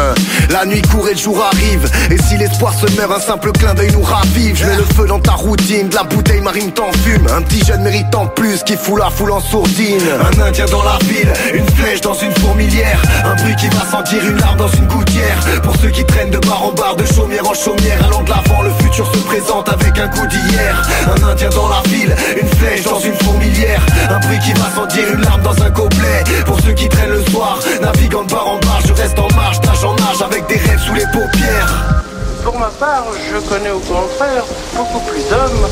la 0.49 0.65
nuit 0.65 0.81
court 0.81 1.07
et 1.09 1.13
le 1.13 1.19
jour 1.19 1.43
arrive. 1.43 1.89
Et 2.11 2.17
si 2.17 2.37
l'espoir 2.37 2.73
se 2.73 2.85
meurt, 2.95 3.11
un 3.11 3.19
simple 3.19 3.51
clin 3.51 3.73
d'œil 3.73 3.91
nous 3.91 4.01
ravive. 4.01 4.55
Je 4.55 4.65
mets 4.65 4.77
le 4.77 4.85
feu 4.95 5.07
dans 5.07 5.19
ta 5.19 5.33
routine, 5.33 5.89
de 5.89 5.95
la 5.95 6.03
bouteille 6.03 6.41
marine 6.41 6.71
t'en 6.71 6.91
fume 7.03 7.27
Un 7.35 7.41
petit 7.41 7.63
jeune 7.65 7.81
méritant 7.81 8.27
plus 8.27 8.63
qui 8.63 8.75
fout 8.75 8.99
la 8.99 9.09
foule 9.09 9.31
en 9.31 9.39
sourdine. 9.39 10.01
Un 10.37 10.41
indien 10.41 10.65
dans 10.65 10.83
la 10.83 10.97
ville, 11.03 11.31
une 11.53 11.67
flèche 11.75 12.01
dans 12.01 12.13
une 12.13 12.31
fourmilière. 12.33 13.01
Un 13.25 13.35
bruit 13.35 13.55
qui 13.55 13.67
va 13.67 13.85
sentir 13.89 14.23
une 14.27 14.37
larme 14.37 14.57
dans 14.57 14.67
une 14.67 14.87
gouttière. 14.87 15.39
Pour 15.63 15.75
ceux 15.81 15.89
qui 15.89 16.03
traînent 16.05 16.31
de 16.31 16.39
bar 16.39 16.63
en 16.63 16.71
bar, 16.71 16.95
de 16.95 17.05
chaumière 17.05 17.47
en 17.47 17.53
chaumière. 17.53 18.05
Allant 18.05 18.23
de 18.23 18.29
l'avant, 18.29 18.61
le 18.61 18.71
futur 18.83 19.05
se 19.13 19.19
présente 19.19 19.69
avec 19.69 19.97
un 19.97 20.07
coup 20.07 20.27
d'hier. 20.27 20.87
Un 21.07 21.23
indien 21.23 21.49
dans 21.49 21.69
la 21.69 21.81
ville, 21.89 22.15
une 22.39 22.47
flèche 22.47 22.83
dans 22.83 22.99
une 22.99 23.15
fourmilière. 23.15 23.81
Un 24.09 24.19
bruit 24.19 24.39
qui 24.39 24.53
va 24.53 24.69
sentir 24.75 25.13
une 25.13 25.21
larme 25.21 25.41
dans 25.41 25.63
un 25.63 25.69
gobelet 25.69 26.23
Pour 26.45 26.59
ceux 26.61 26.73
qui 26.73 26.87
le 27.05 27.23
soir, 27.29 27.59
naviguant 27.81 28.23
de 28.23 28.31
bar 28.31 28.47
en 28.47 28.57
bar 28.59 28.81
Je 28.85 28.93
reste 28.93 29.19
en 29.19 29.27
marche, 29.35 29.59
d'âge 29.61 29.83
en 29.83 29.95
âge 29.95 30.21
avec 30.21 30.47
des 30.47 30.57
rêves 30.57 30.79
sous 30.79 30.93
les 30.93 31.05
paupières 31.13 32.03
Pour 32.43 32.57
ma 32.57 32.69
part, 32.79 33.05
je 33.31 33.37
connais 33.49 33.71
au 33.71 33.79
contraire 33.79 34.43
beaucoup 34.75 34.99
plus 35.01 35.21
d'hommes 35.29 35.67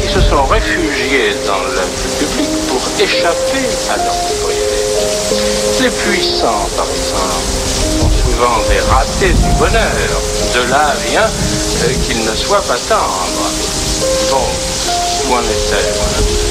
qui 0.00 0.08
se 0.08 0.20
sont 0.20 0.44
réfugiés 0.44 1.34
dans 1.46 1.62
le 1.74 1.84
public 2.18 2.48
pour 2.68 2.80
échapper 3.02 3.66
à 3.92 3.96
leur 3.96 4.14
propriété. 4.14 4.80
Les 5.80 5.90
puissants, 5.90 6.68
par 6.76 6.86
exemple, 6.86 7.50
sont 8.00 8.10
souvent 8.10 8.58
des 8.68 8.80
ratés 8.80 9.34
du 9.34 9.50
bonheur. 9.58 10.10
De 10.54 10.70
là 10.70 10.94
vient 11.10 11.22
euh, 11.22 11.92
qu'ils 12.06 12.24
ne 12.24 12.34
soient 12.34 12.62
pas 12.62 12.78
tendres. 12.88 13.50
Bon, 14.30 15.28
où 15.28 15.34
en 15.34 15.40
est-elle 15.40 16.49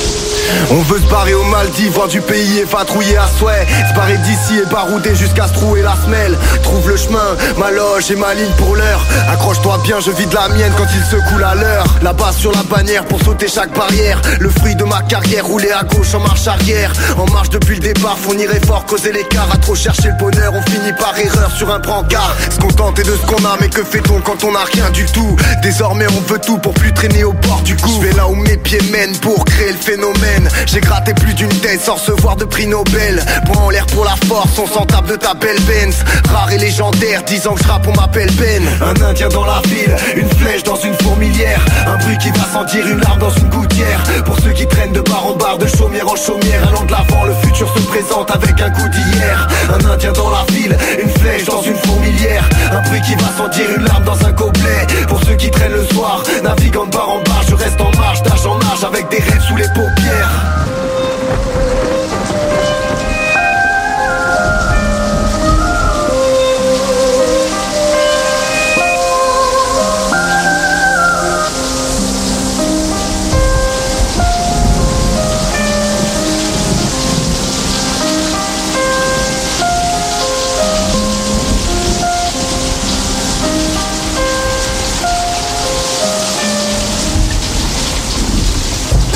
On 0.71 0.81
veut 0.83 0.99
se 0.99 1.09
barrer 1.09 1.33
aux 1.33 1.43
Maldives, 1.43 1.91
voir 1.91 2.07
du 2.07 2.21
pays 2.21 2.59
et 2.59 2.65
patrouiller 2.65 3.17
à 3.17 3.27
souhait. 3.37 3.65
Se 3.89 3.95
barrer 3.95 4.17
d'ici 4.17 4.59
et 4.61 4.65
barouder 4.69 5.15
jusqu'à 5.15 5.47
se 5.47 5.53
trouer 5.53 5.81
la 5.81 5.95
semelle. 6.03 6.37
Trouve 6.63 6.89
le 6.89 6.97
chemin, 6.97 7.35
ma 7.57 7.71
loge 7.71 8.11
et 8.11 8.15
ma 8.15 8.33
ligne 8.33 8.51
pour 8.57 8.75
l'heure. 8.75 9.01
Accroche-toi 9.31 9.79
bien, 9.83 9.99
je 9.99 10.11
vide 10.11 10.33
la 10.33 10.49
mienne 10.49 10.71
quand 10.77 10.87
il 10.93 11.03
secoue 11.03 11.37
la 11.39 11.55
leur. 11.55 11.85
Là-bas 12.01 12.31
sur 12.37 12.51
la 12.51 12.63
bannière 12.63 13.05
pour 13.05 13.21
sauter 13.21 13.47
chaque 13.47 13.73
barrière. 13.73 14.21
Le 14.39 14.49
fruit 14.49 14.75
de 14.75 14.83
ma 14.83 15.01
carrière, 15.01 15.45
rouler 15.45 15.71
à 15.71 15.83
gauche 15.83 16.13
en 16.13 16.19
marche 16.19 16.47
arrière. 16.47 16.91
En 17.17 17.25
marche 17.31 17.49
depuis 17.49 17.75
le 17.75 17.81
départ, 17.81 18.17
fournir 18.17 18.53
effort, 18.53 18.85
causer 18.85 19.11
l'écart. 19.11 19.47
À 19.51 19.57
trop 19.57 19.75
chercher 19.75 20.09
le 20.09 20.17
bonheur, 20.17 20.53
on 20.53 20.61
finit 20.69 20.93
par 20.93 21.17
erreur 21.17 21.51
sur 21.51 21.71
un 21.71 21.79
brancard. 21.79 22.35
Se 22.49 22.59
contenter 22.59 23.03
de 23.03 23.15
ce 23.15 23.25
qu'on 23.25 23.43
a, 23.45 23.57
mais 23.59 23.69
que 23.69 23.83
fait-on 23.83 24.19
quand 24.21 24.43
on 24.43 24.51
n'a 24.51 24.63
rien 24.71 24.89
du 24.91 25.05
tout? 25.05 25.35
Désormais 25.63 26.07
on 26.07 26.31
veut 26.31 26.39
tout 26.39 26.57
pour 26.57 26.73
plus 26.73 26.93
traîner 26.93 27.23
au 27.23 27.33
bord 27.33 27.61
du 27.61 27.75
cou. 27.75 27.89
Je 28.01 28.07
vais 28.07 28.13
là 28.13 28.27
où 28.27 28.35
mes 28.35 28.57
pieds 28.57 28.81
mènent 28.91 29.17
pour 29.17 29.43
créer 29.45 29.71
le 29.71 29.77
phénomène 29.77 30.38
j'ai 30.65 30.79
gratté 30.79 31.13
plus 31.13 31.33
d'une 31.33 31.49
tête 31.49 31.81
sans 31.81 31.95
recevoir 31.95 32.35
de 32.35 32.45
prix 32.45 32.67
Nobel. 32.67 33.23
Point 33.45 33.63
en 33.63 33.69
l'air 33.69 33.85
pour 33.87 34.05
la 34.05 34.15
force, 34.27 34.57
on 34.59 34.67
s'en 34.67 34.85
tape 34.85 35.07
de 35.07 35.15
ta 35.15 35.33
belle 35.33 35.59
Benz. 35.61 36.03
Rare 36.31 36.51
et 36.51 36.57
légendaire, 36.57 37.23
disant 37.23 37.53
que 37.53 37.63
je 37.63 37.67
rappe, 37.67 37.87
on 37.87 37.99
m'appelle 37.99 38.31
Ben. 38.35 38.63
Un 38.81 39.01
indien 39.03 39.29
dans 39.29 39.45
la 39.45 39.61
ville, 39.65 39.95
une 40.15 40.29
flèche 40.29 40.63
dans 40.63 40.75
une 40.75 40.93
fourmilière. 40.95 41.63
Un 41.87 41.97
bruit 41.97 42.17
qui 42.17 42.29
va 42.31 42.45
sentir 42.51 42.87
une 42.87 42.99
larme 42.99 43.19
dans 43.19 43.31
une 43.31 43.49
gouttière. 43.49 44.03
Pour 44.25 44.35
ceux 44.39 44.51
qui 44.51 44.67
traînent 44.67 44.91
de 44.91 45.01
bar 45.01 45.25
en 45.27 45.35
bar, 45.35 45.57
de 45.57 45.67
chaumière 45.67 46.07
en 46.07 46.15
chaumière 46.15 46.67
Allant 46.67 46.83
de 46.83 46.91
l'avant, 46.91 47.23
le 47.25 47.33
futur 47.43 47.67
se 47.75 47.81
présente 47.87 48.31
avec 48.31 48.61
un 48.61 48.69
coup 48.69 48.87
d'hier. 48.89 49.47
Un 49.69 49.89
indien 49.89 50.11
dans 50.11 50.29
la 50.29 50.45
ville, 50.51 50.77
une 51.01 51.09
flèche 51.09 51.45
dans 51.45 51.61
une 51.61 51.75
fourmilière. 51.75 52.47
Un 52.71 52.81
bruit 52.87 53.01
qui 53.01 53.15
va 53.15 53.29
sentir 53.37 53.65
une 53.75 53.83
larme 53.83 54.03
dans 54.03 54.25
un 54.25 54.31
gobelet. 54.31 54.87
Pour 55.07 55.23
ceux 55.23 55.35
qui 55.35 55.49
traînent 55.49 55.73
le 55.73 55.85
soir, 55.85 56.23
naviguant 56.43 56.85
de 56.85 56.91
bar 56.91 57.09
en 57.09 57.21
bar 57.23 57.43
Je 57.47 57.55
reste 57.55 57.79
en 57.81 57.91
marche, 57.97 58.21
d'âge 58.23 58.45
en 58.45 58.57
âge 58.57 58.83
avec 58.83 59.09
des 59.09 59.17
rêves 59.17 59.43
sous 59.47 59.55
les 59.55 59.67
paupières 59.69 60.28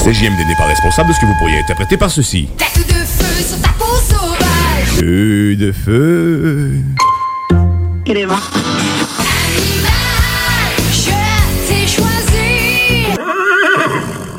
CJMD 0.04 0.46
n'est 0.46 0.56
pas 0.56 0.66
responsable 0.66 1.08
de 1.10 1.14
ce 1.14 1.20
que 1.22 1.26
vous 1.26 1.36
pourriez 1.36 1.60
interpréter 1.60 1.96
par 1.96 2.12
ceci. 2.12 2.50
Tête 2.58 2.86
de 2.86 2.94
feu 2.94 3.42
sur 3.42 3.62
ta 3.62 3.70
peau 3.70 3.86
sauvage. 4.06 5.00
Feu 5.00 5.56
de 5.56 5.72
feu. 5.72 6.72
Animal, 8.10 8.38
je 8.46 8.52
t'ai 8.54 8.83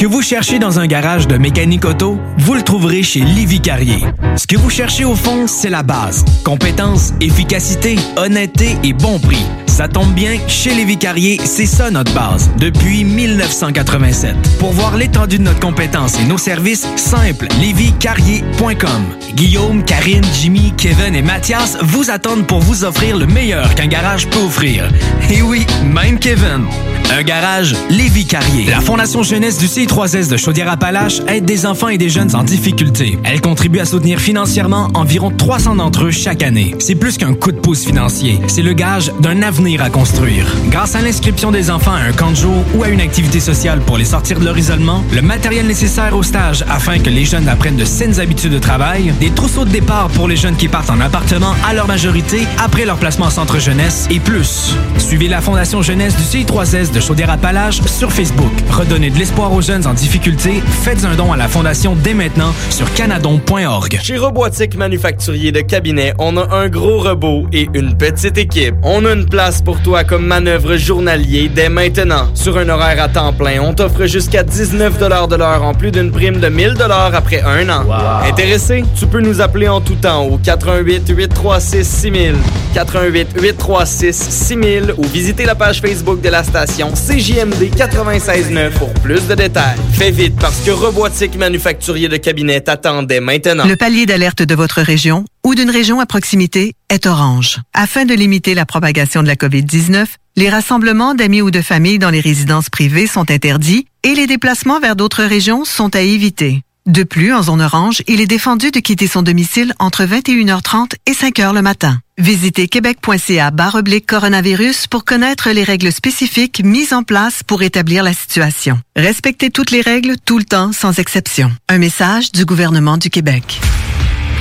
Que 0.00 0.06
vous 0.06 0.22
cherchez 0.22 0.58
dans 0.58 0.80
un 0.80 0.86
garage 0.86 1.28
de 1.28 1.36
mécanique 1.36 1.84
auto, 1.84 2.18
vous 2.38 2.54
le 2.54 2.62
trouverez 2.62 3.02
chez 3.02 3.20
Livy 3.20 3.60
Carrier. 3.60 4.02
Ce 4.34 4.46
que 4.46 4.56
vous 4.56 4.70
cherchez 4.70 5.04
au 5.04 5.14
fond, 5.14 5.46
c'est 5.46 5.68
la 5.68 5.82
base. 5.82 6.24
Compétence, 6.42 7.12
efficacité, 7.20 7.96
honnêteté 8.16 8.78
et 8.82 8.94
bon 8.94 9.18
prix. 9.18 9.44
Ça 9.70 9.86
tombe 9.86 10.12
bien, 10.12 10.36
chez 10.48 10.74
Lévi 10.74 10.98
Carrier, 10.98 11.40
c'est 11.44 11.64
ça 11.64 11.90
notre 11.90 12.12
base, 12.12 12.50
depuis 12.58 13.04
1987. 13.04 14.34
Pour 14.58 14.72
voir 14.72 14.96
l'étendue 14.96 15.38
de 15.38 15.44
notre 15.44 15.60
compétence 15.60 16.18
et 16.20 16.24
nos 16.24 16.38
services, 16.38 16.86
simple, 16.96 17.46
lévicarrier.com. 17.60 19.04
Guillaume, 19.34 19.84
Karine, 19.84 20.24
Jimmy, 20.34 20.74
Kevin 20.76 21.14
et 21.14 21.22
Mathias 21.22 21.78
vous 21.82 22.10
attendent 22.10 22.48
pour 22.48 22.58
vous 22.60 22.84
offrir 22.84 23.16
le 23.16 23.26
meilleur 23.26 23.74
qu'un 23.76 23.86
garage 23.86 24.26
peut 24.26 24.40
offrir. 24.40 24.90
Et 25.30 25.40
oui, 25.40 25.64
même 25.84 26.18
Kevin. 26.18 26.66
Un 27.12 27.22
garage 27.22 27.74
Lévi 27.90 28.26
Carrier. 28.26 28.66
La 28.66 28.80
Fondation 28.80 29.22
Jeunesse 29.22 29.58
du 29.58 29.66
C3S 29.66 30.28
de 30.28 30.36
Chaudière-Appalaches 30.36 31.22
aide 31.26 31.44
des 31.44 31.66
enfants 31.66 31.88
et 31.88 31.98
des 31.98 32.08
jeunes 32.08 32.36
en 32.36 32.44
difficulté. 32.44 33.18
Elle 33.24 33.40
contribue 33.40 33.80
à 33.80 33.84
soutenir 33.84 34.20
financièrement 34.20 34.88
environ 34.94 35.30
300 35.30 35.76
d'entre 35.76 36.04
eux 36.04 36.10
chaque 36.10 36.42
année. 36.42 36.74
C'est 36.78 36.94
plus 36.94 37.16
qu'un 37.18 37.34
coup 37.34 37.50
de 37.50 37.58
pouce 37.58 37.84
financier, 37.84 38.38
c'est 38.46 38.62
le 38.62 38.74
gage 38.74 39.12
d'un 39.20 39.42
avenir 39.42 39.59
à 39.60 39.90
construire. 39.90 40.46
Grâce 40.70 40.94
à 40.94 41.02
l'inscription 41.02 41.50
des 41.50 41.70
enfants 41.70 41.92
à 41.92 41.98
un 41.98 42.12
camp 42.12 42.30
de 42.30 42.36
jour 42.36 42.64
ou 42.74 42.82
à 42.82 42.88
une 42.88 43.00
activité 43.00 43.40
sociale 43.40 43.80
pour 43.80 43.98
les 43.98 44.06
sortir 44.06 44.40
de 44.40 44.44
leur 44.46 44.56
isolement, 44.56 45.04
le 45.12 45.20
matériel 45.20 45.66
nécessaire 45.66 46.16
au 46.16 46.22
stage 46.22 46.64
afin 46.70 46.98
que 46.98 47.10
les 47.10 47.26
jeunes 47.26 47.46
apprennent 47.46 47.76
de 47.76 47.84
saines 47.84 48.18
habitudes 48.20 48.52
de 48.52 48.58
travail, 48.58 49.12
des 49.20 49.30
trousseaux 49.30 49.66
de 49.66 49.70
départ 49.70 50.08
pour 50.08 50.28
les 50.28 50.36
jeunes 50.36 50.56
qui 50.56 50.68
partent 50.68 50.88
en 50.88 50.98
appartement 51.00 51.54
à 51.68 51.74
leur 51.74 51.86
majorité 51.86 52.46
après 52.58 52.86
leur 52.86 52.96
placement 52.96 53.26
en 53.26 53.30
centre 53.30 53.58
jeunesse 53.58 54.08
et 54.10 54.18
plus. 54.18 54.74
Suivez 54.96 55.28
la 55.28 55.42
Fondation 55.42 55.82
Jeunesse 55.82 56.16
du 56.16 56.22
CI3S 56.22 56.90
de 56.92 57.00
Chaudière-Appalaches 57.00 57.82
sur 57.82 58.10
Facebook. 58.10 58.52
Redonnez 58.70 59.10
de 59.10 59.18
l'espoir 59.18 59.52
aux 59.52 59.60
jeunes 59.60 59.86
en 59.86 59.92
difficulté. 59.92 60.62
Faites 60.82 61.04
un 61.04 61.16
don 61.16 61.32
à 61.32 61.36
la 61.36 61.48
Fondation 61.48 61.94
dès 62.02 62.14
maintenant 62.14 62.54
sur 62.70 62.90
canadon.org. 62.94 64.00
Chez 64.02 64.16
Robotique 64.16 64.76
Manufacturier 64.76 65.52
de 65.52 65.60
Cabinet, 65.60 66.14
on 66.18 66.38
a 66.38 66.56
un 66.56 66.68
gros 66.68 67.00
robot 67.00 67.46
et 67.52 67.68
une 67.74 67.94
petite 67.94 68.38
équipe. 68.38 68.74
On 68.82 69.04
a 69.04 69.12
une 69.12 69.26
place 69.26 69.49
pour 69.64 69.82
toi 69.82 70.04
comme 70.04 70.26
manœuvre 70.26 70.76
journalier 70.76 71.50
dès 71.52 71.68
maintenant. 71.68 72.28
Sur 72.34 72.56
un 72.58 72.68
horaire 72.68 73.02
à 73.02 73.08
temps 73.08 73.32
plein, 73.32 73.60
on 73.60 73.74
t'offre 73.74 74.06
jusqu'à 74.06 74.44
19 74.44 74.98
de 74.98 75.36
l'heure 75.36 75.64
en 75.64 75.74
plus 75.74 75.90
d'une 75.90 76.12
prime 76.12 76.38
de 76.38 76.48
1000 76.48 76.76
après 77.12 77.42
un 77.42 77.68
an. 77.68 77.84
Intéressé? 78.24 78.84
Tu 78.98 79.06
peux 79.06 79.20
nous 79.20 79.40
appeler 79.40 79.68
en 79.68 79.80
tout 79.80 79.96
temps 79.96 80.24
au 80.24 80.38
88 80.38 81.08
836 81.08 81.84
6000, 81.84 82.34
88 82.74 83.28
836 83.40 84.12
6000 84.12 84.94
ou 84.96 85.04
visiter 85.04 85.44
la 85.44 85.54
page 85.54 85.80
Facebook 85.80 86.20
de 86.20 86.28
la 86.28 86.44
station 86.44 86.92
CJMD 86.92 87.74
96.9 87.76 88.70
pour 88.72 88.92
plus 88.94 89.26
de 89.26 89.34
détails. 89.34 89.76
Fais 89.92 90.12
vite 90.12 90.36
parce 90.40 90.60
que 90.60 90.70
Robotique 90.70 91.36
Manufacturier 91.36 92.08
de 92.08 92.16
Cabinet 92.16 92.60
t'attendait 92.60 93.20
maintenant. 93.20 93.66
Le 93.66 93.76
palier 93.76 94.06
d'alerte 94.06 94.42
de 94.42 94.54
votre 94.54 94.80
région 94.80 95.24
ou 95.44 95.54
d'une 95.54 95.70
région 95.70 96.00
à 96.00 96.06
proximité 96.06 96.74
est 96.88 97.06
orange. 97.06 97.60
Afin 97.72 98.04
de 98.04 98.14
limiter 98.14 98.54
la 98.54 98.66
propagation 98.66 99.22
de 99.22 99.28
la 99.28 99.36
COVID-19, 99.36 100.06
les 100.36 100.50
rassemblements 100.50 101.14
d'amis 101.14 101.42
ou 101.42 101.50
de 101.50 101.60
familles 101.60 101.98
dans 101.98 102.10
les 102.10 102.20
résidences 102.20 102.70
privées 102.70 103.06
sont 103.06 103.30
interdits 103.30 103.86
et 104.02 104.14
les 104.14 104.26
déplacements 104.26 104.80
vers 104.80 104.96
d'autres 104.96 105.24
régions 105.24 105.64
sont 105.64 105.94
à 105.94 106.00
éviter. 106.00 106.62
De 106.86 107.02
plus, 107.02 107.32
en 107.34 107.42
zone 107.42 107.60
orange, 107.60 108.02
il 108.08 108.20
est 108.20 108.26
défendu 108.26 108.70
de 108.70 108.80
quitter 108.80 109.06
son 109.06 109.22
domicile 109.22 109.74
entre 109.78 110.04
21h30 110.04 110.94
et 111.06 111.12
5h 111.12 111.54
le 111.54 111.62
matin. 111.62 112.00
Visitez 112.16 112.68
québec.ca 112.68 113.52
oblique 113.74 114.06
coronavirus 114.06 114.86
pour 114.86 115.04
connaître 115.04 115.50
les 115.50 115.62
règles 115.62 115.92
spécifiques 115.92 116.62
mises 116.64 116.92
en 116.92 117.02
place 117.02 117.42
pour 117.42 117.62
établir 117.62 118.02
la 118.02 118.14
situation. 118.14 118.80
Respectez 118.96 119.50
toutes 119.50 119.70
les 119.70 119.82
règles 119.82 120.16
tout 120.24 120.38
le 120.38 120.44
temps 120.44 120.72
sans 120.72 120.98
exception. 120.98 121.52
Un 121.68 121.78
message 121.78 122.32
du 122.32 122.44
gouvernement 122.44 122.96
du 122.96 123.10
Québec. 123.10 123.60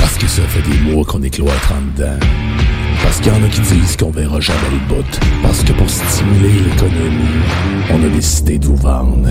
Parce 0.09 0.17
que 0.17 0.27
ça 0.27 0.41
fait 0.47 0.67
des 0.67 0.91
mois 0.91 1.05
qu'on 1.05 1.21
est 1.21 1.29
cloître 1.29 1.71
en 1.71 1.81
dedans. 1.95 2.17
Parce 3.03 3.19
qu'il 3.19 3.31
y 3.31 3.35
en 3.35 3.43
a 3.43 3.47
qui 3.47 3.61
disent 3.61 3.95
qu'on 3.95 4.09
verra 4.09 4.39
jamais 4.39 4.57
le 4.71 4.79
bout. 4.87 5.19
Parce 5.43 5.63
que 5.63 5.71
pour 5.73 5.87
stimuler 5.87 6.61
l'économie, 6.61 7.43
on 7.91 8.03
a 8.03 8.09
décidé 8.09 8.57
de 8.57 8.65
vous 8.65 8.75
vendre 8.75 9.29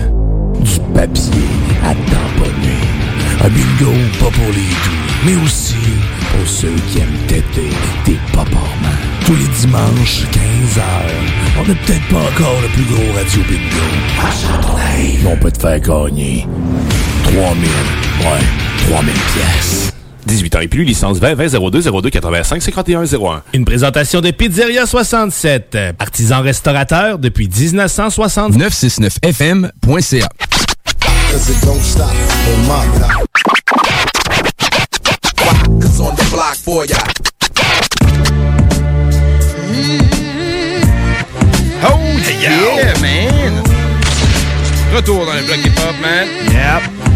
du 0.63 0.79
papier 0.93 1.49
à 1.83 1.93
tamponner. 1.93 2.79
Un 3.43 3.49
bingo 3.49 3.91
pas 4.21 4.31
pour 4.31 4.47
les 4.53 4.71
doux, 4.71 5.25
mais 5.25 5.35
aussi 5.43 5.75
pour 6.31 6.47
ceux 6.47 6.73
qui 6.87 6.99
aiment 6.99 7.27
têter 7.27 7.69
des 8.05 8.17
paparmans. 8.31 9.03
Tous 9.25 9.35
les 9.35 9.47
dimanches, 9.59 10.23
15h, 10.31 10.81
on 11.59 11.67
n'est 11.67 11.75
peut-être 11.75 12.07
pas 12.07 12.21
encore 12.21 12.61
le 12.61 12.69
plus 12.69 12.85
gros 12.85 13.17
radio 13.17 13.41
bingo 13.49 15.27
à 15.27 15.29
on 15.29 15.35
peut 15.35 15.51
te 15.51 15.59
faire 15.59 15.79
gagner 15.81 16.47
3000, 17.25 17.69
ouais, 18.21 18.87
3000 18.87 19.13
pièces. 19.13 19.98
18 20.29 20.55
ans 20.55 20.59
et 20.59 20.67
plus, 20.67 20.83
licence 20.83 21.17
20 21.19 21.33
20 21.33 21.71
02 21.71 21.81
02 22.01 22.09
85 22.09 22.61
51 22.61 23.03
01. 23.03 23.43
Une 23.53 23.65
présentation 23.65 24.21
de 24.21 24.31
Pizzeria 24.31 24.85
67, 24.85 25.77
artisan 25.99 26.41
restaurateur 26.41 27.17
depuis 27.19 27.47
1960. 27.47 28.53
969fm.ca. 28.55 30.29
Cause 31.31 31.49
it 31.49 31.61
don't 31.63 31.81
stop 31.81 32.09
on 32.47 32.61
my 32.63 32.85
block. 32.97 33.27
Cause 35.81 35.99
on 35.99 36.15
the 36.15 36.29
block 36.31 36.55
for 36.55 36.85
ya. 36.85 36.97
Oh 41.83 41.97
yeah, 42.41 42.93
man! 42.99 43.63
Retour 44.95 45.25
dans 45.25 45.33
le 45.33 45.43
bloc 45.43 45.57
hip-hop, 45.63 45.95
man. 46.01 46.27
Yep. 46.51 47.08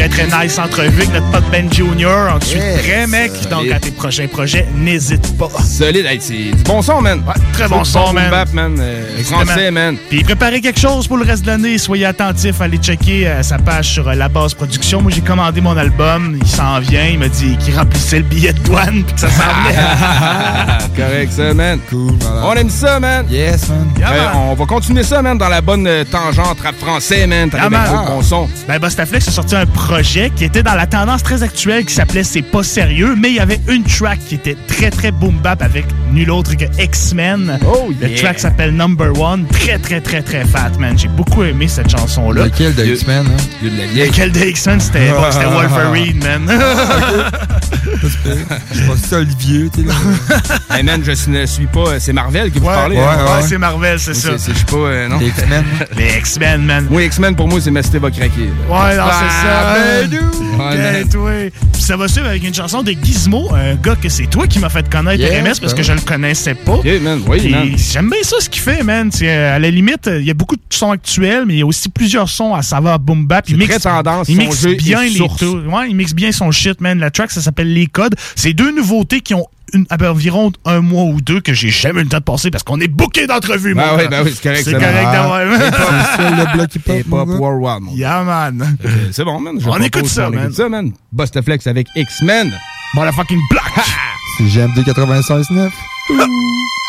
Très, 0.00 0.08
très 0.08 0.44
nice 0.44 0.58
entrevue 0.58 1.02
avec 1.02 1.12
notre 1.12 1.30
pote 1.30 1.44
Ben 1.52 1.70
Junior. 1.70 2.34
Ensuite, 2.34 2.56
Yes. 2.62 2.82
très 2.82 3.06
mec. 3.06 3.32
Donc, 3.50 3.70
à 3.70 3.78
tes 3.78 3.90
prochains 3.90 4.26
projets, 4.28 4.66
n'hésite 4.74 5.36
pas. 5.36 5.48
Solide, 5.62 6.06
hey, 6.06 6.18
c'est 6.22 6.56
du 6.56 6.62
bon 6.64 6.80
son, 6.80 7.02
man. 7.02 7.18
Ouais, 7.26 7.34
très 7.52 7.68
bon 7.68 7.84
son, 7.84 8.08
du 8.08 8.14
man. 8.14 8.30
bap, 8.30 8.50
man. 8.54 8.76
euh, 8.80 9.22
français, 9.24 9.70
man. 9.70 9.98
Puis 10.08 10.24
préparez 10.24 10.62
quelque 10.62 10.80
chose 10.80 11.06
pour 11.06 11.18
le 11.18 11.24
reste 11.26 11.42
de 11.42 11.48
l'année. 11.48 11.76
Soyez 11.76 12.06
attentifs, 12.06 12.62
allez 12.62 12.78
checker 12.78 13.28
euh, 13.28 13.42
sa 13.42 13.58
page 13.58 13.90
sur 13.90 14.08
euh, 14.08 14.14
La 14.14 14.30
Base 14.30 14.54
Production. 14.54 15.02
Moi, 15.02 15.12
j'ai 15.14 15.20
commandé 15.20 15.60
mon 15.60 15.76
album. 15.76 16.38
Il 16.40 16.48
s'en 16.48 16.78
vient. 16.80 17.04
Il 17.04 17.18
m'a 17.18 17.28
dit 17.28 17.58
qu'il 17.58 17.76
remplissait 17.78 18.18
le 18.18 18.24
billet 18.24 18.54
de 18.54 18.60
douane 18.60 19.04
puis 19.04 19.14
que 19.14 19.20
ça 19.20 19.28
s'en 19.28 19.42
venait. 19.68 19.76
Correct, 20.96 21.32
ça, 21.32 21.52
man. 21.52 21.78
Cool, 21.90 22.14
On 22.42 22.54
aime 22.54 22.70
ça, 22.70 22.98
man. 23.00 23.26
Yes, 23.28 23.68
man. 23.68 23.86
Euh, 24.00 24.28
on 24.34 24.54
va 24.54 24.64
continuer 24.64 25.02
ça, 25.02 25.20
man, 25.20 25.36
dans 25.36 25.48
la 25.50 25.60
bonne 25.60 25.86
tangente 26.10 26.58
rap 26.64 26.74
français, 26.80 27.26
man. 27.26 27.50
T'as 27.50 27.58
Ah, 27.64 27.68
man. 27.68 27.86
beaux 27.90 28.14
bons 28.14 28.22
sons. 28.22 28.48
Ben, 28.66 28.78
Bostaflex 28.78 29.28
a 29.28 29.30
sorti 29.30 29.56
un 29.56 29.66
projet 29.66 29.89
projet 29.90 30.30
qui 30.36 30.44
était 30.44 30.62
dans 30.62 30.76
la 30.76 30.86
tendance 30.86 31.24
très 31.24 31.42
actuelle 31.42 31.84
qui 31.84 31.92
s'appelait 31.92 32.22
C'est 32.22 32.42
pas 32.42 32.62
sérieux, 32.62 33.16
mais 33.18 33.30
il 33.30 33.34
y 33.34 33.40
avait 33.40 33.60
une 33.66 33.82
track 33.82 34.20
qui 34.28 34.36
était 34.36 34.56
très 34.68 34.88
très 34.88 35.10
boom 35.10 35.36
bap 35.42 35.62
avec 35.62 35.84
nul 36.12 36.30
autre 36.30 36.54
que 36.56 36.64
X-Men. 36.80 37.58
Le 38.00 38.06
yeah. 38.08 38.20
track 38.20 38.38
s'appelle 38.38 38.72
Number 38.72 39.18
One. 39.20 39.46
Très 39.48 39.78
très 39.78 40.00
très 40.00 40.22
très 40.22 40.44
fat, 40.44 40.70
man. 40.78 40.96
J'ai 40.96 41.08
beaucoup 41.08 41.42
aimé 41.42 41.66
cette 41.66 41.90
chanson-là. 41.90 42.44
Lequel 42.44 42.72
de 42.76 42.84
X-Men, 42.84 43.26
hein? 43.26 43.66
Lequel 43.96 44.30
de 44.30 44.38
X-Men? 44.38 44.78
C'était 44.78 45.10
bon, 45.10 45.24
c'était 45.28 45.44
Wolverine, 45.50 46.22
man. 46.22 46.42
Je 48.72 48.86
pense 48.86 49.00
que 49.00 49.08
c'est 49.08 49.16
Olivier, 49.16 49.68
tu 49.74 49.80
sais. 49.80 49.86
là. 49.88 49.94
hey 50.76 50.82
man, 50.84 51.02
je 51.04 51.30
ne 51.30 51.46
suis 51.46 51.66
pas. 51.66 51.98
C'est 51.98 52.12
Marvel 52.12 52.50
qui 52.50 52.58
vous 52.60 52.66
Ouais, 52.66 52.74
parlez. 52.74 52.96
ouais, 52.96 53.02
hein? 53.02 53.36
ouais, 53.36 53.42
c'est 53.42 53.58
Marvel, 53.58 53.98
c'est 53.98 54.14
ça. 54.14 54.32
Je 54.32 54.52
suis 54.52 54.64
pas. 54.64 54.76
euh, 54.76 55.08
non. 55.08 55.18
Les 55.18 55.28
X-Men. 55.28 55.64
Les 55.96 56.18
X-Men, 56.18 56.62
man. 56.64 56.86
Oui, 56.90 57.06
X-Men 57.06 57.34
pour 57.34 57.48
moi, 57.48 57.60
c'est 57.60 57.70
Mesté 57.70 57.98
va 57.98 58.10
craquer. 58.10 58.50
Ouais, 58.68 58.96
non, 58.96 59.04
c'est 59.18 59.46
ça. 59.46 59.79
Ben, 59.80 60.10
nous. 60.10 61.10
Toi. 61.10 61.30
Puis 61.72 61.82
ça 61.82 61.96
va 61.96 62.06
suivre 62.06 62.26
avec 62.26 62.44
une 62.46 62.54
chanson 62.54 62.82
de 62.82 62.92
Gizmo, 62.92 63.50
un 63.54 63.74
gars 63.76 63.96
que 63.96 64.08
c'est 64.08 64.26
toi 64.26 64.46
qui 64.46 64.58
m'as 64.58 64.68
fait 64.68 64.88
connaître 64.88 65.20
Yeah, 65.20 65.40
RMS 65.40 65.44
parce 65.60 65.72
ben 65.72 65.74
que 65.74 65.82
je 65.82 65.92
le 65.92 66.00
connaissais 66.00 66.54
pas. 66.54 66.74
Ok, 66.74 66.86
man, 67.02 67.20
oui, 67.26 67.38
Puis 67.40 67.50
man. 67.50 67.70
J'aime 67.76 68.10
bien 68.10 68.22
ça 68.22 68.36
ce 68.40 68.48
qu'il 68.50 68.62
fait, 68.62 68.82
man. 68.82 69.10
Sais, 69.10 69.30
à 69.30 69.58
la 69.58 69.70
limite, 69.70 70.08
il 70.18 70.24
y 70.24 70.30
a 70.30 70.34
beaucoup 70.34 70.56
de 70.56 70.62
sons 70.70 70.90
actuels, 70.90 71.44
mais 71.46 71.54
il 71.54 71.58
y 71.60 71.62
a 71.62 71.66
aussi 71.66 71.88
plusieurs 71.88 72.28
sons 72.28 72.54
à 72.54 72.62
savoir 72.62 72.98
boom 72.98 73.26
bap. 73.26 73.48
Il 73.48 73.56
mixe, 73.56 73.70
très 73.70 73.80
tendance, 73.80 74.28
il 74.28 74.36
mixe 74.36 74.66
bien 74.66 75.02
les. 75.02 75.20
Ouais, 75.20 75.88
il 75.88 75.96
mixe 75.96 76.14
bien 76.14 76.30
son 76.32 76.50
shit, 76.50 76.80
man. 76.80 76.98
La 76.98 77.10
track, 77.10 77.30
ça 77.30 77.40
s'appelle 77.40 77.72
Les 77.72 77.86
Codes. 77.86 78.14
C'est 78.36 78.52
deux 78.52 78.74
nouveautés 78.74 79.20
qui 79.20 79.34
ont 79.34 79.46
une, 79.72 79.86
à 79.90 79.96
environ 80.10 80.52
un 80.64 80.80
mois 80.80 81.04
ou 81.04 81.20
deux 81.20 81.40
que 81.40 81.54
j'ai 81.54 81.70
jamais 81.70 82.00
eu 82.00 82.04
le 82.04 82.08
temps 82.08 82.18
de 82.18 82.22
passer 82.24 82.50
parce 82.50 82.64
qu'on 82.64 82.80
est 82.80 82.88
booké 82.88 83.26
d'entrevues, 83.26 83.74
Ben 83.74 83.96
oui, 83.96 84.04
ben 84.08 84.22
oui, 84.24 84.32
c'est 84.34 84.42
correct. 84.42 84.64
C'est 84.64 84.72
correct 84.72 85.12
d'avoir. 85.12 85.40
Ça, 85.40 86.30
le 86.30 86.56
bloc 86.56 86.74
hip-hop. 86.74 86.96
Hip-hop 86.98 87.28
Worldwide, 87.28 87.82
mon 87.82 87.92
gars. 87.92 87.98
Yeah, 87.98 88.22
man. 88.24 88.76
C'est 89.12 89.24
bon, 89.24 89.40
man. 89.40 89.60
Je 89.60 89.68
On 89.68 89.80
écoute 89.80 90.06
ça, 90.06 90.30
man. 90.30 90.44
écoute 90.44 90.56
ça, 90.56 90.68
man. 90.68 90.92
Busta 91.12 91.42
Flex 91.42 91.66
avec 91.66 91.88
X-Men. 91.94 92.52
Bon, 92.94 93.02
la 93.02 93.12
fucking 93.12 93.40
black. 93.50 93.72
C'est 94.38 94.44
GMD 94.44 94.78
96.9. 94.78 95.70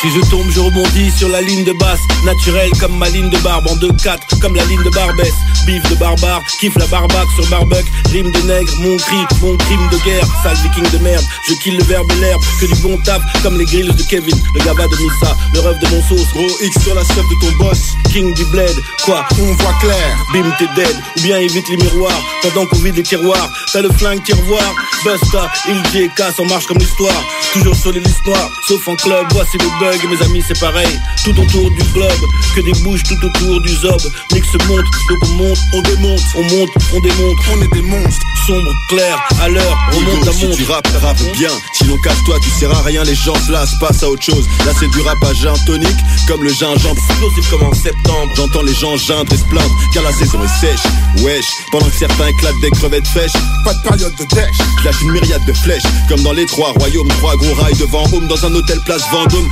Si 0.00 0.08
je 0.08 0.20
tombe, 0.30 0.50
je 0.50 0.60
rebondis 0.60 1.10
sur 1.10 1.28
la 1.28 1.42
ligne 1.42 1.62
de 1.64 1.72
basse, 1.72 2.00
naturelle 2.24 2.70
comme 2.80 2.96
ma 2.96 3.08
ligne 3.10 3.28
de 3.28 3.36
barbe 3.38 3.66
en 3.68 3.76
2-4, 3.76 4.40
comme 4.40 4.54
la 4.56 4.64
ligne 4.64 4.82
de 4.82 4.88
Barbès. 4.88 5.34
Bif 5.66 5.82
de 5.90 5.94
barbare, 5.96 6.42
kiffe 6.58 6.76
la 6.76 6.86
barbaque 6.86 7.28
sur 7.34 7.46
barbuck, 7.50 7.84
rime 8.10 8.32
de 8.32 8.40
nègre, 8.40 8.72
mon 8.78 8.96
cri, 8.96 9.18
mon 9.42 9.54
crime 9.58 9.88
de 9.92 9.98
guerre, 9.98 10.24
sale 10.42 10.56
viking 10.62 10.90
de 10.90 10.98
merde. 11.04 11.24
Je 11.46 11.54
kill 11.62 11.76
le 11.76 11.84
verbe 11.84 12.10
et 12.12 12.20
l'herbe, 12.20 12.42
que 12.58 12.64
du 12.64 12.74
bon 12.76 12.96
taf, 13.04 13.20
comme 13.42 13.58
les 13.58 13.66
grilles 13.66 13.92
de 13.92 14.02
Kevin, 14.04 14.40
le 14.54 14.64
gaba 14.64 14.86
de 14.86 14.96
Missa, 14.96 15.36
le 15.52 15.60
rêve 15.60 15.78
de 15.80 15.88
mon 15.88 16.02
sauce, 16.08 16.32
gros 16.32 16.48
X 16.62 16.82
sur 16.82 16.94
la 16.94 17.02
chef 17.02 17.16
de 17.16 17.46
ton 17.46 17.52
boss, 17.58 17.78
king 18.10 18.32
du 18.34 18.44
bled, 18.46 18.74
quoi, 19.04 19.22
on 19.38 19.52
voit 19.52 19.74
clair, 19.80 20.24
bim 20.32 20.50
t'es 20.58 20.68
dead, 20.74 20.96
ou 21.18 21.20
bien 21.20 21.38
évite 21.40 21.68
les 21.68 21.76
miroirs, 21.76 22.22
pendant 22.40 22.64
qu'on 22.66 22.78
vide 22.78 22.96
les 22.96 23.02
tiroirs, 23.02 23.50
t'as 23.70 23.82
le 23.82 23.90
flingue 23.92 24.22
qui 24.22 24.32
revoir, 24.32 24.74
Busta, 25.04 25.52
il 25.68 25.82
dit 25.92 26.08
casse, 26.16 26.38
on 26.38 26.46
marche 26.46 26.66
comme 26.66 26.78
l'histoire, 26.78 27.22
toujours 27.52 27.76
sur 27.76 27.92
les 27.92 28.00
listes 28.00 28.24
noires, 28.26 28.50
sauf 28.66 28.88
en 28.88 28.96
club, 28.96 29.26
voici 29.32 29.58
le 29.58 29.68
bug, 29.90 30.10
mes 30.10 30.24
amis 30.24 30.42
c'est 30.46 30.58
pareil, 30.58 31.00
tout 31.24 31.38
autour 31.38 31.70
du 31.70 31.82
globe, 31.92 32.22
que 32.54 32.60
des 32.60 32.72
bouches 32.82 33.02
tout 33.02 33.24
autour 33.24 33.60
du 33.60 33.72
zob, 33.74 34.00
mix 34.32 34.46
monte, 34.68 34.84
donc 35.08 35.18
on 35.22 35.32
monte, 35.34 35.58
on 35.74 35.82
démonte, 35.82 36.20
on 36.36 36.42
monte, 36.42 36.70
on 36.94 37.00
démontre, 37.00 37.42
on 37.52 37.62
est 37.62 37.74
des 37.74 37.82
monstres, 37.82 38.20
sombre, 38.46 38.70
clair, 38.88 39.18
à 39.40 39.48
l'heure, 39.48 39.78
on 39.92 40.00
monte 40.00 40.28
à 40.28 40.32
si 40.32 40.46
monte. 40.46 40.56
tu 40.56 40.64
rappes, 40.64 40.88
rappe 41.02 41.22
bien. 41.36 41.50
Sinon 41.74 41.96
casse-toi, 42.04 42.36
tu 42.42 42.50
sers 42.50 42.70
à 42.70 42.82
rien, 42.82 43.02
les 43.04 43.14
gens 43.14 43.34
se 43.46 43.50
lassent, 43.50 43.78
passe 43.80 44.02
à 44.02 44.08
autre 44.08 44.22
chose. 44.22 44.46
Là 44.66 44.72
c'est 44.78 44.88
du 44.88 45.00
rap 45.00 45.22
à 45.24 45.32
gin 45.34 45.54
tonique, 45.66 46.00
comme 46.28 46.42
le 46.42 46.52
gingembre. 46.52 46.96
Explosif 47.08 47.50
comme 47.50 47.62
en 47.62 47.74
septembre. 47.74 48.32
J'entends 48.36 48.62
les 48.62 48.74
gens 48.74 48.96
geindre 48.96 49.32
et 49.32 49.36
se 49.36 49.44
plaindre, 49.44 49.74
car 49.92 50.02
la 50.02 50.12
saison 50.12 50.38
est 50.44 50.60
sèche. 50.60 50.84
Wesh, 51.24 51.46
pendant 51.72 51.86
que 51.86 51.96
certains 51.96 52.28
éclatent 52.28 52.60
des 52.60 52.70
crevettes 52.70 53.06
fraîches. 53.08 53.32
Pas 53.64 53.74
de 53.74 53.82
période 53.88 54.14
de 54.16 54.24
dèche. 54.34 54.58
Lâche 54.84 55.02
une 55.02 55.12
myriade 55.12 55.44
de 55.46 55.52
flèches, 55.52 55.82
comme 56.08 56.22
dans 56.22 56.32
les 56.32 56.46
trois 56.46 56.72
royaumes. 56.72 57.08
Trois 57.18 57.36
gros 57.36 57.54
rails 57.54 57.76
devant 57.76 58.04
home, 58.12 58.28
dans 58.28 58.44
un 58.44 58.54
hôtel 58.54 58.78
place 58.84 59.02
Vendôme. 59.10 59.48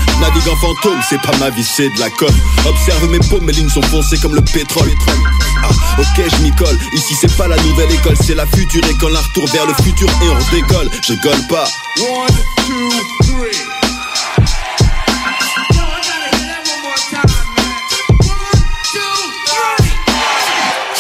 C'est 1.09 1.21
pas 1.23 1.37
ma 1.39 1.49
vie, 1.49 1.65
c'est 1.65 1.89
de 1.89 2.01
la 2.01 2.11
com. 2.11 2.29
Observe 2.67 3.09
mes 3.11 3.19
paumes, 3.19 3.45
mes 3.45 3.53
lignes 3.53 3.71
sont 3.71 3.83
foncées 3.83 4.19
comme 4.19 4.35
le 4.35 4.43
pétrole. 4.43 4.91
Ah, 5.63 5.71
ok, 5.99 6.25
je 6.31 6.43
m'y 6.43 6.55
colle. 6.55 6.79
Ici, 6.93 7.15
c'est 7.19 7.35
pas 7.35 7.49
la 7.49 7.57
nouvelle 7.63 7.91
école, 7.91 8.17
c'est 8.21 8.35
la 8.35 8.47
future 8.47 8.85
école. 8.91 9.17
Un 9.17 9.21
retour 9.21 9.47
vers 9.49 9.67
le 9.67 9.73
futur 9.83 10.07
et 10.07 10.29
on 10.29 10.55
décolle. 10.55 10.91
Je 11.03 11.13
rigole 11.13 11.47
pas. 11.49 11.65
One, 12.01 12.37
two, 12.67 12.91
three. 13.23 14.58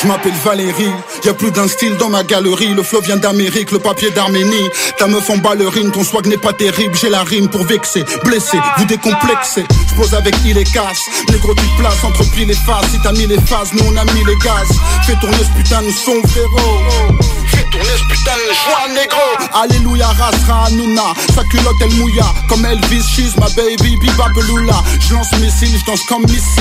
Je 0.01 0.07
m'appelle 0.07 0.32
Valérie, 0.44 0.92
y 1.24 1.28
a 1.28 1.34
plus 1.34 1.51
d'un 1.51 1.66
style 1.66 1.96
dans 1.96 2.09
ma 2.09 2.22
galerie. 2.22 2.68
Le 2.68 2.84
flow 2.84 3.01
vient 3.01 3.16
d'Amérique, 3.16 3.72
le 3.72 3.80
papier 3.80 4.11
d'Arménie. 4.12 4.68
Ta 4.96 5.09
meuf 5.09 5.28
en 5.28 5.38
ballerine, 5.38 5.90
ton 5.90 6.05
swag 6.05 6.26
n'est 6.26 6.38
pas 6.38 6.53
terrible. 6.53 6.94
J'ai 6.94 7.11
la 7.11 7.24
rime 7.24 7.49
pour 7.49 7.64
vexer, 7.64 8.05
blesser, 8.24 8.59
vous 8.78 8.84
décomplexer. 8.84 9.64
Je 9.88 9.94
pose 9.96 10.14
avec 10.14 10.36
il 10.44 10.57
et 10.57 10.62
casse. 10.62 11.03
Négro, 11.30 11.53
tu 11.55 11.64
te 11.64 11.80
places 11.80 12.05
entre 12.05 12.22
pile 12.30 12.49
et 12.49 12.55
face. 12.55 12.86
Si 12.92 13.01
t'as 13.03 13.11
mis 13.12 13.26
les 13.26 13.40
phases, 13.40 13.72
nous 13.72 13.84
on 13.86 13.96
a 13.96 14.05
mis 14.12 14.24
les 14.24 14.36
gaz. 14.36 14.68
Fais 15.05 15.16
tourner 15.20 15.38
ce 15.38 15.61
putain 15.61 15.82
de 15.82 15.90
son. 15.90 16.22
Fais 16.28 17.64
tourner 17.72 17.96
ce 17.99 18.05
putain 18.09 18.36
de 18.36 18.55
joie 18.55 18.94
négro. 18.94 19.28
Alléluia, 19.53 20.07
rasra, 20.07 20.66
Hanouna. 20.66 21.12
Sa 21.34 21.42
culotte 21.44 21.76
elle 21.80 21.94
mouilla. 21.94 22.32
Comme 22.49 22.64
Elvis, 22.64 23.03
she's 23.03 23.36
my 23.36 23.53
baby, 23.57 23.96
biba 23.96 24.28
beloula. 24.32 24.80
Je 25.01 25.14
lance 25.14 25.32
missile, 25.40 25.76
je 25.76 25.84
danse 25.84 26.05
comme 26.09 26.22
Missy. 26.22 26.61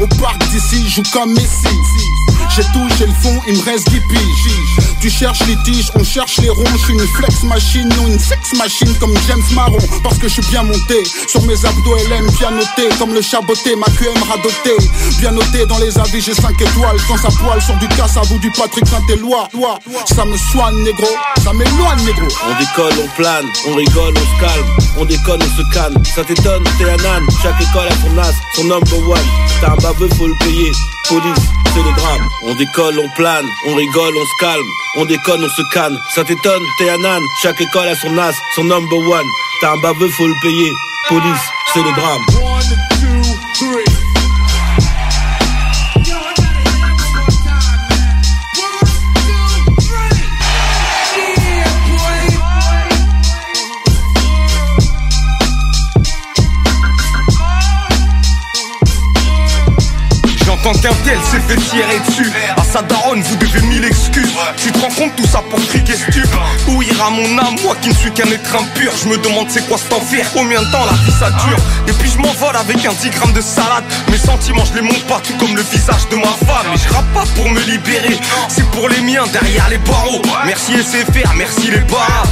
Au 0.00 0.06
parc 0.18 0.38
d'ici, 0.48 0.88
joue 0.88 1.02
comme 1.12 1.34
Messi. 1.34 1.68
J'ai 2.56 2.62
j'ai 2.98 3.06
le 3.06 3.12
fond, 3.12 3.38
il 3.46 3.54
me 3.54 3.62
reste 3.64 3.90
10 3.90 4.00
piges. 4.00 4.86
Tu 5.02 5.10
cherches 5.10 5.46
les 5.46 5.56
tiges, 5.64 5.90
on 5.94 6.02
cherche 6.02 6.38
les 6.38 6.48
ronds. 6.48 6.64
Je 6.72 6.78
suis 6.78 6.94
une 6.94 7.06
flex 7.08 7.42
machine, 7.42 7.86
non 7.96 8.06
une 8.06 8.18
sex 8.18 8.54
machine 8.54 8.94
comme 8.98 9.12
James 9.28 9.42
Marron. 9.52 9.76
Parce 10.02 10.16
que 10.16 10.26
je 10.26 10.40
suis 10.40 10.50
bien 10.50 10.62
monté, 10.62 11.04
sur 11.28 11.42
mes 11.42 11.66
abdos 11.66 11.96
LM 12.08 12.26
bien 12.38 12.52
noté. 12.52 12.88
Comme 12.98 13.12
le 13.12 13.20
chaboté, 13.20 13.76
ma 13.76 13.84
QM 13.86 14.22
radoté. 14.26 14.74
Bien 15.18 15.32
noté 15.32 15.66
dans 15.66 15.76
les 15.78 15.98
avis, 15.98 16.22
j'ai 16.22 16.32
5 16.32 16.58
étoiles. 16.58 16.96
Quand 17.06 17.18
ça 17.18 17.28
poil 17.38 17.60
sur 17.60 17.76
du 17.76 17.88
casse 17.88 18.16
à 18.16 18.22
vous 18.22 18.38
du 18.38 18.50
Patrick 18.52 18.86
Saint-Éloi. 18.88 19.48
Ça 20.06 20.24
me 20.24 20.36
soigne, 20.38 20.82
négro, 20.82 21.08
ça 21.44 21.52
m'éloigne, 21.52 22.04
négro. 22.06 22.26
On 22.48 22.58
décolle, 22.58 23.04
on 23.04 23.08
plane, 23.20 23.44
on 23.68 23.74
rigole, 23.74 24.14
on 24.16 24.36
se 24.36 24.40
calme, 24.40 24.66
on 24.98 25.04
déconne, 25.04 25.42
on 25.42 25.56
se 25.56 25.74
calme. 25.74 26.02
Ça 26.14 26.24
t'étonne, 26.24 26.64
t'es 26.78 26.84
un 26.84 27.16
âne, 27.16 27.26
chaque 27.42 27.60
école 27.60 27.88
a 27.88 27.94
son 28.00 28.18
as, 28.18 28.32
son 28.56 28.64
number 28.64 29.08
one. 29.08 29.18
T'as 29.60 29.72
un 29.72 29.76
baveux, 29.76 30.08
faut 30.16 30.26
le 30.26 30.34
payer. 30.40 30.72
Police, 31.08 31.46
c'est 31.72 31.82
le 31.82 31.94
drame. 31.96 32.28
On 32.48 32.54
décolle, 32.54 32.96
on 33.00 33.08
plane, 33.16 33.44
on 33.66 33.74
rigole, 33.74 34.16
on 34.16 34.24
se 34.24 34.36
calme, 34.38 34.70
on 34.98 35.04
déconne, 35.04 35.42
on 35.42 35.48
se 35.48 35.62
canne. 35.72 35.98
Ça 36.14 36.22
t'étonne, 36.22 36.62
t'es 36.78 36.88
un 36.88 37.04
âne, 37.04 37.22
chaque 37.42 37.60
école 37.60 37.88
a 37.88 37.94
son 37.96 38.16
as, 38.18 38.34
son 38.54 38.64
number 38.64 38.98
one. 38.98 39.26
T'as 39.60 39.72
un 39.72 39.78
baveux, 39.78 40.08
faut 40.08 40.28
le 40.28 40.34
payer. 40.42 40.70
Police, 41.08 41.48
c'est 41.74 41.82
le 41.82 41.92
drame. 41.92 42.24
One, 42.40 42.62
two, 43.00 43.34
three. 43.54 43.85
Vous 63.28 63.36
devez 63.36 63.60
mille 63.66 63.84
excuses. 63.84 64.32
Tu 64.56 64.70
te 64.72 64.78
rends 64.78 64.90
compte 64.90 65.16
tout 65.16 65.26
ça 65.26 65.42
pour 65.50 65.60
fric 65.60 65.88
et 65.90 65.94
stup 65.94 66.28
Où 66.68 66.82
ira 66.82 67.10
mon 67.10 67.38
âme 67.38 67.56
moi 67.62 67.76
qui 67.80 67.88
ne 67.88 67.94
suis 67.94 68.12
qu'un 68.12 68.30
être 68.30 68.54
impur? 68.54 68.92
Je 69.02 69.08
me 69.08 69.16
demande 69.18 69.46
c'est 69.50 69.66
quoi 69.68 69.78
cet 69.78 69.92
enfer? 69.92 70.26
Combien 70.32 70.60
de 70.60 70.70
temps 70.70 70.84
la 70.84 70.92
vie 71.04 71.12
ça 71.18 71.30
dure? 71.30 71.58
Et 71.88 71.92
puis 71.92 72.10
je 72.10 72.18
m'envole 72.18 72.56
avec 72.56 72.84
un 72.84 72.92
10 72.92 73.10
grammes 73.10 73.32
de 73.32 73.40
salade. 73.40 73.84
Mes 74.10 74.18
sentiments 74.18 74.64
je 74.64 74.74
les 74.74 74.82
monte 74.82 75.04
pas 75.06 75.20
tout 75.20 75.34
comme 75.38 75.56
le 75.56 75.62
visage 75.62 76.08
de 76.10 76.16
ma 76.16 76.34
femme. 76.46 76.72
Et 76.74 76.78
je 76.78 76.92
rappe 76.92 77.12
pas 77.12 77.24
pour 77.34 77.50
me 77.50 77.60
libérer. 77.60 78.18
C'est 78.48 78.68
pour 78.70 78.88
les 78.88 79.00
miens 79.00 79.24
derrière 79.32 79.68
les 79.68 79.78
barreaux. 79.78 80.22
Merci 80.44 80.72
SFR, 80.72 81.34
merci 81.36 81.70
les 81.70 81.80
barres 81.80 82.26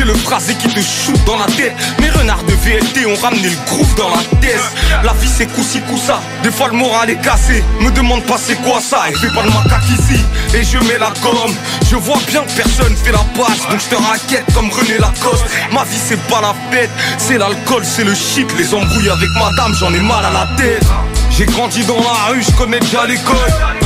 j'ai 0.00 0.06
le 0.06 0.14
phrasé 0.14 0.54
qui 0.54 0.68
te 0.68 0.80
shoot 0.80 1.18
dans 1.26 1.36
la 1.36 1.44
tête. 1.44 1.74
Mes 2.00 2.08
renards 2.10 2.42
de 2.44 2.52
VLT 2.52 3.06
ont 3.06 3.20
ramené 3.20 3.50
le 3.50 3.56
groove 3.66 3.94
dans 3.96 4.08
la 4.08 4.22
tête. 4.40 4.60
La 5.04 5.12
vie 5.12 5.28
c'est 5.28 5.46
coup-ci 5.46 5.80
coup-ça 5.82 6.20
Des 6.42 6.50
fois 6.50 6.68
le 6.68 6.74
moral 6.74 7.10
est 7.10 7.20
cassé. 7.20 7.62
Me 7.80 7.90
demande 7.90 8.24
pas 8.24 8.38
c'est 8.38 8.56
quoi 8.62 8.80
ça. 8.80 9.10
Et 9.10 9.14
fais 9.14 9.28
pas 9.34 9.42
le 9.42 9.50
macaque 9.50 9.88
ici. 9.90 10.20
Et 10.54 10.64
je 10.64 10.78
mets 10.78 10.98
la 10.98 11.12
gomme. 11.22 11.54
Je 11.90 11.96
vois 11.96 12.18
bien 12.28 12.42
que 12.42 12.52
personne 12.52 12.96
fait 12.96 13.12
la 13.12 13.24
passe. 13.36 13.68
Donc 13.70 13.80
je 13.80 13.94
te 13.94 14.02
raquette 14.02 14.46
comme 14.54 14.70
René 14.70 14.96
Lacoste. 14.98 15.44
Ma 15.72 15.84
vie 15.84 16.00
c'est 16.02 16.20
pas 16.28 16.40
la 16.40 16.54
fête. 16.70 16.90
C'est 17.18 17.36
l'alcool, 17.36 17.82
c'est 17.84 18.04
le 18.04 18.14
shit. 18.14 18.48
Les 18.56 18.72
embrouilles 18.72 19.10
avec 19.10 19.30
madame 19.34 19.74
j'en 19.78 19.92
ai 19.92 20.00
mal 20.00 20.24
à 20.24 20.30
la 20.30 20.48
tête. 20.56 20.82
J'ai 21.30 21.44
grandi 21.44 21.84
dans 21.84 22.00
la 22.00 22.32
rue, 22.32 22.42
je 22.42 22.50
connais 22.52 22.80
déjà 22.80 23.06
l'école. 23.06 23.36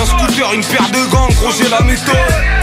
Un 0.00 0.06
scooter, 0.06 0.52
une 0.54 0.64
paire 0.64 0.88
de 0.90 1.10
gants, 1.10 1.28
gros 1.40 1.50
j'ai 1.58 1.68
la 1.68 1.80
méthode. 1.80 2.14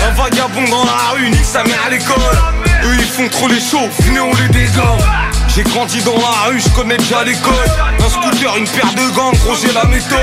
Un 0.07 0.11
vagabond 0.11 0.69
dans 0.69 0.85
la 0.85 1.15
rue, 1.15 1.29
nique 1.29 1.45
sa 1.45 1.63
mère 1.63 1.79
à 1.85 1.89
l'école 1.89 2.70
Eux 2.83 2.95
ils 2.97 3.05
font 3.05 3.27
trop 3.29 3.47
les 3.47 3.59
chauds, 3.59 3.89
venez 3.99 4.19
on 4.19 4.33
les 4.33 4.47
dégomme 4.49 4.99
J'ai 5.47 5.63
grandi 5.63 6.01
dans 6.03 6.17
la 6.17 6.49
rue, 6.49 6.59
je 6.59 6.69
connais 6.69 6.97
déjà 6.97 7.23
l'école. 7.23 7.53
Un 7.99 8.09
scooter, 8.09 8.57
une 8.57 8.67
paire 8.67 8.93
de 8.93 9.15
gants, 9.15 9.31
gros 9.43 9.55
j'ai 9.61 9.71
la 9.73 9.85
méthode. 9.85 10.17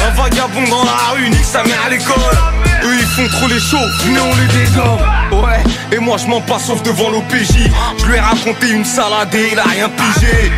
Un 0.00 0.10
vagabond 0.10 0.68
dans 0.68 0.84
la 0.84 1.14
rue, 1.14 1.28
nique 1.30 1.44
sa 1.44 1.62
mère 1.64 1.82
à 1.86 1.90
l'école. 1.90 2.14
Eux 2.84 2.96
ils 2.98 3.06
font 3.06 3.28
trop 3.28 3.48
les 3.48 3.60
chauds, 3.60 3.88
venez 4.04 4.20
on 4.20 4.34
les 4.36 4.46
dégomme. 4.64 5.42
Ouais, 5.42 5.62
et 5.92 5.98
moi 5.98 6.16
je 6.18 6.26
m'en 6.26 6.40
passe 6.40 6.66
sauf 6.66 6.82
devant 6.82 7.10
l'OPJ. 7.10 7.70
Je 7.98 8.04
lui 8.06 8.16
ai 8.16 8.20
raconté 8.20 8.70
une 8.70 8.84
salade 8.84 9.34
et 9.34 9.50
il 9.52 9.58
a 9.58 9.64
rien 9.64 9.88
pigé. 9.88 10.52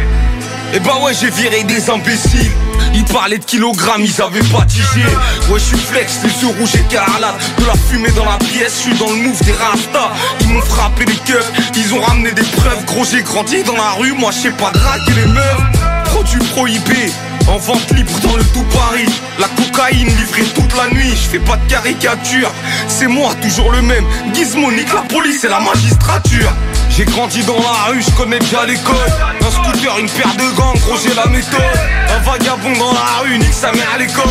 Et 0.75 0.81
bah 0.81 0.97
ouais, 1.03 1.13
j'ai 1.15 1.31
viré 1.31 1.63
des 1.63 1.89
imbéciles. 1.89 2.51
Ils 2.95 3.05
parlaient 3.05 3.39
de 3.39 3.45
kilogrammes, 3.45 4.05
ils 4.05 4.23
avaient 4.23 4.41
pas 4.41 4.65
tigé. 4.67 5.05
Ouais, 5.51 5.59
je 5.59 5.65
suis 5.65 5.79
flex, 5.79 6.21
les 6.25 6.43
yeux 6.43 6.55
rouges 6.59 6.75
écarlates. 6.75 7.41
De 7.59 7.67
la 7.67 7.75
fumée 7.75 8.11
dans 8.13 8.25
la 8.25 8.39
pièce, 8.39 8.75
je 8.77 8.91
suis 8.91 8.99
dans 8.99 9.11
le 9.11 9.17
move 9.17 9.43
des 9.43 9.53
rastas. 9.53 10.13
Ils 10.41 10.49
m'ont 10.49 10.63
frappé 10.63 11.05
les 11.05 11.17
keufs, 11.17 11.53
ils 11.77 11.95
ont 11.95 12.01
ramené 12.01 12.33
des 12.33 12.43
preuves. 12.43 12.85
Gros, 12.87 13.05
j'ai 13.05 13.23
grandi 13.23 13.63
dans 13.63 13.77
la 13.77 13.91
rue, 13.93 14.13
moi 14.13 14.31
je 14.33 14.43
sais 14.43 14.51
pas 14.51 14.71
draguer 14.71 15.13
les 15.15 15.27
meufs. 15.27 16.05
Produits 16.07 16.45
prohibés. 16.53 17.13
En 17.49 17.59
vente 17.59 17.91
libre 17.93 18.19
dans 18.25 18.37
le 18.37 18.43
tout 18.43 18.65
Paris 18.75 19.07
La 19.39 19.47
cocaïne 19.47 20.09
livrée 20.09 20.43
toute 20.53 20.77
la 20.77 20.89
nuit 20.89 21.15
Je 21.33 21.39
pas 21.39 21.57
de 21.57 21.71
caricature 21.71 22.51
C'est 22.89 23.07
moi 23.07 23.33
toujours 23.41 23.71
le 23.71 23.83
même 23.83 24.05
Gizmonique, 24.35 24.93
la 24.93 25.03
police 25.03 25.45
et 25.45 25.49
la 25.49 25.61
magistrature 25.61 26.53
j'ai 26.97 27.05
grandi 27.05 27.45
dans 27.45 27.59
la 27.59 27.91
rue, 27.91 28.01
je 28.01 28.11
connais 28.13 28.39
déjà 28.39 28.65
l'école. 28.65 28.97
Un 29.41 29.51
scooter, 29.51 29.99
une 29.99 30.09
paire 30.09 30.35
de 30.37 30.57
gants, 30.57 30.73
gros 30.75 30.97
j'ai 30.97 31.15
la 31.15 31.27
méthode. 31.27 31.61
Un 32.09 32.19
vagabond 32.21 32.73
dans 32.79 32.93
la 32.93 33.23
rue, 33.23 33.39
nique 33.39 33.53
sa 33.53 33.71
mère 33.73 33.89
à 33.95 33.99
l'école. 33.99 34.25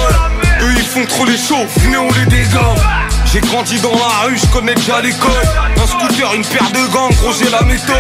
Eux 0.61 0.74
ils 0.76 0.86
font 0.86 1.05
trop 1.05 1.26
les 1.26 1.38
chauds, 1.38 1.66
venez 1.78 1.97
on 1.97 2.11
les 2.11 2.26
dégomme 2.26 2.80
j'ai 3.34 3.41
grandi 3.41 3.78
dans 3.82 3.91
la 3.91 4.28
rue, 4.28 4.38
je 4.38 4.45
connais 4.45 4.76
déjà 4.76 5.01
l'école. 5.01 5.32
Un 5.76 5.88
scooter, 5.88 6.34
une 6.36 6.45
paire 6.45 6.72
de 6.72 6.93
gants, 6.93 7.09
gros 7.09 7.34
j'ai 7.34 7.49
la 7.49 7.63
méthode. 7.63 7.95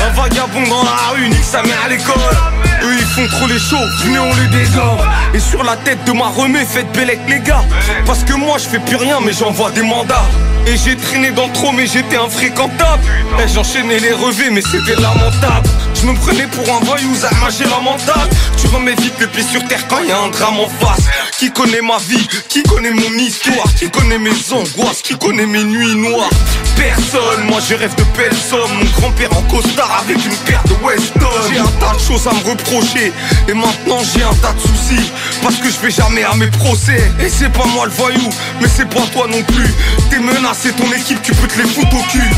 Un 0.00 0.10
vagabond 0.20 0.66
dans 0.68 0.82
la 0.82 1.12
rue, 1.12 1.28
nique 1.28 1.44
sa 1.44 1.62
mère 1.62 1.78
à 1.84 1.88
l'école 1.88 2.69
Font 3.14 3.26
trop 3.26 3.46
les 3.48 3.58
chauds, 3.58 3.76
venez 4.04 4.18
on 4.18 4.34
les 4.34 4.46
dégomme 4.48 4.98
Et 5.34 5.40
sur 5.40 5.64
la 5.64 5.76
tête 5.76 6.04
de 6.04 6.12
ma 6.12 6.28
remée, 6.28 6.64
faites 6.64 6.90
bellec 6.92 7.18
les 7.28 7.40
gars. 7.40 7.64
Parce 8.06 8.22
que 8.22 8.34
moi 8.34 8.56
je 8.58 8.68
fais 8.68 8.78
plus 8.78 8.96
rien 8.96 9.18
mais 9.24 9.32
j'envoie 9.32 9.70
des 9.70 9.82
mandats. 9.82 10.28
Et 10.66 10.76
j'ai 10.76 10.96
traîné 10.96 11.30
dans 11.32 11.48
trop 11.48 11.72
mais 11.72 11.86
j'étais 11.86 12.16
infréquentable. 12.16 13.02
Et 13.42 13.48
j'enchaînais 13.48 13.98
les 13.98 14.12
revers 14.12 14.52
mais 14.52 14.62
c'était 14.62 15.00
lamentable 15.00 15.68
Je 16.00 16.06
me 16.06 16.14
prenais 16.14 16.46
pour 16.46 16.64
un 16.74 16.80
voyou, 16.80 17.14
Zama 17.14 17.48
j'ai 17.50 17.64
lamentable 17.64 18.30
Tu 18.56 18.66
remets 18.68 18.94
vite 18.94 19.12
le 19.20 19.26
pied 19.26 19.42
sur 19.42 19.62
terre 19.68 19.86
quand 19.86 20.02
y 20.02 20.10
a 20.10 20.18
un 20.18 20.28
drame 20.28 20.58
en 20.58 20.68
face. 20.68 21.04
Qui 21.38 21.52
connaît 21.52 21.82
ma 21.82 21.98
vie, 21.98 22.26
qui 22.48 22.62
connaît 22.62 22.92
mon 22.92 23.18
histoire 23.18 23.66
Qui 23.76 23.90
connaît 23.90 24.18
mes 24.18 24.30
angoisses, 24.50 25.02
qui 25.02 25.18
connaît 25.18 25.44
mes 25.44 25.62
nuits 25.62 25.96
noires. 25.96 26.30
Personne, 26.74 27.44
moi 27.50 27.60
je 27.68 27.74
rêve 27.74 27.94
de 27.96 28.04
belles 28.16 28.34
sommes 28.34 28.72
Mon 28.78 28.90
grand-père 28.98 29.36
en 29.36 29.42
costard 29.42 30.02
avec 30.02 30.24
une 30.24 30.36
paire 30.46 30.62
de 30.64 30.74
Weston. 30.82 31.28
J'ai 31.52 31.58
un 31.58 31.64
tas 31.64 31.94
de 31.94 32.00
choses 32.00 32.26
à 32.26 32.32
me 32.32 32.50
reprocher. 32.50 33.12
Et 33.48 33.52
maintenant 33.52 34.00
j'ai 34.14 34.22
un 34.22 34.34
tas 34.36 34.54
de 34.54 34.60
soucis. 34.60 35.10
Parce 35.42 35.56
que 35.56 35.68
je 35.68 35.78
vais 35.80 35.90
jamais 35.90 36.24
à 36.24 36.34
mes 36.34 36.50
procès. 36.50 37.12
Et 37.20 37.28
c'est 37.28 37.52
pas 37.52 37.66
moi 37.74 37.84
le 37.84 37.92
voyou, 37.92 38.30
mais 38.62 38.68
c'est 38.74 38.88
pas 38.88 39.02
toi 39.12 39.26
non 39.28 39.42
plus. 39.42 39.74
T'es 40.08 40.18
menacé 40.18 40.72
ton 40.72 40.90
équipe, 40.92 41.20
tu 41.20 41.34
peux 41.34 41.46
te 41.46 41.58
les 41.58 41.68
foutre 41.68 41.94
au 41.94 42.02
cul 42.10 42.30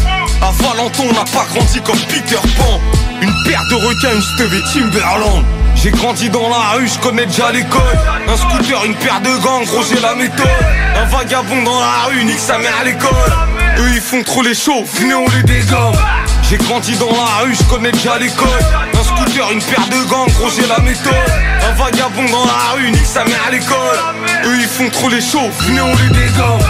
À 0.43 0.51
Valenton 0.51 1.05
on 1.09 1.13
n'a 1.13 1.25
pas 1.25 1.47
grandi 1.55 1.81
comme 1.83 1.99
Peter 2.09 2.37
Pan. 2.57 2.81
Une 3.21 3.33
paire 3.45 3.63
de 3.71 3.75
requins, 3.77 4.13
une 4.13 4.23
Steve 4.23 4.53
et 4.53 4.73
Timberland. 4.73 5.45
J'ai 5.77 5.93
grandi 5.93 6.29
dans 6.31 6.49
la 6.49 6.77
rue, 6.77 6.89
je 6.89 6.99
connais 6.99 7.27
déjà 7.27 7.53
l'école. 7.53 7.81
Un 8.29 8.37
scooter, 8.37 8.85
une 8.85 8.95
paire 8.97 9.21
de 9.21 9.37
gants, 9.41 9.63
gros 9.63 9.83
la 10.03 10.15
méthode. 10.17 10.47
Un 10.97 11.05
vagabond 11.05 11.63
dans 11.63 11.79
la 11.79 12.09
rue, 12.09 12.25
nique 12.25 12.41
sa 12.41 12.59
mère 12.59 12.75
à 12.81 12.85
l'école. 12.85 13.33
Eux 13.79 13.91
ils 13.95 14.01
font 14.01 14.23
trop 14.25 14.43
les 14.43 14.55
chauds, 14.55 14.85
venez 14.95 15.15
on 15.15 15.27
les 15.29 15.43
dégomme 15.45 15.95
J'ai 16.49 16.59
grandi 16.59 16.97
dans 16.97 17.13
la 17.13 17.45
rue, 17.45 17.55
je 17.55 17.63
connais 17.65 17.93
déjà 17.93 18.19
l'école. 18.19 18.49
Un 18.99 19.05
scooter, 19.05 19.49
une 19.53 19.63
paire 19.63 19.87
de 19.89 20.11
gants, 20.11 20.27
gros 20.27 20.51
j'ai 20.51 20.67
la 20.67 20.81
méthode. 20.81 21.13
Un 21.69 21.73
vagabond 21.75 22.25
dans 22.31 22.47
la 22.47 22.75
rue, 22.75 22.91
nique 22.91 23.07
sa 23.07 23.25
mère 23.25 23.45
à 23.47 23.51
l'école. 23.53 23.99
Eux 24.45 24.59
ils 24.61 24.67
font 24.67 24.91
trop 24.91 25.09
les 25.09 25.21
chauds, 25.21 25.51
venez 25.61 25.81
on 25.81 25.95
les 25.95 26.09
dégomme 26.09 26.61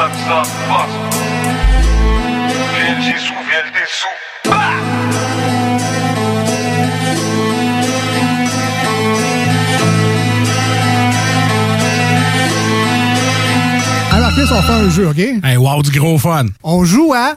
ça 0.00 0.08
que 0.08 0.16
ça 0.16 0.44
se 0.44 0.56
passe. 0.68 0.96
Sous 3.18 3.34
sous. 3.86 4.06
On 14.52 14.62
fait 14.62 14.72
un 14.72 14.90
jeu, 14.90 15.08
OK? 15.08 15.18
Hey, 15.18 15.56
wow, 15.58 15.82
du 15.82 15.90
gros 15.96 16.18
fun. 16.18 16.46
On 16.64 16.84
joue 16.84 17.12
à 17.12 17.36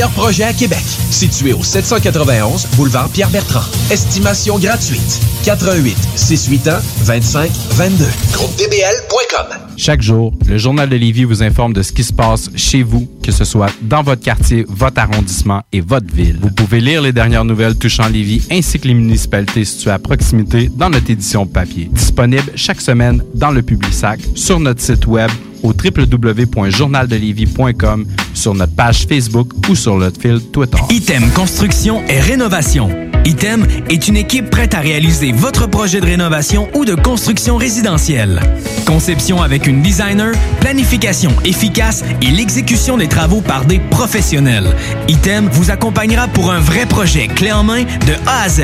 projets 0.09 0.43
à 0.43 0.53
Québec. 0.53 0.83
Situé 1.11 1.53
au 1.53 1.63
791 1.63 2.67
boulevard 2.75 3.09
Pierre-Bertrand. 3.09 3.63
Estimation 3.91 4.57
gratuite. 4.59 5.19
88 5.45 5.95
681 6.15 6.79
25 7.03 7.51
22. 7.71 8.05
GroupeDBL.com. 8.33 9.57
Chaque 9.77 10.01
jour, 10.01 10.33
le 10.47 10.57
Journal 10.57 10.87
de 10.87 10.95
Lévis 10.95 11.23
vous 11.23 11.41
informe 11.41 11.73
de 11.73 11.81
ce 11.81 11.91
qui 11.91 12.03
se 12.03 12.13
passe 12.13 12.49
chez 12.55 12.83
vous, 12.83 13.07
que 13.23 13.31
ce 13.31 13.43
soit 13.43 13.71
dans 13.81 14.03
votre 14.03 14.21
quartier, 14.21 14.65
votre 14.67 14.99
arrondissement 14.99 15.61
et 15.71 15.81
votre 15.81 16.13
ville. 16.13 16.37
Vous 16.39 16.51
pouvez 16.51 16.81
lire 16.81 17.01
les 17.01 17.11
dernières 17.11 17.45
nouvelles 17.45 17.75
touchant 17.75 18.07
Lévis 18.07 18.47
ainsi 18.51 18.79
que 18.79 18.87
les 18.87 18.93
municipalités 18.93 19.65
situées 19.65 19.91
à 19.91 19.99
proximité 19.99 20.69
dans 20.75 20.89
notre 20.89 21.09
édition 21.09 21.47
papier. 21.47 21.89
Disponible 21.91 22.51
chaque 22.55 22.81
semaine 22.81 23.23
dans 23.33 23.51
le 23.51 23.61
Publisac, 23.61 24.19
sur 24.35 24.59
notre 24.59 24.81
site 24.81 25.07
web 25.07 25.31
au 25.63 25.73
www.journaldelévis.com, 25.73 28.05
sur 28.33 28.53
notre 28.53 28.73
page 28.73 29.05
Facebook 29.07 29.53
ou 29.69 29.75
sur 29.75 29.97
notre 29.97 30.19
fil 30.19 30.41
Twitter. 30.51 30.77
Item 30.89 31.29
Construction 31.31 32.01
et 32.07 32.19
Rénovation. 32.19 32.89
Item 33.25 33.67
est 33.89 34.07
une 34.07 34.17
équipe 34.17 34.49
prête 34.49 34.73
à 34.73 34.79
réaliser 34.79 35.31
votre 35.31 35.67
projet 35.67 36.01
de 36.01 36.05
rénovation 36.05 36.67
ou 36.73 36.85
de 36.85 36.95
construction 36.95 37.55
résidentielle. 37.55 38.39
Conception 38.85 39.43
avec 39.43 39.67
une 39.67 39.83
designer, 39.83 40.33
planification 40.59 41.31
efficace 41.45 42.03
et 42.21 42.31
l'exécution 42.31 42.97
des 42.97 43.07
travaux 43.07 43.41
par 43.41 43.65
des 43.65 43.79
professionnels. 43.79 44.75
Item 45.07 45.47
vous 45.51 45.69
accompagnera 45.69 46.27
pour 46.29 46.51
un 46.51 46.59
vrai 46.59 46.87
projet 46.87 47.27
clé 47.27 47.51
en 47.51 47.63
main 47.63 47.83
de 47.83 48.13
A 48.25 48.41
à 48.43 48.49
Z. 48.49 48.61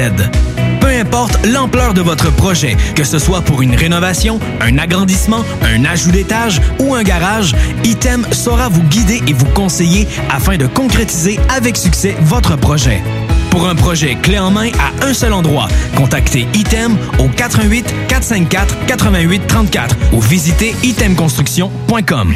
Peu 0.81 0.87
importe 0.87 1.45
l'ampleur 1.45 1.93
de 1.93 2.01
votre 2.01 2.31
projet, 2.31 2.77
que 2.95 3.03
ce 3.03 3.19
soit 3.19 3.41
pour 3.41 3.61
une 3.61 3.75
rénovation, 3.75 4.39
un 4.61 4.77
agrandissement, 4.77 5.43
un 5.61 5.85
ajout 5.85 6.11
d'étage 6.11 6.61
ou 6.79 6.86
un 6.95 7.03
garage, 7.03 7.55
Item 7.83 8.25
saura 8.31 8.69
vous 8.69 8.83
guider 8.83 9.21
et 9.27 9.33
vous 9.33 9.45
conseiller 9.47 10.07
afin 10.29 10.57
de 10.57 10.67
concrétiser 10.67 11.39
avec 11.49 11.77
succès 11.77 12.15
votre 12.21 12.55
projet. 12.55 13.01
Pour 13.49 13.67
un 13.67 13.75
projet 13.75 14.15
clé 14.15 14.37
en 14.39 14.51
main 14.51 14.69
à 14.79 15.05
un 15.05 15.13
seul 15.13 15.33
endroit, 15.33 15.67
contactez 15.95 16.47
Item 16.53 16.95
au 17.19 17.27
88 17.27 17.85
454 18.07 18.85
88 18.85 19.47
34 19.47 19.95
ou 20.13 20.21
visitez 20.21 20.75
itemconstruction.com. 20.83 22.35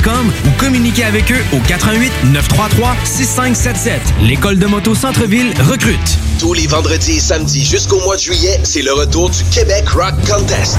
l'écoledemoto.com 0.00 0.32
ou 0.46 0.50
communiquez 0.58 1.04
avec 1.04 1.30
eux 1.30 1.42
au 1.52 1.60
88 1.66 2.12
933 2.32 2.96
6577. 3.04 4.00
L'école 4.22 4.58
de 4.58 4.66
moto 4.66 4.94
Centre-ville 4.94 5.52
recrute. 5.60 6.18
Tous 6.38 6.54
les 6.54 6.66
vendredis 6.66 7.16
et 7.16 7.20
samedis 7.20 7.64
jusqu'au 7.64 8.00
mois 8.00 8.16
de 8.16 8.20
juillet, 8.20 8.60
c'est 8.64 8.82
le 8.82 8.92
retour 8.92 9.30
du 9.30 9.44
Québec 9.44 9.88
Rock 9.90 10.14
Contest. 10.28 10.78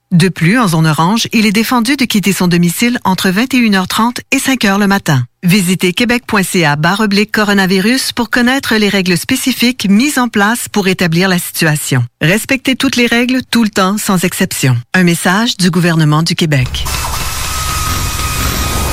De 0.11 0.27
plus, 0.27 0.59
en 0.59 0.67
zone 0.67 0.87
orange, 0.87 1.29
il 1.31 1.45
est 1.45 1.53
défendu 1.53 1.95
de 1.95 2.03
quitter 2.03 2.33
son 2.33 2.49
domicile 2.49 2.99
entre 3.05 3.29
21h30 3.29 4.19
et 4.31 4.39
5h 4.39 4.77
le 4.77 4.85
matin. 4.85 5.25
Visitez 5.41 5.93
québec.ca 5.93 6.77
oblique 6.99 7.31
coronavirus 7.31 8.11
pour 8.11 8.29
connaître 8.29 8.75
les 8.75 8.89
règles 8.89 9.17
spécifiques 9.17 9.87
mises 9.89 10.19
en 10.19 10.27
place 10.27 10.67
pour 10.67 10.89
établir 10.89 11.29
la 11.29 11.39
situation. 11.39 12.03
Respectez 12.19 12.75
toutes 12.75 12.97
les 12.97 13.07
règles 13.07 13.41
tout 13.49 13.63
le 13.63 13.69
temps 13.69 13.97
sans 13.97 14.25
exception. 14.25 14.77
Un 14.93 15.03
message 15.03 15.55
du 15.55 15.71
gouvernement 15.71 16.23
du 16.23 16.35
Québec. 16.35 16.83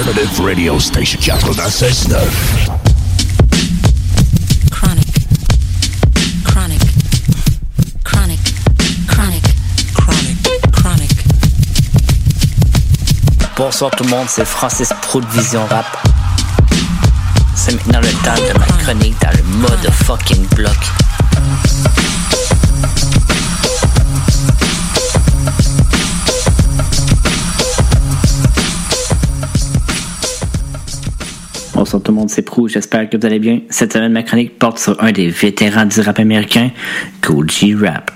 Alternative 0.00 0.40
Radio 0.40 0.78
Station 0.80 1.20
96.9. 1.20 2.16
Chronic. 4.70 5.06
Chronic. 6.42 6.80
Chronic. 8.02 8.40
Chronic. 9.06 9.42
Chronic. 9.92 10.36
Chronic. 10.72 11.10
Bonsoir 13.58 13.90
tout 13.90 14.04
le 14.04 14.10
monde, 14.10 14.26
c'est 14.30 14.46
Francis 14.46 14.90
Pro 15.02 15.20
de 15.20 15.26
Vision 15.26 15.66
Rap. 15.66 15.84
C'est 17.54 17.74
maintenant 17.74 18.00
le 18.00 18.08
temps 18.24 18.42
de 18.42 18.58
ma 18.58 18.66
chronique 18.82 19.20
dans 19.20 19.36
le 19.36 19.42
mode 19.58 19.90
fucking 19.92 20.46
bloc. 20.56 20.78
Bonsoir 31.90 32.04
tout 32.04 32.12
le 32.12 32.18
monde, 32.18 32.30
c'est 32.30 32.42
Prou, 32.42 32.68
j'espère 32.68 33.10
que 33.10 33.16
vous 33.16 33.26
allez 33.26 33.40
bien. 33.40 33.62
Cette 33.68 33.92
semaine, 33.94 34.12
ma 34.12 34.22
chronique 34.22 34.60
porte 34.60 34.78
sur 34.78 35.02
un 35.02 35.10
des 35.10 35.28
vétérans 35.28 35.86
du 35.86 36.00
rap 36.00 36.20
américain, 36.20 36.70
G 37.48 37.74
Rap. 37.74 38.12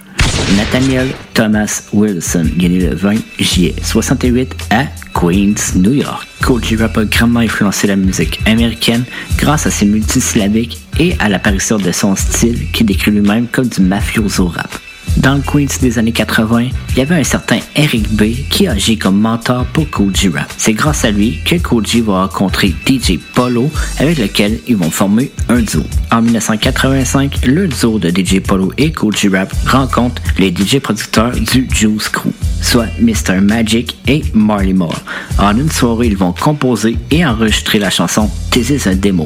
Nathaniel 0.56 1.08
Thomas 1.34 1.82
Wilson, 1.92 2.46
il 2.56 2.66
est 2.66 2.68
né 2.68 2.78
le 2.90 2.94
20 2.94 3.16
juillet 3.40 3.74
68 3.82 4.54
à 4.70 4.84
Queens, 5.12 5.74
New 5.74 5.94
York. 5.94 6.24
G 6.62 6.76
Rap 6.76 6.96
a 6.96 7.04
grandement 7.04 7.40
influencé 7.40 7.88
la 7.88 7.96
musique 7.96 8.38
américaine 8.46 9.02
grâce 9.38 9.66
à 9.66 9.72
ses 9.72 9.86
multisyllabiques 9.86 10.78
et 11.00 11.16
à 11.18 11.28
l'apparition 11.28 11.76
de 11.76 11.90
son 11.90 12.14
style 12.14 12.70
qu'il 12.70 12.86
décrit 12.86 13.10
lui-même 13.10 13.48
comme 13.48 13.66
du 13.66 13.80
mafioso 13.80 14.46
rap. 14.46 14.70
Dans 15.16 15.34
le 15.34 15.42
Queens 15.42 15.78
des 15.80 15.98
années 15.98 16.12
80, 16.12 16.68
il 16.90 16.98
y 16.98 17.00
avait 17.00 17.14
un 17.14 17.24
certain 17.24 17.58
Eric 17.76 18.12
B 18.14 18.24
qui 18.50 18.66
agit 18.66 18.98
comme 18.98 19.18
mentor 19.18 19.64
pour 19.66 19.86
G 20.12 20.28
Rap. 20.28 20.52
C'est 20.58 20.72
grâce 20.72 21.04
à 21.04 21.10
lui 21.10 21.38
que 21.44 21.56
G 21.84 22.00
va 22.00 22.22
rencontrer 22.22 22.74
DJ 22.86 23.18
Polo 23.34 23.70
avec 23.98 24.18
lequel 24.18 24.58
ils 24.66 24.76
vont 24.76 24.90
former 24.90 25.30
un 25.48 25.60
duo. 25.60 25.82
En 26.10 26.20
1985, 26.20 27.46
le 27.46 27.68
duo 27.68 27.98
de 27.98 28.10
DJ 28.10 28.40
Polo 28.40 28.72
et 28.76 28.92
G 29.16 29.28
Rap 29.28 29.52
rencontre 29.66 30.20
les 30.38 30.50
DJ 30.50 30.80
producteurs 30.80 31.32
du 31.32 31.68
Juice 31.72 32.08
Crew, 32.08 32.32
soit 32.60 32.88
Mr. 33.00 33.40
Magic 33.40 33.96
et 34.08 34.22
Marley 34.34 34.72
Moore. 34.72 35.00
En 35.38 35.56
une 35.56 35.70
soirée, 35.70 36.08
ils 36.08 36.16
vont 36.16 36.32
composer 36.32 36.96
et 37.10 37.24
enregistrer 37.24 37.78
la 37.78 37.90
chanson 37.90 38.28
This 38.50 38.70
is 38.70 38.88
a 38.88 38.94
Demo. 38.94 39.24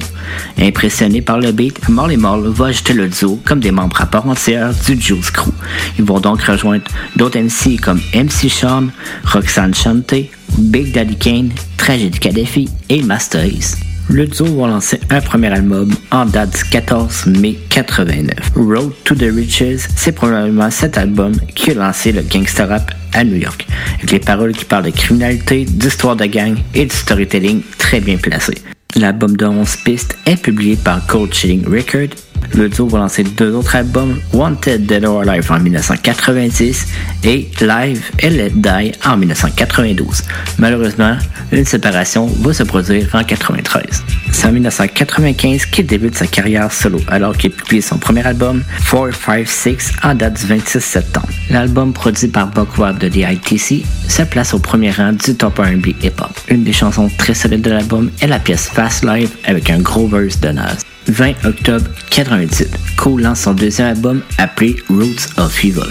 Impressionné 0.59 1.21
par 1.21 1.39
le 1.39 1.53
beat, 1.53 1.87
Marley 1.89 2.17
Moore 2.17 2.41
va 2.41 2.67
ajouter 2.67 2.95
le 2.95 3.09
duo 3.09 3.39
comme 3.45 3.61
des 3.61 3.71
membres 3.71 4.01
à 4.01 4.07
part 4.07 4.27
entière 4.27 4.71
du 4.87 4.99
Juice 4.99 5.31
Crew. 5.31 5.53
Ils 5.99 6.05
vont 6.05 6.21
donc 6.21 6.43
rejoindre 6.43 6.85
d'autres 7.17 7.39
MC 7.39 7.81
comme 7.81 8.01
MC 8.15 8.49
Sean, 8.49 8.89
Roxanne 9.25 9.75
Shante, 9.75 10.15
Big 10.59 10.93
Daddy 10.93 11.17
Kane, 11.17 11.51
Tragedy 11.77 12.19
Kadhafi 12.19 12.69
et 12.89 13.03
Master 13.03 13.45
Ace. 13.45 13.77
Le 14.11 14.27
duo 14.27 14.47
va 14.47 14.69
lancer 14.69 14.99
un 15.11 15.21
premier 15.21 15.49
album 15.49 15.91
en 16.11 16.25
date 16.25 16.57
du 16.57 16.71
14 16.71 17.27
mai 17.27 17.59
89. 17.69 18.53
Road 18.57 18.93
to 19.05 19.15
the 19.15 19.31
Riches, 19.35 19.87
c'est 19.97 20.13
probablement 20.13 20.71
cet 20.71 20.97
album 20.97 21.33
qui 21.55 21.73
a 21.73 21.75
lancé 21.75 22.13
le 22.13 22.23
gangster 22.23 22.69
rap 22.69 22.91
à 23.13 23.23
New 23.23 23.37
York, 23.37 23.67
avec 23.99 24.11
les 24.11 24.19
paroles 24.19 24.53
qui 24.53 24.65
parlent 24.65 24.87
de 24.87 24.91
criminalité, 24.91 25.67
d'histoire 25.67 26.17
de 26.17 26.25
gang 26.25 26.57
et 26.75 26.87
du 26.87 26.95
storytelling 26.95 27.61
très 27.77 28.01
bien 28.01 28.17
placé. 28.17 28.55
L'album 28.97 29.37
de 29.37 29.45
11 29.45 29.77
pistes 29.85 30.17
est 30.25 30.43
publié 30.43 30.77
par 30.77 31.07
Cold 31.07 31.33
Chilling 31.33 31.67
Records 31.67 32.17
le 32.55 32.69
duo 32.69 32.89
va 32.89 32.99
lancer 32.99 33.23
deux 33.23 33.55
autres 33.55 33.77
albums, 33.77 34.19
Wanted 34.33 34.87
Dead 34.87 35.05
or 35.05 35.21
Alive 35.21 35.51
en 35.51 35.61
1990 35.61 36.87
et 37.25 37.49
Live 37.61 38.11
et 38.19 38.31
Let 38.31 38.51
Die 38.57 38.93
en 39.05 39.17
1992. 39.17 40.23
Malheureusement, 40.59 41.17
une 41.53 41.65
séparation 41.65 42.27
va 42.27 42.53
se 42.53 42.63
produire 42.65 43.07
en 43.15 43.19
1993. 43.19 44.03
C'est 44.33 44.47
en 44.47 44.53
1995 44.53 45.67
qu'il 45.67 45.87
débute 45.87 46.17
sa 46.17 46.27
carrière 46.27 46.73
solo 46.73 47.01
alors 47.09 47.37
qu'il 47.37 47.51
publie 47.51 47.83
son 47.83 47.99
premier 47.99 48.27
album 48.27 48.63
456 48.91 49.93
en 50.03 50.15
date 50.15 50.41
du 50.41 50.47
26 50.47 50.81
septembre. 50.81 51.29
L'album 51.51 51.93
produit 51.93 52.29
par 52.29 52.49
Buckward 52.49 52.99
de 52.99 53.09
DITC 53.09 53.85
se 54.09 54.23
place 54.23 54.55
au 54.55 54.59
premier 54.59 54.91
rang 54.91 55.13
du 55.13 55.35
top 55.35 55.59
R&B 55.59 55.89
hip-hop. 56.03 56.31
Une 56.49 56.65
des 56.65 56.73
chansons 56.73 57.11
très 57.19 57.35
solides 57.35 57.63
de 57.63 57.71
l'album 57.71 58.11
est 58.21 58.27
la 58.27 58.39
pièce 58.39 58.69
Fast 58.69 59.05
Live 59.05 59.31
avec 59.45 59.71
un 59.71 59.79
gros 59.79 60.09
verse 60.09 60.41
de 60.41 60.49
Nas. 60.49 60.88
20 61.09 61.45
octobre 61.45 61.87
98, 62.11 62.69
Cole 62.97 63.23
lance 63.23 63.41
son 63.41 63.55
deuxième 63.55 63.89
album 63.89 64.23
appelé 64.37 64.77
Roots 64.89 65.27
of 65.39 65.65
Evil. 65.65 65.91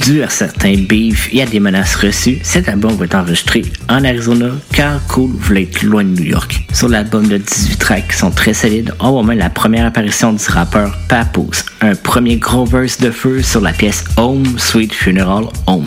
Dû 0.00 0.22
à 0.22 0.28
certains 0.28 0.76
beefs 0.76 1.28
et 1.32 1.42
à 1.42 1.46
des 1.46 1.60
menaces 1.60 1.94
reçues, 1.96 2.38
cet 2.42 2.68
album 2.68 2.94
va 2.96 3.04
être 3.04 3.14
enregistré 3.14 3.62
en 3.88 4.04
Arizona 4.04 4.50
car 4.72 5.04
Cole 5.06 5.30
voulait 5.30 5.62
être 5.62 5.82
loin 5.82 6.04
de 6.04 6.10
New 6.10 6.24
York. 6.24 6.64
Sur 6.72 6.88
l'album 6.88 7.28
de 7.28 7.38
18 7.38 7.76
tracks 7.76 8.08
qui 8.08 8.16
sont 8.16 8.30
très 8.30 8.54
solides, 8.54 8.92
on 9.00 9.10
voit 9.10 9.22
même 9.22 9.38
la 9.38 9.50
première 9.50 9.86
apparition 9.86 10.32
du 10.32 10.44
rappeur 10.46 10.96
Papoose, 11.08 11.64
un 11.80 11.94
premier 11.94 12.36
gros 12.36 12.64
verse 12.64 12.98
de 12.98 13.10
feu 13.10 13.42
sur 13.42 13.60
la 13.60 13.72
pièce 13.72 14.04
Home 14.16 14.58
Sweet 14.58 14.92
Funeral 14.92 15.44
Home. 15.66 15.86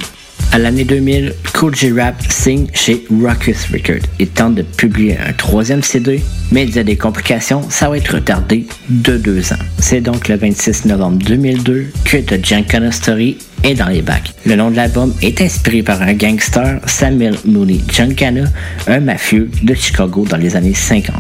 À 0.56 0.58
l'année 0.58 0.86
2000, 0.86 1.34
Cool 1.54 1.76
J 1.76 1.92
Rap 1.92 2.16
signe 2.30 2.68
chez 2.74 3.06
Ruckus 3.12 3.66
Records 3.74 4.08
et 4.20 4.26
tente 4.26 4.56
de 4.56 4.62
publier 4.62 5.18
un 5.18 5.34
troisième 5.34 5.84
CD, 5.84 6.22
mais 6.54 6.64
il 6.64 6.74
y 6.74 6.80
a 6.80 6.84
des 6.86 6.96
complications, 6.96 7.70
ça 7.70 7.90
va 7.90 7.98
être 7.98 8.16
retardé 8.16 8.66
de 8.88 9.18
deux 9.18 9.52
ans. 9.52 9.60
C'est 9.80 10.00
donc 10.00 10.30
le 10.30 10.38
26 10.38 10.86
novembre 10.86 11.18
2002 11.26 11.88
que 12.06 12.18
The 12.20 12.42
Giancana 12.42 12.94
Story 12.94 13.38
est 13.66 13.74
dans 13.74 13.90
les 13.90 14.02
bacs. 14.02 14.34
Le 14.46 14.56
nom 14.56 14.72
de 14.72 14.78
l'album 14.78 15.14
est 15.22 15.42
inspiré 15.42 15.84
par 15.84 16.02
un 16.02 16.14
gangster, 16.14 16.80
Samuel 16.86 17.36
Mooney 17.44 17.82
Giancana, 17.90 18.46
un 18.88 19.02
mafieux 19.02 19.52
de 19.62 19.74
Chicago 19.74 20.24
dans 20.24 20.38
les 20.38 20.56
années 20.56 20.74
50. 20.74 21.18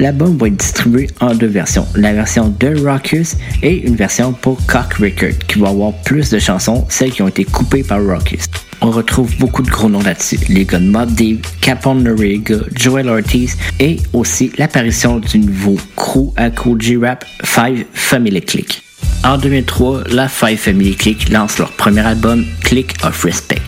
L'album 0.00 0.36
va 0.36 0.48
être 0.48 0.56
distribué 0.56 1.06
en 1.20 1.32
deux 1.32 1.46
versions. 1.46 1.86
La 1.94 2.12
version 2.12 2.52
de 2.58 2.74
Ruckus 2.84 3.36
et 3.62 3.86
une 3.86 3.94
version 3.94 4.32
pour 4.32 4.58
Cock 4.66 4.94
Record 4.94 5.38
qui 5.46 5.60
va 5.60 5.68
avoir 5.68 5.92
plus 6.02 6.30
de 6.30 6.40
chansons, 6.40 6.84
celles 6.88 7.12
qui 7.12 7.22
ont 7.22 7.28
été 7.28 7.44
coupées 7.44 7.84
par 7.84 8.04
Ruckus. 8.04 8.48
On 8.86 8.90
retrouve 8.90 9.34
beaucoup 9.38 9.62
de 9.62 9.70
gros 9.70 9.88
noms 9.88 10.02
là-dessus. 10.02 10.38
Les 10.50 10.66
gars 10.66 10.78
Mob 10.78 11.10
Deep, 11.12 11.46
Capone 11.62 12.02
Noriega, 12.02 12.56
Joel 12.74 13.08
Ortiz 13.08 13.56
et 13.80 13.96
aussi 14.12 14.52
l'apparition 14.58 15.20
du 15.20 15.38
nouveau 15.38 15.78
crew 15.96 16.34
à 16.36 16.50
Cool 16.50 16.82
G-Rap, 16.82 17.24
Five 17.42 17.86
Family 17.94 18.42
Click. 18.42 18.82
En 19.24 19.38
2003, 19.38 20.04
la 20.10 20.28
Five 20.28 20.58
Family 20.58 20.94
Click 20.96 21.30
lance 21.30 21.56
leur 21.56 21.72
premier 21.72 22.02
album, 22.02 22.44
Click 22.62 22.94
of 23.02 23.24
Respect. 23.24 23.62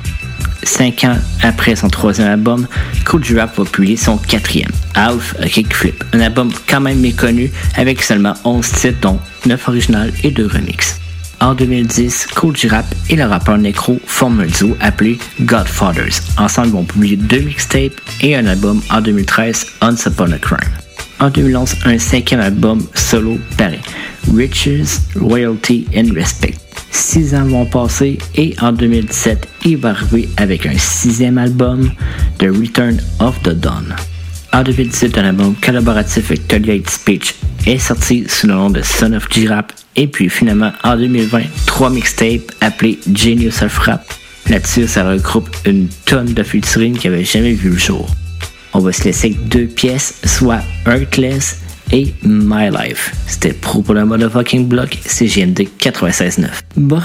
Cinq 0.65 1.05
ans 1.05 1.17
après 1.43 1.77
son 1.77 1.89
troisième 1.89 2.29
album, 2.29 2.67
Cool 3.07 3.23
Rap 3.39 3.57
va 3.57 3.65
publier 3.65 3.97
son 3.97 4.19
quatrième, 4.19 4.73
Half 4.95 5.35
a 5.41 5.49
Kickflip, 5.49 6.05
un 6.13 6.21
album 6.21 6.53
quand 6.69 6.83
même 6.83 7.01
méconnu 7.01 7.51
avec 7.77 8.03
seulement 8.03 8.35
11 8.45 8.71
titres 8.71 9.01
dont 9.01 9.19
9 9.47 9.67
originales 9.67 10.13
et 10.23 10.31
2 10.31 10.47
remixes. 10.47 11.01
En 11.41 11.55
2010, 11.55 12.29
Cool 12.35 12.57
J 12.57 12.69
Rap 12.69 12.87
et 13.11 13.17
le 13.17 13.25
rappeur 13.25 13.59
Necro 13.59 14.01
forment 14.07 14.41
un 14.41 14.47
duo 14.47 14.77
appelé 14.81 15.19
Godfathers. 15.43 16.23
Ensemble, 16.39 16.69
ils 16.69 16.73
vont 16.73 16.85
publier 16.85 17.17
deux 17.17 17.41
mixtapes 17.41 18.01
et 18.23 18.35
un 18.35 18.47
album 18.47 18.81
en 18.91 19.01
2013, 19.01 19.67
Once 19.83 20.07
Upon 20.07 20.33
a 20.33 20.39
Crime. 20.39 20.73
En 21.21 21.31
2011, 21.31 21.77
un 21.85 21.99
cinquième 21.99 22.41
album 22.41 22.83
solo 22.95 23.39
paraît, 23.57 23.81
Riches, 24.35 24.99
Royalty 25.15 25.87
and 25.95 26.13
Respect. 26.15 26.55
Six 26.91 27.35
ans 27.35 27.45
vont 27.45 27.67
passer 27.67 28.19
et 28.35 28.55
en 28.61 28.73
2017, 28.73 29.47
il 29.67 29.77
va 29.77 29.91
arriver 29.91 30.29
avec 30.39 30.65
un 30.67 30.79
sixième 30.79 31.39
album, 31.39 31.91
The 32.39 32.45
Return 32.45 32.99
of 33.21 33.41
the 33.43 33.51
Dawn. 33.51 33.95
En 34.53 34.63
2018, 34.63 35.19
un 35.19 35.25
album 35.27 35.55
collaboratif 35.63 36.31
avec 36.31 36.49
38 36.49 36.89
Speech 36.89 37.35
est 37.67 37.79
sorti 37.79 38.25
sous 38.27 38.47
le 38.47 38.55
nom 38.55 38.71
de 38.71 38.81
Son 38.81 39.13
of 39.13 39.29
G-Rap. 39.31 39.73
Et 39.97 40.07
puis 40.07 40.29
finalement, 40.29 40.73
en 40.85 40.97
2020, 40.97 41.43
trois 41.67 41.91
mixtapes 41.91 42.53
appelés 42.61 42.99
Genius 43.13 43.63
of 43.63 43.77
Rap. 43.79 44.03
Là-dessus, 44.49 44.87
ça 44.87 45.09
regroupe 45.09 45.49
une 45.65 45.89
tonne 46.05 46.33
de 46.33 46.43
featuring 46.43 46.97
qui 46.97 47.09
n'avaient 47.09 47.25
jamais 47.25 47.55
vu 47.55 47.71
le 47.71 47.79
jour. 47.79 48.07
On 48.75 48.79
va 48.79 48.93
se 48.93 49.05
laisser 49.05 49.29
avec 49.29 49.49
deux 49.49 49.67
pièces, 49.67 50.21
soit 50.25 50.61
Earthless 50.87 51.61
et 51.93 52.13
My 52.23 52.71
Life. 52.71 53.13
C'était 53.27 53.53
pro 53.53 53.83
pour 53.83 53.95
le 53.95 54.05
motherfucking 54.05 54.69
block, 54.69 54.99
CGMD 55.05 55.67
96.9. 55.81 56.49
Bah. 56.77 57.03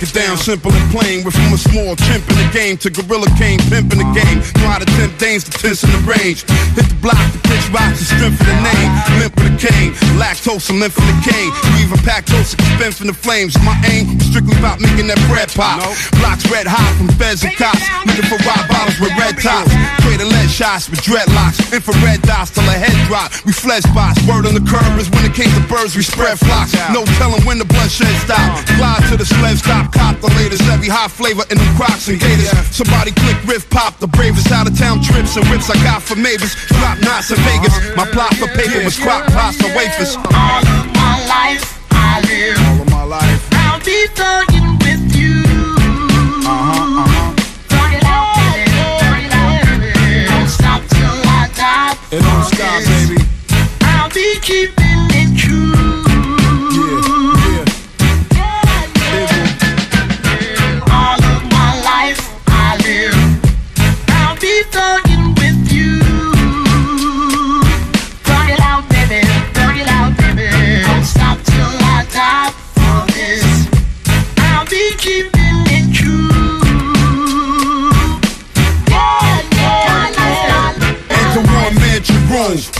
Break 0.00 0.08
it 0.08 0.14
down 0.14 0.36
simple 0.36 0.72
and 0.72 0.90
plain. 0.90 1.24
We're 1.24 1.30
from 1.30 1.52
a 1.52 1.58
small 1.58 1.96
chimp 1.96 2.24
in 2.30 2.36
the 2.36 2.50
game 2.52 2.76
to 2.78 2.90
gorilla 2.90 3.28
king, 3.36 3.58
pimp 3.68 3.92
in 3.92 3.98
the 3.98 4.10
game. 4.16 4.38
Know 4.60 4.68
how 4.72 4.78
to 4.78 4.86
tempt 4.96 5.18
dames 5.18 5.44
to 5.44 5.50
tense 5.50 5.84
in 5.84 5.90
the 5.92 6.02
range. 6.08 6.44
Hit 6.76 6.88
the 6.88 6.96
block, 7.02 7.20
the 7.32 7.40
pitch 7.44 7.68
rocks, 7.68 8.00
the 8.00 8.06
strength 8.08 8.40
of 8.40 8.46
the 8.46 8.56
name. 8.64 8.90
Limp 9.20 9.36
with 9.36 9.52
a 9.52 9.56
cane, 9.60 9.92
lactose 10.16 10.70
and 10.70 10.80
limp 10.80 10.94
for 10.94 11.04
the 11.04 11.16
cane. 11.20 11.52
You 11.76 11.84
even 11.84 11.98
pack 12.04 12.24
lactose, 12.24 12.56
spin 12.56 12.92
from 12.92 13.08
the 13.08 13.16
flames. 13.16 13.56
My 13.60 13.76
aim 13.92 14.16
was 14.16 14.26
strictly 14.26 14.56
about 14.56 14.80
making 14.80 15.06
that 15.08 15.20
bread 15.28 15.52
pop. 15.52 15.84
Blocks 16.16 16.48
red 16.48 16.66
hot 16.66 16.92
from 16.96 17.08
feds 17.20 17.44
and 17.44 17.52
cops. 17.56 17.84
Looking 18.06 18.28
for 18.28 18.40
rock 18.48 18.64
bottles 18.68 18.96
with 19.00 19.12
red 19.20 19.36
tops. 19.36 19.72
Trade 20.00 20.24
lead 20.24 20.48
shots 20.48 20.88
with 20.88 21.00
dreadlocks. 21.04 21.60
Infrared 21.72 22.22
dots 22.22 22.50
till 22.56 22.64
a 22.64 22.76
head 22.76 22.94
drop. 23.08 23.32
We 23.44 23.52
flesh 23.52 23.84
spots. 23.84 24.20
Word 24.24 24.46
on 24.46 24.54
the 24.56 24.64
curb 24.64 24.96
is 24.96 25.10
when 25.10 25.24
it 25.28 25.34
came 25.34 25.50
to 25.52 25.64
birds, 25.68 25.96
we 25.96 26.02
spread 26.02 26.38
flocks. 26.38 26.72
No 26.92 27.04
telling 27.20 27.42
when 27.44 27.58
the 27.58 27.68
bloodshed 27.68 28.12
stop. 28.24 28.64
Glide 28.78 29.04
to 29.10 29.16
the 29.16 29.26
sled 29.26 29.58
stop, 29.58 29.89
cop 29.92 30.20
the 30.20 30.28
latest. 30.38 30.62
Every 30.70 30.88
hot 30.88 31.10
flavor 31.10 31.44
in 31.50 31.58
them 31.58 31.76
crocs 31.76 32.08
and 32.08 32.18
gators. 32.20 32.50
Somebody 32.74 33.12
click 33.12 33.36
riff 33.46 33.68
pop. 33.70 33.98
The 33.98 34.06
bravest 34.06 34.50
out 34.50 34.66
of 34.68 34.78
town 34.78 35.02
trips 35.02 35.36
and 35.36 35.46
whips 35.48 35.70
I 35.70 35.76
got 35.82 36.02
for 36.02 36.16
Mavis. 36.16 36.54
Drop 36.68 36.98
knots 37.00 37.30
in 37.30 37.38
Vegas. 37.44 37.74
Oh, 37.74 37.94
my 37.96 38.06
plot 38.06 38.34
for 38.36 38.48
paper 38.48 38.82
was 38.84 38.98
crock 38.98 39.26
pots 39.32 39.60
and 39.62 39.74
wafers. 39.74 40.16
All 40.16 40.62
of 40.62 40.86
my 40.94 41.16
life 41.26 41.78
I 41.90 42.20
live. 42.24 42.58
All 42.58 42.80
of 42.82 42.90
my 42.90 43.04
life. 43.04 43.48
I'll 43.52 43.80
be 43.84 44.06
thugging 44.14 44.78
with 44.80 45.14
you. 45.14 45.42
Uh-huh, 46.46 47.04
uh-huh. 47.04 47.34
Thug 47.68 47.92
it 47.92 48.04
out, 48.04 48.34
baby. 48.36 48.70
Thug 49.00 49.22
it 49.22 49.32
out, 49.32 49.56
baby. 49.66 50.26
Don't 50.28 50.48
stop 50.48 50.80
till 50.88 51.16
I 51.28 51.50
die. 51.54 51.94
It 52.10 52.22
don't 52.22 52.44
stop, 52.44 52.80
baby. 52.88 53.18
I'll 53.82 54.10
be 54.10 54.38
keeping 54.40 55.06
it 55.14 55.36
true. 55.38 56.09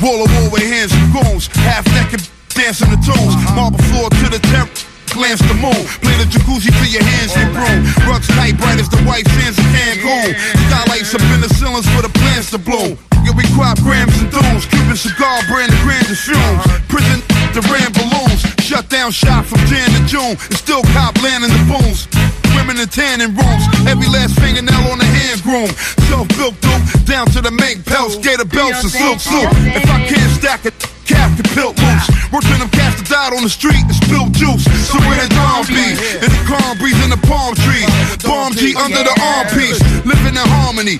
Wall 0.02 0.24
of 0.24 0.32
wall 0.32 0.50
with 0.50 0.62
hands 0.62 0.92
and 0.92 1.12
goons. 1.12 1.46
Half 1.48 1.86
naked 1.92 2.26
dancing 2.48 2.88
the 2.88 2.96
tunes. 2.96 3.34
Marble 3.54 3.78
floor 3.78 4.08
to 4.08 4.28
the 4.30 4.38
temp. 4.48 4.89
Glance 5.10 5.40
the 5.42 5.54
moon, 5.54 5.84
play 6.00 6.16
the 6.16 6.24
jacuzzi 6.30 6.70
till 6.70 6.86
your 6.86 7.02
hands 7.02 7.34
get 7.34 7.50
broom. 7.52 7.82
Rugs 8.08 8.28
tight, 8.28 8.56
bright 8.56 8.78
as 8.78 8.88
the 8.88 8.98
white 9.04 9.26
sands 9.28 9.58
of 9.58 9.64
Cancun. 9.74 10.32
Skylights 10.70 11.14
up 11.14 11.20
in 11.34 11.40
the 11.40 11.48
ceilings 11.48 11.88
for 11.90 12.02
the 12.02 12.08
plants 12.08 12.50
to 12.52 12.58
bloom. 12.58 12.96
We 13.36 13.44
crop 13.54 13.78
grams 13.80 14.12
and 14.20 14.30
dunes. 14.30 14.66
Cuban 14.66 14.96
cigar 14.96 15.40
brand 15.48 15.72
the 15.72 15.80
grandest 15.82 16.26
fumes. 16.26 16.66
Prison 16.88 17.22
the 17.54 17.62
ram 17.72 17.92
balloons. 17.92 18.42
Shut 18.60 18.88
down 18.88 19.12
shop 19.12 19.44
from 19.44 19.60
Jan 19.66 19.88
to 19.90 20.06
June. 20.06 20.36
And 20.36 20.56
still 20.56 20.82
cop 20.92 21.16
land 21.22 21.44
in 21.44 21.50
the 21.50 21.64
booms. 21.70 22.39
Women 22.56 22.78
in 22.78 22.88
tanning 22.88 23.34
rooms. 23.34 23.64
Every 23.86 24.08
last 24.08 24.38
fingernail 24.40 24.90
on 24.90 24.98
the 24.98 25.08
hand 25.08 25.42
groom. 25.42 25.70
Self-built 26.08 26.60
dope 26.60 26.84
down 27.06 27.26
to 27.34 27.40
the 27.40 27.50
make 27.50 27.84
pelts. 27.84 28.16
Gator 28.18 28.44
belts 28.44 28.82
and 28.82 28.92
silk 28.92 29.20
suit. 29.20 29.50
If 29.74 29.86
I 29.90 30.06
can't 30.06 30.32
stack 30.38 30.66
it, 30.66 30.74
cap 31.04 31.30
can 31.36 31.46
pilt 31.54 31.78
loose. 31.78 32.06
Working 32.32 32.58
them 32.58 32.70
cats 32.70 33.02
that 33.02 33.08
died 33.08 33.32
on 33.34 33.42
the 33.42 33.50
street 33.50 33.82
and 33.82 33.94
spilled 33.94 34.34
juice. 34.34 34.64
So 34.86 34.98
where 35.02 35.18
the 35.18 35.28
dawn 35.34 35.66
be? 35.66 35.98
In 36.22 36.30
the 36.30 36.42
calm 36.46 36.78
breeze 36.78 36.98
in 37.02 37.10
the 37.10 37.20
palm 37.26 37.54
trees. 37.54 37.90
Bomb 38.22 38.54
G 38.54 38.74
under 38.74 39.02
the 39.02 39.14
armpiece. 39.18 39.80
Living 40.04 40.34
in 40.34 40.46
harmony. 40.60 40.98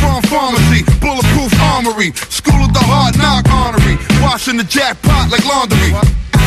Farm 0.00 0.22
pharmacy, 0.32 0.80
bulletproof 0.96 1.52
armory, 1.60 2.12
school 2.32 2.64
of 2.64 2.72
the 2.72 2.80
hard 2.80 3.18
knock 3.18 3.44
honorary, 3.52 4.00
washing 4.24 4.56
the 4.56 4.64
jackpot 4.64 5.30
like 5.30 5.44
laundry. 5.44 5.92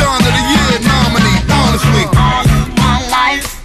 Dawn 0.01 0.18
of 0.18 0.34
the 0.34 0.43
year 0.49 0.82
nominee, 0.82 1.38
honestly. 1.54 2.04
All 2.18 2.41
of 2.41 2.74
my 2.74 2.97
life 3.14 3.62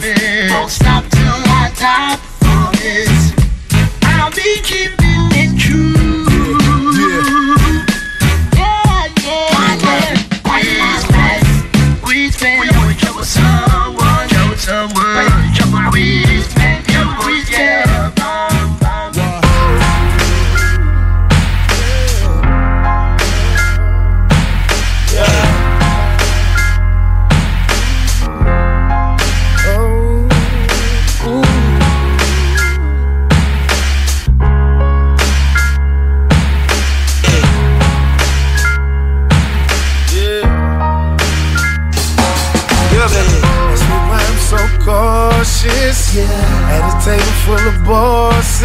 baby. 0.00 0.48
Don't 0.48 0.70
stop 0.70 1.04
till 1.10 1.20
I 1.20 1.70
die. 1.78 2.04
I'll 2.06 2.12
be 2.12 2.42
keeping 2.44 2.74
it 2.86 3.23
be 4.34 4.60
keeping 4.62 5.30
it 5.32 5.58
true. 5.58 6.03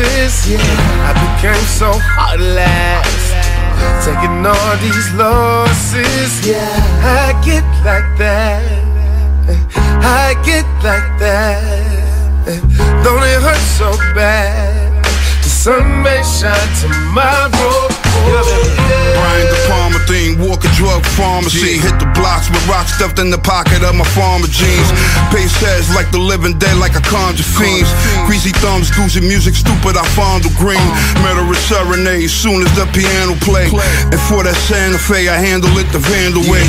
I 0.01 1.11
became 1.13 1.65
so 1.65 1.91
heartless. 1.91 3.33
Taking 4.05 4.45
all 4.45 4.77
these 4.79 5.13
losses. 5.15 6.47
Yeah, 6.47 6.63
I 7.03 7.33
get 7.43 7.63
like 7.83 8.17
that. 8.17 8.63
I 10.01 10.35
get 10.45 10.65
like 10.83 11.19
that. 11.19 12.09
Don't 13.03 13.23
it 13.23 13.41
hurt 13.41 13.63
so 13.77 13.91
bad? 14.15 15.03
The 15.43 15.49
sun 15.49 16.03
may 16.03 16.23
shine 16.23 16.73
tomorrow. 16.79 17.98
Brian 19.19 19.47
De 19.47 19.57
Palma 19.67 19.99
thing, 20.07 20.39
walk 20.39 20.63
a 20.65 20.71
drug 20.75 21.05
pharmacy. 21.17 21.77
Hit 21.77 21.95
the 21.99 22.09
blocks 22.17 22.49
with 22.49 22.63
rocks 22.67 22.93
stuffed 22.95 23.19
in 23.19 23.29
the 23.29 23.37
pocket 23.37 23.83
of 23.83 23.95
my 23.95 24.07
farmer 24.15 24.47
jeans. 24.47 24.89
Pace 25.31 25.53
heads 25.59 25.93
like 25.93 26.09
the 26.11 26.19
living 26.19 26.57
dead, 26.57 26.77
like 26.77 26.95
a 26.95 27.03
conjure 27.03 27.43
fiends. 27.43 27.91
Greasy 28.25 28.51
thumbs, 28.63 28.89
goosey 28.91 29.21
music, 29.21 29.55
stupid, 29.55 29.97
I 29.97 30.05
fondle 30.15 30.51
green. 30.57 30.79
Uh. 30.79 31.23
Murderous 31.23 31.61
serenade, 31.67 32.29
soon 32.29 32.65
as 32.65 32.71
the 32.75 32.85
piano 32.95 33.35
play. 33.43 33.67
And 34.11 34.21
for 34.27 34.43
that 34.43 34.57
Santa 34.67 34.97
Fe, 34.97 35.29
I 35.29 35.37
handle 35.37 35.71
it 35.77 35.87
the 35.91 35.99
vandal 35.99 36.43
way. 36.49 36.65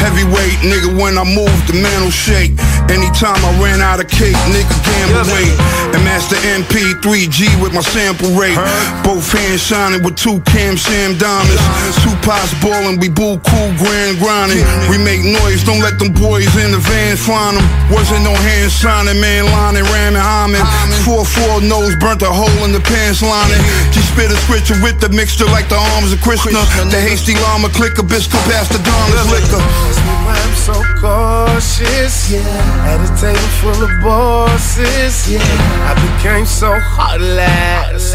Heavyweight, 0.00 0.64
nigga, 0.64 0.96
when 0.96 1.20
I 1.20 1.24
move, 1.24 1.52
the 1.68 1.76
man 1.76 2.00
will 2.02 2.10
shake. 2.10 2.56
Anytime 2.88 3.36
I 3.44 3.52
ran 3.60 3.84
out 3.84 4.00
of 4.00 4.08
cake, 4.08 4.36
nigga, 4.48 4.72
gamble 4.82 5.28
weight. 5.28 5.52
And 5.92 6.02
Master 6.08 6.40
MP3G 6.56 7.60
with 7.60 7.76
my 7.76 7.84
sample 7.84 8.32
rate. 8.32 8.56
Both 9.04 9.28
hands 9.30 9.60
shining 9.60 10.02
with 10.02 10.16
two 10.16 10.40
Cam 10.48 10.80
Sam 10.80 11.20
diamonds. 11.20 11.60
Two 12.00 12.16
pots 12.24 12.56
boiling, 12.64 12.98
we 12.98 13.12
boo 13.12 13.36
cool, 13.44 13.70
grand 13.76 14.18
grinding. 14.18 14.64
We 14.88 14.96
make 14.96 15.20
noise, 15.20 15.62
don't 15.62 15.84
let 15.84 16.00
them 16.00 16.16
boys 16.16 16.48
in 16.56 16.72
the 16.72 16.80
van 16.80 17.16
find 17.20 17.60
them. 17.60 17.66
Wasn't 17.92 18.24
no 18.24 18.32
hand 18.32 18.72
signing, 18.72 19.20
man 19.20 19.44
lining, 19.52 19.84
ramming, 19.92 20.24
hymen. 20.24 20.64
4-4 21.04 21.68
nose 21.68 21.94
burnt 22.00 22.22
a 22.22 22.32
hole 22.32 22.64
in 22.64 22.72
the 22.72 22.80
pants 22.80 23.20
lining. 23.20 23.60
She 23.92 24.00
spit 24.00 24.32
a 24.32 24.38
scripture 24.48 24.80
with 24.80 24.96
the 24.98 25.12
mixture 25.12 25.46
like 25.52 25.68
the 25.68 25.78
arms 25.94 26.12
of 26.12 26.20
Krishna. 26.24 26.64
The 26.88 27.00
hasty 27.00 27.36
llama 27.36 27.68
click 27.70 27.98
a 28.00 28.02
biscuit 28.02 28.40
past 28.48 28.72
the 28.72 28.80
Donna's 28.80 29.28
liquor. 29.28 29.60
I'm 29.98 30.54
so 30.54 30.74
cautious. 31.00 32.30
Yeah. 32.30 32.40
At 32.86 33.00
a 33.02 33.10
table 33.20 33.50
full 33.60 33.82
of 33.82 33.90
bosses. 34.02 35.30
Yeah. 35.30 35.40
I 35.88 35.94
became 35.98 36.46
so 36.46 36.78
heartless. 36.78 38.14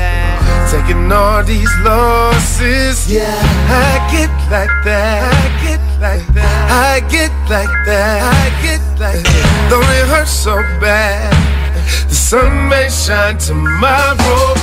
Taking 0.71 1.11
all 1.11 1.43
these 1.43 1.71
losses. 1.83 3.11
Yeah. 3.11 3.25
I 3.69 3.99
get 4.11 4.31
like 4.51 4.75
that. 4.85 5.31
I 5.33 5.63
get 5.63 5.81
like 5.99 6.27
that. 6.33 6.71
I 6.71 6.99
get 7.09 7.31
like 7.49 7.75
that. 7.85 8.21
I 8.23 8.49
get 8.63 8.81
like 8.99 9.23
that. 9.23 9.67
Don't 9.69 9.83
it 9.83 10.07
hurt 10.07 10.27
so 10.27 10.55
bad? 10.79 11.33
The 12.09 12.15
sun 12.15 12.69
may 12.69 12.89
shine 12.89 13.37
tomorrow. 13.37 14.55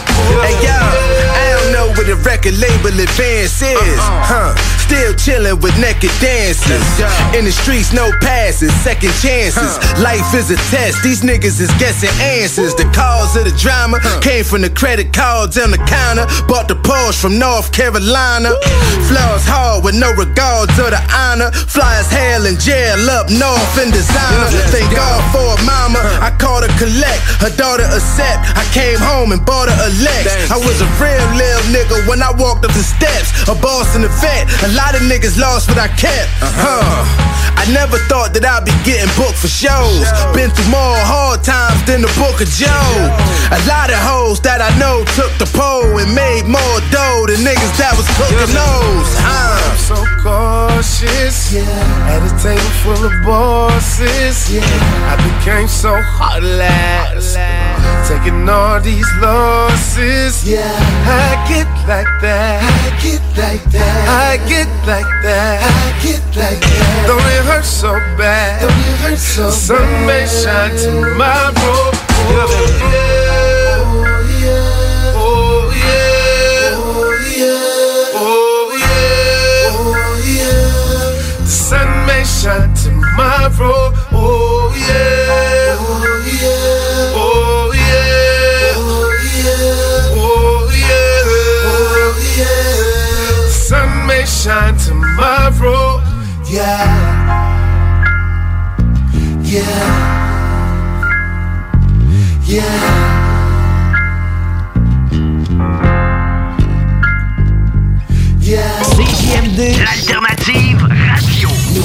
Hey 0.42 0.58
yo, 0.64 0.74
I 0.74 1.54
don't 1.54 1.72
know 1.72 1.86
what 1.94 2.06
the 2.06 2.16
record 2.16 2.58
label 2.58 2.98
advance 2.98 3.62
is. 3.62 3.98
Uh-uh. 3.98 4.54
Huh? 4.54 4.81
Still 4.92 5.14
chillin' 5.16 5.62
with 5.62 5.72
naked 5.80 6.12
dancers. 6.20 6.84
In 7.32 7.46
the 7.46 7.50
streets, 7.50 7.94
no 7.94 8.12
passes, 8.20 8.68
second 8.84 9.08
chances. 9.24 9.80
Life 10.04 10.34
is 10.34 10.50
a 10.50 10.56
test. 10.68 11.02
These 11.02 11.22
niggas 11.22 11.64
is 11.64 11.72
guessing 11.80 12.12
answers. 12.20 12.74
The 12.74 12.84
cause 12.92 13.34
of 13.34 13.48
the 13.48 13.56
drama 13.56 14.04
came 14.20 14.44
from 14.44 14.60
the 14.60 14.68
credit 14.68 15.14
cards 15.14 15.56
on 15.56 15.70
the 15.70 15.80
counter. 15.88 16.28
Bought 16.44 16.68
the 16.68 16.76
Porsche 16.76 17.18
from 17.18 17.38
North 17.38 17.72
Carolina. 17.72 18.52
Flaws 19.08 19.48
hard 19.48 19.82
with 19.82 19.96
no 19.96 20.12
regards 20.12 20.76
to 20.76 20.84
the 20.92 21.00
honor. 21.08 21.50
Flyers 21.52 22.12
hell 22.12 22.44
in 22.44 22.60
jail 22.60 23.00
up 23.08 23.32
north 23.32 23.72
in 23.80 23.88
designer. 23.88 24.52
Thank 24.68 24.92
God 24.92 25.24
for 25.32 25.56
a 25.56 25.64
mama. 25.64 26.04
I 26.20 26.36
her 26.36 26.51
collect. 26.82 27.22
Her 27.38 27.54
daughter 27.54 27.86
accept. 27.86 28.42
I 28.58 28.66
came 28.74 28.98
home 28.98 29.30
and 29.30 29.38
bought 29.46 29.70
her 29.70 29.78
a 29.86 29.90
Lex. 30.02 30.50
I 30.50 30.58
was 30.58 30.82
a 30.82 30.88
real 30.98 31.22
little 31.38 31.66
nigga 31.70 32.02
when 32.10 32.18
I 32.18 32.34
walked 32.34 32.66
up 32.66 32.74
the 32.74 32.82
steps. 32.82 33.30
A 33.46 33.54
boss 33.54 33.94
in 33.94 34.02
the 34.02 34.10
vet. 34.18 34.50
A 34.66 34.70
lot 34.74 34.98
of 34.98 35.06
niggas 35.06 35.38
lost 35.38 35.70
what 35.70 35.78
I 35.78 35.86
kept. 35.94 36.26
Uh-huh. 36.42 36.82
Huh. 36.82 37.41
I 37.56 37.64
never 37.70 37.98
thought 38.10 38.34
that 38.34 38.44
I'd 38.44 38.64
be 38.64 38.74
getting 38.82 39.10
booked 39.14 39.38
for 39.38 39.48
shows. 39.48 40.06
Been 40.34 40.50
through 40.50 40.70
more 40.72 40.98
hard 41.06 41.44
times 41.44 41.82
than 41.86 42.02
the 42.02 42.12
book 42.18 42.40
of 42.42 42.48
Joe. 42.50 42.92
A 43.54 43.60
lot 43.68 43.92
of 43.92 44.00
hoes 44.02 44.40
that 44.42 44.60
I 44.60 44.70
know 44.78 45.04
took 45.14 45.30
the 45.38 45.48
pole 45.54 45.98
and 45.98 46.10
made 46.14 46.48
more 46.48 46.78
dough 46.90 47.28
than 47.28 47.44
niggas 47.44 47.74
that 47.78 47.94
was 47.94 48.08
cooking 48.18 48.50
those. 48.50 49.10
I'm 49.22 49.78
so 49.78 49.98
cautious. 50.22 51.52
Yeah. 51.52 51.66
At 52.10 52.24
a 52.24 52.32
table 52.42 52.72
full 52.82 53.02
of 53.04 53.14
bosses. 53.24 54.50
Yeah. 54.50 54.64
I 55.06 55.14
became 55.20 55.68
so 55.68 55.94
heartless. 56.00 57.36
Taking 58.08 58.48
all 58.48 58.80
these 58.80 59.08
losses. 59.20 60.44
Yeah. 60.44 60.60
I 61.06 61.36
get 61.48 61.66
like 61.88 62.08
that. 62.20 62.62
I 62.62 62.90
get 63.02 63.22
like 63.36 63.64
that. 63.72 64.08
I 64.08 64.36
get 64.48 64.68
like 64.86 65.08
that. 65.22 65.62
I 65.62 65.92
get 66.02 66.22
like 66.36 66.60
that. 66.60 67.06
Don't 67.06 67.20
it 67.20 67.44
hurt 67.44 67.64
so 67.64 67.92
bad? 68.18 68.60
Don't 68.60 68.70
it 68.70 68.98
hurt 69.00 69.18
so 69.18 69.46
the 69.46 69.52
sun 69.52 70.06
may 70.06 70.26
shine 70.26 70.76
tomorrow. 70.76 71.52
Oh, 71.54 72.48
yeah. 72.92 73.22
Oh, 75.16 75.70
yeah. 75.72 75.72
Oh, 75.72 75.72
yeah. 75.86 76.78
Oh, 78.14 78.70
yeah. 78.88 79.78
Oh, 79.78 80.18
yeah. 80.26 81.44
The 81.44 81.48
sun 81.48 81.88
may 82.06 82.24
shine 82.24 82.74
tomorrow. 82.74 83.91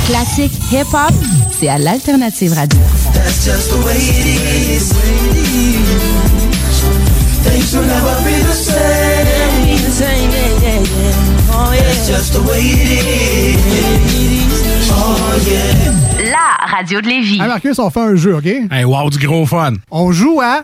Classiques 0.07 0.53
hip-hop, 0.71 1.13
c'est 1.51 1.67
à 1.67 1.77
l'Alternative 1.77 2.53
Radio. 2.53 2.79
That's 3.13 3.43
just 3.43 3.69
the 3.69 3.85
way 3.85 3.97
it 3.97 4.25
is. 4.25 4.93
Things 7.43 7.75
will 7.75 7.85
never 7.85 8.15
be 8.23 8.41
the 8.41 8.53
same. 8.53 9.27
That's 11.51 12.07
just 12.07 12.33
the 12.33 12.39
way 12.39 12.61
it 12.61 13.05
is. 13.05 14.61
Oh 14.91 15.15
yeah. 15.45 16.31
La 16.31 16.55
radio 16.77 17.01
de 17.01 17.07
Lévis. 17.07 17.39
Hey 17.41 17.47
Marcus, 17.47 17.77
on 17.79 17.89
fait 17.89 17.99
un 17.99 18.15
jeu, 18.15 18.35
OK? 18.35 18.45
Hey, 18.45 18.85
wow, 18.85 19.09
du 19.09 19.17
gros 19.19 19.45
fun. 19.45 19.73
On 19.91 20.11
joue 20.11 20.39
à 20.41 20.63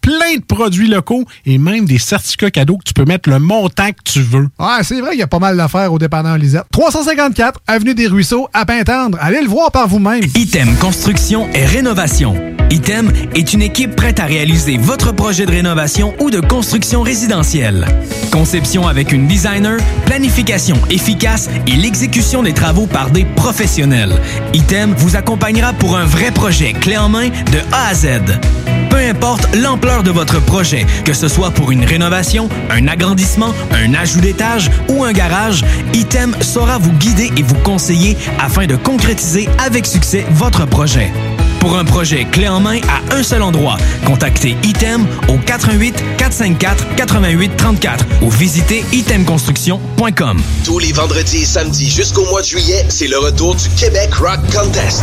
plein 0.00 0.36
de 0.36 0.44
produits 0.44 0.88
locaux 0.88 1.24
et 1.46 1.58
même 1.58 1.84
des 1.84 1.98
certificats 1.98 2.50
cadeaux 2.50 2.76
que 2.76 2.84
tu 2.84 2.94
peux 2.94 3.04
mettre 3.04 3.28
le 3.28 3.38
montant 3.38 3.90
que 3.90 4.02
tu 4.04 4.20
veux. 4.20 4.48
Ouais, 4.58 4.82
c'est 4.82 5.00
vrai 5.00 5.10
qu'il 5.10 5.20
y 5.20 5.22
a 5.22 5.26
pas 5.26 5.38
mal 5.38 5.56
d'affaires 5.56 5.92
au 5.92 5.98
dépanneur 5.98 6.38
Lisette. 6.38 6.64
354 6.72 7.60
Avenue 7.66 7.94
des 7.94 8.06
Ruisseaux, 8.06 8.48
à 8.52 8.64
Pintendre. 8.64 9.18
Allez 9.20 9.40
le 9.42 9.48
voir 9.48 9.70
par 9.70 9.88
vous-même. 9.88 10.22
Item 10.34 10.74
Construction 10.76 11.48
et 11.54 11.64
Rénovation. 11.64 12.34
Item 12.70 13.10
est 13.34 13.54
une 13.54 13.62
équipe 13.62 13.96
prête 13.96 14.20
à 14.20 14.26
réaliser 14.26 14.76
votre 14.76 15.12
projet 15.12 15.46
de 15.46 15.50
rénovation 15.50 16.14
ou 16.20 16.30
de 16.30 16.40
construction 16.40 17.00
résidentielle. 17.02 17.86
Conception 18.30 18.86
avec 18.86 19.10
une 19.12 19.26
designer, 19.26 19.78
planification 20.04 20.76
efficace 20.90 21.48
et 21.66 21.72
l'exécution 21.72 22.42
des 22.42 22.52
travaux 22.52 22.86
par 22.86 23.10
des 23.10 23.24
professionnels. 23.24 24.20
Item 24.52 24.92
vous 24.96 25.16
accompagnera 25.16 25.72
pour 25.72 25.96
un 25.96 26.04
vrai 26.04 26.30
projet 26.30 26.74
clé 26.74 26.98
en 26.98 27.08
main 27.08 27.28
de 27.28 27.58
A 27.72 27.88
à 27.88 27.94
Z. 27.94 28.08
Peu 28.90 28.96
importe 28.96 29.54
l'ampleur 29.56 30.02
de 30.02 30.10
votre 30.10 30.40
projet, 30.40 30.86
que 31.04 31.12
ce 31.12 31.28
soit 31.28 31.50
pour 31.50 31.70
une 31.70 31.84
rénovation, 31.84 32.48
un 32.70 32.88
agrandissement, 32.88 33.54
un 33.72 33.94
ajout 33.94 34.20
d'étage 34.20 34.70
ou 34.88 35.04
un 35.04 35.12
garage, 35.12 35.64
Item 35.94 36.34
saura 36.40 36.78
vous 36.78 36.92
guider 36.92 37.30
et 37.36 37.42
vous 37.42 37.54
conseiller 37.56 38.16
afin 38.38 38.66
de 38.66 38.76
concrétiser 38.76 39.48
avec 39.58 39.86
succès 39.86 40.24
votre 40.30 40.66
projet. 40.66 41.12
Pour 41.60 41.76
un 41.76 41.84
projet 41.84 42.24
clé 42.24 42.48
en 42.48 42.60
main 42.60 42.78
à 42.88 43.16
un 43.16 43.22
seul 43.22 43.42
endroit, 43.42 43.76
contactez 44.04 44.56
Item 44.62 45.06
au 45.28 45.38
88 45.38 45.94
454 46.16 46.94
88 46.96 47.56
34 47.56 48.04
ou 48.22 48.30
visitez 48.30 48.84
itemconstruction.com. 48.92 50.40
Tous 50.64 50.78
les 50.78 50.92
vendredis 50.92 51.42
et 51.42 51.46
samedis 51.46 51.90
jusqu'au 51.90 52.24
mois 52.26 52.42
de 52.42 52.46
juillet, 52.46 52.86
c'est 52.88 53.08
le 53.08 53.18
retour 53.18 53.56
du 53.56 53.68
Québec 53.70 54.14
Rock 54.14 54.40
Contest. 54.52 55.02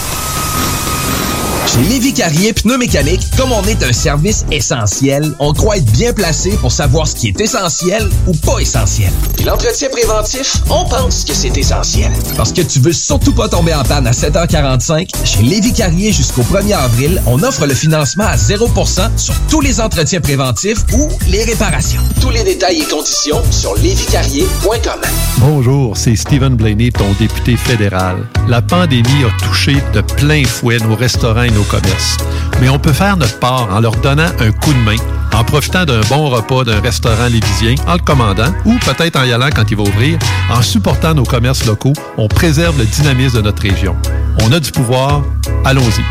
Chez 1.67 1.81
Lévi 1.89 2.13
Carrier 2.13 2.53
Pneumécanique, 2.53 3.21
comme 3.37 3.51
on 3.51 3.63
est 3.63 3.81
un 3.83 3.93
service 3.93 4.45
essentiel, 4.51 5.33
on 5.39 5.53
croit 5.53 5.77
être 5.77 5.91
bien 5.91 6.11
placé 6.11 6.51
pour 6.57 6.71
savoir 6.71 7.07
ce 7.07 7.15
qui 7.15 7.27
est 7.29 7.39
essentiel 7.39 8.09
ou 8.27 8.33
pas 8.33 8.59
essentiel. 8.59 9.11
Puis 9.35 9.45
l'entretien 9.45 9.87
préventif, 9.89 10.57
on 10.69 10.85
pense 10.85 11.23
que 11.23 11.33
c'est 11.33 11.55
essentiel. 11.57 12.11
Parce 12.35 12.51
que 12.51 12.61
tu 12.61 12.79
veux 12.79 12.91
surtout 12.91 13.33
pas 13.33 13.47
tomber 13.47 13.73
en 13.73 13.83
panne 13.83 14.07
à 14.07 14.11
7h45, 14.11 15.07
chez 15.23 15.43
Lévi 15.43 15.71
Carrier 15.71 16.11
jusqu'au 16.11 16.41
1er 16.41 16.73
avril, 16.73 17.21
on 17.27 17.41
offre 17.43 17.65
le 17.65 17.73
financement 17.73 18.25
à 18.25 18.35
0% 18.35 19.17
sur 19.17 19.35
tous 19.49 19.61
les 19.61 19.79
entretiens 19.79 20.19
préventifs 20.19 20.79
ou 20.93 21.07
les 21.27 21.43
réparations. 21.43 22.01
Tous 22.19 22.31
les 22.31 22.43
détails 22.43 22.81
et 22.81 22.85
conditions 22.85 23.41
sur 23.51 23.75
lévicarrier.com. 23.75 25.01
Bonjour, 25.37 25.95
c'est 25.95 26.15
Stephen 26.15 26.55
Blaney, 26.55 26.91
ton 26.91 27.11
député 27.19 27.55
fédéral. 27.55 28.27
La 28.47 28.61
pandémie 28.61 29.23
a 29.23 29.45
touché 29.45 29.77
de 29.93 30.01
plein 30.01 30.43
fouet 30.43 30.77
nos 30.79 30.95
restaurants 30.95 31.50
nos 31.51 31.63
commerces. 31.63 32.17
Mais 32.61 32.69
on 32.69 32.79
peut 32.79 32.93
faire 32.93 33.17
notre 33.17 33.39
part 33.39 33.67
en 33.71 33.79
leur 33.79 33.95
donnant 33.97 34.29
un 34.39 34.51
coup 34.51 34.73
de 34.73 34.79
main, 34.79 34.95
en 35.33 35.43
profitant 35.43 35.85
d'un 35.85 36.01
bon 36.09 36.29
repas 36.29 36.63
d'un 36.63 36.79
restaurant 36.81 37.27
lévisien, 37.27 37.75
en 37.87 37.93
le 37.93 37.99
commandant, 37.99 38.51
ou 38.65 38.75
peut-être 38.85 39.17
en 39.17 39.23
y 39.23 39.31
allant 39.31 39.49
quand 39.53 39.69
il 39.69 39.77
va 39.77 39.83
ouvrir. 39.83 40.19
En 40.51 40.61
supportant 40.61 41.13
nos 41.13 41.23
commerces 41.23 41.65
locaux, 41.65 41.93
on 42.17 42.27
préserve 42.27 42.77
le 42.77 42.85
dynamisme 42.85 43.37
de 43.37 43.41
notre 43.41 43.61
région. 43.61 43.95
On 44.43 44.51
a 44.51 44.59
du 44.59 44.71
pouvoir, 44.71 45.23
allons-y. 45.65 46.03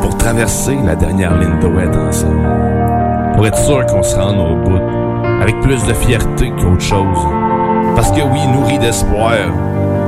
Pour 0.00 0.16
traverser 0.18 0.76
la 0.84 0.94
dernière 0.94 1.36
ligne 1.36 1.58
droite 1.60 1.96
ensemble. 1.96 2.48
Pour 3.34 3.46
être 3.46 3.58
sûr 3.58 3.86
qu'on 3.86 4.02
se 4.02 4.16
rende 4.16 4.38
au 4.38 4.56
bout, 4.64 4.80
avec 5.40 5.60
plus 5.60 5.82
de 5.84 5.94
fierté 5.94 6.50
qu'autre 6.58 6.82
chose. 6.82 7.18
Parce 7.94 8.10
que 8.10 8.20
oui, 8.20 8.46
nourri 8.48 8.78
d'espoir, 8.78 9.34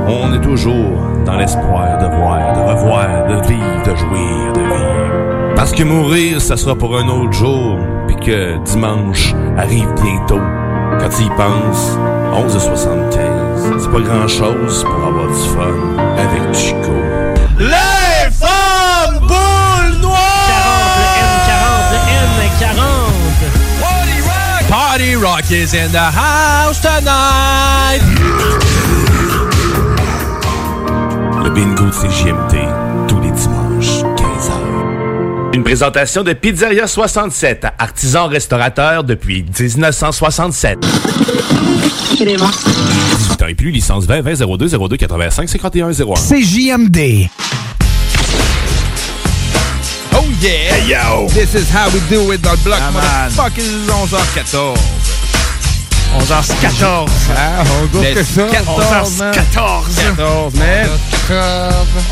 on 0.07 0.33
est 0.33 0.41
toujours 0.41 1.10
dans 1.25 1.37
l'espoir 1.37 1.97
de 1.97 2.05
voir, 2.15 2.53
de 2.53 2.59
revoir, 2.59 3.27
de 3.27 3.47
vivre, 3.47 3.83
de 3.85 3.95
jouir, 3.95 4.53
de 4.53 4.59
vivre. 4.59 5.55
Parce 5.55 5.71
que 5.71 5.83
mourir, 5.83 6.41
ça 6.41 6.57
sera 6.57 6.75
pour 6.75 6.97
un 6.97 7.07
autre 7.07 7.33
jour, 7.33 7.77
puis 8.07 8.15
que 8.15 8.57
dimanche 8.65 9.33
arrive 9.57 9.89
bientôt. 10.01 10.41
Quand 10.99 11.09
tu 11.09 11.23
y 11.23 11.29
penses, 11.29 11.97
11h75, 12.33 13.79
c'est 13.79 13.91
pas 13.91 13.99
grand-chose 13.99 14.83
pour 14.83 15.07
avoir 15.07 15.27
du 15.27 15.49
fun 15.49 15.75
avec 16.17 16.53
Chico. 16.53 16.91
Les 17.59 18.31
femmes 18.31 19.19
boules 19.19 20.01
noires! 20.01 20.17
40, 20.47 21.91
le 21.91 21.99
N40, 22.07 22.71
le 22.71 22.75
N40. 22.75 22.91
Party 24.69 25.15
Rock 25.15 25.51
is 25.51 25.73
in 25.73 25.91
the 25.91 25.97
house 25.97 26.79
tonight. 26.79 28.01
Le 31.53 31.55
bingo 31.55 31.85
de 31.85 31.91
CJMD, 31.91 32.55
tous 33.07 33.19
les 33.19 33.31
dimanches, 33.31 34.03
15h. 34.15 35.53
Une 35.53 35.63
présentation 35.63 36.23
de 36.23 36.31
Pizzeria 36.33 36.87
67, 36.87 37.65
artisan 37.77 38.27
restaurateur 38.27 39.03
depuis 39.03 39.43
1967. 39.43 40.79
18 42.17 42.41
ans 43.43 43.47
et 43.47 43.55
plus, 43.55 43.71
licence 43.71 44.05
20 44.05 44.21
20 44.21 44.45
02 44.57 44.67
02 44.87 44.97
85 44.97 45.49
51 45.49 45.91
01. 45.91 46.13
CJMD. 46.15 47.27
Oh 50.13 50.23
yeah! 50.41 50.49
Hey 50.75 50.87
yo! 50.89 51.27
This 51.27 51.53
is 51.55 51.69
how 51.73 51.89
we 51.93 51.99
do 52.09 52.31
it 52.31 52.41
dans 52.41 52.51
le 52.51 52.57
bloc, 52.63 52.77
Ah, 52.81 52.91
man. 52.91 53.31
motherfuckers, 53.35 53.87
11h14. 53.89 54.75
11h14. 56.19 57.07
Ah, 57.37 57.63
on 57.81 57.85
doit 57.87 58.05
que 58.13 58.23
ça. 58.23 58.41
11h14. 58.47 59.31
14, 59.33 60.53
man. 60.55 60.89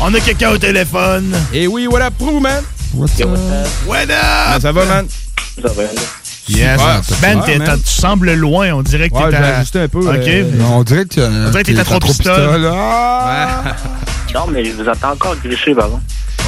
On 0.00 0.14
a 0.14 0.20
quelqu'un 0.20 0.50
au 0.50 0.58
téléphone. 0.58 1.34
Et 1.52 1.66
oui, 1.66 1.86
what 1.86 2.00
up, 2.02 2.14
Prou, 2.18 2.40
man? 2.40 2.62
What's 2.94 3.20
up? 3.20 3.28
What 3.86 4.04
up? 4.10 4.60
Ça 4.62 4.72
va, 4.72 4.84
man? 4.86 5.06
Ça 5.62 5.68
va. 5.72 5.82
Yes. 6.48 6.80
Super, 7.06 7.20
Ben, 7.20 7.78
tu 7.84 7.90
sembles 7.90 8.32
loin. 8.34 8.72
On 8.72 8.82
dirait 8.82 9.08
que 9.10 9.14
Ouais, 9.14 9.30
t'es 9.30 9.36
à... 9.36 9.58
ajusté 9.58 9.80
un 9.82 9.88
peu, 9.88 9.98
OK. 10.00 10.26
euh, 10.26 10.50
On 10.72 10.82
dirait 10.82 11.04
que 11.04 11.14
tu 11.14 11.20
On 11.22 11.50
dirait 11.50 11.62
que 11.62 11.70
t'es 11.72 11.78
à 11.78 11.84
trop 11.84 12.00
pistole. 12.00 12.68
Ah! 12.74 13.62
Non, 14.34 14.46
mais 14.48 14.64
je 14.64 14.72
vous 14.72 14.88
entends 14.88 15.12
encore 15.12 15.36
glisser, 15.36 15.74
par 15.74 15.88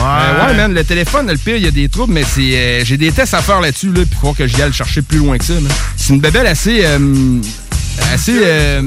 Euh, 0.03 0.47
ouais, 0.49 0.55
man, 0.57 0.75
le 0.75 0.85
téléphone, 0.85 1.29
le 1.31 1.37
pire, 1.39 1.57
il 1.57 1.63
y 1.65 1.69
a 1.69 1.71
des 1.71 1.89
troubles, 1.89 2.13
mais 2.13 2.25
c'est 2.25 2.41
euh, 2.57 2.85
j'ai 2.85 2.97
des 2.97 3.13
tests 3.13 3.35
à 3.35 3.43
faire 3.43 3.61
là-dessus, 3.61 3.89
là, 3.93 4.03
puis 4.09 4.19
faut 4.21 4.33
que 4.33 4.47
j'y 4.47 4.61
aille 4.61 4.69
le 4.69 4.75
chercher 4.75 5.03
plus 5.03 5.19
loin 5.19 5.39
que 5.39 5.45
ça. 5.45 5.55
C'est 5.97 6.13
une 6.13 6.21
bébelle 6.21 6.47
assez... 6.47 6.81
euh, 6.85 7.39
assez... 8.13 8.33
euh, 8.45 8.83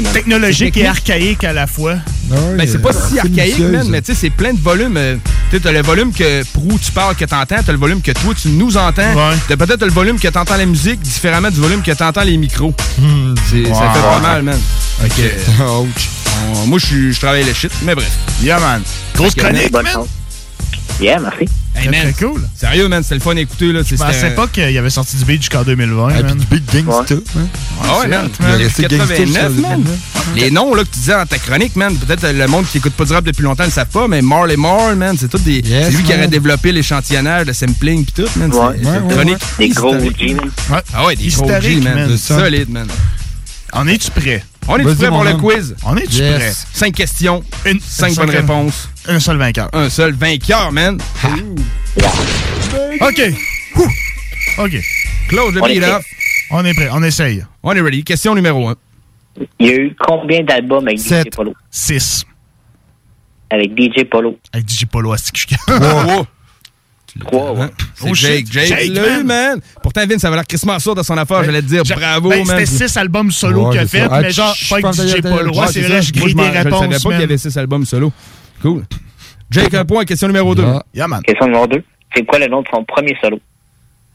man. 0.00 0.12
Technologique 0.12 0.76
et 0.76 0.82
Technique. 0.82 0.86
archaïque 0.88 1.44
à 1.44 1.52
la 1.52 1.66
fois. 1.66 1.94
Ben, 2.56 2.66
c'est 2.68 2.80
pas 2.80 2.92
si 2.92 3.18
archaïque, 3.18 3.58
man, 3.58 3.86
mais 3.88 4.00
tu 4.02 4.12
sais, 4.12 4.18
c'est 4.20 4.30
plein 4.30 4.52
de 4.52 4.60
volumes. 4.60 4.96
euh, 4.96 5.16
tu 5.50 5.60
t'as 5.60 5.72
le 5.72 5.82
volume 5.82 6.12
que 6.12 6.42
Prou, 6.52 6.78
tu 6.82 6.92
parles, 6.92 7.14
que 7.16 7.24
t'entends, 7.24 7.56
t'as 7.64 7.72
le 7.72 7.78
volume 7.78 8.00
que 8.00 8.12
toi, 8.12 8.32
tu 8.40 8.48
nous 8.48 8.76
entends. 8.76 9.14
T'as 9.48 9.56
peut-être 9.56 9.84
le 9.84 9.90
volume 9.92 10.18
que 10.18 10.28
t'entends 10.28 10.56
la 10.56 10.66
musique, 10.66 11.00
différemment 11.00 11.50
du 11.50 11.60
volume 11.60 11.82
que 11.82 11.92
t'entends 11.92 12.22
les 12.24 12.36
micros. 12.36 12.74
C'est- 13.50 13.64
Ça 13.64 13.70
Ouais. 13.70 13.94
fait 13.94 14.00
pas 14.02 14.20
mal, 14.20 14.42
man. 14.42 14.58
OK. 15.04 15.12
Fait 15.14 15.34
euh, 16.34 16.66
moi, 16.66 16.78
je 16.78 17.18
travaille 17.18 17.44
le 17.44 17.52
shit, 17.54 17.72
mais 17.82 17.94
bref. 17.94 18.10
Yeah, 18.42 18.58
man. 18.60 18.82
Grosse 19.14 19.34
chronique, 19.34 19.72
man. 19.72 19.84
man. 19.84 20.04
Yeah, 21.00 21.18
merci. 21.18 21.46
Hey, 21.76 21.88
man, 21.88 22.12
très 22.12 22.24
cool. 22.24 22.40
Sérieux, 22.54 22.86
man, 22.88 23.02
c'était 23.02 23.16
le 23.16 23.20
fun 23.20 23.36
à 23.36 23.40
écouter, 23.40 23.72
là. 23.72 23.80
Je 23.84 23.96
pensais 23.96 24.30
pas 24.30 24.46
qu'il 24.46 24.78
avait 24.78 24.90
sorti 24.90 25.16
du 25.16 25.24
beat 25.24 25.40
jusqu'en 25.42 25.64
2020, 25.64 26.22
man. 26.22 26.36
du 26.38 26.46
beat 26.46 26.84
gangsta. 26.84 27.16
Ah 27.82 27.98
ouais, 27.98 28.06
man. 28.06 28.28
Il 28.38 28.46
a 28.46 28.50
Depuis 28.52 28.64
resté 28.64 28.82
gangsta 28.82 29.06
89, 29.16 29.42
sur 29.42 29.48
le 29.56 29.60
man. 29.68 29.84
Les 30.36 30.50
noms 30.52 30.72
là, 30.72 30.84
que 30.84 30.88
tu 30.90 31.00
disais 31.00 31.12
dans 31.14 31.26
ta 31.26 31.38
chronique, 31.38 31.74
man, 31.74 31.96
peut-être 31.96 32.30
le 32.32 32.46
monde 32.46 32.64
qui 32.70 32.78
écoute 32.78 32.92
pas 32.92 33.04
du 33.04 33.12
rap 33.12 33.24
depuis 33.24 33.42
longtemps 33.42 33.64
ne 33.64 33.68
le 33.68 33.72
savent 33.74 33.88
pas, 33.88 34.06
mais 34.06 34.22
Marley 34.22 34.56
Marl, 34.56 34.94
man, 34.94 35.16
c'est 35.18 35.28
tout 35.28 35.38
des. 35.38 35.62
c'est 35.66 35.90
lui 35.90 36.02
qui 36.04 36.10
man. 36.10 36.18
aurait 36.20 36.28
développé 36.28 36.70
l'échantillonnage, 36.70 37.46
le 37.48 37.52
sampling 37.52 38.04
pis 38.04 38.12
tout, 38.12 38.28
man. 38.36 38.50
C'est- 38.52 38.58
Ouais. 38.58 38.76
c'est 38.80 38.88
Ouais, 38.88 38.98
ouais, 39.00 39.14
chronique. 39.14 39.38
ouais. 39.58 39.68
Des 39.68 39.74
gros. 39.74 39.94
OG, 39.96 40.34
man. 40.36 40.50
Ouais. 40.70 40.78
Ah 40.94 41.06
ouais, 41.06 41.16
des 41.16 41.26
gros 41.28 41.44
Historique, 41.44 41.62
G, 41.62 41.80
man. 41.80 41.94
man. 42.08 42.16
Solide, 42.18 42.70
man. 42.70 42.86
En 43.72 43.88
es-tu 43.88 44.10
prêt? 44.12 44.44
On 44.68 44.76
est 44.78 44.82
prêt 44.94 45.08
pour 45.08 45.24
le 45.24 45.34
quiz? 45.34 45.76
On 45.84 45.96
est-tu 45.96 46.16
Yes. 46.22 46.36
prêt? 46.38 46.52
Cinq 46.72 46.94
questions, 46.94 47.44
Une, 47.66 47.80
cinq 47.80 48.08
une 48.10 48.14
bonnes 48.16 48.30
réponses. 48.30 48.88
Un 49.06 49.20
seul 49.20 49.36
vainqueur. 49.36 49.68
Un 49.72 49.90
seul 49.90 50.12
vainqueur, 50.14 50.72
man. 50.72 50.98
OK. 53.00 53.22
Ouh. 53.76 53.88
OK. 54.62 54.76
Close 55.28 55.54
the 55.54 55.58
On 55.62 55.66
est 55.66 55.74
beat 55.74 55.82
prêt. 55.82 55.90
up. 55.92 56.02
On 56.50 56.64
est 56.64 56.74
prêt. 56.74 56.88
On 56.92 57.02
essaye. 57.02 57.44
On 57.62 57.72
est 57.72 57.80
ready. 57.80 58.04
Question 58.04 58.34
numéro 58.34 58.68
un. 58.68 58.76
Il 59.58 59.66
y 59.66 59.70
a 59.70 59.74
eu 59.74 59.96
combien 59.98 60.42
d'albums 60.44 60.86
avec 60.86 60.98
DJ 60.98 61.28
Polo? 61.34 61.54
6. 61.70 62.24
Avec 63.50 63.72
DJ 63.78 64.04
Polo. 64.04 64.38
Avec 64.52 64.68
DJ 64.68 64.86
Polo 64.86 65.12
à. 65.12 65.16
Trois. 65.18 66.26
Trois, 67.20 67.52
ouais. 67.52 67.66
C'est 67.94 68.10
Oh, 68.10 68.14
Jake. 68.14 68.46
shit. 68.46 68.52
Jake, 68.52 68.66
Jake, 68.66 68.88
eu, 68.90 69.00
man. 69.00 69.26
man. 69.26 69.60
Pourtant, 69.82 70.04
Vince, 70.06 70.20
ça 70.20 70.26
avait 70.28 70.36
l'air 70.36 70.46
crissement 70.46 70.78
sûr 70.80 70.94
de 70.96 71.02
son 71.04 71.16
affaire. 71.16 71.44
J'allais 71.44 71.62
te 71.62 71.66
dire 71.66 71.82
bravo, 71.84 72.28
Ben, 72.30 72.44
man. 72.44 72.66
c'était 72.66 72.88
6 72.88 72.96
albums 72.96 73.30
solo 73.30 73.66
Ouais, 73.66 73.70
qu'il 73.70 73.78
a 73.80 73.82
c'est 73.86 73.98
fait, 74.00 74.08
ça. 74.08 74.20
mais 74.20 74.26
Ah, 74.26 74.30
genre, 74.30 74.54
je 74.56 74.68
pas 74.68 74.80
y 74.80 74.84
avait- 75.12 75.22
Polo. 75.22 75.52
Ouais, 75.52 75.58
Ouais, 75.60 75.66
c'est 75.68 75.72
c'est 75.74 75.88
vrai, 75.88 76.02
je 76.02 76.12
grille 76.12 76.34
des 76.34 76.42
Je 76.42 76.48
ne 76.48 76.52
réponses, 76.64 76.80
savais 76.80 76.94
pas 76.96 77.10
qu'il 77.10 77.20
y 77.20 77.22
avait 77.22 77.38
six 77.38 77.56
albums 77.56 77.84
solo. 77.86 78.12
Cool. 78.62 78.82
Jake, 79.50 79.74
un 79.74 79.84
point. 79.84 80.04
Question 80.04 80.26
numéro 80.26 80.54
2. 80.56 80.64
Yeah, 80.92 81.06
man. 81.06 81.22
Question 81.22 81.46
numéro 81.46 81.66
2. 81.68 81.84
C'est 82.16 82.24
quoi 82.24 82.38
le 82.40 82.48
nom 82.48 82.62
de 82.62 82.66
son 82.74 82.82
premier 82.84 83.16
solo? 83.22 83.38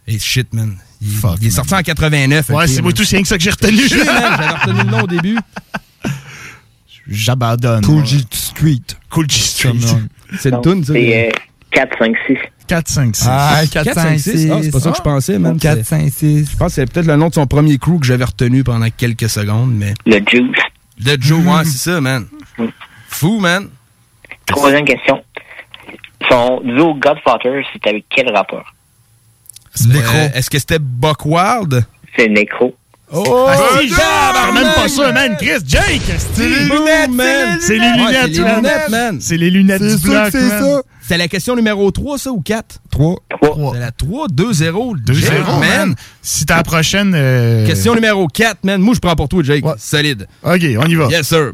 Et 0.08 0.20
shit, 0.20 0.54
man. 0.54 0.76
Il, 1.02 1.08
il 1.42 1.48
est 1.48 1.52
sorti 1.52 1.74
en 1.74 1.82
89. 1.82 2.50
Ouais, 2.50 2.68
c'est 2.68 2.82
moi 2.82 2.92
tout, 2.92 3.06
c'est 3.06 3.16
rien 3.16 3.22
que 3.24 3.30
ça 3.30 3.38
que 3.38 3.44
j'ai 3.44 3.52
retenu. 3.52 3.78
J'avais 3.88 4.48
retenu 4.48 4.80
le 4.80 4.92
nom 4.92 5.02
au 5.04 5.08
début. 5.08 5.38
J'abandonne. 7.08 7.84
Cool. 7.86 8.06
G 8.06 8.18
Street. 8.32 8.82
Cool 9.10 9.30
G 9.30 9.40
Street. 9.40 9.72
C'est 10.40 10.52
le 10.52 10.62
tune, 10.62 10.84
ça. 10.84 10.94
C'est 10.94 11.28
euh, 11.28 11.32
4, 11.72 11.98
5, 11.98 12.16
6. 12.28 12.38
4, 12.70 12.88
5, 12.88 13.16
6. 13.16 13.26
Ah, 13.28 13.62
4, 13.72 13.94
5, 13.94 14.20
6. 14.20 14.50
Ah, 14.52 14.60
c'est 14.62 14.72
pas 14.72 14.80
ça 14.80 14.92
que 14.92 14.98
je 14.98 15.02
pensais, 15.02 15.40
man. 15.40 15.58
4, 15.60 15.78
C'est- 15.80 15.84
5, 15.84 16.10
6. 16.14 16.52
Je 16.52 16.56
pense 16.58 16.68
que 16.68 16.74
c'est 16.76 16.86
peut-être 16.86 17.08
le 17.08 17.16
nom 17.16 17.28
de 17.30 17.34
son 17.34 17.48
premier 17.48 17.78
crew 17.80 18.00
que 18.00 18.06
j'avais 18.06 18.24
retenu 18.24 18.64
pendant 18.64 18.88
quelques 18.96 19.28
secondes, 19.30 19.74
mais. 19.74 19.94
Le 20.06 20.20
Juice. 20.30 20.56
Le 21.04 21.18
Joe, 21.20 21.40
ouais, 21.46 21.66
c'est 21.66 21.90
ça, 21.92 22.00
man. 22.00 22.28
Fou, 23.08 23.40
man. 23.40 23.68
Troisième 24.46 24.86
question. 24.86 25.24
Son 26.30 26.62
duo 26.62 26.94
Godfather, 26.96 27.64
c'est 27.74 27.90
avec 27.90 28.06
quel 28.10 28.30
rappeur? 28.36 28.74
Euh, 29.88 30.30
Est-ce 30.36 30.50
que 30.50 30.60
c'était 30.60 30.80
Buck 30.80 31.26
Wild? 31.26 31.86
C'est 32.16 32.28
Necro. 32.28 32.76
Oh, 33.12 33.46
Ah, 33.50 33.56
si, 33.82 33.90
même 34.54 34.74
pas 34.76 34.88
ça, 34.88 35.12
man. 35.12 35.36
Chris, 35.38 35.64
Jake, 35.66 36.02
C'est 36.34 36.48
les 36.48 36.64
lunettes, 36.66 37.12
man. 37.12 37.58
C'est 37.60 37.78
les 37.78 37.92
lunettes, 37.92 38.16
c'est 38.22 38.28
les 38.28 38.40
man. 38.42 38.56
lunettes, 38.58 38.90
man. 38.90 39.18
C'est 39.22 39.38
les 39.38 39.50
lunettes 39.50 39.82
du 39.82 39.98
bloc, 39.98 40.34
man. 40.34 40.82
C'est 41.02 41.18
la 41.18 41.28
question 41.28 41.56
numéro 41.56 41.90
3, 41.90 42.20
ça, 42.20 42.32
ou 42.32 42.40
4? 42.40 42.82
3. 42.92 43.16
C'est 43.74 43.80
la 43.80 43.92
3, 43.92 44.28
2-0. 44.28 44.96
2-0, 45.04 45.60
man. 45.60 45.96
Si 46.22 46.46
t'as 46.46 46.58
la 46.58 46.64
prochaine... 46.64 47.14
euh, 47.16 47.66
Question 47.66 47.96
numéro 47.96 48.28
4, 48.28 48.64
man. 48.64 48.80
Moi, 48.80 48.94
je 48.94 49.00
prends 49.00 49.16
pour 49.16 49.28
toi, 49.28 49.42
Jake. 49.42 49.64
Solide. 49.80 50.28
OK, 50.44 50.62
on 50.78 50.86
y 50.86 50.96
va. 50.96 51.08
Yes, 51.08 51.28
sir. 51.30 51.54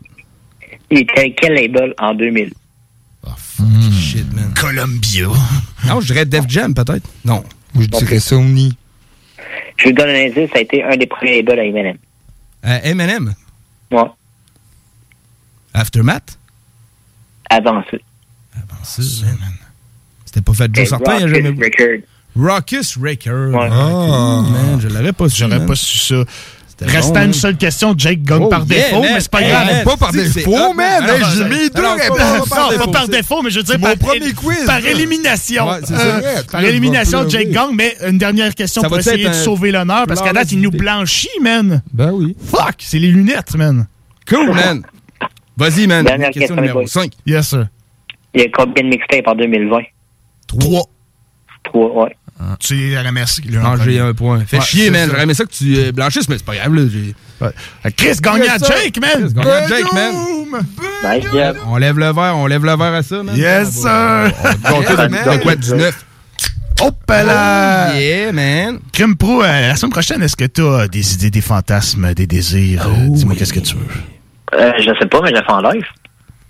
Il 0.91 0.99
était 0.99 1.33
quel 1.39 1.53
label 1.53 1.93
en 1.99 2.13
2000? 2.13 2.51
Shit, 3.97 4.25
man. 4.33 4.53
Columbia. 4.59 5.27
Non, 5.87 6.01
je 6.01 6.07
dirais 6.07 6.25
Def 6.25 6.45
Jam, 6.49 6.73
peut-être. 6.73 7.07
Non. 7.23 7.43
Moi, 7.73 7.85
je 7.91 7.97
dirais 7.97 8.19
Sony. 8.19 8.77
Je 9.77 9.89
vous 9.89 9.93
donne 9.93 10.09
un 10.09 10.25
indice, 10.25 10.49
ça 10.51 10.59
a 10.59 10.61
été 10.61 10.83
un 10.83 10.95
des 10.95 11.05
premiers 11.05 11.37
labels 11.37 11.59
à 11.59 11.63
Eminem. 11.63 11.97
Euh, 12.65 12.79
M&M. 12.83 13.33
Ouais. 13.91 14.03
Aftermath? 15.73 16.39
Avant 17.49 17.83
ça. 17.91 17.97
Ça, 18.83 19.25
man. 19.25 19.53
C'était 20.25 20.41
pas 20.41 20.53
fait 20.53 20.73
Joe 20.73 20.83
Et 20.83 20.85
Sartin, 20.87 21.17
il 21.17 21.23
a 21.23 21.27
jamais... 21.27 21.49
Record. 21.49 22.01
Raucus 22.35 22.97
Record. 22.97 23.53
Ouais. 23.53 23.69
Ah, 23.71 24.41
man, 24.41 24.79
je 24.81 24.87
l'aurais 24.87 25.13
pas 25.13 25.29
su. 25.29 25.39
J'aurais 25.39 25.65
pas 25.65 25.75
su 25.75 25.97
ça. 25.97 26.23
Restant 26.81 27.13
bon, 27.13 27.19
une 27.19 27.25
man. 27.27 27.33
seule 27.33 27.55
question, 27.57 27.93
Jake 27.97 28.21
gagne 28.23 28.43
Oh, 28.43 28.47
par 28.49 28.65
yeah, 28.65 28.75
défaut, 28.89 29.01
man. 29.01 29.11
mais 29.13 29.19
c'est 29.21 29.31
pas 29.31 29.41
Hey, 29.41 29.49
grave. 29.49 29.65
man, 29.65 29.83
Pas 29.85 29.97
par 29.97 30.11
défaut, 30.11 30.73
man. 30.73 31.03
J'ai 31.37 31.43
mis 31.45 31.69
deux 31.69 31.87
réponses. 31.87 32.49
pas- 32.49 32.87
par 32.91 33.07
défaut, 33.07 33.41
mais 33.41 33.49
je 33.49 33.57
veux 33.59 33.63
dire 33.63 33.79
par, 33.79 33.95
premier 33.97 34.33
quiz, 34.33 34.65
par 34.65 34.85
élimination. 34.85 35.69
Ouais, 35.69 35.77
c'est 35.85 35.93
Euh, 35.93 36.41
par 36.51 36.63
élimination. 36.63 37.29
Jake 37.29 37.49
gagne, 37.49 37.73
mais 37.73 37.95
une 38.05 38.17
dernière 38.17 38.53
question 38.53 38.81
Ça 38.81 38.89
pour 38.89 38.99
essayer 38.99 39.27
de 39.29 39.33
sauver 39.33 39.71
l'honneur, 39.71 40.05
parce 40.07 40.21
qu'à 40.21 40.33
date, 40.33 40.51
il 40.51 40.59
nous 40.61 40.71
blanchit, 40.71 41.29
man. 41.41 41.81
Ben 41.93 42.11
oui. 42.11 42.35
Fuck, 42.51 42.75
c'est 42.79 42.99
les 42.99 43.07
lunettes, 43.09 43.55
man. 43.55 43.87
Cool, 44.27 44.53
man. 44.53 44.81
Vas-y, 45.55 45.87
man. 45.87 46.03
Dernière 46.05 46.31
question 46.31 46.55
numéro 46.55 46.79
les 46.79 46.85
boys. 46.85 46.91
5. 46.91 47.11
Yes, 47.25 47.47
sir. 47.47 47.67
Il 48.33 48.41
y 48.41 48.43
a 48.43 48.47
combien 48.53 48.83
de 48.83 48.89
mixtapes 48.89 49.27
en 49.27 49.35
2020? 49.35 49.77
3. 50.47 50.83
Trois, 51.63 52.03
ouais. 52.03 52.15
La 52.39 53.11
merci. 53.11 53.41
qui 53.41 53.49
l'a 53.49 53.61
Non, 53.61 53.75
j'ai 53.83 53.99
un 53.99 54.13
point. 54.13 54.41
Fais 54.45 54.57
Ouais, 54.57 54.63
chier, 54.63 54.85
c'est 54.85 54.91
man. 54.91 55.09
J'aurais 55.09 55.23
aimé 55.23 55.33
ça 55.33 55.45
que 55.45 55.51
tu 55.51 55.75
euh, 55.77 55.91
blanchisses, 55.91 56.27
mais 56.27 56.37
c'est 56.37 56.45
pas 56.45 56.55
grave, 56.55 56.73
là. 56.73 56.81
Ouais. 57.41 57.91
Chris 57.95 58.17
gagne 58.21 58.41
à 58.41 58.45
Yes, 58.45 58.63
sir. 58.63 58.75
Jake, 58.83 58.99
man. 59.01 59.11
Chris 59.23 59.33
gagne 59.33 59.47
à 59.47 59.67
Jake, 59.67 59.93
man. 59.93 60.15
Nice 61.03 61.23
job. 61.31 61.57
On 61.67 61.77
lève 61.77 61.97
le 61.97 62.11
verre, 62.11 62.35
on 62.37 62.45
lève 62.47 62.65
le 62.65 62.75
verre 62.75 62.93
à 62.93 63.03
ça, 63.03 63.23
man. 63.23 63.35
Yes, 63.35 63.69
sir. 63.71 64.31
On 64.65 64.79
de 64.81 65.41
quoi, 65.43 65.55
19? 65.55 66.05
Hop 66.81 66.95
là! 67.07 67.91
Oh, 67.93 67.97
Yeah, 67.97 68.31
man. 68.33 68.79
Crime 68.91 69.15
Pro, 69.15 69.41
euh, 69.41 69.45
la 69.69 69.75
semaine 69.77 69.91
prochaine, 69.93 70.21
est-ce 70.21 70.35
que 70.35 70.43
t'as 70.45 70.87
des 70.89 71.13
idées, 71.13 71.31
des 71.31 71.39
fantasmes, 71.41 72.13
des 72.13 72.27
désirs? 72.27 72.85
Euh, 72.87 73.07
Dis-moi 73.11 73.35
qu'est-ce 73.37 73.53
que 73.53 73.61
tu 73.61 73.75
veux. 73.75 74.59
Euh, 74.59 74.71
je 74.79 74.83
sais 74.99 75.07
pas, 75.07 75.21
mais 75.21 75.29
je 75.29 75.35
l'ai 75.35 75.41
fait 75.41 75.51
en 75.53 75.61
live. 75.61 75.85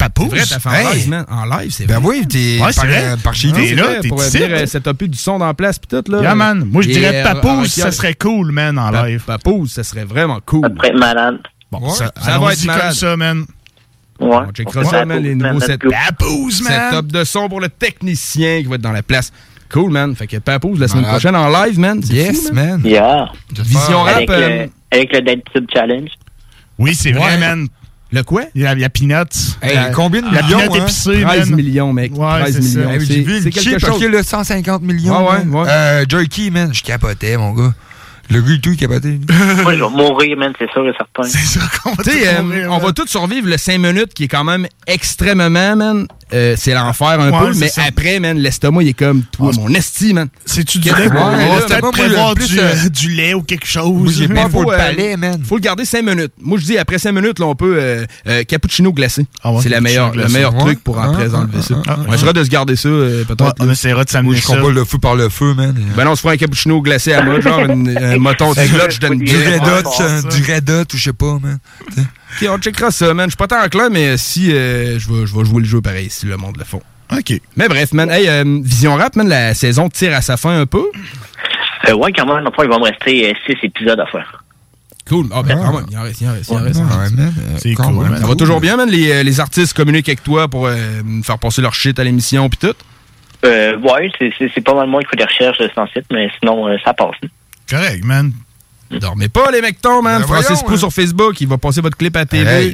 Papou? 0.10 0.24
C'est 0.30 0.36
vrai, 0.38 0.44
t'as 0.50 0.60
fait 0.60 0.70
en 0.70 0.74
Hey. 0.92 0.98
live, 0.98 1.10
man. 1.10 1.26
En 1.30 1.46
live, 1.46 1.72
c'est 1.72 1.86
Ben 1.86 2.00
vrai. 2.00 2.08
oui, 2.20 2.28
t'es 2.28 2.38
Ouais, 2.64 2.72
c'est 2.72 2.82
par, 2.82 2.86
vrai. 2.90 3.04
euh, 3.06 3.18
par 3.18 3.34
chez. 3.34 3.52
T'es 3.52 3.68
c'est 3.68 3.76
là, 3.76 3.84
vrai, 3.84 4.00
t'es 4.02 4.08
pour 4.10 4.24
ici. 4.24 4.38
venir 4.38 4.58
euh, 4.58 4.66
setuper 4.66 5.08
du 5.08 5.18
son 5.18 5.38
dans 5.40 5.48
la 5.48 5.54
place 5.54 5.80
pis 5.80 5.88
tout, 5.88 6.04
là. 6.12 6.22
Yeah, 6.22 6.36
man. 6.36 6.66
Moi, 6.72 6.82
je 6.84 6.90
dirais 6.90 7.22
euh, 7.22 7.24
Papouze, 7.24 7.80
en- 7.80 7.82
ça 7.84 7.92
serait 7.92 8.14
cool, 8.16 8.52
man, 8.52 8.78
en 8.78 8.92
live. 8.92 9.24
Papouze, 9.26 9.72
ça 9.72 9.84
serait 9.84 10.06
vraiment 10.06 10.40
cool. 10.46 10.66
Après, 10.66 10.94
malade. 10.94 11.38
Bon, 11.72 11.90
ça, 11.90 12.12
ça 12.22 12.38
va 12.40 12.54
être 12.54 12.64
malade. 12.66 12.82
comme 12.84 12.92
ça, 12.94 13.18
man. 13.18 13.46
Ouais. 14.20 14.36
On 14.48 14.52
checkera 14.52 14.84
ça, 14.86 15.04
man, 15.06 15.22
les 15.22 15.36
nouveaux 15.36 15.60
let's 15.60 15.66
set- 15.66 15.82
go. 15.82 15.90
Papouze, 15.90 16.62
man. 16.62 16.92
Setup 16.94 17.12
de 17.12 17.24
son 17.24 17.50
pour 17.50 17.60
le 17.60 17.70
technicien 17.70 18.62
qui 18.62 18.68
va 18.68 18.76
être 18.76 18.82
dans 18.82 18.92
la 18.94 19.04
place. 19.04 19.32
Cool, 19.72 19.92
man. 19.92 20.16
Fait 20.16 20.28
que 20.28 20.38
Papouze, 20.38 20.80
la 20.80 20.88
semaine 20.88 21.06
prochaine 21.06 21.36
en 21.36 21.50
live, 21.50 21.80
man. 21.80 22.00
C'est 22.04 22.14
Yes, 22.14 22.52
man. 22.54 22.82
Yeah. 22.86 23.30
Vision 23.52 24.04
rap. 24.04 24.16
Avec, 24.18 24.30
euh, 24.30 24.64
le, 24.66 24.70
avec 24.92 25.12
le 25.14 25.22
Dead 25.22 25.42
Tube 25.54 25.66
Challenge. 25.74 26.10
Oui, 26.78 26.94
c'est 26.96 27.12
vrai, 27.12 27.38
man. 27.38 27.68
Le 28.16 28.24
quoi? 28.24 28.44
Il 28.56 28.62
y 28.62 28.66
a, 28.66 28.72
il 28.74 28.80
y 28.80 28.86
a 28.86 28.90
Peanuts. 28.90 29.58
Hey, 29.62 29.76
La- 29.76 29.90
combien 29.90 30.22
de 30.22 30.34
La 30.34 30.42
millions, 30.42 30.60
Peanut 30.60 30.72
hein? 30.80 30.84
épicée, 30.84 31.22
13 31.22 31.50
man. 31.50 31.56
millions, 31.58 31.92
mec. 31.94 32.14
Ouais, 32.18 32.40
13 32.44 32.54
c'est 32.56 32.62
ça. 32.62 32.80
millions. 32.80 32.92
Hey, 32.92 33.00
C'est- 33.02 33.06
J'ai 33.14 33.22
vu 33.24 33.34
le 33.40 33.44
quelque 33.50 33.60
chip 33.62 33.80
chose. 33.80 33.90
acheter 33.90 34.08
le 34.08 34.24
150 34.24 34.82
millions. 34.84 35.18
Ouais, 35.28 35.32
ouais, 35.40 35.44
man. 35.44 35.62
ouais. 35.64 35.70
Euh, 35.70 36.06
Jerky, 36.08 36.50
man, 36.50 36.74
je 36.74 36.82
capotais, 36.82 37.36
mon 37.36 37.52
gars. 37.52 37.74
Le 38.30 38.42
gars 38.42 38.54
et 38.54 38.60
tout, 38.60 38.72
il 38.72 38.78
capotait. 38.78 39.20
Moi, 39.64 39.76
je 39.76 39.84
vais 39.84 39.90
mourir, 39.90 40.38
man, 40.38 40.54
c'est 40.58 40.72
sûr 40.72 40.88
et 40.88 40.94
certain. 40.98 41.24
C'est 41.30 41.60
ça 41.60 41.60
qu'on 41.84 41.92
va 41.94 42.04
tous 42.04 42.10
euh, 42.10 42.42
mourir, 42.42 42.72
on 42.72 42.78
va 42.80 42.92
tous 42.94 43.06
survivre 43.08 43.48
le 43.50 43.58
5 43.58 43.78
minutes 43.80 44.14
qui 44.14 44.24
est 44.24 44.28
quand 44.30 44.44
même 44.46 44.66
extrêmement, 44.88 45.76
man. 45.76 46.08
Euh, 46.34 46.56
c'est 46.58 46.74
l'enfer 46.74 47.20
un 47.20 47.32
Ouais, 47.32 47.40
peu, 47.52 47.58
mais 47.60 47.68
ça. 47.68 47.84
après, 47.88 48.20
man, 48.20 48.38
l'estomac, 48.38 48.82
il 48.84 48.90
est 48.90 48.94
comme 48.94 49.24
toi, 49.32 49.52
Ah, 49.54 49.58
mon 49.60 49.74
esti, 49.74 50.14
man. 50.14 50.28
C'est-tu 50.46 50.80
du 50.80 50.90
Qu'est-ce 50.90 51.02
lait? 51.04 51.10
que- 51.10 51.16
On 51.16 51.30
Ouais, 51.38 51.60
va 51.60 51.62
peut-être 51.66 51.92
prévoir 51.92 52.30
le 52.30 52.36
plus, 52.36 52.48
du, 52.50 52.60
euh, 52.60 52.64
euh, 52.86 52.90
du 52.90 53.10
lait 53.12 53.34
ou 53.34 53.42
quelque 53.44 53.68
chose. 53.68 54.16
j'ai 54.18 54.28
pas 54.28 54.50
pour 54.50 54.64
faut, 54.64 54.72
le 54.72 54.78
palais, 54.78 55.18
man. 55.18 55.40
Faut 55.48 55.56
le 55.56 55.62
garder 55.62 55.86
5 55.86 56.04
minutes. 56.04 56.34
Moi, 56.42 56.58
je 56.60 56.66
dis, 56.66 56.78
après 56.78 56.98
5 56.98 57.12
minutes, 57.12 57.40
là, 57.40 57.46
on 57.46 57.56
peut 57.56 57.78
euh, 57.80 58.06
euh, 58.28 58.44
cappuccino 58.44 58.92
glacé. 58.92 59.26
Ah 59.44 59.52
ouais, 59.54 59.60
c'est 59.62 59.70
le 59.70 59.80
meilleur 59.82 60.14
Ouais. 60.16 60.60
truc 60.60 60.84
pour 60.84 61.00
après 61.00 61.28
ah, 61.34 61.38
enlever 61.38 61.62
ça. 61.62 61.76
ah, 61.88 61.98
on 62.08 62.14
essaiera 62.14 62.34
de 62.34 62.44
se 62.44 62.50
garder 62.50 62.76
ça, 62.76 62.90
euh, 62.90 63.24
peut-être. 63.26 63.54
on 63.60 63.70
essaiera 63.72 64.04
de 64.04 64.10
s'amener 64.10 64.36
je 64.36 64.42
ça. 64.42 64.54
comprends 64.56 64.70
le 64.70 64.84
feu 64.86 64.98
par 64.98 65.16
le 65.16 65.30
feu, 65.30 65.54
man. 65.54 65.74
Ben 65.96 66.06
non, 66.06 66.12
on 66.12 66.16
se 66.16 66.22
fera 66.22 66.34
un 66.34 66.38
cappuccino 66.38 66.82
glacé 66.82 67.14
à 67.14 67.22
moi, 67.24 67.40
genre 67.40 67.60
un 67.60 68.18
moton 68.18 68.52
de 68.54 68.60
sludge 68.62 69.00
d'une 69.00 69.20
Du. 69.20 69.36
Red 69.36 69.62
Hot, 69.62 70.30
du 70.30 70.52
Red 70.52 70.70
Hot, 70.70 70.94
ou 70.94 70.98
je 70.98 71.04
sais 71.04 71.14
pas, 71.14 71.38
man. 71.42 71.60
Ok, 72.42 72.48
on 72.50 72.58
checkera 72.58 72.92
ça, 72.92 73.14
man. 73.14 73.26
Je 73.28 73.32
suis 73.32 73.38
pas 73.38 73.48
tant 73.48 73.68
clair, 73.70 73.90
mais 73.92 74.18
si 74.18 74.52
euh, 74.54 75.00
je 75.00 75.08
vais 75.12 75.26
je 75.26 75.36
vais 75.36 75.46
jouer 75.46 75.60
le 75.62 75.66
jeu 75.66 75.82
pareil, 75.82 76.10
si 76.10 76.26
le 76.26 76.38
monde 76.38 76.58
le 76.58 76.66
font. 76.66 76.82
OK. 77.16 77.40
Mais 77.56 77.68
bref, 77.68 77.94
man. 77.94 78.10
Hey, 78.10 78.28
euh, 78.28 78.44
Vision 78.64 78.96
Rap, 78.96 79.16
man, 79.16 79.28
la 79.30 79.54
saison 79.54 79.90
tire 79.90 80.14
à 80.16 80.22
sa 80.22 80.38
fin 80.38 80.60
un 80.60 80.66
peu. 80.66 80.84
Euh, 81.88 81.94
ouais, 81.94 82.12
quand 82.12 82.26
même, 82.26 82.46
après, 82.48 82.66
il 82.66 82.70
va 82.70 82.78
me 82.80 82.84
rester 82.84 83.36
6 83.46 83.56
épisodes 83.64 84.00
à 84.00 84.06
faire. 84.08 84.44
Cool. 85.08 85.28
Ah, 85.32 85.44
ben, 85.44 85.56
quand 85.56 85.74
même, 85.74 85.86
il 85.92 85.98
en 85.98 86.02
reste, 86.02 86.22
il 86.22 86.28
en 86.28 86.32
reste, 86.34 86.50
il 86.50 86.56
en 86.58 86.98
reste. 87.00 87.14
C'est 87.60 87.74
quand 87.76 87.84
cool, 87.94 88.04
même. 88.04 88.12
man. 88.14 88.22
Ça 88.22 88.28
va 88.28 88.36
toujours 88.36 88.60
bien, 88.60 88.76
man. 88.76 88.90
Les, 88.90 89.24
les 89.24 89.40
artistes 89.40 89.74
communiquent 89.76 90.10
avec 90.10 90.24
toi 90.24 90.48
pour 90.48 90.66
euh, 90.66 90.76
faire 91.24 91.38
passer 91.38 91.62
leur 91.62 91.76
shit 91.76 92.00
à 92.00 92.04
l'émission 92.04 92.50
pis 92.50 92.58
tout? 92.58 92.74
Euh, 93.46 93.78
ouais, 93.78 94.10
c'est- 94.18 94.34
c'est 94.40 94.50
c'est 94.56 94.62
pas 94.62 94.74
mal 94.74 94.88
moi 94.88 95.02
qui 95.04 95.10
fais 95.10 95.18
des 95.18 95.26
recherches 95.26 95.60
de 95.60 95.68
ce 95.68 95.94
site, 95.94 96.06
mais 96.12 96.28
sinon, 96.40 96.68
euh, 96.68 96.78
ça 96.84 96.94
passe. 96.96 97.16
Correct, 97.70 98.04
man. 98.04 98.32
Dormez 99.00 99.30
pas, 99.30 99.52
les 99.52 99.62
mectons, 99.62 100.02
man. 100.02 100.22
Ben 100.22 100.28
Francis 100.28 100.48
voyons, 100.50 100.64
Prou 100.64 100.74
hein. 100.74 100.78
sur 100.78 100.92
Facebook, 100.94 101.42
il 101.42 101.48
va 101.48 101.58
passer 101.58 101.82
votre 101.82 101.98
clip 101.98 102.16
à 102.16 102.20
la 102.20 102.26
TV. 102.26 102.50
Hey, 102.50 102.74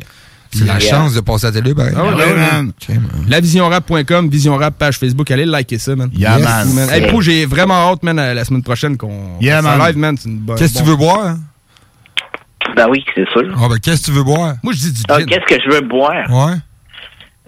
C'est 0.53 0.65
la 0.65 0.79
chance 0.79 1.13
de 1.13 1.21
passer 1.21 1.47
à 1.47 1.51
la 1.51 1.61
télé, 1.61 1.73
pareil. 1.73 1.93
Ah 1.95 2.03
ouais, 2.03 2.09
Ouais, 2.13 2.25
ouais, 2.25 2.35
man. 2.35 2.71
Man. 2.89 3.01
Lavisionrap.com, 3.29 4.29
Vision 4.29 4.57
Rap, 4.57 4.75
page 4.77 4.97
Facebook, 4.97 5.31
allez 5.31 5.45
liker 5.45 5.77
ça, 5.77 5.95
man. 5.95 6.09
Yeah, 6.13 6.37
Yes, 6.39 6.45
man. 6.45 6.73
man. 6.73 6.89
Hey, 6.89 7.07
Prou, 7.07 7.21
j'ai 7.21 7.45
vraiment 7.45 7.91
hâte, 7.91 8.03
man, 8.03 8.19
à 8.19 8.33
la 8.33 8.43
semaine 8.45 8.63
prochaine 8.63 8.97
qu'on 8.97 9.37
Yeah, 9.39 9.61
man. 9.61 9.79
live, 9.79 9.97
man. 9.97 10.15
C'est 10.17 10.27
une 10.29 10.39
bonne- 10.39 10.57
Qu'est-ce 10.57 10.73
que 10.73 10.79
tu 10.79 10.83
veux 10.85 10.95
boire? 10.97 11.25
hein? 11.25 11.39
Ben 12.75 12.87
oui, 12.89 13.03
c'est 13.15 13.27
sûr. 13.29 13.43
Ah, 13.57 13.67
ben, 13.69 13.79
qu'est-ce 13.79 14.01
que 14.01 14.05
tu 14.07 14.11
veux 14.11 14.23
boire? 14.23 14.55
Moi, 14.63 14.73
je 14.73 14.79
dis 14.79 14.91
du 14.93 15.01
Ah, 15.09 15.19
gin. 15.19 15.25
Qu'est-ce 15.25 15.55
que 15.55 15.61
je 15.63 15.69
veux 15.75 15.81
boire? 15.81 16.29
Ouais. 16.29 16.53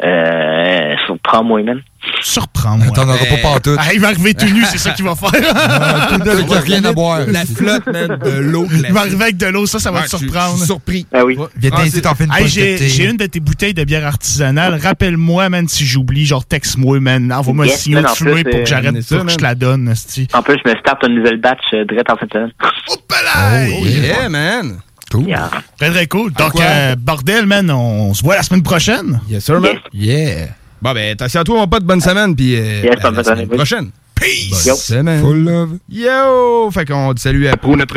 Euh, 0.04 0.96
surprends-moi, 1.06 1.62
man. 1.64 1.82
Surprends-moi. 2.22 2.88
T'en 2.94 3.04
auras 3.08 3.18
pas 3.26 3.38
partout. 3.42 3.76
Ah, 3.78 3.94
il 3.94 4.00
va 4.00 4.08
arriver 4.08 4.34
tout 4.34 4.48
nu, 4.48 4.64
c'est 4.66 4.78
ça 4.80 4.92
qu'il 4.92 5.06
va 5.06 5.16
faire. 5.16 5.30
Tout 6.10 6.52
rien 6.66 6.84
à 6.84 6.92
boire. 6.92 7.22
La 7.28 7.46
flotte, 7.46 7.86
man, 7.88 8.18
de 8.24 8.40
l'eau 8.40 8.68
il 8.72 8.92
va 8.92 9.02
arriver 9.02 9.24
avec 9.24 9.38
de 9.38 9.46
l'eau, 9.46 9.66
ça, 9.66 9.80
ça 9.80 9.92
va 9.92 10.02
te 10.02 10.10
surprendre. 10.10 10.54
Je 10.54 10.58
suis 10.58 10.66
surpris. 10.66 11.06
Ben 11.12 11.24
oui. 11.24 11.38
Viens 11.58 11.70
Ah, 11.74 11.78
t'inciter, 11.78 12.02
t'en 12.02 12.16
fais 12.16 12.26
une 12.26 12.34
Hey, 12.34 12.48
j'ai 12.48 12.74
de 12.74 12.78
thé. 12.80 12.90
j'ai 12.90 13.06
une 13.10 13.18
de 13.18 13.26
tes 13.28 13.40
bouteilles 13.40 13.74
de 13.74 13.84
bière 13.84 14.06
artisanale. 14.06 14.80
Rappelle-moi, 14.82 15.48
man, 15.50 15.68
si 15.68 15.86
j'oublie, 15.86 16.26
genre 16.26 16.44
texte-moi, 16.46 17.00
man. 17.00 17.32
Envoie-moi 17.32 17.66
un 17.66 17.68
Yes, 17.70 17.82
signal 17.82 18.04
man, 18.04 18.12
de 18.12 18.18
fumée 18.18 18.44
pour 18.44 18.56
euh, 18.56 18.64
que 18.64 18.66
j'arrête, 18.70 18.88
amenez 18.88 19.02
ça, 19.04 19.16
pour 19.18 19.26
que 19.28 19.32
je 19.32 19.38
te 19.38 19.44
la 19.44 19.56
donne. 19.56 19.94
En 20.34 20.42
plus, 20.42 20.58
je 20.66 20.70
me 20.72 20.76
starte 20.78 21.04
une 21.08 21.16
nouvelle 21.16 21.40
batch 21.40 21.60
euh, 21.74 21.86
direct 21.86 22.10
en 22.10 22.18
fin 22.18 22.26
de 22.26 22.32
semaine. 22.32 22.52
Oh, 22.90 22.96
palais! 23.08 23.78
Oh, 23.80 23.86
yeah, 23.86 24.28
man. 24.30 24.80
Cool. 25.14 25.28
Yeah. 25.28 25.52
Très, 25.78 25.92
très 25.92 26.08
cool. 26.08 26.34
Donc, 26.34 26.60
euh, 26.60 26.96
bordel, 26.96 27.46
man, 27.46 27.70
on 27.70 28.16
se 28.16 28.24
voit 28.24 28.36
la 28.36 28.42
semaine 28.42 28.64
prochaine? 28.64 29.22
Yes, 29.30 29.46
sir, 29.46 29.62
man. 29.62 29.78
Yes. 29.94 30.38
Yeah. 30.38 30.48
Bon, 30.82 30.92
ben, 30.92 31.12
attention 31.12 31.42
à 31.42 31.44
toi, 31.44 31.56
mon 31.58 31.68
pote. 31.68 31.84
Bonne 31.84 32.02
semaine, 32.02 32.36
puis 32.36 32.56
euh, 32.56 32.82
Yes, 32.84 32.98
à 33.00 33.04
la 33.04 33.12
bonne 33.12 33.24
semaine 33.24 33.48
prochaine. 33.48 33.92
Peace! 34.16 34.66
Bonne 34.66 34.76
semaine. 34.76 35.22
Full 35.22 35.44
love. 35.44 35.78
Yo! 35.88 36.72
Fait 36.72 36.86
qu'on 36.86 37.14
dit 37.14 37.22
salut 37.22 37.48
à 37.48 37.58
Pro, 37.58 37.76
notre 37.76 37.96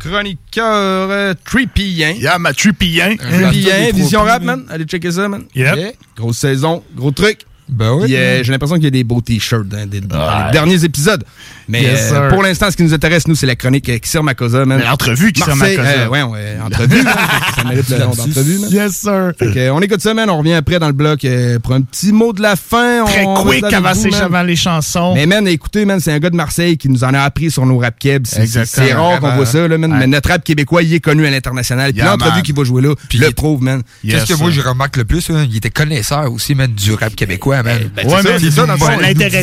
chroniqueur 0.00 1.10
euh, 1.10 1.34
Trippien. 1.44 2.10
Yeah, 2.18 2.38
ma 2.38 2.52
tripien. 2.52 3.16
Trippien, 3.16 3.92
Vision 3.94 4.22
Rap, 4.22 4.42
man. 4.42 4.64
Allez 4.68 4.84
checker 4.84 5.12
ça, 5.12 5.28
man. 5.28 5.44
Yep. 5.54 5.76
Yeah. 5.76 5.92
Grosse 6.16 6.38
saison, 6.38 6.82
gros 6.96 7.12
truc. 7.12 7.40
Ben 7.68 7.92
oui. 7.92 8.04
Puis, 8.06 8.16
euh, 8.16 8.42
j'ai 8.42 8.52
l'impression 8.52 8.76
qu'il 8.76 8.84
y 8.84 8.88
a 8.88 8.90
des 8.90 9.04
beaux 9.04 9.20
t-shirts 9.20 9.66
des- 9.68 10.00
dans 10.00 10.46
les 10.46 10.52
derniers 10.52 10.84
épisodes. 10.84 11.22
Mais 11.70 11.82
Yes, 11.82 12.10
euh, 12.12 12.30
pour 12.30 12.42
l'instant, 12.42 12.70
ce 12.70 12.76
qui 12.76 12.82
nous 12.82 12.94
intéresse, 12.94 13.28
nous, 13.28 13.34
c'est 13.34 13.44
la 13.46 13.54
chronique 13.56 13.88
euh, 13.90 13.98
Kissir 13.98 14.22
Makosa, 14.22 14.64
man. 14.64 14.80
L'entrevue 14.82 15.32
qui 15.32 15.40
sert 15.42 15.54
ma 15.54 15.66
Marseille, 15.66 15.76
cause. 15.76 15.86
euh, 15.86 16.08
ouais, 16.08 16.22
ouais, 16.22 16.56
entrevue, 16.64 17.02
man. 17.02 17.14
ça 17.56 17.64
mérite 17.64 17.88
le 17.90 17.98
nom 17.98 18.10
d'entrevue, 18.14 18.58
man. 18.58 18.70
Yes, 18.70 18.92
sir. 18.96 19.32
Fait 19.38 19.52
que, 19.52 19.58
euh, 19.58 19.74
on 19.74 19.80
écoute 19.82 20.00
ça, 20.00 20.14
man. 20.14 20.30
On 20.30 20.38
revient 20.38 20.54
après 20.54 20.78
dans 20.78 20.86
le 20.86 20.94
bloc 20.94 21.24
euh, 21.26 21.58
pour 21.58 21.74
un 21.74 21.82
petit 21.82 22.10
mot 22.12 22.32
de 22.32 22.40
la 22.40 22.56
fin. 22.56 23.04
Très 23.04 23.26
on 23.26 23.34
quick 23.44 23.62
avant, 23.64 23.92
vous, 23.92 24.00
ces- 24.02 24.10
man. 24.10 24.22
avant 24.22 24.42
les 24.42 24.56
chansons. 24.56 25.12
Mais 25.14 25.26
man, 25.26 25.46
écoutez, 25.46 25.84
man, 25.84 26.00
c'est 26.00 26.12
un 26.12 26.18
gars 26.18 26.30
de 26.30 26.36
Marseille 26.36 26.78
qui 26.78 26.88
nous 26.88 27.04
en 27.04 27.12
a 27.12 27.20
appris 27.20 27.50
sur 27.50 27.66
nos 27.66 27.76
rap 27.78 27.98
kebs. 27.98 28.26
C'est- 28.26 28.92
rare 28.94 29.20
qu'on 29.20 29.32
voit 29.32 29.44
ça, 29.44 29.68
là, 29.68 29.76
man. 29.76 29.92
Ouais. 29.92 29.98
Mais 29.98 30.06
notre 30.06 30.30
rap 30.30 30.42
québécois, 30.42 30.82
il 30.82 30.94
est 30.94 31.00
connu 31.00 31.26
à 31.26 31.30
l'international. 31.30 31.90
Puis 31.92 32.00
Yeah, 32.00 32.12
l'entrevue 32.12 32.32
man. 32.32 32.42
qu'il 32.42 32.54
va 32.54 32.64
jouer 32.64 32.80
là, 32.80 32.94
Puis 33.10 33.18
le 33.18 33.30
prouve, 33.30 33.62
man. 33.62 33.82
Qu'est-ce 34.02 34.32
que 34.32 34.38
moi, 34.38 34.50
je 34.50 34.62
remarque 34.62 34.96
le 34.96 35.04
plus? 35.04 35.28
hein? 35.28 35.46
Il 35.50 35.56
était 35.58 35.68
connaisseur 35.70 36.32
aussi, 36.32 36.54
même 36.54 36.70
du 36.72 36.94
rap 36.94 37.14
québécois. 37.14 37.57
Ouais, 37.58 37.62
man. 37.62 37.90
Ben, 37.94 38.04
c'est 38.08 38.22
ça, 38.22 38.38
c'est 38.38 38.50
ça, 38.50 38.66
dans 38.66 38.72
le 38.72 38.78
fond. 38.78 38.86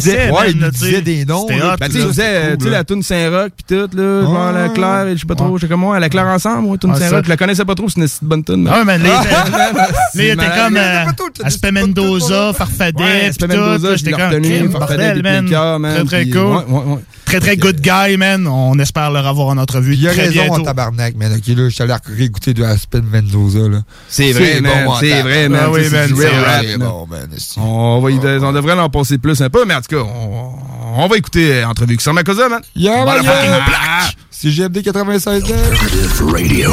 disait- 0.01 0.29
Ouais, 0.31 0.51
il 0.51 0.69
disait 0.69 1.01
des 1.01 1.25
noms. 1.25 1.45
Ben, 1.47 1.89
puis 1.89 1.89
tu 2.07 2.13
sais, 2.13 2.21
euh, 2.25 2.55
la 2.69 2.83
tune 2.83 3.03
Saint-Roch, 3.03 3.51
pis 3.55 3.63
tout, 3.75 3.89
là, 3.97 4.21
genre 4.23 4.51
la 4.51 4.69
Claire, 4.69 5.05
je 5.13 5.19
sais 5.19 5.25
pas 5.25 5.35
trop, 5.35 5.57
je 5.57 5.61
sais 5.61 5.67
comment, 5.67 5.93
la 5.93 6.09
Claire 6.09 6.25
ensemble, 6.27 6.67
ouais, 6.67 6.77
Ah, 6.83 6.93
ça. 6.93 6.99
Saint-Roch, 6.99 7.23
je 7.25 7.29
la 7.29 7.37
connaissais 7.37 7.65
pas 7.65 7.75
trop, 7.75 7.89
c'est 7.89 7.99
une 8.01 8.07
bonne 8.21 8.43
tune. 8.43 8.69
Ah, 8.71 8.83
mais 8.85 8.97
là, 8.97 9.09
Ah, 9.19 9.23
il 9.23 9.51
man, 9.51 9.67
était- 9.69 9.77
là, 9.77 9.87
il 10.15 10.21
était 10.21 10.35
comme 10.63 10.77
euh, 10.77 11.05
Aspen 11.43 11.73
Mendoza, 11.73 12.53
Farfadet, 12.53 13.03
Ouais, 13.03 13.25
Aspen 13.29 13.49
tout. 13.49 13.95
J'étais 13.95 14.11
comme, 14.11 14.69
bordel, 14.69 15.21
man. 15.23 15.45
Man, 15.79 15.93
Très, 15.95 16.03
très 16.05 16.21
puis- 16.23 16.31
cool. 16.31 16.63
Très, 17.25 17.39
très 17.39 17.57
good 17.57 17.81
guy, 17.81 18.17
man. 18.17 18.47
On 18.47 18.77
espère 18.79 19.11
le 19.11 19.19
revoir 19.19 19.47
en 19.47 19.57
entrevue 19.57 19.95
Il 19.95 20.07
a 20.07 20.11
très 20.13 20.27
raison 20.27 20.41
en 20.41 20.45
bientôt. 20.45 20.63
tabarnak, 20.63 21.15
man. 21.15 21.33
Ok, 21.33 21.47
là, 21.47 21.63
je 21.65 21.69
suis 21.69 21.83
allé 21.83 21.93
réécouter 22.05 22.53
de 22.53 22.63
Aspen 22.63 23.03
Mendoza, 23.03 23.67
là. 23.67 23.79
C'est 24.07 24.31
vrai, 24.31 24.61
man, 24.61 24.87
en 24.87 24.95
c'est 24.99 25.21
vrai, 25.21 25.49
man. 25.49 25.61
Ah 25.65 25.71
oui, 25.71 25.89
man, 25.89 26.07
c'est 26.07 26.13
du 26.13 26.77
bon, 26.77 27.07
man. 27.07 27.29
On 27.57 27.99
va 28.01 28.11
y- 28.11 28.19
on 28.43 28.53
devrait 28.53 28.73
en 28.79 28.89
passer 28.89 29.17
plus 29.17 29.41
un 29.41 29.49
peu, 29.49 29.65
mais 29.65 29.73
en 29.73 29.81
tout 29.81 29.95
cas, 29.95 30.03
on, 30.03 30.53
on 30.97 31.07
va 31.07 31.17
écouter 31.17 31.55
euh, 31.55 31.67
Entrevue 31.67 31.91
avec 31.91 32.01
Sam 32.01 32.15
Makosa, 32.15 32.47
man. 32.47 32.61
Yeah, 32.75 33.03
man. 33.05 33.23
C'est 34.29 34.49
GMD 34.51 34.81
96 34.83 35.43
Radio. 36.21 36.71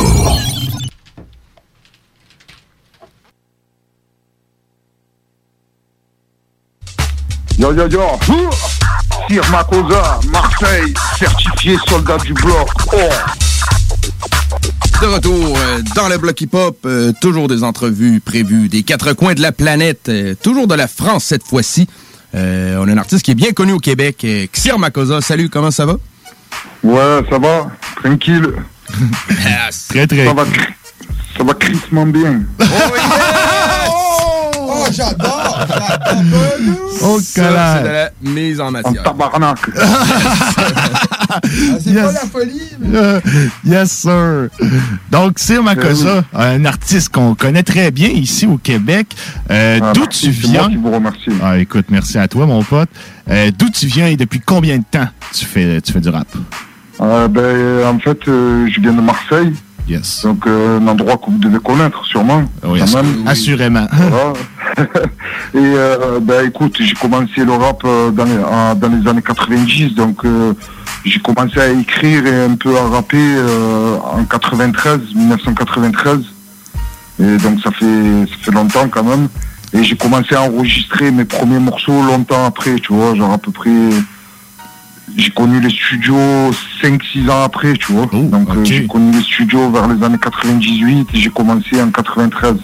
Yo 7.59 7.73
yo 7.73 7.87
yo 7.89 8.19
Sir 9.29 9.43
Makosa, 9.51 10.21
Marseille, 10.31 10.93
certifié 11.19 11.77
soldat 11.89 12.19
du 12.19 12.33
bloc. 12.35 12.69
Oh 12.93 12.99
De 15.01 15.07
retour 15.07 15.57
euh, 15.57 15.81
dans 15.95 16.09
le 16.09 16.19
bloc 16.19 16.41
hip-hop, 16.41 16.79
euh, 16.85 17.13
toujours 17.21 17.49
des 17.49 17.65
entrevues 17.65 18.21
prévues 18.21 18.69
des 18.69 18.83
quatre 18.83 19.13
coins 19.13 19.35
de 19.35 19.41
la 19.43 19.53
planète, 19.53 20.09
euh, 20.09 20.35
toujours 20.43 20.67
de 20.67 20.75
la 20.75 20.89
France 20.89 21.25
cette 21.25 21.45
fois-ci. 21.45 21.87
Euh, 22.35 22.77
on 22.81 22.89
a 22.89 22.93
un 22.93 22.99
artiste 22.99 23.25
qui 23.25 23.31
est 23.31 23.37
bien 23.37 23.53
connu 23.53 23.73
au 23.73 23.79
Québec, 23.79 24.19
euh, 24.25 24.47
Xir 24.53 24.79
Makosa. 24.79 25.21
Salut, 25.21 25.49
comment 25.49 25.71
ça 25.71 25.87
va? 25.87 25.97
Ouais, 26.83 27.21
ça 27.31 27.39
va, 27.39 27.69
tranquille. 28.03 28.49
Très 29.89 30.07
très 30.07 30.27
Ça 30.27 30.35
va, 30.35 30.45
ça 31.39 31.45
va 31.45 31.55
crissement 31.55 32.07
bien. 32.07 32.43
Oh, 32.61 32.65
j'adore! 34.91 35.67
Oh, 37.05 37.19
Ça, 37.21 37.25
c'est 37.25 37.41
de 37.43 37.89
la 37.89 38.11
mise 38.23 38.61
en 38.61 38.67
En 38.69 38.71
matière. 38.73 39.03
tabarnak. 39.03 39.59
C'est 41.81 41.91
Yes. 41.91 42.05
pas 42.05 42.13
la 42.13 42.19
folie, 42.31 42.61
mais... 42.79 42.97
Euh, 42.99 43.21
yes, 43.65 43.91
sir. 43.91 44.49
Donc, 45.11 45.39
Sir 45.39 45.63
Makosa, 45.63 46.25
un 46.35 46.65
artiste 46.65 47.09
qu'on 47.11 47.35
connaît 47.35 47.63
très 47.63 47.91
bien 47.91 48.09
ici 48.09 48.47
au 48.47 48.59
Québec. 48.59 49.07
Euh, 49.51 49.79
Ah, 49.83 49.93
D'où 49.95 50.03
merci, 50.03 50.31
tu 50.31 50.35
c'est 50.43 50.49
moi 50.49 50.61
viens? 50.61 50.69
qui 50.71 50.77
vous 50.77 50.91
remercie. 50.91 51.31
Ah, 51.43 51.59
écoute, 51.59 51.87
merci 51.89 52.19
à 52.19 52.29
toi, 52.29 52.47
mon 52.47 52.63
pote. 52.63 52.89
Euh, 53.31 53.51
D'où 53.57 53.71
tu 53.71 53.87
viens 53.87 54.09
et 54.09 54.17
depuis 54.17 54.41
combien 54.41 54.77
de 54.79 54.85
temps 54.91 55.09
tu 55.33 55.45
fais, 55.47 55.81
tu 55.81 55.93
fais 55.93 56.01
du 56.01 56.09
rap? 56.11 56.27
Euh, 57.01 57.29
ben, 57.29 57.87
en 57.87 57.99
fait, 57.99 58.19
euh, 58.29 58.69
je 58.73 58.81
viens 58.81 58.93
de 58.93 59.01
Marseille. 59.01 59.53
Yes. 59.89 60.23
Donc, 60.23 60.47
euh, 60.47 60.79
un 60.79 60.87
endroit 60.89 61.17
que 61.17 61.27
vous 61.31 61.39
devez 61.39 61.59
connaître, 61.59 62.05
sûrement. 62.05 62.45
Oui, 62.65 62.81
assu- 62.81 62.97
même. 62.97 63.27
assurément. 63.27 63.87
Voilà. 63.93 64.33
Et 65.55 65.59
euh, 65.59 66.21
ben 66.21 66.47
écoute, 66.47 66.77
j'ai 66.81 66.95
commencé 66.95 67.45
le 67.45 67.53
rap 67.53 67.83
euh, 67.85 68.11
dans, 68.11 68.25
les, 68.25 68.37
dans 68.81 68.89
les 68.89 69.09
années 69.09 69.23
90, 69.23 69.95
donc 69.95 70.25
euh, 70.25 70.55
j'ai 71.05 71.19
commencé 71.21 71.61
à 71.61 71.69
écrire 71.69 72.27
et 72.27 72.45
un 72.45 72.55
peu 72.55 72.77
à 72.79 72.85
rapper 72.89 73.37
en 74.15 74.25
93, 74.25 75.01
1993. 75.15 76.21
Et 77.21 77.37
donc 77.39 77.61
ça 77.63 77.71
fait 77.73 77.85
ça 78.31 78.35
fait 78.41 78.51
longtemps 78.53 78.89
quand 78.89 79.05
même. 79.05 79.29
Et 79.75 79.83
j'ai 79.83 79.97
commencé 79.97 80.35
à 80.35 80.43
enregistrer 80.43 81.11
mes 81.11 81.25
premiers 81.25 81.59
morceaux 81.59 82.03
longtemps 82.03 82.47
après, 82.47 82.77
tu 82.77 82.93
vois, 82.93 83.15
genre 83.15 83.33
à 83.33 83.39
peu 83.39 83.51
près. 83.51 83.71
J'ai 85.17 85.31
connu 85.31 85.61
les 85.61 85.71
studios 85.71 86.51
5-6 86.83 87.29
ans 87.31 87.43
après, 87.45 87.75
tu 87.75 87.93
vois. 87.93 88.07
donc 88.07 88.49
euh, 88.51 88.65
j'ai 88.65 88.87
connu 88.87 89.13
les 89.13 89.23
studios 89.23 89.71
vers 89.71 89.87
les 89.89 90.03
années 90.03 90.19
98 90.19 91.09
et 91.13 91.19
j'ai 91.19 91.31
commencé 91.31 91.81
en 91.83 91.91
93. 91.91 92.57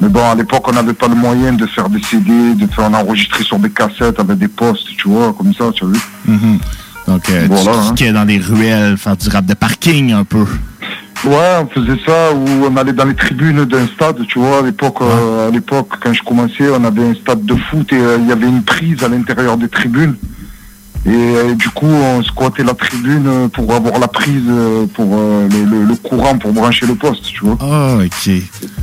Mais 0.00 0.08
bon, 0.08 0.30
à 0.30 0.34
l'époque, 0.34 0.66
on 0.68 0.72
n'avait 0.72 0.94
pas 0.94 1.08
le 1.08 1.14
moyen 1.14 1.52
de 1.52 1.66
faire 1.66 1.88
des 1.88 2.02
CD, 2.02 2.54
de 2.54 2.66
faire 2.66 2.84
en 2.86 2.94
enregistrer 2.94 3.44
sur 3.44 3.58
des 3.58 3.70
cassettes 3.70 4.18
avec 4.18 4.38
des 4.38 4.48
postes, 4.48 4.86
tu 4.96 5.08
vois, 5.08 5.34
comme 5.36 5.52
ça, 5.52 5.70
tu 5.74 5.84
as 5.84 5.88
vu. 5.88 6.00
Mhm. 6.26 6.58
Donc, 7.06 7.28
euh, 7.28 7.46
Voilà, 7.50 7.92
tu 7.94 8.06
hein. 8.06 8.12
dans 8.12 8.24
les 8.24 8.38
ruelles, 8.38 8.96
faire 8.96 9.16
du 9.16 9.28
rap 9.28 9.44
de 9.44 9.54
parking 9.54 10.12
un 10.12 10.24
peu. 10.24 10.46
Ouais, 11.24 11.60
on 11.60 11.66
faisait 11.68 12.00
ça 12.06 12.32
où 12.32 12.64
on 12.64 12.76
allait 12.78 12.94
dans 12.94 13.04
les 13.04 13.14
tribunes 13.14 13.64
d'un 13.66 13.86
stade, 13.88 14.24
tu 14.26 14.38
vois, 14.38 14.60
à 14.60 14.62
l'époque, 14.62 15.02
euh, 15.02 15.48
à 15.48 15.50
l'époque, 15.50 15.88
quand 16.02 16.14
je 16.14 16.22
commençais, 16.22 16.70
on 16.70 16.82
avait 16.82 17.04
un 17.04 17.14
stade 17.14 17.44
de 17.44 17.54
foot 17.54 17.92
et 17.92 17.96
euh, 17.96 18.16
il 18.20 18.28
y 18.28 18.32
avait 18.32 18.46
une 18.46 18.62
prise 18.62 19.02
à 19.04 19.08
l'intérieur 19.08 19.58
des 19.58 19.68
tribunes. 19.68 20.14
Et 21.06 21.08
euh, 21.10 21.54
du 21.54 21.68
coup, 21.70 21.86
on 21.86 22.22
squattait 22.22 22.62
la 22.62 22.74
tribune 22.74 23.26
euh, 23.26 23.48
pour 23.48 23.72
avoir 23.74 23.98
la 23.98 24.06
prise 24.08 24.42
euh, 24.48 24.84
pour 24.86 25.06
euh, 25.16 25.48
le, 25.48 25.64
le- 25.64 25.84
le 25.84 25.94
courant 25.96 26.36
pour 26.36 26.52
brancher 26.52 26.86
le 26.86 26.94
poste, 26.94 27.24
tu 27.24 27.44
vois. 27.44 27.56
Ah, 27.60 27.96
ok. 28.04 28.12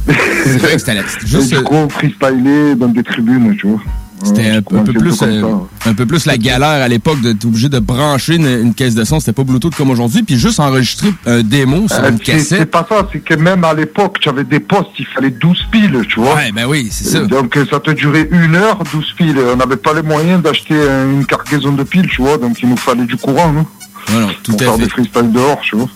C'est 0.10 0.57
vrai 0.57 0.72
que 0.73 0.80
c'était 0.80 0.95
la- 0.95 1.03
juste, 1.23 1.53
Et 1.53 1.57
du 1.57 1.64
coup, 1.64 1.76
on 1.76 1.89
freestylait 1.89 2.73
dans 2.76 2.88
des 2.88 3.03
tribunes, 3.03 3.56
tu 3.56 3.68
vois. 3.68 3.81
C'était 4.23 4.49
un, 4.49 4.61
peu 4.61 4.94
plus, 4.94 5.22
euh, 5.22 5.44
un 5.85 5.94
peu 5.94 6.06
plus 6.06 6.26
la 6.26 6.38
galère 6.38 6.68
à 6.84 6.88
l'époque 6.88 7.22
d'être 7.22 7.45
obligé 7.45 7.69
de 7.69 7.80
brancher 7.80 8.35
une, 8.35 8.48
une 8.48 8.73
caisse 8.73 8.95
de 8.95 9.03
son. 9.03 9.19
C'était 9.19 9.31
pas 9.34 9.44
Bluetooth 9.44 9.76
comme 9.76 9.91
aujourd'hui. 9.91 10.23
Puis 10.23 10.38
juste 10.38 10.60
enregistrer 10.60 11.14
un 11.26 11.44
démo 11.44 11.88
sur 11.88 11.98
Euh, 12.03 12.10
une 12.10 12.18
c'est- 12.18 12.39
C'est 12.39 12.56
cassette. 12.57 12.72
pas 12.72 12.85
ça, 12.89 13.07
c'est 13.11 13.19
que 13.19 13.35
même 13.35 13.64
à 13.64 13.73
l'époque, 13.73 14.18
tu 14.19 14.27
avais 14.30 14.44
des 14.44 14.60
postes, 14.60 14.89
il 14.99 15.06
fallait 15.06 15.30
12 15.30 15.64
piles, 15.72 16.02
tu 16.10 16.19
vois. 16.19 16.35
Ouais, 16.35 16.52
ben 16.52 16.65
oui, 16.68 16.88
c'est 16.91 17.06
ça. 17.06 17.19
Donc 17.26 17.56
euh, 17.57 17.65
ça 17.69 17.80
te 17.80 17.91
durait 17.91 18.27
une 18.31 18.56
heure, 18.56 18.80
12 18.91 19.14
piles. 19.15 19.38
On 19.53 19.56
n'avait 19.57 19.77
pas 19.77 19.94
les 19.94 20.02
moyens 20.03 20.41
d'acheter 20.41 20.76
une 20.76 21.26
cargaison 21.26 21.72
de 21.73 21.84
piles, 21.84 22.07
tu 22.10 22.22
vois, 22.22 22.38
donc 22.38 22.57
il 22.61 22.69
nous 22.69 22.77
fallait 22.77 23.06
du 23.06 23.18
courant, 23.18 23.52
Non, 23.53 23.65
non, 24.12 24.30
tout 24.44 24.54
à 24.54 24.78
fait. 24.78 25.22
des 25.22 25.28
dehors, 25.30 25.60
tu 25.62 25.76
vois. 25.76 25.90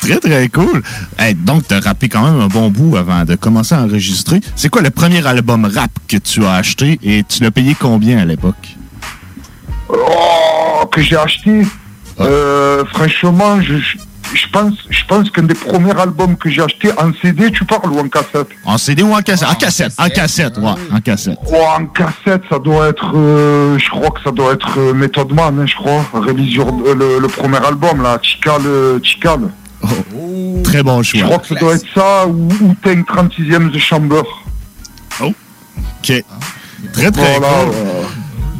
Très, 0.00 0.20
très 0.20 0.48
cool. 0.48 0.82
Hey, 1.18 1.34
donc, 1.34 1.66
tu 1.66 1.74
as 1.74 1.80
rappé 1.80 2.08
quand 2.08 2.22
même 2.22 2.40
un 2.40 2.46
bon 2.46 2.70
bout 2.70 2.96
avant 2.96 3.24
de 3.24 3.34
commencer 3.34 3.74
à 3.74 3.82
enregistrer. 3.82 4.40
C'est 4.54 4.68
quoi 4.68 4.82
le 4.82 4.90
premier 4.90 5.26
album 5.26 5.64
rap 5.64 5.90
que 6.06 6.16
tu 6.16 6.44
as 6.44 6.54
acheté 6.54 6.98
et 7.02 7.24
tu 7.24 7.42
l'as 7.42 7.50
payé 7.50 7.76
combien 7.78 8.18
à 8.18 8.24
l'époque? 8.24 8.76
Oh, 9.88 10.86
que 10.90 11.02
j'ai 11.02 11.16
acheté? 11.16 11.66
Euh, 12.20 12.84
franchement, 12.92 13.60
je, 13.60 13.78
je, 13.78 13.98
je 14.34 14.46
pense, 14.52 14.74
je 14.90 15.04
pense 15.06 15.30
qu'un 15.30 15.42
des 15.44 15.54
premiers 15.54 15.98
albums 15.98 16.36
que 16.36 16.50
j'ai 16.50 16.62
acheté 16.62 16.90
en 16.98 17.12
CD, 17.20 17.50
tu 17.50 17.64
parles 17.64 17.90
ou 17.90 17.98
en 17.98 18.08
cassette? 18.08 18.48
En 18.64 18.76
CD 18.78 19.02
ou 19.02 19.12
en 19.14 19.22
cassette? 19.22 19.48
en 19.48 19.54
cassette, 19.54 19.92
en 19.98 20.08
cassette, 20.08 20.58
ouais, 20.58 20.70
en 20.92 21.00
cassette. 21.00 21.38
Oh, 21.46 21.56
en 21.78 21.86
cassette, 21.86 22.42
ça 22.50 22.58
doit 22.58 22.88
être, 22.88 23.12
euh, 23.14 23.78
je 23.78 23.88
crois 23.90 24.10
que 24.10 24.20
ça 24.24 24.30
doit 24.30 24.52
être 24.52 24.78
euh, 24.78 24.92
Method 24.94 25.32
Man, 25.32 25.58
hein, 25.60 25.66
je 25.66 25.74
crois. 25.74 26.04
Révision, 26.14 26.82
euh, 26.86 26.94
le, 26.94 27.18
le 27.20 27.28
premier 27.28 27.58
album, 27.64 28.02
là, 28.02 28.18
Chical, 28.22 28.60
euh, 28.66 28.98
Chical. 29.02 29.40
Très 30.64 30.82
bon 30.82 31.02
Je 31.02 31.16
choix. 31.18 31.26
crois 31.26 31.38
que 31.38 31.46
ça 31.46 31.54
doit 31.54 31.74
être 31.74 31.86
ça 31.94 32.26
ou, 32.26 32.48
ou 32.60 32.74
Tank 32.82 33.06
36e 33.08 33.70
The 33.72 33.78
Chamber. 33.78 34.22
OK. 35.20 35.34
Très, 36.04 36.24
très 36.92 37.10
Voilà, 37.38 37.48
cool. 37.64 37.74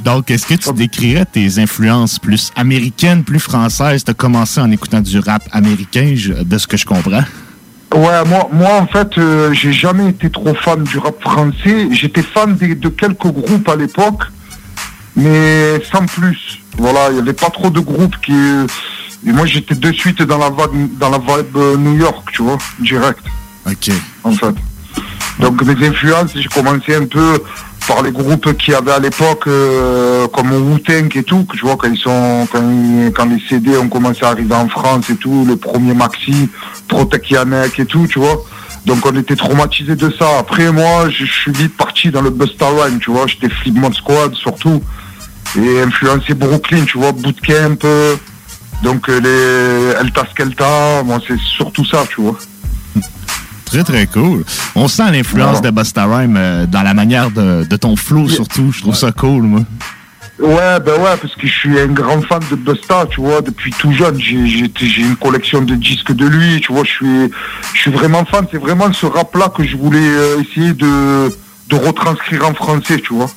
Donc, 0.04 0.30
est-ce 0.30 0.46
que 0.46 0.54
tu 0.54 0.72
décrirais 0.72 1.26
tes 1.26 1.58
influences 1.58 2.18
plus 2.18 2.50
américaines, 2.56 3.24
plus 3.24 3.40
françaises? 3.40 4.04
Tu 4.04 4.10
as 4.10 4.14
commencé 4.14 4.60
en 4.60 4.70
écoutant 4.70 5.00
du 5.00 5.18
rap 5.18 5.42
américain, 5.52 6.12
je- 6.14 6.32
de 6.32 6.58
ce 6.58 6.66
que 6.66 6.76
je 6.76 6.84
comprends. 6.86 7.22
Ouais, 7.94 8.24
moi, 8.26 8.48
moi 8.52 8.74
en 8.80 8.86
fait, 8.86 9.16
euh, 9.18 9.52
j'ai 9.54 9.72
jamais 9.72 10.10
été 10.10 10.30
trop 10.30 10.54
fan 10.54 10.82
du 10.84 10.98
rap 10.98 11.20
français. 11.20 11.88
J'étais 11.92 12.22
fan 12.22 12.54
de 12.56 12.88
quelques 12.88 13.26
groupes 13.26 13.68
à 13.68 13.76
l'époque, 13.76 14.22
mais 15.16 15.82
sans 15.90 16.04
plus. 16.06 16.58
Voilà, 16.76 17.08
il 17.10 17.14
n'y 17.14 17.20
avait 17.20 17.32
pas 17.32 17.50
trop 17.50 17.70
de 17.70 17.80
groupes 17.80 18.16
qui. 18.24 18.32
Et 19.26 19.32
moi, 19.32 19.46
j'étais 19.46 19.74
de 19.74 19.90
suite 19.92 20.22
dans 20.22 20.38
la 20.38 20.50
vibe, 20.50 20.96
dans 20.98 21.10
la 21.10 21.18
vibe 21.18 21.56
euh, 21.56 21.76
New 21.76 21.96
York, 21.96 22.28
tu 22.32 22.42
vois, 22.42 22.58
direct. 22.78 23.20
Ok. 23.66 23.90
En 24.22 24.32
fait. 24.32 24.54
Donc 25.40 25.62
mes 25.62 25.86
influences, 25.86 26.30
j'ai 26.34 26.48
commencé 26.48 26.94
un 26.94 27.06
peu 27.06 27.42
par 27.88 28.02
les 28.02 28.12
groupes 28.12 28.54
qu'il 28.58 28.74
y 28.74 28.76
avait 28.76 28.92
à 28.92 28.98
l'époque, 28.98 29.44
euh, 29.46 30.28
comme 30.28 30.52
Wu-Tang 30.52 31.08
et 31.16 31.22
tout, 31.22 31.46
tu 31.50 31.64
vois, 31.64 31.76
quand 31.76 31.96
sont, 31.96 32.46
quand, 32.52 33.24
les 33.24 33.42
CD 33.48 33.78
ont 33.78 33.88
commencé 33.88 34.24
à 34.24 34.28
arriver 34.28 34.54
en 34.54 34.68
France 34.68 35.08
et 35.08 35.16
tout, 35.16 35.46
les 35.48 35.56
premiers 35.56 35.94
maxi, 35.94 36.50
Protect 36.86 37.30
Yanek 37.30 37.80
et 37.80 37.86
tout, 37.86 38.06
tu 38.06 38.18
vois. 38.18 38.44
Donc 38.84 39.04
on 39.06 39.16
était 39.16 39.36
traumatisés 39.36 39.96
de 39.96 40.12
ça. 40.18 40.38
Après 40.38 40.70
moi, 40.70 41.08
je 41.08 41.24
je 41.24 41.32
suis 41.32 41.52
vite 41.52 41.76
parti 41.76 42.10
dans 42.10 42.20
le 42.20 42.30
Busta 42.30 42.66
Rhyme, 42.68 42.98
tu 43.00 43.10
vois, 43.10 43.26
j'étais 43.26 43.48
Flipmode 43.48 43.94
Squad 43.94 44.34
surtout. 44.34 44.82
Et 45.56 45.80
influencé 45.80 46.34
Brooklyn, 46.34 46.84
tu 46.84 46.98
vois, 46.98 47.12
Bootcamp, 47.12 47.78
euh, 47.84 48.16
donc 48.82 49.08
euh, 49.08 49.18
les 49.18 50.00
Elta 50.00 50.26
Skelta, 50.30 51.02
c'est 51.26 51.38
surtout 51.38 51.86
ça, 51.86 52.04
tu 52.06 52.20
vois. 52.20 52.38
Très, 53.68 53.84
très 53.84 54.06
cool. 54.06 54.44
On 54.74 54.88
sent 54.88 55.10
l'influence 55.12 55.60
de 55.60 55.70
Busta 55.70 56.06
Rhyme 56.06 56.36
euh, 56.36 56.66
dans 56.66 56.82
la 56.82 56.94
manière 56.94 57.30
de, 57.30 57.64
de 57.64 57.76
ton 57.76 57.96
flow, 57.96 58.28
surtout. 58.28 58.72
Je 58.72 58.80
trouve 58.80 58.94
ça 58.94 59.12
cool, 59.12 59.42
moi. 59.42 59.60
Ouais, 60.38 60.78
ben 60.84 60.92
ouais, 60.92 61.16
parce 61.20 61.34
que 61.34 61.46
je 61.46 61.52
suis 61.52 61.78
un 61.78 61.88
grand 61.88 62.22
fan 62.22 62.40
de 62.50 62.56
Busta, 62.56 63.06
tu 63.10 63.20
vois, 63.20 63.40
depuis 63.42 63.72
tout 63.72 63.92
jeune. 63.92 64.18
J'ai 64.20 65.02
une 65.02 65.16
collection 65.16 65.62
de 65.62 65.74
disques 65.74 66.12
de 66.12 66.26
lui, 66.26 66.60
tu 66.60 66.72
vois, 66.72 66.84
je 66.84 66.90
suis, 66.90 67.32
je 67.74 67.78
suis 67.80 67.90
vraiment 67.90 68.24
fan. 68.24 68.46
C'est 68.50 68.58
vraiment 68.58 68.92
ce 68.92 69.06
rap-là 69.06 69.52
que 69.54 69.64
je 69.64 69.76
voulais 69.76 69.98
euh, 70.00 70.40
essayer 70.40 70.72
de, 70.72 71.28
de 71.68 71.76
retranscrire 71.76 72.46
en 72.48 72.54
français, 72.54 73.00
tu 73.00 73.14
vois. 73.14 73.30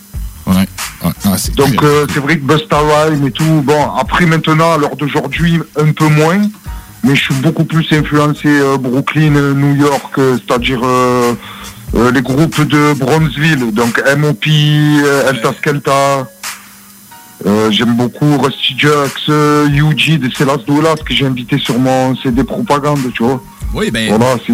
Ouais. 0.45 0.67
Ouais, 1.03 1.11
ah, 1.25 1.35
Donc 1.55 1.83
euh, 1.83 2.05
c'est 2.13 2.19
vrai 2.19 2.37
que 2.37 2.43
Busta 2.43 2.77
Rhymes 2.77 3.25
et 3.25 3.31
tout, 3.31 3.63
bon, 3.63 3.91
après 3.99 4.27
maintenant, 4.27 4.73
à 4.73 4.77
l'heure 4.77 4.95
d'aujourd'hui, 4.95 5.59
un 5.79 5.91
peu 5.93 6.07
moins, 6.07 6.41
mais 7.03 7.15
je 7.15 7.21
suis 7.21 7.33
beaucoup 7.35 7.63
plus 7.63 7.85
influencé 7.91 8.47
euh, 8.47 8.77
Brooklyn, 8.77 9.35
euh, 9.35 9.53
New 9.53 9.75
York, 9.75 10.13
euh, 10.17 10.37
c'est-à-dire 10.37 10.81
euh, 10.83 11.33
euh, 11.95 12.11
les 12.11 12.21
groupes 12.21 12.61
de 12.67 12.93
Bronzeville, 12.93 13.71
donc 13.73 14.01
MOP, 14.17 14.45
euh, 14.47 15.29
Elta 15.29 15.53
Skelta, 15.57 16.27
euh, 17.45 17.71
j'aime 17.71 17.95
beaucoup 17.95 18.37
Rusty 18.37 18.77
Jux, 18.77 19.29
UG 19.29 20.19
de 20.19 20.29
Celas 20.35 20.59
Doulas 20.67 20.95
que 21.05 21.13
j'ai 21.13 21.25
invité 21.25 21.57
sur 21.57 21.79
mon 21.79 22.15
CD 22.17 22.43
propagande, 22.43 22.99
tu 23.13 23.23
vois. 23.23 23.41
Oui, 23.73 23.89
ben. 23.91 24.09
Voilà, 24.09 24.37
c'est 24.45 24.53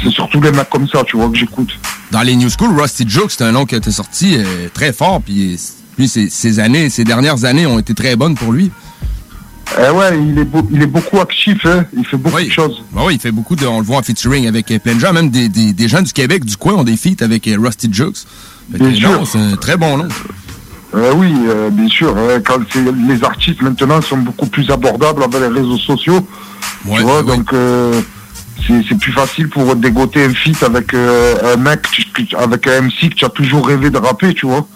c'est 0.00 0.10
surtout 0.10 0.40
les 0.40 0.52
mecs 0.52 0.70
comme 0.70 0.86
ça, 0.88 1.02
tu 1.04 1.16
vois, 1.16 1.28
que 1.28 1.36
j'écoute. 1.36 1.70
Dans 2.12 2.22
les 2.22 2.36
New 2.36 2.48
School, 2.48 2.78
Rusty 2.78 3.04
Joke, 3.08 3.30
c'est 3.30 3.42
un 3.42 3.50
nom 3.52 3.66
qui 3.66 3.74
a 3.74 3.78
été 3.78 3.90
sorti 3.90 4.36
euh, 4.36 4.68
très 4.72 4.92
fort, 4.92 5.20
puis 5.20 5.58
lui, 5.98 6.08
ces 6.08 6.60
années, 6.60 6.88
ces 6.88 7.02
dernières 7.02 7.44
années 7.44 7.66
ont 7.66 7.78
été 7.78 7.94
très 7.94 8.14
bonnes 8.14 8.36
pour 8.36 8.52
lui. 8.52 8.70
Eh 9.76 9.90
ouais, 9.90 10.18
il 10.18 10.38
est, 10.38 10.44
beau- 10.44 10.66
il 10.72 10.82
est 10.82 10.86
beaucoup 10.86 11.20
actif, 11.20 11.64
hein. 11.66 11.84
il 11.96 12.04
fait 12.04 12.16
beaucoup 12.16 12.36
de 12.46 12.50
choses. 12.50 12.82
Ben 12.92 13.02
oui, 13.04 13.14
il 13.14 13.20
fait 13.20 13.30
beaucoup 13.30 13.54
de. 13.54 13.66
On 13.66 13.78
le 13.80 13.84
voit 13.84 13.98
en 13.98 14.02
featuring 14.02 14.46
avec 14.48 14.70
euh, 14.70 14.78
plein 14.78 14.94
de 14.94 15.00
gens, 15.00 15.12
même 15.12 15.30
des, 15.30 15.48
des, 15.48 15.72
des 15.72 15.88
gens 15.88 16.02
du 16.02 16.12
Québec, 16.12 16.44
du 16.44 16.56
coin, 16.56 16.74
ont 16.74 16.84
des 16.84 16.96
feats 16.96 17.22
avec 17.22 17.46
euh, 17.48 17.56
Rusty 17.60 17.88
sûr. 18.94 19.26
C'est 19.26 19.38
un 19.38 19.56
très 19.56 19.76
bon 19.76 19.98
nom. 19.98 20.08
Euh, 20.94 21.12
oui, 21.16 21.32
euh, 21.48 21.68
bien 21.70 21.88
sûr. 21.88 22.14
euh, 22.16 22.40
quand 22.44 22.58
les 23.08 23.22
artistes 23.22 23.60
maintenant 23.60 24.00
sont 24.00 24.16
beaucoup 24.18 24.46
plus 24.46 24.70
abordables 24.70 25.22
avec 25.22 25.40
les 25.40 25.48
réseaux 25.60 25.76
sociaux. 25.78 26.26
tu 26.96 27.02
vois, 27.02 27.22
donc 27.36 27.52
euh, 27.52 28.00
c'est 28.66 28.98
plus 28.98 29.12
facile 29.12 29.48
pour 29.50 29.76
dégoter 29.76 30.24
un 30.24 30.32
feat 30.34 30.62
avec 30.62 30.94
euh, 30.94 31.54
un 31.54 31.56
mec, 31.56 31.82
tu- 31.92 32.34
avec 32.36 32.66
un 32.66 32.82
MC 32.82 33.10
que 33.10 33.14
tu 33.14 33.24
as 33.24 33.28
toujours 33.28 33.66
rêvé 33.66 33.90
de 33.90 33.98
rapper, 33.98 34.32
tu 34.34 34.46
vois. 34.46 34.66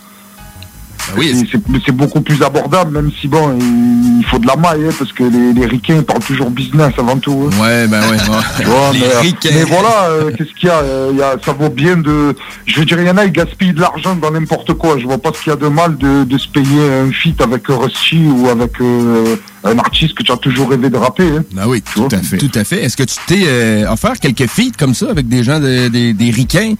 C'est- 1.16 1.34
c'est 1.50 1.60
c'est 1.84 1.92
beaucoup 1.92 2.20
plus 2.20 2.42
abordable, 2.42 2.92
même 2.92 3.10
si 3.20 3.28
bon, 3.28 3.56
il, 3.58 4.18
il 4.20 4.24
faut 4.24 4.38
de 4.38 4.46
la 4.46 4.56
maille, 4.56 4.86
hein, 4.88 4.92
parce 4.98 5.12
que 5.12 5.24
les, 5.24 5.52
les 5.52 5.66
ricains 5.66 5.96
ils 5.96 6.02
parlent 6.04 6.22
toujours 6.22 6.50
business 6.50 6.92
avant 6.96 7.18
tout. 7.18 7.48
hein. 7.52 7.62
Ouais, 7.62 7.86
ben 7.88 8.00
ouais. 8.10 8.16
Vois, 8.64 8.90
Les 8.92 9.00
mais, 9.00 9.18
ricains. 9.20 9.50
mais 9.52 9.64
voilà, 9.64 10.04
euh, 10.10 10.30
qu'est-ce 10.36 10.52
qu'il 10.54 10.68
y 10.68 10.72
a, 10.72 10.78
euh, 10.78 11.10
il 11.12 11.18
y 11.18 11.22
a 11.22 11.36
Ça 11.44 11.52
vaut 11.52 11.68
bien 11.70 11.96
de. 11.96 12.34
Je 12.66 12.78
veux 12.78 12.84
dire, 12.86 13.00
il 13.00 13.06
y 13.06 13.10
en 13.10 13.16
a, 13.16 13.24
ils 13.24 13.32
gaspillent 13.32 13.72
de 13.74 13.80
l'argent 13.80 14.14
dans 14.14 14.30
n'importe 14.30 14.72
quoi. 14.74 14.96
Je 14.98 15.04
vois 15.04 15.18
pas 15.18 15.30
ce 15.34 15.42
qu'il 15.42 15.50
y 15.50 15.52
a 15.52 15.56
de 15.56 15.66
mal 15.68 15.96
de, 15.96 16.24
de 16.24 16.38
se 16.38 16.48
payer 16.48 16.82
un 17.04 17.10
feat 17.12 17.40
avec 17.40 17.64
Rusty 17.68 18.24
ou 18.28 18.48
avec 18.48 18.80
euh, 18.80 19.36
un 19.64 19.78
artiste 19.78 20.14
que 20.14 20.22
tu 20.22 20.32
as 20.32 20.36
toujours 20.36 20.70
rêvé 20.70 20.88
de 20.88 20.96
rapper. 20.96 21.24
hein. 21.38 21.44
Ben 21.52 21.64
oui, 21.66 21.82
tout 21.82 22.08
à 22.12 22.18
fait. 22.18 22.38
Tout 22.38 22.50
à 22.54 22.64
fait. 22.64 22.82
Est-ce 22.84 22.96
que 22.96 23.02
tu 23.02 23.16
t'es 23.26 23.42
euh, 23.46 23.90
offert 23.90 24.18
quelques 24.20 24.46
feats 24.46 24.72
comme 24.78 24.94
ça 24.94 25.06
avec 25.10 25.28
des 25.28 25.42
gens, 25.42 25.58
de- 25.60 25.88
des, 25.88 26.12
des 26.14 26.30
ricains? 26.30 26.74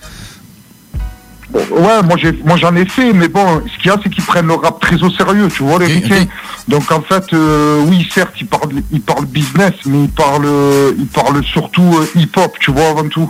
Ouais, 1.55 2.03
moi 2.03 2.17
j'ai, 2.17 2.33
moi 2.45 2.57
j'en 2.57 2.75
ai 2.77 2.87
fait, 2.87 3.13
mais 3.13 3.29
bon, 3.29 3.63
ce 3.67 3.77
qu'il 3.83 3.91
y 3.91 3.91
a, 3.91 3.97
c'est 4.03 4.09
qu'ils 4.09 4.25
prennent 4.25 4.47
le 4.47 4.55
rap 4.55 4.81
très 4.81 5.03
au 5.03 5.11
sérieux, 5.11 5.49
tu 5.55 5.63
vois, 5.63 5.79
les 5.79 5.87
ricains. 6.03 6.25
Donc 6.69 6.91
en 6.91 7.03
fait, 7.03 7.25
euh, 7.35 7.83
oui, 7.87 8.09
certes, 8.13 8.35
ils 8.41 8.47
parlent, 8.47 8.73
ils 8.91 9.01
parlent 9.03 9.27
business, 9.27 9.73
mais 9.85 10.05
ils 10.05 10.09
parlent, 10.11 10.47
euh, 10.47 10.93
ils 10.99 11.07
parlent 11.07 11.45
surtout 11.45 11.99
euh, 11.99 12.07
hip-hop, 12.19 12.57
tu 12.61 12.71
vois, 12.71 12.89
avant 12.91 13.09
tout. 13.09 13.29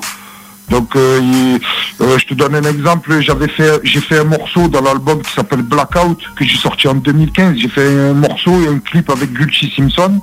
Donc, 0.70 0.94
euh, 0.96 1.18
il- 1.20 1.60
euh, 2.00 2.16
je 2.18 2.24
te 2.26 2.34
donne 2.34 2.54
un 2.54 2.62
exemple. 2.62 3.20
J'avais 3.20 3.48
fait, 3.48 3.80
j'ai 3.82 4.00
fait 4.00 4.18
un 4.20 4.24
morceau 4.24 4.68
dans 4.68 4.80
l'album 4.80 5.20
qui 5.20 5.32
s'appelle 5.32 5.62
Blackout 5.62 6.18
que 6.36 6.44
j'ai 6.44 6.56
sorti 6.56 6.86
en 6.88 6.94
2015. 6.94 7.56
J'ai 7.58 7.68
fait 7.68 7.86
un 8.10 8.14
morceau 8.14 8.52
et 8.62 8.68
un 8.68 8.78
clip 8.78 9.10
avec 9.10 9.32
Gulchi 9.32 9.70
Simpson. 9.76 10.20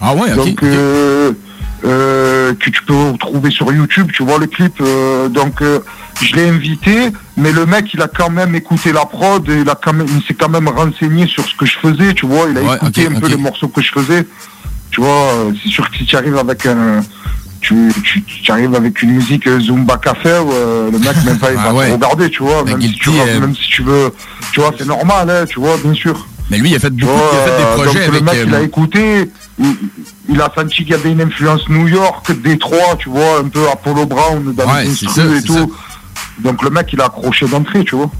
Ah 0.00 0.14
ouais. 0.14 0.30
Donc, 0.36 0.62
euh, 1.84 2.52
que 2.54 2.70
tu 2.70 2.82
peux 2.84 2.94
retrouver 3.12 3.50
sur 3.50 3.72
YouTube, 3.72 4.10
tu 4.14 4.22
vois 4.22 4.38
le 4.38 4.46
clip. 4.46 4.74
euh, 4.80 5.28
donc, 5.28 5.62
euh, 5.62 5.80
je 6.22 6.34
l'ai 6.36 6.48
invité, 6.48 7.08
mais 7.36 7.52
le 7.52 7.64
mec, 7.66 7.92
il 7.94 8.02
a 8.02 8.08
quand 8.08 8.30
même 8.30 8.54
écouté 8.54 8.92
la 8.92 9.06
prod, 9.06 9.48
et 9.48 9.60
il 9.62 9.68
a 9.70 9.74
quand 9.74 9.92
même, 9.94 10.06
il 10.14 10.22
s'est 10.26 10.34
quand 10.34 10.48
même 10.50 10.68
renseigné 10.68 11.26
sur 11.26 11.44
ce 11.44 11.54
que 11.54 11.64
je 11.66 11.78
faisais, 11.78 12.12
tu 12.14 12.26
vois. 12.26 12.46
Il 12.50 12.58
a 12.58 12.62
Ouais, 12.62 12.76
écouté 12.76 13.06
un 13.06 13.18
peu 13.18 13.28
les 13.28 13.36
morceaux 13.36 13.68
que 13.68 13.80
je 13.80 13.90
faisais. 13.92 14.26
Tu 14.90 15.00
vois, 15.00 15.08
euh, 15.34 15.52
c'est 15.62 15.70
sûr 15.70 15.88
que 15.90 15.96
si 15.96 16.04
tu 16.04 16.16
arrives 16.16 16.36
avec 16.36 16.66
un, 16.66 17.02
tu, 17.60 17.92
tu, 18.02 18.22
tu 18.24 18.50
arrives 18.50 18.74
avec 18.74 19.00
une 19.02 19.12
musique 19.12 19.46
euh, 19.46 19.60
Zumba 19.60 19.96
Café, 19.98 20.28
euh, 20.30 20.90
le 20.90 20.98
mec 20.98 21.14
même 21.24 21.38
pas 21.38 21.52
il 21.52 21.58
Ah 21.60 21.68
va 21.68 21.74
ouais. 21.74 21.88
te 21.88 21.92
regarder, 21.92 22.28
tu 22.30 22.42
vois. 22.42 22.64
Même 22.64 22.80
si, 22.82 22.92
tu 22.94 23.10
veux, 23.10 23.40
même 23.40 23.54
si 23.54 23.68
tu 23.68 23.82
veux, 23.82 24.12
tu 24.52 24.60
vois, 24.60 24.72
c'est 24.76 24.86
normal, 24.86 25.30
hein, 25.30 25.44
tu 25.48 25.60
vois, 25.60 25.76
bien 25.82 25.94
sûr. 25.94 26.26
Mais 26.50 26.58
lui, 26.58 26.70
il 26.70 26.76
a 26.76 26.78
fait 26.78 26.90
beaucoup, 26.90 27.12
vois, 27.12 27.30
il 27.32 27.38
a 27.38 27.42
fait 27.42 27.56
des 27.56 27.62
euh, 27.62 27.74
projets 27.74 28.06
donc, 28.06 28.08
avec. 28.08 28.20
le 28.20 28.20
mec, 28.20 28.34
euh, 28.34 28.44
il 28.46 28.54
a 28.54 28.62
écouté, 28.62 29.30
il, 29.58 29.76
il 30.28 30.40
a 30.40 30.52
senti 30.54 30.78
qu'il 30.78 30.90
y 30.90 30.94
avait 30.94 31.12
une 31.12 31.20
influence 31.20 31.68
New 31.68 31.86
York, 31.86 32.32
Détroit, 32.42 32.96
tu 32.98 33.08
vois, 33.08 33.40
un 33.40 33.48
peu 33.48 33.68
Apollo 33.70 34.06
Brown 34.06 34.54
dans 34.54 34.66
Ouais, 34.66 34.84
les 34.84 34.94
ça, 34.94 35.24
et 35.24 35.42
tout. 35.42 35.72
Donc 36.40 36.62
le 36.62 36.70
mec, 36.70 36.88
il 36.92 37.00
a 37.00 37.06
accroché 37.06 37.46
d'entrée, 37.46 37.84
tu 37.84 37.94
vois. 37.94 38.10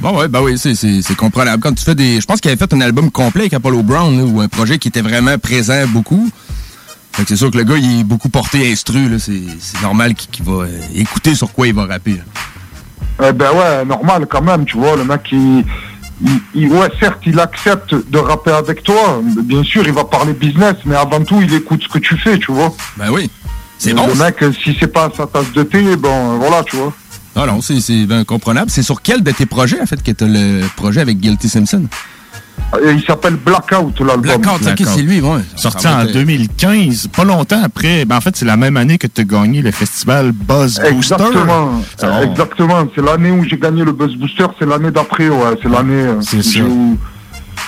Bon, 0.00 0.16
ouais, 0.16 0.28
bah 0.28 0.40
oui, 0.42 0.56
c'est, 0.58 1.16
comprenable. 1.16 1.62
Quand 1.62 1.72
tu 1.72 1.84
fais 1.84 1.94
des. 1.94 2.20
Je 2.20 2.26
pense 2.26 2.40
qu'il 2.40 2.50
avait 2.50 2.58
fait 2.58 2.72
un 2.72 2.80
album 2.80 3.10
complet 3.10 3.42
avec 3.42 3.54
Apollo 3.54 3.82
Brown, 3.82 4.20
ou 4.20 4.40
un 4.40 4.48
projet 4.48 4.78
qui 4.78 4.88
était 4.88 5.00
vraiment 5.00 5.38
présent 5.38 5.86
beaucoup. 5.88 6.30
Fait 7.12 7.22
que 7.22 7.30
c'est 7.30 7.36
sûr 7.36 7.50
que 7.50 7.58
le 7.58 7.64
gars, 7.64 7.76
il 7.76 8.00
est 8.00 8.04
beaucoup 8.04 8.28
porté 8.28 8.70
instru, 8.70 9.08
là. 9.08 9.18
C'est, 9.18 9.42
normal 9.82 10.14
qu'il, 10.14 10.44
va 10.44 10.64
euh, 10.64 10.80
écouter 10.94 11.34
sur 11.34 11.52
quoi 11.52 11.66
il 11.66 11.74
va 11.74 11.86
rapper. 11.86 12.12
là. 12.12 13.28
Eh 13.28 13.32
ben 13.32 13.50
ouais, 13.50 13.84
normal 13.84 14.26
quand 14.30 14.42
même, 14.42 14.64
tu 14.64 14.76
vois, 14.76 14.94
le 14.94 15.04
mec, 15.04 15.22
il, 15.32 15.64
il- 16.24 16.40
il- 16.54 16.68
ouais, 16.72 16.88
certes, 17.00 17.20
il 17.26 17.38
accepte 17.40 17.94
de 17.94 18.18
rapper 18.18 18.50
avec 18.52 18.82
toi. 18.82 19.20
Bien 19.44 19.62
sûr, 19.62 19.82
il 19.86 19.92
va 19.92 20.04
parler 20.04 20.32
business, 20.32 20.74
mais 20.84 20.96
avant 20.96 21.22
tout, 21.24 21.40
il 21.42 21.52
écoute 21.54 21.82
ce 21.82 21.88
que 21.88 21.98
tu 21.98 22.16
fais, 22.16 22.38
tu 22.38 22.52
vois. 22.52 22.74
Ben 22.96 23.10
oui. 23.10 23.30
C'est 23.78 23.94
bon, 23.94 24.06
Le 24.08 24.14
mec, 24.14 24.36
si 24.64 24.76
c'est 24.80 24.92
pas 24.92 25.10
sa 25.16 25.26
tasse 25.26 25.52
de 25.52 25.62
thé, 25.62 25.94
bon, 25.96 26.38
voilà, 26.38 26.64
tu 26.64 26.76
vois. 26.76 26.92
Non, 27.36 27.46
non, 27.46 27.60
c'est, 27.60 28.06
ben, 28.06 28.24
comprenable. 28.24 28.68
C'est 28.70 28.82
sur 28.82 29.00
quel 29.00 29.22
de 29.22 29.30
tes 29.30 29.46
projets, 29.46 29.80
en 29.80 29.86
fait, 29.86 30.02
que 30.02 30.10
t'as 30.10 30.26
le 30.26 30.62
projet 30.76 31.00
avec 31.00 31.20
Guilty 31.20 31.48
Simpson? 31.48 31.84
Il 32.84 33.02
s'appelle 33.02 33.36
Blackout, 33.36 33.98
l'album. 34.00 34.20
Blackout, 34.20 34.60
ok, 34.66 34.86
c'est 34.94 35.02
lui, 35.02 35.20
ouais. 35.20 35.40
Sorti 35.56 35.84
va 35.86 35.96
en 35.96 36.00
être- 36.02 36.12
2015, 36.12 37.08
pas 37.08 37.24
longtemps 37.24 37.62
après. 37.64 38.04
Ben, 38.04 38.16
en 38.16 38.20
fait, 38.20 38.36
c'est 38.36 38.44
la 38.44 38.56
même 38.56 38.76
année 38.76 38.98
que 38.98 39.06
tu 39.06 39.22
as 39.22 39.24
gagné 39.24 39.62
le 39.62 39.70
festival 39.70 40.32
Buzz 40.32 40.78
Booster. 40.92 41.14
Exactement. 42.22 42.86
C'est 42.94 43.02
l'année 43.04 43.30
où 43.30 43.44
j'ai 43.44 43.56
gagné 43.58 43.84
le 43.84 43.92
Buzz 43.92 44.14
Booster, 44.16 44.46
c'est 44.58 44.66
l'année 44.68 44.90
d'après, 44.90 45.28
ouais. 45.28 45.58
C'est 45.62 45.68
l'année. 45.70 45.94
euh, 45.94 46.20
C'est 46.20 46.38
où 46.62 46.96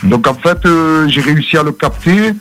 j'ai- 0.02 0.08
Donc 0.08 0.26
en 0.26 0.34
fait, 0.34 0.58
euh, 0.66 1.08
j'ai 1.08 1.20
réussi 1.20 1.56
à 1.56 1.62
le 1.62 1.72
capter. 1.72 2.32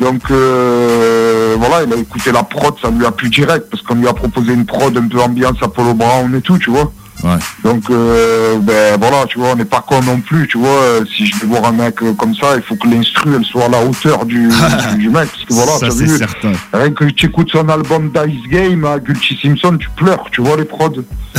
Donc 0.00 0.22
euh, 0.30 1.56
voilà, 1.58 1.82
il 1.84 1.92
a 1.92 1.96
écouté 1.96 2.30
la 2.32 2.42
prod, 2.44 2.74
ça 2.80 2.88
lui 2.90 3.04
a 3.04 3.10
plu 3.10 3.28
direct 3.28 3.66
parce 3.70 3.82
qu'on 3.82 3.96
lui 3.96 4.06
a 4.06 4.12
proposé 4.12 4.52
une 4.52 4.64
prod 4.64 4.96
un 4.96 5.08
peu 5.08 5.20
ambiance 5.20 5.56
Apollo 5.60 5.94
Brown 5.94 6.34
et 6.36 6.40
tout, 6.40 6.56
tu 6.58 6.70
vois. 6.70 6.92
Ouais. 7.24 7.36
Donc 7.64 7.90
euh, 7.90 8.58
ben 8.60 8.96
voilà, 9.00 9.26
tu 9.26 9.38
vois, 9.38 9.48
on 9.50 9.56
n'est 9.56 9.64
pas 9.64 9.84
con 9.86 10.00
non 10.02 10.20
plus, 10.20 10.46
tu 10.46 10.58
vois. 10.58 10.68
euh, 10.68 11.04
Si 11.16 11.26
je 11.26 11.36
vais 11.40 11.46
voir 11.46 11.64
un 11.64 11.72
mec 11.72 12.00
euh, 12.02 12.12
comme 12.14 12.34
ça, 12.34 12.54
il 12.56 12.62
faut 12.62 12.76
que 12.76 12.86
l'instru 12.86 13.30
elle 13.36 13.44
soit 13.44 13.64
à 13.64 13.68
la 13.68 13.84
hauteur 13.84 14.24
du, 14.24 14.48
du, 14.92 14.98
du 14.98 15.08
mec, 15.10 15.28
parce 15.28 15.44
que 15.44 15.54
voilà, 15.54 15.72
Ça, 15.78 15.90
c'est 15.90 16.04
vu, 16.04 16.16
certain. 16.16 16.52
Rien 16.72 16.90
que 16.92 17.04
tu 17.06 17.26
écoutes 17.26 17.50
son 17.50 17.68
album 17.68 18.12
Dice 18.12 18.48
Game 18.50 18.84
à 18.84 18.98
Gulchi 19.00 19.36
Simpson, 19.42 19.76
tu 19.78 19.88
pleures, 19.96 20.24
tu 20.30 20.42
vois 20.42 20.56
les 20.56 20.64
prods. 20.64 20.92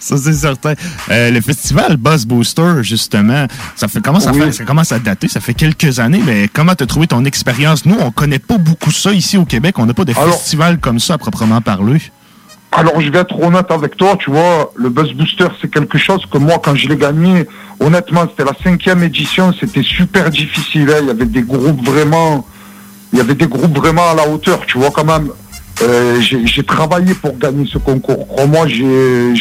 Ça, 0.00 0.16
c'est 0.16 0.32
certain. 0.32 0.74
Euh, 1.10 1.30
le 1.30 1.40
festival 1.40 1.96
Buzz 1.96 2.26
Booster, 2.26 2.82
justement, 2.82 3.46
ça 3.76 3.88
fait 3.88 4.00
commence 4.00 4.26
à 4.26 4.32
Oui. 4.32 4.40
faire, 4.40 4.54
ça 4.54 4.64
commence 4.64 4.92
à 4.92 4.98
dater, 4.98 5.28
ça 5.28 5.40
fait 5.40 5.54
quelques 5.54 5.98
années, 5.98 6.22
mais 6.24 6.48
comment 6.52 6.74
t'as 6.74 6.86
trouvé 6.86 7.06
ton 7.06 7.24
expérience? 7.24 7.84
Nous, 7.86 7.96
on 8.00 8.10
connaît 8.10 8.38
pas 8.38 8.58
beaucoup 8.58 8.90
ça 8.90 9.12
ici 9.12 9.36
au 9.36 9.44
Québec. 9.44 9.78
On 9.78 9.86
n'a 9.86 9.94
pas 9.94 10.04
de 10.04 10.12
Alors- 10.12 10.34
festival 10.34 10.78
comme 10.78 10.98
ça 11.00 11.14
à 11.14 11.18
proprement 11.18 11.60
parler. 11.60 12.00
Alors 12.72 13.00
je 13.00 13.10
vais 13.10 13.18
être 13.18 13.38
honnête 13.42 13.70
avec 13.70 13.96
toi, 13.96 14.16
tu 14.18 14.30
vois, 14.30 14.72
le 14.76 14.90
Buzz 14.90 15.12
Booster 15.14 15.48
c'est 15.60 15.68
quelque 15.70 15.98
chose 15.98 16.24
que 16.30 16.38
moi 16.38 16.60
quand 16.62 16.76
je 16.76 16.88
l'ai 16.88 16.96
gagné, 16.96 17.46
honnêtement 17.80 18.26
c'était 18.28 18.44
la 18.44 18.56
cinquième 18.62 19.02
édition, 19.02 19.52
c'était 19.58 19.82
super 19.82 20.30
difficile, 20.30 20.88
hein. 20.90 20.98
il 21.00 21.06
y 21.08 21.10
avait 21.10 21.26
des 21.26 21.42
groupes 21.42 21.84
vraiment, 21.84 22.46
il 23.12 23.18
y 23.18 23.20
avait 23.20 23.34
des 23.34 23.48
groupes 23.48 23.76
vraiment 23.76 24.08
à 24.10 24.14
la 24.14 24.28
hauteur, 24.28 24.60
tu 24.66 24.78
vois 24.78 24.90
quand 24.92 25.04
même. 25.04 25.30
Euh, 25.82 26.20
j'ai 26.20 26.62
travaillé 26.62 27.14
pour 27.14 27.38
gagner 27.38 27.66
ce 27.66 27.78
concours. 27.78 28.28
Crois-moi, 28.28 28.66
j'ai 28.68 29.34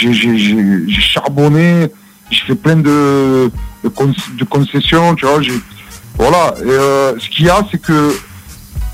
charbonné, 1.14 1.88
j'ai 2.32 2.42
fait 2.48 2.56
plein 2.56 2.78
de, 2.78 3.52
de, 3.84 3.90
con- 3.90 4.14
de 4.40 4.44
concessions, 4.46 5.16
tu 5.16 5.26
vois. 5.26 5.42
Voilà. 6.18 6.54
Et, 6.66 6.70
euh, 6.70 7.20
ce 7.20 7.28
qu'il 7.30 7.46
y 7.46 7.50
a, 7.50 7.60
c'est 7.70 7.82
que 7.82 8.16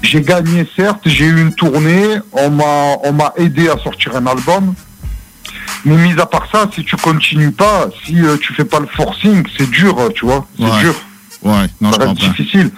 j'ai 0.05 0.21
gagné, 0.21 0.67
certes, 0.75 1.01
j'ai 1.05 1.25
eu 1.25 1.41
une 1.41 1.53
tournée, 1.53 2.19
on 2.31 2.49
m'a 2.51 2.97
on 3.03 3.13
m'a 3.13 3.33
aidé 3.37 3.69
à 3.69 3.77
sortir 3.77 4.15
un 4.15 4.25
album. 4.27 4.73
Mais 5.83 5.95
mis 5.97 6.19
à 6.19 6.25
part 6.25 6.47
ça, 6.51 6.67
si 6.73 6.83
tu 6.83 6.95
continues 6.95 7.51
pas, 7.51 7.87
si 8.05 8.19
euh, 8.23 8.37
tu 8.41 8.53
fais 8.53 8.65
pas 8.65 8.79
le 8.79 8.87
forcing, 8.87 9.43
c'est 9.57 9.69
dur, 9.69 9.95
tu 10.15 10.25
vois. 10.25 10.47
C'est 10.57 10.65
Ouais. 10.65 10.79
dur. 10.81 10.95
Ouais, 11.43 11.67
non, 11.81 11.91
ça 11.91 11.97
je 12.01 12.07
reste 12.07 12.19
difficile. 12.21 12.71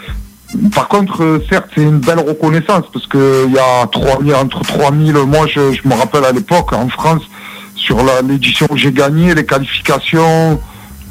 Par 0.74 0.88
contre, 0.88 1.24
euh, 1.24 1.46
certes, 1.50 1.68
c'est 1.76 1.82
une 1.84 2.00
belle 2.00 2.20
reconnaissance 2.20 2.86
parce 2.92 3.08
que 3.08 3.46
il 3.48 3.54
y 3.54 3.60
a 3.60 3.86
3000, 3.88 4.34
entre 4.36 4.62
3000, 4.62 5.14
moi 5.26 5.46
je, 5.48 5.74
je 5.74 5.88
me 5.88 5.94
rappelle 5.94 6.26
à 6.26 6.32
l'époque 6.32 6.74
en 6.74 6.88
France, 6.90 7.22
sur 7.76 7.98
l'édition 8.28 8.68
que 8.68 8.78
j'ai 8.78 8.92
gagnée, 8.92 9.34
les 9.36 9.46
qualifications, 9.46 10.60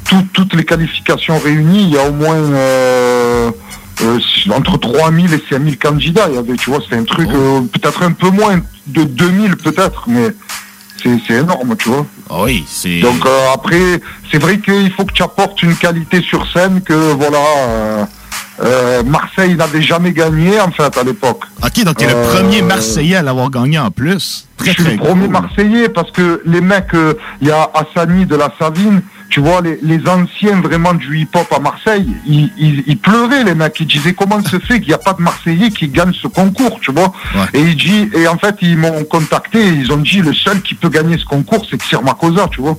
tout- 0.07 0.27
toutes 0.33 0.53
les 0.55 0.65
qualifications 0.65 1.37
réunies, 1.39 1.83
il 1.83 1.89
y 1.89 1.97
a 1.97 2.03
au 2.07 2.11
moins 2.13 2.35
euh, 2.35 3.51
euh, 4.03 4.19
entre 4.53 4.77
3000 4.77 5.33
et 5.33 5.43
5000 5.49 5.77
candidats. 5.77 6.27
Il 6.29 6.35
y 6.35 6.37
avait, 6.37 6.55
tu 6.55 6.69
vois, 6.69 6.79
c'est 6.87 6.95
un 6.95 7.03
truc 7.03 7.29
euh, 7.33 7.61
peut-être 7.61 8.03
un 8.03 8.11
peu 8.11 8.29
moins 8.29 8.59
de 8.87 9.03
2000 9.03 9.57
peut-être, 9.57 10.03
mais 10.07 10.29
c'est 11.01 11.17
c'est 11.27 11.35
énorme, 11.35 11.75
tu 11.77 11.89
vois. 11.89 12.05
Oui, 12.43 12.63
c'est. 12.67 12.99
Donc 12.99 13.25
euh, 13.25 13.53
après, 13.53 14.01
c'est 14.31 14.39
vrai 14.39 14.59
qu'il 14.59 14.91
faut 14.91 15.05
que 15.05 15.13
tu 15.13 15.23
apportes 15.23 15.61
une 15.63 15.75
qualité 15.75 16.21
sur 16.21 16.45
scène 16.51 16.81
que 16.81 16.93
voilà. 17.13 17.37
euh, 17.59 18.05
euh, 18.63 19.03
Marseille 19.03 19.53
n'avait 19.55 19.83
jamais 19.83 20.11
gagné 20.13 20.59
en 20.59 20.71
fait 20.71 20.97
à 20.97 21.03
l'époque. 21.03 21.43
Ok, 21.63 21.83
donc 21.83 21.97
t'es 21.97 22.07
Euh, 22.07 22.23
le 22.23 22.35
premier 22.39 22.63
Marseillais 22.63 23.17
à 23.17 23.21
l'avoir 23.21 23.51
gagné 23.51 23.77
en 23.77 23.91
plus? 23.91 24.47
Très, 24.57 24.71
je 24.71 24.73
suis 24.73 24.83
très 24.83 24.91
le 24.93 24.97
premier 24.97 25.25
cool. 25.25 25.31
Marseillais 25.31 25.89
parce 25.89 26.09
que 26.09 26.41
les 26.43 26.59
mecs, 26.61 26.91
euh, 26.95 27.13
il 27.39 27.49
y 27.49 27.51
a 27.51 27.69
Hassani 27.75 28.25
de 28.25 28.35
la 28.35 28.51
Savine, 28.57 29.03
tu 29.29 29.39
vois, 29.41 29.61
les, 29.61 29.77
les 29.81 30.07
anciens 30.07 30.61
vraiment 30.61 30.93
du 30.93 31.19
hip-hop 31.19 31.47
à 31.55 31.59
Marseille, 31.59 32.07
ils, 32.25 32.49
ils- 32.57 32.83
ils 32.87 32.97
pleuraient 32.97 33.43
les 33.43 33.55
mecs, 33.55 33.79
ils 33.79 33.85
disaient 33.87 34.13
comment 34.13 34.41
se 34.43 34.57
fait 34.59 34.79
qu'il 34.79 34.89
n'y 34.89 34.93
a 34.93 34.97
pas 34.99 35.13
de 35.13 35.21
Marseillais 35.21 35.69
qui 35.69 35.87
gagne 35.89 36.13
ce 36.13 36.27
concours, 36.27 36.79
tu 36.81 36.91
vois. 36.91 37.11
Et 37.53 37.61
ils 37.61 37.75
dit, 37.75 38.09
et 38.13 38.27
en 38.27 38.37
fait 38.37 38.55
ils 38.61 38.77
m'ont 38.77 39.03
contacté, 39.03 39.59
et 39.59 39.69
ils 39.69 39.91
ont 39.91 39.97
dit 39.97 40.21
le 40.21 40.33
seul 40.33 40.61
qui 40.61 40.75
peut 40.75 40.89
gagner 40.89 41.17
ce 41.17 41.25
concours 41.25 41.65
c'est 41.69 41.77
Xir 41.77 42.01
Makosa, 42.03 42.47
tu 42.51 42.61
vois. 42.61 42.77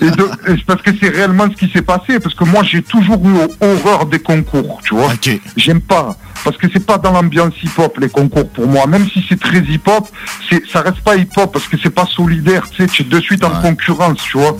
Et 0.00 0.10
de- 0.10 0.30
et 0.52 0.56
parce 0.66 0.82
que 0.82 0.90
c'est 1.00 1.08
réellement 1.08 1.46
ce 1.50 1.56
qui 1.56 1.70
s'est 1.72 1.82
passé, 1.82 2.18
parce 2.20 2.34
que 2.34 2.44
moi 2.44 2.62
j'ai 2.62 2.82
toujours 2.82 3.20
eu 3.26 3.34
horreur 3.60 4.06
des 4.06 4.18
concours, 4.20 4.80
tu 4.84 4.94
vois. 4.94 5.12
J'aime 5.56 5.80
pas. 5.80 6.16
Parce 6.44 6.56
que 6.56 6.66
c'est 6.72 6.84
pas 6.86 6.96
dans 6.96 7.12
l'ambiance 7.12 7.52
hip-hop 7.62 7.98
les 8.00 8.08
concours 8.08 8.48
pour 8.48 8.66
moi. 8.66 8.86
Même 8.86 9.06
si 9.10 9.22
c'est 9.28 9.38
très 9.38 9.58
hip-hop, 9.58 10.08
c'est 10.48 10.62
ça 10.72 10.80
reste 10.80 11.00
pas 11.02 11.16
hip-hop 11.16 11.52
parce 11.52 11.66
que 11.66 11.76
c'est 11.82 11.90
pas 11.90 12.06
solidaire. 12.06 12.68
Tu 12.70 12.82
sais, 12.82 12.86
tu 12.88 13.02
es 13.02 13.04
de 13.04 13.20
suite 13.20 13.44
en 13.44 13.50
concurrence, 13.60 14.22
tu 14.22 14.38
vois. 14.38 14.56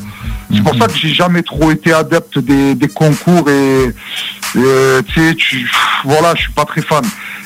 C'est 0.53 0.63
pour 0.63 0.75
ça 0.77 0.89
que 0.89 0.95
j'ai 0.99 1.15
jamais 1.15 1.43
trop 1.43 1.71
été 1.71 1.93
adepte 1.93 2.39
des, 2.39 2.75
des 2.75 2.89
concours 2.89 3.49
et, 3.49 3.95
euh, 4.57 5.01
tu 5.07 5.21
sais, 5.21 5.37
voilà, 6.05 6.35
je 6.35 6.43
suis 6.43 6.53
pas 6.53 6.65
très 6.67 6.83
fan. 6.83 7.05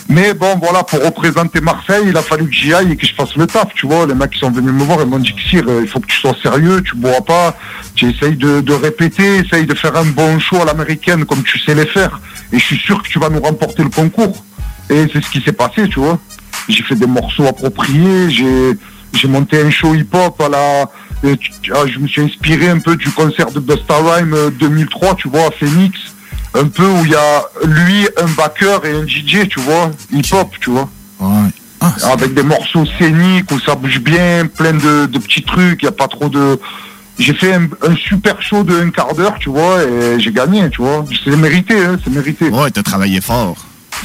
Mais 0.08 0.34
bon, 0.34 0.56
voilà, 0.60 0.82
pour 0.84 1.02
représenter 1.02 1.60
Marseille, 1.62 2.04
il 2.08 2.16
a 2.16 2.22
fallu 2.22 2.46
que 2.46 2.54
j'y 2.54 2.74
aille 2.74 2.92
et 2.92 2.96
que 2.96 3.06
je 3.06 3.14
fasse 3.14 3.34
le 3.36 3.46
taf, 3.46 3.72
tu 3.74 3.86
vois. 3.86 4.06
Les 4.06 4.14
mecs 4.14 4.30
qui 4.30 4.38
sont 4.38 4.50
venus 4.50 4.72
me 4.72 4.84
voir, 4.84 4.98
ils 5.00 5.06
m'ont 5.08 5.18
dit 5.18 5.34
que 5.34 5.40
Sire, 5.40 5.64
euh, 5.66 5.80
il 5.82 5.88
faut 5.88 5.98
que 5.98 6.06
tu 6.06 6.18
sois 6.18 6.36
sérieux, 6.42 6.82
tu 6.82 6.94
bois 6.96 7.22
pas, 7.24 7.56
tu 7.94 8.10
essayes 8.10 8.36
de, 8.36 8.72
répéter, 8.74 9.38
essaye 9.38 9.64
de 9.66 9.74
faire 9.74 9.96
un 9.96 10.04
bon 10.04 10.38
show 10.38 10.60
à 10.60 10.66
l'américaine 10.66 11.24
comme 11.24 11.42
tu 11.42 11.58
sais 11.58 11.74
les 11.74 11.86
faire. 11.86 12.20
Et 12.52 12.58
je 12.58 12.64
suis 12.64 12.76
sûr 12.78 13.02
que 13.02 13.08
tu 13.08 13.18
vas 13.18 13.30
nous 13.30 13.40
remporter 13.40 13.82
le 13.82 13.88
concours. 13.88 14.44
Et 14.90 15.06
c'est 15.12 15.24
ce 15.24 15.30
qui 15.30 15.40
s'est 15.40 15.52
passé, 15.52 15.88
tu 15.88 16.00
vois. 16.00 16.18
J'ai 16.68 16.82
fait 16.82 16.96
des 16.96 17.06
morceaux 17.06 17.46
appropriés, 17.46 18.30
j'ai, 18.30 19.28
monté 19.28 19.60
un 19.62 19.70
show 19.70 19.94
hip-hop 19.94 20.38
à 20.42 20.48
la, 20.50 21.36
tu- 21.36 21.72
ah, 21.74 21.86
je 21.86 21.98
me 21.98 22.06
suis 22.06 22.20
inspiré 22.20 22.68
un 22.68 22.78
peu 22.78 22.94
du 22.96 23.08
concert 23.10 23.50
de 23.50 23.58
Busta 23.60 23.96
Rhymes 23.96 24.34
euh, 24.34 24.50
2003, 24.50 25.14
tu 25.14 25.28
vois, 25.30 25.46
à 25.46 25.50
Phoenix. 25.50 25.98
Un 26.54 26.66
peu 26.68 26.86
où 26.86 27.04
il 27.04 27.10
y 27.10 27.14
a 27.16 27.44
lui, 27.64 28.06
un 28.22 28.28
backer 28.36 28.84
et 28.84 28.92
un 28.92 29.06
DJ, 29.06 29.48
tu 29.48 29.60
vois, 29.60 29.90
hip-hop, 30.12 30.48
tu 30.60 30.70
vois. 30.70 30.88
Avec 32.12 32.32
des 32.34 32.42
morceaux 32.42 32.84
scéniques 32.98 33.50
où 33.50 33.58
ça 33.60 33.74
bouge 33.74 33.98
bien, 34.00 34.46
plein 34.46 34.72
de, 34.72 35.06
de 35.06 35.18
petits 35.18 35.42
trucs, 35.42 35.82
il 35.82 35.84
n'y 35.84 35.88
a 35.88 35.92
pas 35.92 36.08
trop 36.08 36.28
de... 36.28 36.58
J'ai 37.18 37.34
fait 37.34 37.52
un, 37.54 37.64
un 37.86 37.94
super 37.96 38.40
show 38.42 38.64
de 38.64 38.74
un 38.80 38.90
quart 38.90 39.14
d'heure, 39.14 39.36
tu 39.38 39.48
vois, 39.50 39.82
et 39.84 40.18
j'ai 40.18 40.32
gagné, 40.32 40.68
tu 40.70 40.80
vois. 40.82 41.04
C'est 41.24 41.36
mérité, 41.36 41.74
hein, 41.84 41.96
c'est 42.02 42.10
mérité. 42.12 42.48
Ouais, 42.48 42.70
t'as 42.70 42.82
travaillé 42.82 43.20
fort. 43.20 43.56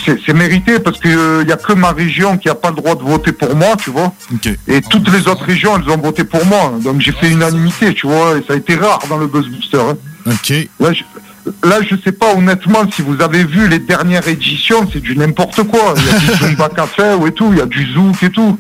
C'est 0.06 0.34
mérité 0.34 0.80
parce 0.80 1.00
que 1.00 1.42
il 1.42 1.50
y 1.50 1.52
a 1.52 1.58
que 1.58 1.74
ma 1.74 1.92
région 1.92 2.38
qui 2.38 2.48
a 2.50 2.56
pas 2.56 2.70
le 2.70 2.76
droit 2.76 2.96
de 2.96 3.02
voter 3.04 3.32
pour 3.32 3.56
moi, 3.56 3.76
tu 3.84 3.90
vois. 3.90 4.14
Et 4.68 4.82
toutes 4.82 5.10
les 5.12 5.28
autres 5.28 5.44
régions, 5.44 5.78
elles 5.78 5.90
ont 5.92 5.98
voté 5.98 6.24
pour 6.24 6.46
moi. 6.46 6.74
Donc 6.84 7.02
j'ai 7.02 7.12
fait 7.12 7.30
unanimité, 7.30 7.94
tu 7.96 8.06
vois, 8.08 8.38
et 8.38 8.44
ça 8.48 8.54
a 8.54 8.58
été 8.58 8.76
rare 8.76 9.00
dans 9.10 9.18
le 9.18 9.28
Buzz 9.28 9.48
Booster. 9.48 9.80
hein. 9.82 9.98
Ok. 10.28 10.54
Là, 10.80 10.94
je, 10.94 11.02
là, 11.64 11.80
je 11.82 11.96
sais 12.04 12.12
pas 12.12 12.34
honnêtement 12.36 12.90
si 12.94 13.02
vous 13.02 13.22
avez 13.22 13.44
vu 13.44 13.68
les 13.68 13.80
dernières 13.80 14.28
éditions, 14.28 14.88
c'est 14.92 15.02
du 15.02 15.16
n'importe 15.16 15.64
quoi. 15.64 15.94
Il 15.98 16.06
y 16.06 16.10
a 16.10 16.20
du 16.20 16.26
Zumba 16.46 16.70
Café 16.70 17.14
ou 17.20 17.28
et 17.28 17.32
tout, 17.32 17.50
il 17.52 17.60
y 17.60 17.62
a 17.62 17.66
du 17.66 17.94
Zouk 17.94 18.22
et 18.24 18.30
tout. 18.30 18.60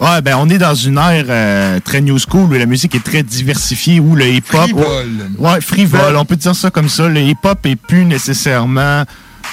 Ouais, 0.00 0.20
ben 0.20 0.36
on 0.38 0.48
est 0.50 0.58
dans 0.58 0.74
une 0.74 0.98
ère 0.98 1.24
euh, 1.28 1.80
très 1.80 2.02
new 2.02 2.18
school 2.18 2.50
où 2.50 2.52
la 2.52 2.66
musique 2.66 2.94
est 2.94 3.04
très 3.04 3.22
diversifiée, 3.22 3.98
où 3.98 4.14
le 4.14 4.26
hip-hop... 4.26 4.60
Frivole. 4.60 5.30
Ouais, 5.38 5.60
frivole, 5.62 6.16
on 6.16 6.24
peut 6.26 6.36
dire 6.36 6.54
ça 6.54 6.70
comme 6.70 6.90
ça. 6.90 7.08
Le 7.08 7.20
hip-hop 7.20 7.64
est 7.64 7.76
plus 7.76 8.04
nécessairement 8.04 9.04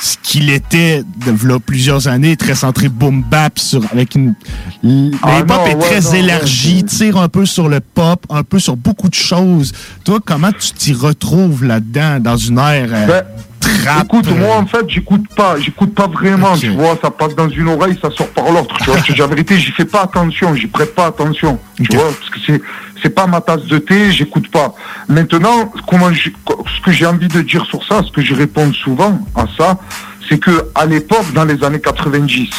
ce 0.02 0.18
qu'il 0.22 0.50
était 0.50 1.04
de 1.26 1.32
plusieurs 1.58 2.08
années, 2.08 2.36
très 2.36 2.56
centré 2.56 2.90
boom 2.90 3.24
bap 3.24 3.60
sur 3.60 3.84
avec 3.92 4.16
une 4.16 4.36
Ah 4.84 5.44
non, 5.44 5.66
est 5.66 5.76
ouais, 5.76 5.80
très 5.80 6.02
non, 6.02 6.10
ouais, 6.10 6.20
élargi, 6.20 6.84
tire 6.84 7.18
un 7.18 7.30
peu 7.30 7.46
sur 7.46 7.70
le 7.70 7.80
pop, 7.80 8.26
un 8.30 8.44
peu 8.44 8.60
sur 8.60 8.76
beaucoup 8.76 9.10
de 9.10 9.16
choses. 9.16 9.72
Toi, 10.04 10.20
comment 10.24 10.52
tu 10.52 10.72
t'y 10.74 10.94
retrouves 10.94 11.64
là-dedans 11.64 12.20
dans 12.20 12.38
une 12.38 12.58
ère 12.58 12.90
euh, 12.92 13.06
Ben, 13.08 13.24
trap 13.60 14.06
Écoute, 14.06 14.28
euh, 14.28 14.36
moi 14.36 14.58
en 14.58 14.66
fait, 14.66 14.86
j'écoute 14.88 15.26
pas, 15.36 15.60
j'écoute 15.60 15.94
pas 15.94 16.08
vraiment, 16.08 16.58
tu 16.58 16.70
vois, 16.70 16.98
ça 17.02 17.12
passe 17.12 17.36
dans 17.36 17.50
une 17.50 17.68
oreille, 17.68 17.98
ça 18.02 18.10
sort 18.12 18.30
par 18.30 18.52
l'autre, 18.52 18.76
tu 18.80 18.86
vois. 18.86 19.00
La 19.18 19.28
vérité, 19.28 19.60
j'y 19.60 19.72
fais 19.72 19.86
pas 19.86 20.04
attention, 20.04 20.56
j'y 20.56 20.68
prête 20.68 20.94
pas 20.96 21.08
attention, 21.08 21.60
tu 21.78 21.96
vois, 21.96 22.12
parce 22.12 22.30
que 22.30 22.40
c'est 22.46 22.62
c'est 23.04 23.10
pas 23.10 23.28
ma 23.28 23.42
tasse 23.42 23.66
de 23.66 23.78
thé, 23.78 24.12
j'écoute 24.12 24.50
pas. 24.50 24.74
Maintenant, 25.10 25.72
comment 25.88 26.10
ce 26.14 26.82
que 26.84 26.92
j'ai 26.92 27.06
envie 27.06 27.28
de 27.28 27.42
dire 27.42 27.66
sur 27.66 27.86
ça, 27.86 28.02
ce 28.02 28.12
que 28.12 28.22
je 28.22 28.34
réponds 28.34 28.72
souvent 28.74 29.20
à 29.36 29.46
ça, 29.58 29.78
c'est 30.30 30.40
que 30.40 30.70
à 30.74 30.86
l'époque, 30.86 31.34
dans 31.34 31.44
les 31.44 31.62
années 31.64 31.82
90, 31.82 32.50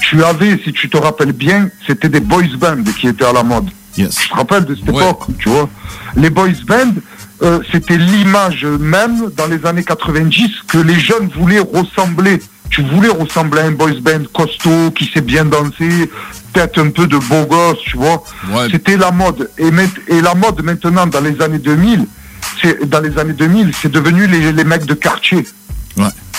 tu 0.00 0.24
avais, 0.24 0.58
si 0.64 0.72
tu 0.72 0.90
te 0.90 0.96
rappelles 0.96 1.32
bien, 1.32 1.70
c'était 1.86 2.08
des 2.08 2.20
boys 2.20 2.42
bands 2.58 2.82
qui 2.98 3.06
étaient 3.06 3.24
à 3.24 3.32
la 3.32 3.44
mode. 3.44 3.68
Yes. 3.96 4.16
Tu 4.16 4.28
te 4.28 4.34
rappelles 4.34 4.64
de 4.64 4.74
cette 4.74 4.88
époque, 4.88 5.26
tu 5.38 5.48
vois? 5.48 5.68
Les 6.16 6.28
boys 6.28 6.48
bands, 6.66 6.94
euh, 7.42 7.60
c'était 7.70 7.96
l'image 7.96 8.64
même 8.64 9.30
dans 9.36 9.46
les 9.46 9.64
années 9.64 9.84
90 9.84 10.50
que 10.66 10.78
les 10.78 10.98
jeunes 10.98 11.30
voulaient 11.34 11.60
ressembler. 11.60 12.42
Tu 12.70 12.82
voulais 12.82 13.08
ressembler 13.08 13.60
à 13.60 13.64
un 13.66 13.70
boys 13.70 14.00
band 14.00 14.24
costaud 14.32 14.90
qui 14.90 15.06
sait 15.12 15.20
bien 15.20 15.44
danser, 15.44 16.10
peut-être 16.52 16.80
un 16.80 16.90
peu 16.90 17.06
de 17.06 17.16
beau 17.16 17.46
gosse, 17.46 17.78
tu 17.84 17.96
vois. 17.96 18.22
C'était 18.70 18.96
la 18.96 19.10
mode. 19.10 19.50
Et, 19.58 19.70
la 20.20 20.34
mode 20.34 20.62
maintenant 20.62 21.06
dans 21.06 21.20
les 21.20 21.40
années 21.40 21.58
2000, 21.58 22.06
c'est 22.62 22.88
dans 22.88 23.00
les 23.00 23.18
années 23.18 23.32
2000, 23.32 23.72
c'est 23.80 23.90
devenu 23.90 24.26
les, 24.26 24.52
les 24.52 24.64
mecs 24.64 24.86
de 24.86 24.94
quartier. 24.94 25.46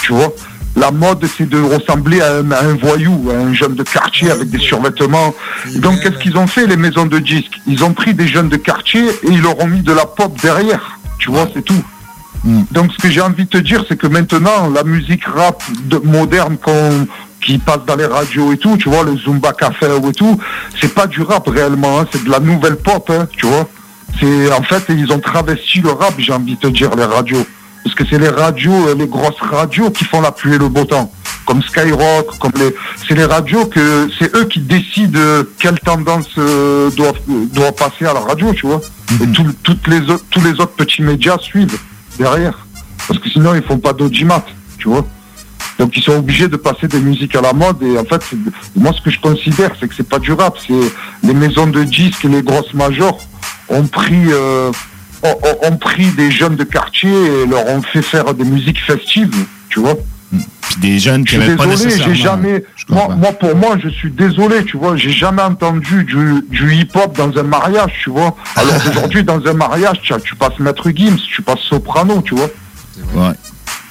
Tu 0.01 0.13
vois 0.13 0.33
la 0.77 0.91
mode, 0.91 1.25
c'est 1.37 1.49
de 1.49 1.59
ressembler 1.59 2.21
à 2.21 2.35
un, 2.35 2.51
à 2.51 2.63
un 2.63 2.75
voyou, 2.75 3.31
à 3.31 3.33
un 3.33 3.53
jeune 3.53 3.73
de 3.73 3.83
quartier 3.83 4.29
avec 4.29 4.49
des 4.49 4.59
survêtements. 4.59 5.33
Donc, 5.77 6.01
qu'est-ce 6.01 6.19
qu'ils 6.19 6.37
ont 6.37 6.45
fait, 6.45 6.67
les 6.67 6.77
maisons 6.77 7.07
de 7.07 7.17
disques? 7.17 7.59
Ils 7.65 7.83
ont 7.83 7.93
pris 7.93 8.13
des 8.13 8.27
jeunes 8.27 8.49
de 8.49 8.57
quartier 8.57 9.03
et 9.09 9.27
ils 9.27 9.41
leur 9.41 9.59
ont 9.59 9.67
mis 9.67 9.81
de 9.81 9.91
la 9.91 10.05
pop 10.05 10.39
derrière. 10.39 10.99
Tu 11.17 11.31
vois, 11.31 11.49
c'est 11.53 11.63
tout. 11.63 11.83
Donc, 12.71 12.91
ce 12.93 12.97
que 13.01 13.09
j'ai 13.09 13.21
envie 13.21 13.45
de 13.45 13.49
te 13.49 13.57
dire, 13.57 13.83
c'est 13.87 13.97
que 13.97 14.07
maintenant, 14.07 14.69
la 14.73 14.83
musique 14.83 15.25
rap 15.25 15.61
de- 15.85 15.97
moderne 15.99 16.57
qu'on 16.57 17.07
qui 17.41 17.57
passe 17.59 17.79
dans 17.85 17.95
les 17.95 18.05
radios 18.05 18.51
et 18.51 18.57
tout, 18.57 18.75
tu 18.77 18.89
vois, 18.89 19.03
le 19.03 19.15
Zumba 19.17 19.53
Café 19.53 19.85
et 20.07 20.11
tout, 20.13 20.37
c'est 20.81 20.93
pas 20.93 21.07
du 21.07 21.21
rap 21.21 21.47
réellement, 21.47 21.99
hein, 22.01 22.05
c'est 22.11 22.23
de 22.23 22.29
la 22.29 22.39
nouvelle 22.39 22.75
pop, 22.77 23.09
hein, 23.09 23.27
tu 23.31 23.45
vois. 23.45 23.67
C'est 24.19 24.51
en 24.51 24.63
fait, 24.63 24.83
ils 24.89 25.11
ont 25.11 25.19
travesti 25.19 25.79
le 25.81 25.91
rap, 25.91 26.13
j'ai 26.17 26.33
envie 26.33 26.55
de 26.55 26.59
te 26.59 26.67
dire, 26.67 26.95
les 26.95 27.05
radios. 27.05 27.45
Parce 27.83 27.95
que 27.95 28.03
c'est 28.09 28.19
les 28.19 28.27
radios, 28.29 28.89
euh, 28.89 28.95
les 28.95 29.07
grosses 29.07 29.39
radios 29.39 29.91
qui 29.91 30.03
font 30.03 30.19
la 30.19 30.31
pluie 30.31 30.55
et 30.55 30.57
le 30.57 30.67
beau 30.67 30.83
temps. 30.83 31.09
Comme 31.45 31.61
Skyrock, 31.61 32.37
comme 32.39 32.51
les, 32.57 32.75
c'est 33.07 33.15
les 33.15 33.23
radios 33.23 33.65
que, 33.67 34.09
c'est 34.19 34.35
eux 34.35 34.43
qui 34.45 34.59
décident 34.59 35.17
euh, 35.17 35.43
quelle 35.59 35.79
tendance 35.79 36.27
euh, 36.37 36.89
doit, 36.91 37.13
doit 37.53 37.71
passer 37.71 38.05
à 38.05 38.13
la 38.13 38.19
radio, 38.19 38.51
tu 38.53 38.65
vois. 38.67 38.81
Et 39.23 39.27
tout- 39.31 39.53
toutes 39.63 39.87
les 39.87 40.01
tous 40.31 40.41
les 40.41 40.51
autres 40.59 40.75
petits 40.75 41.01
médias 41.01 41.37
suivent 41.39 41.77
derrière. 42.17 42.57
Parce 43.07 43.19
que 43.19 43.29
sinon, 43.29 43.55
ils 43.55 43.63
font 43.63 43.77
pas 43.79 43.93
d'audimat, 43.93 44.43
tu 44.77 44.87
vois. 44.89 45.05
Donc 45.79 45.95
ils 45.95 46.01
sont 46.03 46.13
obligés 46.17 46.47
de 46.47 46.57
passer 46.57 46.87
des 46.87 46.99
musiques 46.99 47.35
à 47.35 47.41
la 47.41 47.53
mode 47.53 47.83
et 47.83 47.99
en 47.99 48.03
fait 48.03 48.21
moi 48.75 48.91
ce 48.93 49.01
que 49.01 49.11
je 49.11 49.19
considère 49.19 49.69
c'est 49.79 49.87
que 49.87 49.93
c'est 49.93 50.09
pas 50.09 50.17
du 50.17 50.33
rap, 50.33 50.57
c'est 50.65 50.73
les 51.23 51.33
maisons 51.35 51.67
de 51.67 51.83
disques 51.83 52.25
et 52.25 52.29
les 52.29 52.41
grosses 52.41 52.73
majors 52.73 53.19
ont 53.69 53.85
pris 53.85 54.23
euh, 54.31 54.71
ont- 55.21 55.37
ont 55.67 55.77
pris 55.77 56.07
des 56.13 56.31
jeunes 56.31 56.55
de 56.55 56.63
quartier 56.63 57.11
et 57.11 57.45
leur 57.45 57.67
ont 57.67 57.83
fait 57.83 58.01
faire 58.01 58.33
des 58.33 58.43
musiques 58.43 58.79
festives, 58.83 59.29
tu 59.69 59.79
vois. 59.79 59.93
Puis 60.31 60.77
des 60.81 60.99
jeunes 60.99 61.23
qui 61.23 61.35
Je 61.35 61.41
suis 61.41 61.49
n'avaient 61.49 61.57
pas 61.57 61.65
désolé, 61.67 61.85
nécessairement... 61.85 62.15
j'ai 62.15 62.21
jamais. 62.21 62.63
Moi, 62.89 63.07
moi, 63.15 63.31
pour 63.33 63.55
moi, 63.55 63.77
je 63.81 63.89
suis 63.89 64.11
désolé, 64.11 64.63
tu 64.65 64.77
vois. 64.77 64.97
J'ai 64.97 65.11
jamais 65.11 65.41
entendu 65.41 66.03
du, 66.03 66.43
du 66.49 66.75
hip-hop 66.75 67.15
dans 67.17 67.37
un 67.39 67.43
mariage, 67.43 67.93
tu 68.03 68.09
vois. 68.09 68.35
Alors 68.55 68.75
aujourd'hui, 68.89 69.23
dans 69.23 69.45
un 69.45 69.53
mariage, 69.53 70.01
tu, 70.01 70.13
tu 70.23 70.35
passes 70.35 70.59
Maître 70.59 70.89
Gims, 70.89 71.17
tu 71.17 71.41
passes 71.41 71.61
Soprano, 71.61 72.21
tu 72.21 72.35
vois. 72.35 72.49
Ouais. 73.13 73.33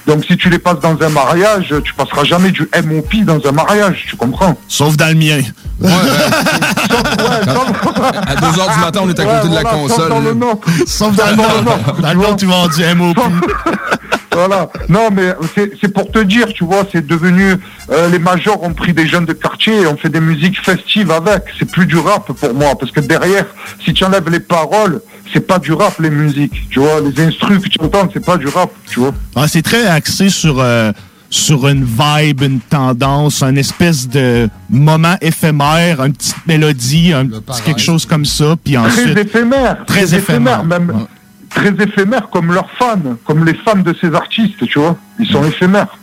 Donc 0.07 0.23
si 0.23 0.37
tu 0.37 0.49
les 0.49 0.57
passes 0.57 0.79
dans 0.79 0.97
un 1.01 1.09
mariage, 1.09 1.75
tu 1.83 1.93
passeras 1.93 2.23
jamais 2.23 2.51
du 2.51 2.69
MOP 2.85 3.13
dans 3.25 3.45
un 3.45 3.51
mariage, 3.51 4.05
tu 4.07 4.15
comprends 4.15 4.55
Sauf 4.69 4.95
dans 4.95 5.07
le 5.07 5.15
mien. 5.15 5.41
À 8.27 8.35
2h 8.35 8.73
du 8.73 8.79
matin, 8.79 9.01
on 9.03 9.09
est 9.09 9.19
à 9.19 9.25
côté 9.25 9.49
de 9.49 9.53
la 9.53 9.63
console. 9.63 10.09
Dans 10.09 10.19
le 10.19 10.33
nôtre. 10.33 10.67
Sauf 10.87 11.15
dans 11.15 11.27
le 11.27 11.35
nôtre. 11.35 12.01
Dans 12.01 12.13
le 12.13 12.15
nôtre, 12.15 12.35
tu 12.37 12.45
vas 12.45 12.67
du 12.67 12.95
MOP. 12.95 13.17
Voilà. 14.37 14.69
Non, 14.87 15.09
mais 15.11 15.33
c'est 15.81 15.91
pour 15.91 16.11
te 16.11 16.19
dire, 16.19 16.47
tu 16.53 16.63
vois, 16.63 16.83
c'est 16.91 17.05
devenu. 17.05 17.55
euh, 17.89 18.07
les 18.09 18.19
majors 18.19 18.61
ont 18.61 18.73
pris 18.73 18.93
des 18.93 19.07
jeunes 19.07 19.25
de 19.25 19.33
quartier 19.33 19.81
et 19.81 19.87
ont 19.87 19.97
fait 19.97 20.09
des 20.09 20.19
musiques 20.19 20.59
festives 20.63 21.09
avec. 21.09 21.41
C'est 21.57 21.69
plus 21.69 21.87
du 21.87 21.97
rap 21.97 22.31
pour 22.31 22.53
moi, 22.53 22.75
parce 22.79 22.91
que 22.91 22.99
derrière, 22.99 23.45
si 23.83 23.93
tu 23.93 24.03
enlèves 24.03 24.29
les 24.29 24.39
paroles, 24.39 25.01
c'est 25.33 25.45
pas 25.47 25.57
du 25.57 25.73
rap 25.73 25.99
les 25.99 26.11
musiques. 26.11 26.69
Tu 26.69 26.79
vois, 26.79 27.01
les 27.01 27.19
instrus 27.19 27.59
que 27.63 27.69
tu 27.69 27.79
entends, 27.81 28.07
c'est 28.13 28.23
pas 28.23 28.37
du 28.37 28.47
rap, 28.47 28.69
tu 28.91 28.99
vois. 28.99 29.13
Ouais, 29.35 29.47
c'est 29.47 29.63
très 29.63 29.87
axé 29.87 30.29
sur 30.29 30.59
euh, 30.59 30.91
sur 31.29 31.67
une 31.67 31.83
vibe, 31.83 32.41
une 32.43 32.59
tendance, 32.59 33.41
un 33.41 33.55
espèce 33.55 34.07
de 34.07 34.49
moment 34.69 35.15
éphémère, 35.21 36.03
une 36.03 36.13
petite 36.13 36.45
mélodie, 36.45 37.11
un 37.11 37.25
petit 37.25 37.61
quelque 37.63 37.81
chose 37.81 38.05
comme 38.05 38.25
ça, 38.25 38.55
puis 38.63 38.77
ensuite... 38.77 39.13
Très 39.13 39.21
éphémère. 39.21 39.85
Très 39.85 40.15
éphémère. 40.15 40.63
même. 40.63 41.07
Très 41.57 41.83
éphémère, 41.83 42.29
comme 42.29 42.53
leurs 42.53 42.69
fans, 42.71 43.17
comme 43.25 43.45
les 43.45 43.53
fans 43.53 43.77
de 43.77 43.95
ces 43.99 44.13
artistes, 44.13 44.65
tu 44.67 44.79
vois. 44.79 44.95
Ils 45.19 45.27
sont 45.27 45.43
éphémères. 45.43 45.97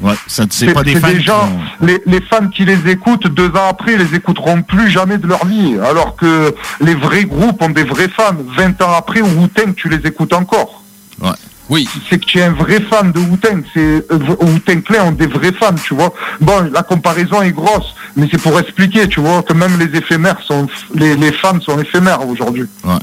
Ouais, 0.00 0.14
ça, 0.26 0.44
c'est 0.48 0.72
pas 0.72 0.82
des 0.82 0.96
fans 0.96 1.08
des 1.08 1.20
gens, 1.20 1.50
les, 1.80 2.00
les 2.06 2.20
fans 2.20 2.46
qui 2.48 2.64
les 2.64 2.88
écoutent, 2.88 3.26
deux 3.26 3.48
ans 3.48 3.68
après, 3.68 3.94
ils 3.94 3.98
les 3.98 4.14
écouteront 4.14 4.62
plus 4.62 4.88
jamais 4.90 5.18
de 5.18 5.26
leur 5.26 5.44
vie. 5.44 5.76
Alors 5.84 6.16
que 6.16 6.54
les 6.80 6.94
vrais 6.94 7.24
groupes 7.24 7.60
ont 7.62 7.68
des 7.68 7.84
vrais 7.84 8.08
fans. 8.08 8.36
20 8.56 8.80
ans 8.82 8.92
après, 8.96 9.20
Wu-Tang, 9.20 9.74
tu 9.76 9.88
les 9.88 10.06
écoutes 10.06 10.32
encore. 10.32 10.82
Ouais. 11.20 11.30
Oui. 11.68 11.88
C'est 12.08 12.18
que 12.18 12.24
tu 12.24 12.38
es 12.38 12.42
un 12.42 12.52
vrai 12.52 12.80
fan 12.80 13.12
de 13.12 13.18
Wu-Tang. 13.18 13.62
C'est, 13.74 13.80
euh, 14.12 14.18
Wu-Tang 14.40 14.82
Clan 14.82 15.08
ont 15.08 15.12
des 15.12 15.26
vrais 15.26 15.52
fans, 15.52 15.74
tu 15.74 15.94
vois. 15.94 16.12
Bon, 16.40 16.70
la 16.72 16.82
comparaison 16.82 17.42
est 17.42 17.52
grosse, 17.52 17.94
mais 18.14 18.28
c'est 18.30 18.40
pour 18.40 18.58
expliquer, 18.58 19.08
tu 19.08 19.20
vois, 19.20 19.42
que 19.42 19.52
même 19.52 19.78
les 19.78 19.98
éphémères 19.98 20.40
sont, 20.46 20.68
les, 20.94 21.16
les 21.16 21.32
fans 21.32 21.60
sont 21.60 21.78
éphémères 21.80 22.26
aujourd'hui. 22.26 22.66
Ouais. 22.84 22.94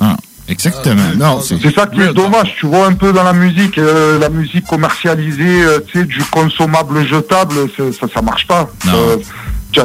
Ah, 0.00 0.16
exactement. 0.48 1.02
non, 1.16 1.40
c'est... 1.40 1.58
Ça 1.74 1.86
qui 1.86 2.00
est 2.00 2.12
dommage, 2.12 2.54
tu 2.58 2.66
vois 2.66 2.86
un 2.86 2.92
peu 2.94 3.12
dans 3.12 3.22
la 3.24 3.32
musique, 3.32 3.78
euh, 3.78 4.18
la 4.18 4.28
musique 4.28 4.66
commercialisée, 4.66 5.62
euh, 5.64 5.80
tu 5.86 6.00
sais, 6.00 6.04
du 6.06 6.22
consommable 6.30 7.06
jetable, 7.06 7.54
ça, 7.76 8.06
ça 8.12 8.22
marche 8.22 8.46
pas. 8.46 8.68
Euh, 8.88 9.16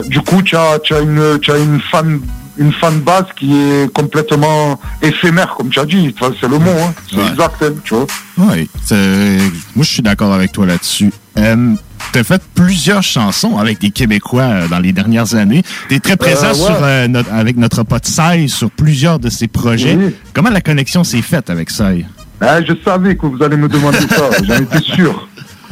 du 0.08 0.20
coup, 0.22 0.42
tu 0.44 0.56
as, 0.56 0.74
as 0.92 1.00
une, 1.00 1.40
tu 1.42 1.52
as 1.52 1.58
une 1.58 1.80
fan, 1.82 2.20
une 2.58 2.74
fan 2.74 3.00
base 3.00 3.26
qui 3.36 3.56
est 3.56 3.92
complètement 3.94 4.80
éphémère, 5.02 5.56
comme 5.58 5.70
tu 5.70 5.80
as 5.80 5.86
dit. 5.86 6.14
Enfin, 6.20 6.34
C'est 6.40 6.48
le 6.50 6.60
mot, 6.60 6.70
hein. 6.72 6.94
C'est 7.10 7.18
Ouais. 7.18 7.28
exact, 7.32 7.64
hein, 7.64 7.74
tu 7.84 7.96
vois. 7.96 8.06
Oui, 8.38 8.70
moi 8.92 9.84
je 9.86 9.90
suis 9.90 10.02
d'accord 10.04 10.34
avec 10.34 10.52
toi 10.52 10.66
là-dessus. 10.66 11.12
Euh, 11.38 11.74
tu 12.14 12.20
as 12.20 12.24
fait 12.24 12.42
plusieurs 12.56 13.04
chansons 13.04 13.58
avec 13.58 13.80
des 13.80 13.92
Québécois 13.92 14.42
euh, 14.44 14.68
dans 14.68 14.80
les 14.80 14.92
dernières 14.92 15.36
années. 15.36 15.64
Tu 15.90 15.96
es 15.96 16.00
très 16.00 16.18
présent 16.18 16.48
Euh, 16.48 16.50
ouais. 16.50 16.56
sur, 16.56 16.78
euh, 16.84 17.08
notre- 17.08 17.32
avec 17.34 17.58
notre 17.58 17.84
pote 17.84 18.06
Sai 18.06 18.48
sur 18.48 18.72
plusieurs 18.72 19.20
de 19.20 19.30
ses 19.30 19.48
projets. 19.48 19.98
Comment 20.34 20.50
la 20.50 20.62
connexion 20.62 21.04
s'est 21.04 21.22
faite 21.22 21.50
avec 21.50 21.70
Sai? 21.70 22.06
Ah, 22.42 22.62
je 22.64 22.74
savais 22.86 23.16
que 23.16 23.26
vous 23.26 23.42
allez 23.44 23.58
me 23.58 23.68
demander 23.68 24.00
ça, 24.10 24.30
j'en 24.44 24.56
étais 24.56 24.82
sûr. 24.82 25.28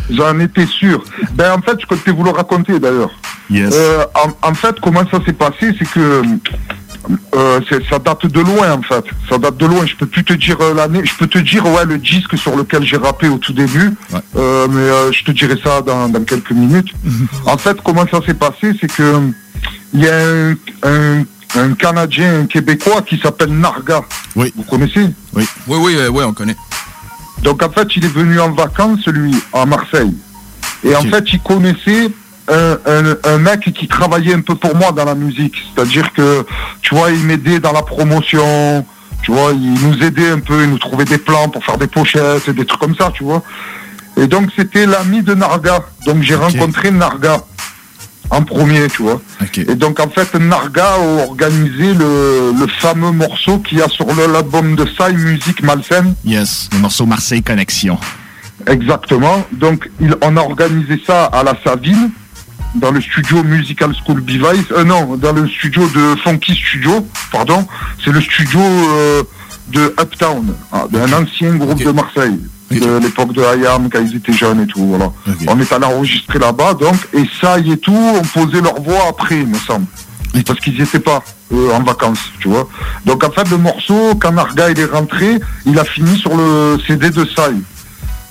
J'en 0.09 0.39
étais 0.39 0.65
sûr. 0.65 1.03
Ben, 1.33 1.53
en 1.57 1.61
fait, 1.61 1.77
je 1.81 1.85
comptais 1.85 2.11
vous 2.11 2.23
le 2.23 2.29
raconter 2.31 2.79
d'ailleurs. 2.79 3.11
Yes. 3.49 3.75
En, 4.15 4.49
en 4.49 4.53
fait, 4.53 4.79
comment 4.81 5.03
ça 5.09 5.19
s'est 5.25 5.33
passé, 5.33 5.73
c'est 5.79 5.89
que 5.89 6.21
euh, 7.35 7.59
ça 7.89 7.99
date 7.99 8.25
de 8.27 8.39
loin 8.39 8.71
en 8.71 8.81
fait. 8.81 9.03
Ça 9.29 9.37
date 9.37 9.57
de 9.57 9.65
loin. 9.65 9.85
Je 9.85 9.95
peux 9.95 10.05
plus 10.05 10.23
te 10.23 10.33
dire 10.33 10.57
euh, 10.61 10.73
l'année. 10.73 11.01
Je 11.03 11.13
peux 11.15 11.27
te 11.27 11.37
dire 11.39 11.65
ouais 11.65 11.85
le 11.85 11.97
disque 11.97 12.37
sur 12.37 12.55
lequel 12.55 12.83
j'ai 12.83 12.97
rappé 12.97 13.27
au 13.27 13.37
tout 13.37 13.53
début. 13.53 13.91
Euh, 14.35 14.67
mais 14.69 14.81
euh, 14.81 15.11
je 15.11 15.23
te 15.23 15.31
dirai 15.31 15.55
ça 15.63 15.81
dans, 15.81 16.09
dans 16.09 16.23
quelques 16.23 16.51
minutes. 16.51 16.89
en 17.45 17.57
fait, 17.57 17.77
comment 17.83 18.05
ça 18.09 18.19
s'est 18.25 18.33
passé, 18.33 18.73
c'est 18.79 18.91
que 18.91 19.21
il 19.93 20.03
y 20.03 20.07
a 20.07 20.15
un, 20.17 20.51
un, 20.83 21.23
un 21.55 21.73
Canadien, 21.73 22.41
un 22.41 22.45
Québécois 22.45 23.01
qui 23.01 23.17
s'appelle 23.17 23.49
Narga. 23.57 24.01
Oui. 24.35 24.53
Vous 24.55 24.63
connaissez? 24.63 25.09
Oui. 25.33 25.45
Oui, 25.67 25.77
oui, 25.81 25.95
euh, 25.97 26.09
oui, 26.09 26.23
on 26.25 26.33
connaît. 26.33 26.55
donc 27.41 27.63
en 27.63 27.69
fait, 27.69 27.87
il 27.95 28.05
est 28.05 28.13
venu 28.13 28.39
en 28.39 28.51
vacances, 28.51 29.05
lui, 29.07 29.35
à 29.53 29.65
Marseille. 29.65 30.13
Et 30.83 30.95
en 30.95 31.01
fait, 31.03 31.23
il 31.33 31.39
connaissait 31.39 32.11
un, 32.47 32.77
un- 32.85 33.17
un 33.23 33.37
mec 33.37 33.71
qui 33.73 33.87
travaillait 33.87 34.33
un 34.33 34.41
peu 34.41 34.55
pour 34.55 34.75
moi 34.75 34.91
dans 34.91 35.05
la 35.05 35.15
musique. 35.15 35.55
C'est-à-dire 35.75 36.13
que, 36.13 36.45
tu 36.81 36.95
vois, 36.95 37.11
il 37.11 37.23
m'aidait 37.23 37.59
dans 37.59 37.73
la 37.73 37.81
promotion. 37.83 38.85
Tu 39.23 39.31
vois, 39.31 39.51
il 39.53 39.73
nous 39.73 40.03
aidait 40.03 40.29
un 40.29 40.39
peu, 40.39 40.63
il 40.63 40.69
nous 40.69 40.77
trouvait 40.79 41.03
des 41.05 41.17
plans 41.17 41.49
pour 41.49 41.63
faire 41.65 41.77
des 41.77 41.87
pochettes, 41.87 42.47
et 42.47 42.53
des 42.53 42.65
trucs 42.65 42.79
comme 42.79 42.95
ça, 42.95 43.11
tu 43.13 43.23
vois. 43.23 43.41
Et 44.15 44.27
donc, 44.27 44.49
c'était 44.55 44.85
l'ami 44.85 45.21
de 45.23 45.33
Narga. 45.33 45.79
Donc, 46.05 46.21
j'ai 46.21 46.35
rencontré 46.35 46.91
Narga 46.91 47.43
en 48.29 48.43
premier, 48.43 48.87
tu 48.87 49.01
vois. 49.03 49.21
Et 49.57 49.75
donc, 49.75 49.99
en 49.99 50.07
fait, 50.09 50.33
Narga 50.35 50.85
a 50.95 51.23
organisé 51.25 51.93
le, 51.93 52.53
le 52.59 52.67
fameux 52.79 53.11
morceau 53.11 53.59
qu'il 53.59 53.79
y 53.79 53.81
a 53.81 53.87
sur 53.89 54.05
l'album 54.05 54.75
de 54.75 54.85
Sai, 54.97 55.13
Musique 55.13 55.61
Malsaine. 55.63 56.13
Yes, 56.23 56.69
le 56.73 56.79
morceau 56.79 57.05
Marseille 57.05 57.41
Connexion. 57.43 57.97
Exactement. 58.65 59.45
Donc, 59.51 59.89
il, 59.99 60.15
on 60.21 60.35
a 60.37 60.41
organisé 60.41 61.01
ça 61.05 61.25
à 61.25 61.43
la 61.43 61.53
Savine, 61.63 62.09
dans 62.75 62.91
le 62.91 63.01
studio 63.01 63.43
Musical 63.43 63.93
School 63.93 64.23
Device. 64.23 64.65
Euh, 64.71 64.83
non, 64.83 65.17
dans 65.17 65.33
le 65.33 65.47
studio 65.47 65.87
de 65.87 66.15
Funky 66.23 66.53
Studio, 66.53 67.07
pardon. 67.31 67.65
C'est 68.03 68.11
le 68.11 68.21
studio 68.21 68.59
euh, 68.59 69.23
de 69.69 69.93
Uptown, 69.99 70.53
hein, 70.71 70.87
d'un 70.91 71.11
ancien 71.13 71.55
groupe 71.55 71.83
de 71.83 71.91
Marseille, 71.91 72.39
de 72.71 72.99
l'époque 72.99 73.33
de 73.33 73.41
IAM, 73.41 73.89
quand 73.89 73.99
ils 73.99 74.15
étaient 74.15 74.33
jeunes 74.33 74.61
et 74.61 74.67
tout. 74.67 74.85
Voilà. 74.85 75.11
On 75.47 75.59
est 75.59 75.71
allé 75.71 75.85
enregistrer 75.85 76.39
là-bas, 76.39 76.73
donc, 76.73 76.95
et 77.13 77.23
ça 77.41 77.59
y 77.59 77.71
est 77.71 77.77
tout, 77.77 77.93
on 77.93 78.21
posait 78.21 78.61
leur 78.61 78.81
voix 78.81 79.07
après, 79.09 79.39
il 79.39 79.47
me 79.47 79.57
semble. 79.57 79.85
Parce 80.45 80.59
qu'ils 80.59 80.73
n'y 80.73 80.81
étaient 80.81 80.99
pas 80.99 81.23
euh, 81.53 81.73
en 81.73 81.81
vacances, 81.81 82.31
tu 82.39 82.47
vois. 82.47 82.67
Donc 83.05 83.23
en 83.23 83.31
fait, 83.31 83.49
le 83.49 83.57
morceau, 83.57 84.15
quand 84.19 84.33
Narga 84.33 84.69
il 84.69 84.79
est 84.79 84.85
rentré, 84.85 85.39
il 85.65 85.79
a 85.79 85.85
fini 85.85 86.17
sur 86.17 86.35
le 86.35 86.77
CD 86.85 87.09
de 87.09 87.25
Sai. 87.25 87.53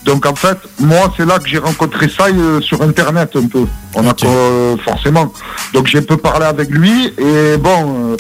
Donc 0.06 0.24
en 0.24 0.34
fait, 0.34 0.56
moi, 0.80 1.12
c'est 1.16 1.26
là 1.26 1.38
que 1.40 1.48
j'ai 1.48 1.58
rencontré 1.58 2.08
Sai 2.08 2.32
euh, 2.32 2.60
sur 2.60 2.80
Internet 2.82 3.30
un 3.36 3.46
peu. 3.48 3.64
On 3.94 4.06
a 4.08 4.14
euh, 4.28 4.76
forcément. 4.78 5.32
Donc 5.74 5.86
j'ai 5.88 5.98
un 5.98 6.02
peu 6.02 6.16
parlé 6.16 6.46
avec 6.46 6.70
lui 6.70 7.12
et 7.18 7.56
bon, 7.58 8.12
euh, 8.12 8.16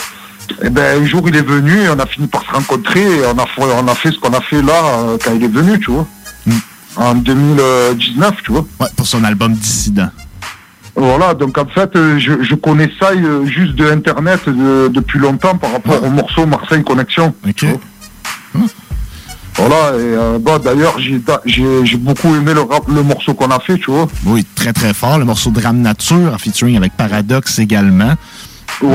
eh 0.62 0.68
ben, 0.68 1.00
un 1.02 1.06
jour 1.06 1.22
il 1.28 1.36
est 1.36 1.46
venu 1.46 1.80
et 1.84 1.88
on 1.88 1.98
a 1.98 2.06
fini 2.06 2.26
par 2.26 2.42
se 2.44 2.50
rencontrer 2.50 3.00
et 3.02 3.20
on 3.32 3.38
a, 3.38 3.46
fait- 3.46 3.62
on 3.82 3.86
a 3.88 3.94
fait 3.94 4.10
ce 4.10 4.18
qu'on 4.18 4.32
a 4.34 4.40
fait 4.40 4.60
là 4.62 5.16
quand 5.24 5.32
il 5.34 5.44
est 5.44 5.48
venu, 5.60 5.78
tu 5.80 5.92
vois. 5.92 6.06
En 6.96 7.14
2019, 7.14 8.34
tu 8.42 8.52
vois. 8.52 8.64
Ouais, 8.80 8.86
pour 8.96 9.06
son 9.06 9.22
album 9.22 9.52
Dissident. 9.54 10.08
Voilà, 10.96 11.34
donc 11.34 11.58
en 11.58 11.66
fait, 11.66 11.90
je, 11.94 12.42
je 12.42 12.54
connais 12.54 12.90
ça 12.98 13.10
juste 13.44 13.74
de 13.74 13.90
Internet 13.90 14.48
de- 14.48 14.88
depuis 14.88 15.18
longtemps 15.18 15.56
par 15.56 15.70
rapport 15.72 16.02
au 16.02 16.08
morceau 16.10 16.46
Marseille 16.46 16.82
Connexion. 16.82 17.34
Ok. 17.46 17.64
Voilà, 19.58 19.96
et 19.96 20.02
euh, 20.02 20.38
bon, 20.38 20.58
d'ailleurs, 20.58 20.98
j'ai 20.98 21.20
j'ai- 21.46 21.86
j'ai 21.86 21.96
beaucoup 21.96 22.34
aimé 22.34 22.52
le, 22.52 22.60
rap- 22.60 22.88
le 22.88 23.02
morceau 23.02 23.32
qu'on 23.34 23.50
a 23.50 23.58
fait, 23.58 23.78
tu 23.78 23.90
vois. 23.90 24.06
Oui, 24.26 24.44
très 24.54 24.72
très 24.72 24.92
fort. 24.92 25.18
Le 25.18 25.24
morceau 25.24 25.50
Drame 25.50 25.78
Nature, 25.80 26.32
en 26.34 26.38
featuring 26.38 26.76
avec 26.76 26.92
Paradox 26.96 27.58
également. 27.58 28.14
Ouais, 28.82 28.90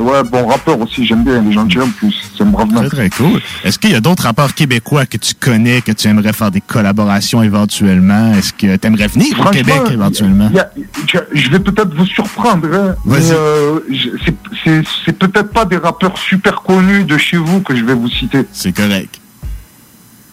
ouais, 0.00 0.22
bon 0.30 0.46
rappeur 0.46 0.80
aussi, 0.80 1.04
j'aime 1.04 1.22
bien, 1.24 1.42
il 1.42 1.50
est 1.50 1.52
gentil 1.52 1.78
en 1.80 1.88
plus, 1.88 2.14
c'est 2.34 2.42
un 2.42 2.46
brave 2.46 2.68
Très 2.74 2.88
très 2.88 3.10
cool. 3.10 3.42
Est-ce 3.62 3.78
qu'il 3.78 3.90
y 3.90 3.94
a 3.94 4.00
d'autres 4.00 4.22
rappeurs 4.22 4.54
québécois 4.54 5.04
que 5.04 5.18
tu 5.18 5.34
connais, 5.34 5.82
que 5.82 5.92
tu 5.92 6.08
aimerais 6.08 6.32
faire 6.32 6.50
des 6.50 6.62
collaborations 6.62 7.42
éventuellement? 7.42 8.32
Est-ce 8.32 8.54
que 8.54 8.76
tu 8.76 8.86
aimerais 8.86 9.08
venir 9.08 9.38
au 9.38 9.50
Québec 9.50 9.82
éventuellement? 9.90 10.48
y 10.54 10.58
a- 10.60 10.70
je 11.34 11.50
vais 11.50 11.58
peut-être 11.60 11.94
vous 11.94 12.06
surprendre, 12.06 12.68
hein, 12.72 12.94
mais 13.04 13.18
euh, 13.32 13.80
je- 13.90 14.08
c'est- 14.24 14.34
c'est 14.64 14.82
c'est 15.04 15.12
peut-être 15.18 15.50
pas 15.52 15.66
des 15.66 15.76
rappeurs 15.76 16.16
super 16.16 16.62
connus 16.62 17.04
de 17.04 17.18
chez 17.18 17.36
vous 17.36 17.60
que 17.60 17.76
je 17.76 17.84
vais 17.84 17.94
vous 17.94 18.08
citer. 18.08 18.46
C'est 18.52 18.72
correct. 18.72 19.17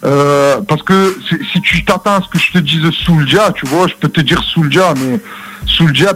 Euh, 0.05 0.61
parce 0.61 0.83
que 0.83 1.17
si, 1.51 1.61
tu 1.61 1.83
t'attends 1.83 2.15
à 2.17 2.21
ce 2.21 2.29
que 2.29 2.37
je 2.37 2.51
te 2.51 2.57
dise 2.59 2.89
Soulja, 2.91 3.51
tu 3.53 3.65
vois, 3.65 3.87
je 3.87 3.95
peux 3.95 4.09
te 4.09 4.21
dire 4.21 4.43
Soulja, 4.43 4.93
mais 4.95 5.19
Soulja, 5.65 6.13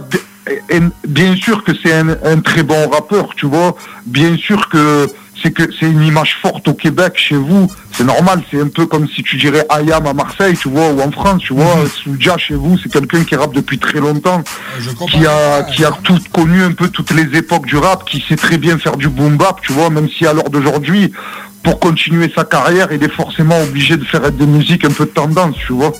bien 1.06 1.34
sûr 1.36 1.64
que 1.64 1.72
c'est 1.82 1.92
un, 1.92 2.10
un 2.24 2.40
très 2.40 2.62
bon 2.62 2.88
rappeur, 2.88 3.30
tu 3.36 3.46
vois. 3.46 3.74
Bien 4.06 4.36
sûr 4.36 4.68
que 4.68 5.10
c'est 5.42 5.52
que 5.52 5.62
c'est 5.78 5.86
une 5.86 6.02
image 6.02 6.36
forte 6.40 6.68
au 6.68 6.74
Québec, 6.74 7.14
chez 7.16 7.36
vous. 7.36 7.70
C'est 7.92 8.04
normal, 8.04 8.42
c'est 8.50 8.60
un 8.60 8.68
peu 8.68 8.86
comme 8.86 9.08
si 9.08 9.22
tu 9.22 9.36
dirais 9.36 9.66
Ayam 9.68 10.06
à 10.06 10.12
Marseille, 10.12 10.56
tu 10.56 10.68
vois, 10.68 10.90
ou 10.90 11.00
en 11.00 11.10
France, 11.10 11.42
tu 11.42 11.54
vois. 11.54 11.76
Soulja, 12.02 12.36
chez 12.38 12.54
vous, 12.54 12.78
c'est 12.78 12.90
quelqu'un 12.90 13.24
qui 13.24 13.36
rappe 13.36 13.54
depuis 13.54 13.78
très 13.78 14.00
longtemps, 14.00 14.42
qui 15.10 15.26
a, 15.26 15.62
qui 15.64 15.84
a 15.84 15.92
tout 16.02 16.18
connu 16.32 16.62
un 16.62 16.72
peu 16.72 16.88
toutes 16.88 17.10
les 17.12 17.38
époques 17.38 17.66
du 17.66 17.76
rap, 17.76 18.04
qui 18.08 18.24
sait 18.28 18.36
très 18.36 18.58
bien 18.58 18.78
faire 18.78 18.96
du 18.96 19.08
boom 19.08 19.36
bap, 19.36 19.60
tu 19.62 19.72
vois, 19.72 19.90
même 19.90 20.08
si 20.08 20.26
à 20.26 20.32
l'heure 20.32 20.50
d'aujourd'hui, 20.50 21.12
pour 21.62 21.78
continuer 21.78 22.32
sa 22.34 22.44
carrière, 22.44 22.88
il 22.90 23.02
est 23.04 23.12
forcément 23.12 23.60
obligé 23.62 23.96
de 23.96 24.04
faire 24.04 24.32
des 24.32 24.46
musiques 24.46 24.84
un 24.84 24.90
peu 24.90 25.04
de 25.04 25.10
tendance, 25.10 25.56
tu 25.66 25.72
vois. 25.74 25.92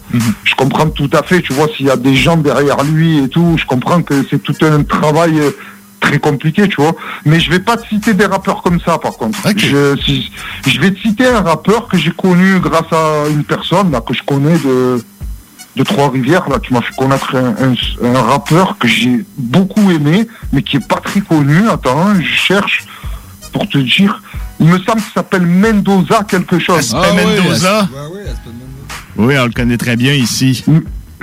Je 0.45 0.55
comprends 0.55 0.89
tout 0.89 1.11
à 1.13 1.23
fait, 1.23 1.43
tu 1.43 1.53
vois, 1.53 1.67
s'il 1.77 1.87
y 1.87 1.91
a 1.91 1.97
des 1.97 2.17
gens 2.17 2.37
derrière 2.39 2.83
lui 2.83 3.19
et 3.19 3.29
tout, 3.29 3.57
je 3.59 3.67
comprends 3.67 4.01
que 4.03 4.25
c'est 4.31 4.43
tout 4.43 4.55
un 4.63 4.83
travail 4.85 5.39
euh, 5.39 5.51
très 6.01 6.19
compliqué, 6.19 6.67
tu 6.67 6.77
vois. 6.81 6.95
Mais 7.27 7.41
je 7.41 7.51
vais 7.51 7.59
pas 7.61 7.77
te 7.77 7.87
citer 7.89 8.15
des 8.15 8.25
rappeurs 8.25 8.63
comme 8.63 8.81
ça, 8.81 8.97
par 8.97 9.13
contre. 9.19 9.39
Je, 9.61 9.97
si- 10.03 10.31
je 10.67 10.81
vais 10.81 10.93
te 10.93 11.01
citer 11.01 11.27
un 11.27 11.43
rappeur 11.43 11.89
que 11.89 11.99
j'ai 11.99 12.11
connu 12.13 12.59
grâce 12.61 12.91
à 12.93 13.29
une 13.31 13.45
personne, 13.45 13.91
là, 13.91 14.01
que 14.01 14.15
je 14.15 14.23
connais 14.23 14.57
de, 14.59 15.05
de 15.77 15.83
Trois-Rivières, 15.85 16.49
là, 16.49 16.59
qui 16.59 16.73
m'a 16.73 16.81
fait 16.81 16.97
connaître 16.97 17.37
un, 17.37 17.55
un- 17.67 18.15
un 18.15 18.23
rappeur 18.23 18.79
que 18.79 18.89
j'ai 18.89 19.27
beaucoup 19.37 19.91
aimé, 19.91 20.27
mais 20.55 20.63
qui 20.63 20.79
est 20.79 20.89
pas 20.89 21.01
très 21.05 21.21
connu. 21.21 21.69
Attends, 21.69 22.01
hein, 22.09 22.17
je 22.19 22.35
cherche 22.35 22.85
pour 23.53 23.69
te 23.69 23.77
dire. 23.77 24.23
Il 24.61 24.67
me 24.67 24.79
semble 24.79 25.01
qu'il 25.01 25.13
s'appelle 25.15 25.47
Mendoza 25.47 26.23
quelque 26.29 26.59
chose. 26.59 26.95
Aspect 26.95 27.15
Mendoza. 27.15 27.89
Oui, 29.17 29.35
on 29.39 29.45
le 29.47 29.53
connaît 29.53 29.79
très 29.79 29.97
bien 29.97 30.13
ici. 30.13 30.65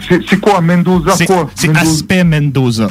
C'est 0.07 0.21
c'est 0.27 0.39
quoi 0.39 0.61
Mendoza 0.61 1.13
C'est 1.15 1.25
quoi 1.25 1.49
c'est 1.55 1.67
Mendoza? 1.67 1.81
Aspect 1.89 2.23
Mendoza. 2.23 2.87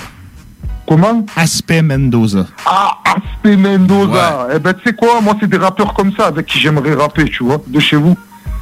Comment? 0.87 1.27
Aspect 1.37 1.83
Mendoza. 1.83 2.47
Ah, 2.65 2.99
Aspect 3.05 3.57
Mendoza. 3.57 4.49
Eh 4.55 4.59
ben, 4.61 4.73
tu 4.75 4.83
sais 4.85 4.95
quoi, 4.95 5.21
moi, 5.21 5.37
c'est 5.41 5.49
des 5.49 5.57
rappeurs 5.57 5.93
comme 5.95 6.13
ça 6.17 6.27
avec 6.27 6.47
qui 6.47 6.61
j'aimerais 6.61 6.95
rapper, 6.95 7.25
tu 7.25 7.43
vois, 7.43 7.61
de 7.67 7.81
chez 7.81 7.97
vous. 7.97 8.17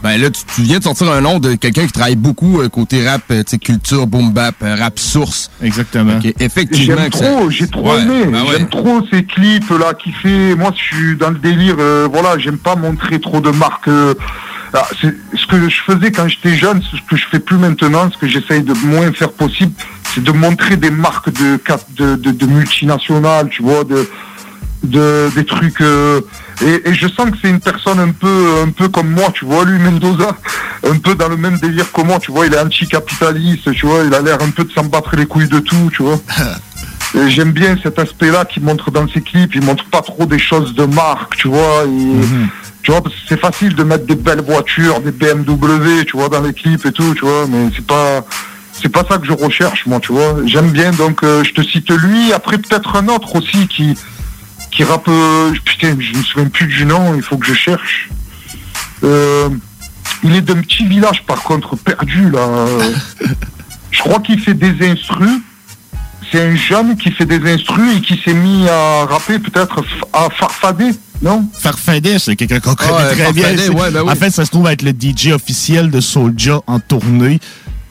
Ben 0.05 0.21
là, 0.21 0.29
tu, 0.31 0.43
tu 0.55 0.61
viens 0.63 0.79
de 0.81 0.85
sortir 0.85 1.11
un 1.11 1.23
nom 1.23 1.39
de 1.39 1.55
quelqu'un 1.55 1.87
qui 1.87 1.93
travaille 1.93 2.15
beaucoup 2.15 2.61
euh, 2.61 2.69
côté 2.69 3.09
rap, 3.09 3.23
euh, 3.31 3.43
tu 3.43 3.53
sais, 3.53 3.59
culture, 3.59 4.07
boom 4.07 4.33
bap, 4.35 4.55
euh, 4.63 4.77
rap 4.77 4.99
source. 4.99 5.51
Exactement. 5.63 6.19
Effectivement. 6.41 6.97
J'aime 7.05 7.13
ça- 7.13 7.19
trop, 7.25 7.49
j'ai 7.51 7.67
trop 7.69 7.91
Ouais, 7.95 8.03
aimé. 8.03 8.27
ben 8.27 8.43
ouais. 8.43 8.49
J'aime 8.59 8.69
trop 8.69 9.01
ces 9.11 9.25
clips 9.25 9.71
là 9.71 9.95
qui 9.95 10.13
fait. 10.13 10.55
Moi, 10.57 10.73
je 10.77 10.83
suis 10.97 11.17
dans 11.17 11.31
le 11.31 11.39
délire. 11.39 11.77
euh, 11.79 12.07
voilà, 12.13 12.39
j'aime 12.39 12.59
pas 12.59 12.77
montrer 12.77 13.19
trop 13.19 13.41
de 13.41 13.49
marques. 13.51 13.89
euh, 13.89 14.13
ah, 14.75 14.87
c'est 15.01 15.15
ce 15.39 15.47
que 15.47 15.69
je 15.71 15.81
faisais 15.87 16.13
quand 16.13 16.29
j'étais 16.29 16.55
jeune, 16.55 16.83
ce 16.83 16.97
que 17.09 17.17
je 17.17 17.25
fais 17.31 17.39
plus 17.39 17.57
maintenant, 17.57 18.11
ce 18.13 18.19
que 18.19 18.27
j'essaye 18.27 18.63
de 18.63 18.75
moins 18.75 19.11
faire 19.13 19.33
possible, 19.33 19.73
c'est 20.15 20.23
de 20.23 20.33
montrer 20.33 20.77
des 20.77 20.91
marques 20.91 21.31
de 21.33 21.57
cap- 21.57 21.87
de, 21.97 22.17
de, 22.17 22.31
de 22.31 22.45
multinationales, 22.47 23.49
tu 23.49 23.63
vois, 23.63 23.85
de, 23.85 24.07
de 24.83 25.31
des 25.35 25.47
trucs. 25.47 25.81
Et, 26.63 26.89
et 26.89 26.95
je 26.95 27.09
sens 27.09 27.31
que 27.31 27.37
c'est 27.43 27.49
une 27.51 27.61
personne 27.61 27.99
un 27.99 28.11
peu 28.11 28.63
un 28.65 28.71
peu 28.71 28.89
comme 28.89 29.11
moi, 29.11 29.31
tu 29.35 29.45
vois, 29.45 29.65
lui 29.65 29.79
Mendoza, 29.79 30.37
un 30.89 30.97
peu 30.99 31.15
dans 31.15 31.29
le 31.29 31.37
même 31.37 31.59
délire 31.59 31.91
que 31.93 32.03
moi, 32.03 32.19
tu 32.21 32.31
vois, 32.33 32.47
il 32.47 32.55
est 32.55 32.59
anticapitaliste, 32.61 33.73
tu 33.73 33.87
vois, 33.87 34.05
il 34.07 34.15
a 34.15 34.21
l'air 34.21 34.39
un 34.43 34.51
peu 34.51 34.65
de 34.65 34.73
s'en 34.73 34.85
battre 34.85 35.17
les 35.17 35.27
couilles 35.27 35.49
de 35.49 35.59
tout, 35.61 35.91
tu 35.93 36.03
vois. 36.03 36.21
Et 37.17 37.31
j'aime 37.31 37.53
bien 37.53 37.77
cet 37.81 37.99
aspect-là 38.01 38.45
qu'il 38.45 38.65
montre 38.65 38.91
dans 38.91 39.07
ses 39.09 39.21
clips. 39.21 39.55
Il 39.55 39.63
montre 39.63 39.85
pas 39.85 40.03
trop 40.03 40.27
des 40.27 40.39
choses 40.41 40.75
de 40.75 40.85
marque, 40.85 41.37
tu 41.37 41.47
vois. 41.47 41.85
et- 41.87 41.89
Tu 42.83 42.91
vois, 42.91 43.01
parce 43.03 43.15
que 43.15 43.21
c'est 43.29 43.41
facile 43.41 43.75
de 43.77 43.85
mettre 43.85 44.05
des 44.05 44.17
belles 44.17 44.43
voitures, 44.43 45.01
des 45.01 45.13
BMW, 45.13 46.05
tu 46.07 46.17
vois, 46.17 46.29
dans 46.29 46.43
les 46.43 46.53
clips 46.53 46.85
et 46.85 46.91
tout, 46.93 47.15
tu 47.15 47.25
vois. 47.25 47.47
Mais 47.49 47.71
c'est 47.75 47.87
pas, 47.87 48.25
c'est 48.73 48.89
pas 48.89 49.05
ça 49.09 49.19
que 49.19 49.27
je 49.27 49.33
recherche, 49.33 49.87
moi, 49.87 50.01
tu 50.01 50.13
vois. 50.13 50.39
J'aime 50.45 50.71
bien, 50.71 50.91
donc 50.91 51.23
euh, 51.23 51.45
je 51.45 51.53
te 51.53 51.63
cite 51.63 51.89
lui. 51.91 52.33
Après 52.33 52.59
peut-être 52.59 52.97
un 52.97 53.07
autre 53.09 53.37
aussi 53.37 53.69
qui, 53.69 53.97
qui 54.75 54.85
rappe. 54.85 55.09
euh, 55.09 55.53
putain, 55.65 55.97
je 55.99 56.17
me 56.17 56.23
souviens 56.23 56.49
plus 56.49 56.67
du 56.67 56.85
nom. 56.85 57.15
Il 57.15 57.23
faut 57.23 57.39
que 57.39 57.47
je 57.47 57.55
cherche. 57.55 58.09
Euh, 59.03 59.49
il 60.23 60.35
est 60.35 60.41
d'un 60.41 60.61
petit 60.61 60.87
village, 60.87 61.25
par 61.27 61.43
contre, 61.43 61.77
perdu 61.77 62.31
là. 62.31 62.67
je 63.91 63.99
crois 64.01 64.21
qu'il 64.21 64.41
fait 64.41 64.55
des 64.55 64.91
instrus 64.91 65.41
c'est 66.35 66.43
un 66.43 66.57
jeune 66.57 66.97
qui 66.97 67.13
fait 67.13 67.27
des 67.27 67.53
instrus 67.53 67.97
et 67.97 68.01
qui 68.01 68.21
s'est 68.25 68.35
mis 68.35 68.69
à 68.69 69.05
rapper 69.05 69.39
peut-être 69.39 69.85
à 70.13 70.29
farfader, 70.31 70.91
non? 71.23 71.47
Farfadet, 71.53 72.19
c'est 72.19 72.35
quelqu'un 72.35 72.61
qu'on 72.61 72.75
connaît 72.75 72.93
ouais, 72.93 73.15
très 73.15 73.33
bien. 73.33 73.51
Ouais, 73.73 73.91
ben 73.91 74.03
oui. 74.03 74.11
En 74.11 74.15
fait, 74.17 74.31
ça 74.31 74.45
se 74.45 74.51
trouve 74.51 74.69
être 74.69 74.83
le 74.83 74.91
DJ 74.91 75.29
officiel 75.29 75.91
de 75.91 76.01
Soulja 76.01 76.61
en 76.67 76.81
tournée. 76.81 77.39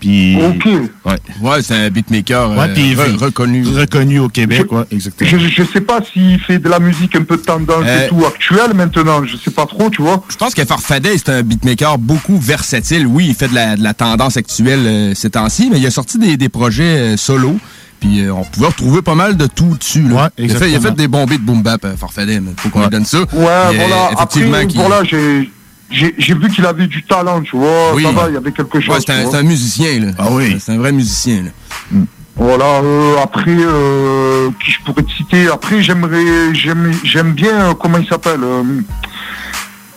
Puis. 0.03 0.35
Ok. 0.35 0.65
Ouais. 1.05 1.15
Ouais, 1.41 1.61
c'est 1.61 1.75
un 1.75 1.89
beatmaker 1.89 2.51
Ouais, 2.51 2.57
euh, 2.69 2.73
puis 2.73 2.93
re- 2.93 3.15
reconnu. 3.15 3.65
Reconnu 3.65 4.19
au 4.19 4.27
Québec, 4.27 4.69
ouais, 4.71 4.83
exactement. 4.91 5.29
Je, 5.29 5.37
je 5.37 5.63
sais 5.63 5.79
pas 5.79 5.99
s'il 6.11 6.37
fait 6.41 6.59
de 6.59 6.67
la 6.67 6.79
musique 6.79 7.15
un 7.15 7.23
peu 7.23 7.37
tendance 7.37 7.85
Euh, 7.85 8.05
et 8.05 8.09
tout 8.09 8.25
actuelle 8.25 8.73
maintenant, 8.75 9.23
je 9.23 9.37
sais 9.37 9.51
pas 9.51 9.65
trop, 9.65 9.89
tu 9.89 10.01
vois. 10.01 10.21
Je 10.29 10.35
pense 10.35 10.53
que 10.53 10.65
Farfadet, 10.65 11.17
c'est 11.17 11.29
un 11.29 11.41
beatmaker 11.41 11.97
beaucoup 11.97 12.37
versatile. 12.37 13.07
Oui, 13.07 13.27
il 13.29 13.33
fait 13.33 13.47
de 13.47 13.55
la, 13.55 13.77
de 13.77 13.83
la 13.83 13.93
tendance 13.93 14.35
actuelle 14.35 14.79
euh, 14.85 15.13
ces 15.15 15.29
temps-ci, 15.29 15.69
mais 15.71 15.79
il 15.79 15.85
a 15.87 15.91
sorti 15.91 16.17
des, 16.17 16.35
des 16.35 16.49
projets 16.49 16.83
euh, 17.13 17.17
solo. 17.17 17.57
Puis 18.01 18.25
euh, 18.25 18.33
on 18.33 18.43
pouvait 18.43 18.67
retrouver 18.67 19.01
pas 19.01 19.15
mal 19.15 19.37
de 19.37 19.47
tout 19.47 19.77
dessus. 19.79 20.01
Là. 20.03 20.29
il, 20.37 20.51
a 20.51 20.55
fait, 20.55 20.69
il 20.69 20.75
a 20.75 20.81
fait 20.81 20.91
des 20.95 21.07
bons 21.07 21.25
beats 21.25 21.37
boom 21.39 21.61
bap, 21.61 21.85
euh, 21.85 21.95
Farfadet. 21.95 22.41
Faut 22.57 22.67
qu'on 22.67 22.81
lui 22.81 22.89
donne 22.89 23.05
ça. 23.05 23.19
Ouais, 23.19 23.27
euh, 23.37 23.71
voilà. 23.77 24.09
Après, 24.17 24.41
effectivement, 24.41 24.83
voilà, 24.85 25.05
j'ai 25.05 25.49
j'ai 25.93 26.33
vu 26.33 26.49
qu'il 26.49 26.65
avait 26.65 26.87
du 26.87 27.03
talent, 27.03 27.41
tu 27.41 27.55
vois. 27.55 27.93
Oui. 27.93 28.03
Ça 28.03 28.11
va, 28.11 28.29
il 28.29 28.33
y 28.33 28.37
avait 28.37 28.51
quelque 28.51 28.79
chose. 28.79 28.95
Ouais, 28.95 29.01
c'est 29.05 29.35
un, 29.37 29.43
musicien, 29.43 29.99
là. 29.99 30.11
Ah 30.17 30.27
oui. 30.31 30.57
C'est 30.59 30.71
un 30.73 30.77
vrai 30.77 30.91
musicien, 30.91 31.43
là. 31.43 31.99
Voilà, 32.35 32.65
euh, 32.65 33.15
après, 33.21 33.43
euh, 33.55 34.49
qui 34.63 34.71
je 34.71 34.79
pourrais 34.83 35.03
te 35.03 35.11
citer? 35.11 35.47
Après, 35.49 35.83
j'aimerais, 35.83 36.53
j'aime, 36.53 36.91
j'aime 37.03 37.33
bien, 37.33 37.69
euh, 37.69 37.73
comment 37.75 37.99
il 37.99 38.07
s'appelle 38.07 38.43
euh, 38.43 38.63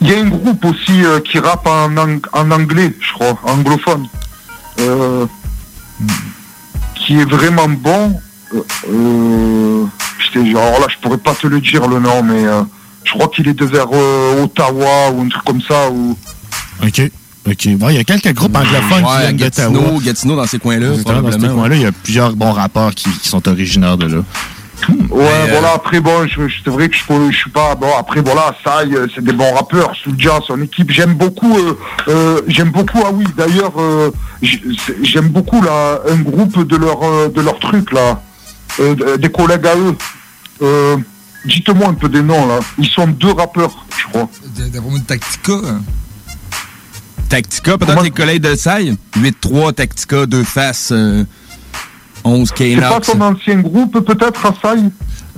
Il 0.03 0.11
y 0.11 0.15
a 0.15 0.19
un 0.21 0.29
groupe 0.29 0.63
aussi 0.67 1.03
euh, 1.03 1.21
qui 1.21 1.39
rappe 1.39 1.67
en, 1.67 1.97
ang- 1.97 2.21
en 2.35 2.51
anglais, 2.51 2.93
je 3.01 3.13
crois, 3.15 3.39
anglophone, 3.45 4.07
euh, 4.81 5.25
qui 6.95 7.19
est 7.19 7.25
vraiment 7.25 7.69
bon. 7.69 8.21
Euh, 8.55 8.61
euh, 8.93 9.85
alors 10.37 10.81
là, 10.81 10.87
je 10.91 10.97
pourrais 11.01 11.17
pas 11.17 11.35
te 11.35 11.47
le 11.47 11.61
dire 11.61 11.89
le 11.89 11.99
nom, 11.99 12.23
mais 12.23 12.45
euh, 12.47 12.63
je 13.07 13.13
crois 13.13 13.29
qu'il 13.29 13.49
est 13.49 13.55
de 13.55 13.65
vers 13.65 13.87
euh, 13.93 14.45
Ottawa 14.45 15.11
ou 15.15 15.23
un 15.23 15.29
truc 15.29 15.45
comme 15.45 15.63
ça. 15.63 15.89
Ou... 15.91 16.17
OK. 16.85 17.11
OK. 17.49 17.69
Bon, 17.77 17.89
il 17.91 17.95
y 17.97 17.99
a 17.99 18.05
quelques 18.05 18.33
groupes 18.35 18.57
anglophones 18.57 19.05
qui 19.05 19.11
Ouais, 19.11 19.21
viennent 19.21 19.37
d'Ottawa. 19.37 19.69
Gatineau, 19.71 20.01
Gatineau 20.01 20.37
dans 20.37 20.47
ces 20.47 20.59
coins-là, 20.59 20.89
Dans 20.89 21.31
ces 21.33 21.39
coins-là, 21.49 21.77
il 21.77 21.83
y 21.83 21.87
a 21.87 21.93
plusieurs 21.93 22.33
bons 22.35 22.53
rappeurs 22.53 22.95
qui, 22.95 23.09
qui 23.11 23.29
sont 23.29 23.47
originaires 23.49 23.97
de 23.97 24.07
là. 24.07 24.23
Ouais, 25.11 25.49
voilà, 25.51 25.73
après, 25.75 26.01
bon, 26.01 26.27
je, 26.29 26.49
je- 26.49 26.57
c'est 26.63 26.71
vrai 26.71 26.89
que 26.91 26.97
je, 26.97 27.03
peux- 27.05 27.31
je 27.31 27.37
suis 27.37 27.51
pas, 27.51 27.75
bon, 27.77 27.89
après, 27.99 28.21
voilà, 28.21 28.55
ça, 28.63 28.81
euh, 28.81 29.07
c'est 29.15 29.25
des 29.25 29.33
bons 29.33 29.51
rappeurs, 29.55 29.93
Soulja, 29.97 30.39
son 30.47 30.61
équipe, 30.61 30.91
j'aime 30.91 31.15
beaucoup, 31.15 31.57
euh, 31.57 31.79
euh, 32.09 32.41
j'aime 32.47 32.71
beaucoup, 32.71 32.99
ah 33.05 33.11
oui, 33.13 33.25
d'ailleurs, 33.37 33.73
euh, 33.81 34.11
j'aime 35.03 35.29
beaucoup, 35.29 35.63
là, 35.63 36.01
un 36.11 36.17
groupe 36.17 36.67
de 36.69 36.77
leur, 36.77 37.03
euh, 37.03 37.29
de 37.29 37.41
leur 37.41 37.59
truc, 37.59 37.91
là, 37.93 38.21
euh, 38.81 39.17
des 39.17 39.31
collègues 39.31 39.67
à 39.67 39.77
eux, 39.77 39.97
euh, 40.63 40.97
dites-moi 41.47 41.89
un 41.89 41.95
peu 41.95 42.09
des 42.09 42.23
noms, 42.23 42.47
là, 42.47 42.59
ils 42.79 42.89
sont 42.89 43.07
deux 43.07 43.33
rappeurs, 43.33 43.87
je 43.97 44.07
crois. 44.09 44.29
T'as 44.57 44.81
vraiment 44.81 44.97
une 44.97 45.05
Tactica. 45.05 45.53
hein? 45.53 45.83
Tactica, 47.29 47.79
peut-être 47.79 48.03
les 48.03 48.11
collègues 48.11 48.43
de 48.43 48.55
Saille. 48.55 48.97
8-3, 49.17 49.73
Tactica, 49.75 50.27
deux 50.27 50.45
faces, 50.45 50.91
euh, 50.93 51.25
11 52.25 52.53
C'est 52.57 52.77
pas 52.77 53.01
son 53.03 53.21
ancien 53.21 53.61
groupe, 53.61 54.05
peut-être, 54.05 54.47
à 54.47 54.55
Saï? 54.61 54.91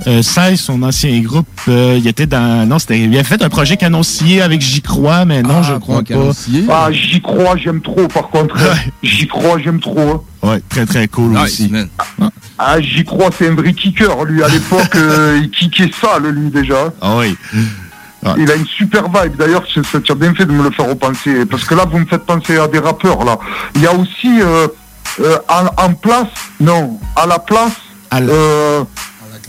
Euh, 0.06 0.22
Sai, 0.22 0.56
son 0.56 0.82
ancien 0.82 1.18
groupe, 1.20 1.46
euh, 1.68 1.96
il 1.98 2.06
était 2.06 2.26
dans. 2.26 2.66
Non, 2.66 2.78
c'était. 2.78 3.00
Il 3.00 3.18
a 3.18 3.24
fait 3.24 3.42
un 3.42 3.48
projet 3.48 3.76
canoncier 3.76 4.40
avec 4.42 4.60
J'y 4.60 4.80
crois, 4.80 5.24
mais 5.24 5.42
non, 5.42 5.62
je 5.62 5.74
crois 5.74 6.02
pas. 6.02 6.32
Ah, 6.70 6.88
j'y 6.92 7.20
crois, 7.20 7.56
j'aime 7.56 7.80
trop, 7.80 8.06
par 8.08 8.28
contre. 8.28 8.56
J'y 9.02 9.26
crois, 9.26 9.58
j'aime 9.58 9.80
trop. 9.80 9.98
hein. 10.00 10.20
Ouais, 10.48 10.62
très 10.68 10.86
très 10.86 11.08
cool 11.08 11.36
aussi. 11.36 11.72
Ah, 12.58 12.80
j'y 12.80 13.04
crois, 13.04 13.30
c'est 13.36 13.48
un 13.48 13.54
vrai 13.54 13.72
kicker, 13.72 14.24
lui, 14.24 14.42
à 14.42 14.48
l'époque, 14.48 14.90
euh, 14.94 15.40
il 15.42 15.50
kickait 15.50 15.90
ça, 16.00 16.18
le 16.18 16.30
lui, 16.30 16.50
déjà. 16.50 16.92
Ah 17.00 17.16
oui. 17.18 17.36
Il 18.36 18.50
a 18.50 18.56
une 18.56 18.66
super 18.66 19.04
vibe. 19.04 19.36
D'ailleurs, 19.36 19.64
tu 19.64 19.80
as 19.80 20.14
bien 20.14 20.34
fait 20.34 20.44
de 20.44 20.52
me 20.52 20.62
le 20.62 20.70
faire 20.70 20.88
repenser. 20.88 21.46
Parce 21.46 21.64
que 21.64 21.74
là, 21.74 21.84
vous 21.90 21.98
me 21.98 22.06
faites 22.06 22.24
penser 22.26 22.56
à 22.58 22.66
des 22.68 22.78
rappeurs, 22.80 23.24
là. 23.24 23.38
Il 23.76 23.82
y 23.82 23.86
a 23.86 23.92
aussi, 23.94 24.40
euh, 24.40 24.66
euh, 25.20 25.38
en, 25.48 25.84
en 25.84 25.92
place, 25.94 26.26
non, 26.60 26.98
à 27.16 27.26
la 27.26 27.38
place, 27.38 27.72
à 28.10 28.20
la, 28.20 28.32
euh, 28.32 28.84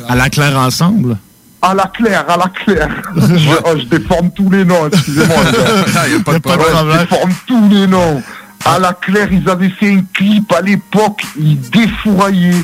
à 0.07 0.15
la 0.15 0.29
claire 0.29 0.57
ensemble? 0.57 1.17
à 1.61 1.73
la 1.73 1.87
claire, 1.87 2.23
à 2.29 2.37
la 2.37 2.47
claire. 2.47 2.87
je, 3.17 3.49
oh, 3.65 3.77
je 3.77 3.83
déforme 3.83 4.31
tous 4.31 4.49
les 4.49 4.63
noms, 4.63 4.87
excusez-moi. 4.87 5.35
les 5.51 5.93
gars. 5.93 6.07
Y 6.07 6.15
a 6.15 6.19
pas 6.23 6.31
de 6.31 6.47
Ouais, 6.47 6.55
problème. 6.55 6.91
Je 6.93 6.99
déforme 6.99 7.33
tous 7.45 7.69
les 7.69 7.85
noms. 7.87 8.23
À 8.63 8.79
la 8.79 8.93
claire, 8.93 9.27
ils 9.31 9.49
avaient 9.49 9.69
fait 9.69 9.91
un 9.93 10.03
clip 10.13 10.51
à 10.53 10.61
l'époque, 10.61 11.21
ils 11.37 11.59
défouraillaient. 11.59 12.63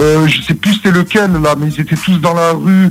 Euh, 0.00 0.26
je 0.26 0.42
sais 0.42 0.54
plus 0.54 0.74
c'était 0.74 0.90
lequel, 0.90 1.32
là, 1.40 1.54
mais 1.56 1.68
ils 1.68 1.80
étaient 1.80 1.94
tous 1.96 2.18
dans 2.18 2.34
la 2.34 2.50
rue. 2.52 2.90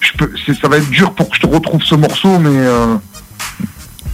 Je 0.00 0.12
peux, 0.16 0.30
ça 0.60 0.68
va 0.68 0.78
être 0.78 0.88
dur 0.88 1.12
pour 1.12 1.28
que 1.28 1.36
je 1.36 1.42
te 1.42 1.46
retrouve 1.46 1.82
ce 1.82 1.94
morceau, 1.94 2.38
mais... 2.38 2.50
euh, 2.56 2.96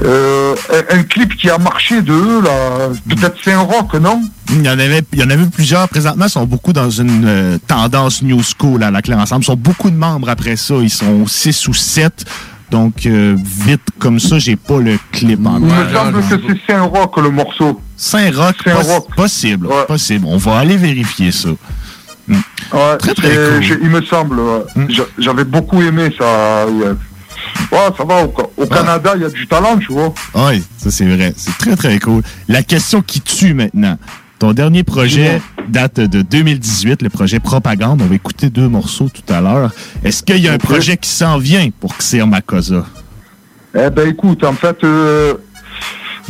euh, 0.02 0.54
un, 0.72 0.98
un 0.98 1.02
clip 1.02 1.36
qui 1.36 1.50
a 1.50 1.58
marché 1.58 2.02
de 2.02 2.12
eux, 2.12 2.42
là, 2.42 2.88
peut-être 3.08 3.36
c'est 3.42 3.52
un 3.52 3.60
rock, 3.60 3.94
non? 3.94 4.22
Il 4.50 4.64
y 4.64 4.68
en 4.68 4.78
avait, 4.78 5.02
il 5.12 5.18
y 5.18 5.22
en 5.22 5.30
avait 5.30 5.46
plusieurs. 5.46 5.88
Présentement, 5.88 6.24
ils 6.26 6.30
sont 6.30 6.44
beaucoup 6.46 6.72
dans 6.72 6.90
une 6.90 7.24
euh, 7.26 7.58
tendance 7.66 8.22
new 8.22 8.40
school 8.42 8.82
à 8.82 8.90
la 8.90 9.02
claire 9.02 9.18
ensemble. 9.18 9.42
Ils 9.42 9.46
sont 9.46 9.56
beaucoup 9.56 9.90
de 9.90 9.96
membres 9.96 10.28
après 10.28 10.56
ça. 10.56 10.74
Ils 10.80 10.90
sont 10.90 11.26
six 11.26 11.68
ou 11.68 11.74
sept. 11.74 12.24
Donc, 12.70 13.04
euh, 13.06 13.36
vite 13.64 13.82
comme 13.98 14.20
ça, 14.20 14.38
j'ai 14.38 14.54
pas 14.56 14.78
le 14.78 14.96
clip 15.12 15.44
en 15.44 15.58
Il 15.58 15.64
me 15.66 15.92
semble 15.92 16.22
que 16.22 16.36
c'est 16.66 16.72
Saint 16.72 16.82
Rock 16.82 17.16
le 17.18 17.30
morceau. 17.30 17.80
Saint-Roch, 17.96 18.54
poss- 18.64 19.06
possible, 19.16 19.68
possible. 19.86 20.24
On 20.26 20.36
va 20.38 20.58
aller 20.58 20.76
vérifier 20.76 21.32
ça. 21.32 21.48
Hmm. 22.28 22.34
Ouais, 22.72 22.96
Très, 22.98 23.12
très 23.14 23.28
cool. 23.34 23.58
Hmm. 23.58 23.78
il 23.82 23.90
me 23.90 24.02
semble. 24.02 24.38
ouais. 24.40 24.62
J'a- 24.88 25.02
J'avais 25.18 25.44
beaucoup 25.44 25.82
aimé 25.82 26.14
ça. 26.16 26.64
Ouais, 27.72 27.78
ça 27.96 28.04
va. 28.04 28.24
Au, 28.24 28.32
au 28.56 28.66
Canada, 28.66 29.12
il 29.16 29.22
y 29.22 29.24
a 29.24 29.30
du 29.30 29.46
talent, 29.46 29.76
tu 29.78 29.92
vois. 29.92 30.12
Oui, 30.34 30.62
ça 30.76 30.90
c'est 30.90 31.06
vrai. 31.06 31.32
C'est 31.36 31.56
très 31.58 31.76
très 31.76 31.98
cool. 31.98 32.22
La 32.48 32.62
question 32.62 33.02
qui 33.02 33.20
tue 33.20 33.54
maintenant. 33.54 33.96
Ton 34.38 34.52
dernier 34.54 34.84
projet 34.84 35.42
date 35.68 36.00
de 36.00 36.22
2018, 36.22 37.02
le 37.02 37.10
projet 37.10 37.40
Propagande. 37.40 38.00
On 38.02 38.06
va 38.06 38.14
écouter 38.14 38.48
deux 38.48 38.68
morceaux 38.68 39.10
tout 39.12 39.32
à 39.32 39.42
l'heure. 39.42 39.70
Est-ce 40.02 40.22
qu'il 40.22 40.38
y 40.38 40.48
a 40.48 40.52
un 40.52 40.58
projet 40.58 40.96
qui 40.96 41.10
s'en 41.10 41.36
vient 41.36 41.68
pour 41.78 41.94
Xer 41.98 42.26
Makosa? 42.26 42.86
Eh 43.76 43.90
ben, 43.90 44.08
écoute, 44.08 44.42
en 44.44 44.54
fait, 44.54 44.82
euh, 44.82 45.34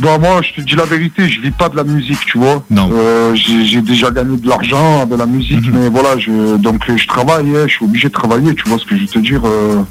bon, 0.01 0.19
moi, 0.19 0.41
je 0.43 0.61
te 0.61 0.67
dis 0.67 0.75
la 0.75 0.83
vérité, 0.83 1.29
je 1.29 1.39
vis 1.39 1.51
pas 1.51 1.69
de 1.69 1.77
la 1.77 1.85
musique, 1.85 2.19
tu 2.25 2.37
vois. 2.37 2.61
Non. 2.69 2.87
Mhm. 2.89 2.93
Euh, 2.97 3.35
j'ai 3.35 3.81
déjà 3.81 4.11
gagné 4.11 4.35
de 4.37 4.47
l'argent 4.47 5.05
de 5.05 5.15
la 5.15 5.25
musique, 5.25 5.71
mais 5.73 5.87
voilà, 5.87 6.17
je, 6.19 6.57
donc 6.57 6.83
je 6.93 7.07
travaille, 7.07 7.47
hein, 7.55 7.63
je 7.67 7.73
suis 7.75 7.85
obligé 7.85 8.09
de 8.09 8.13
travailler, 8.13 8.53
tu 8.55 8.67
vois 8.67 8.77
ce 8.77 8.83
que 8.85 8.95
je 8.97 9.01
veux 9.03 9.07
te 9.07 9.19
dire. 9.19 9.41
euh, 9.45 9.81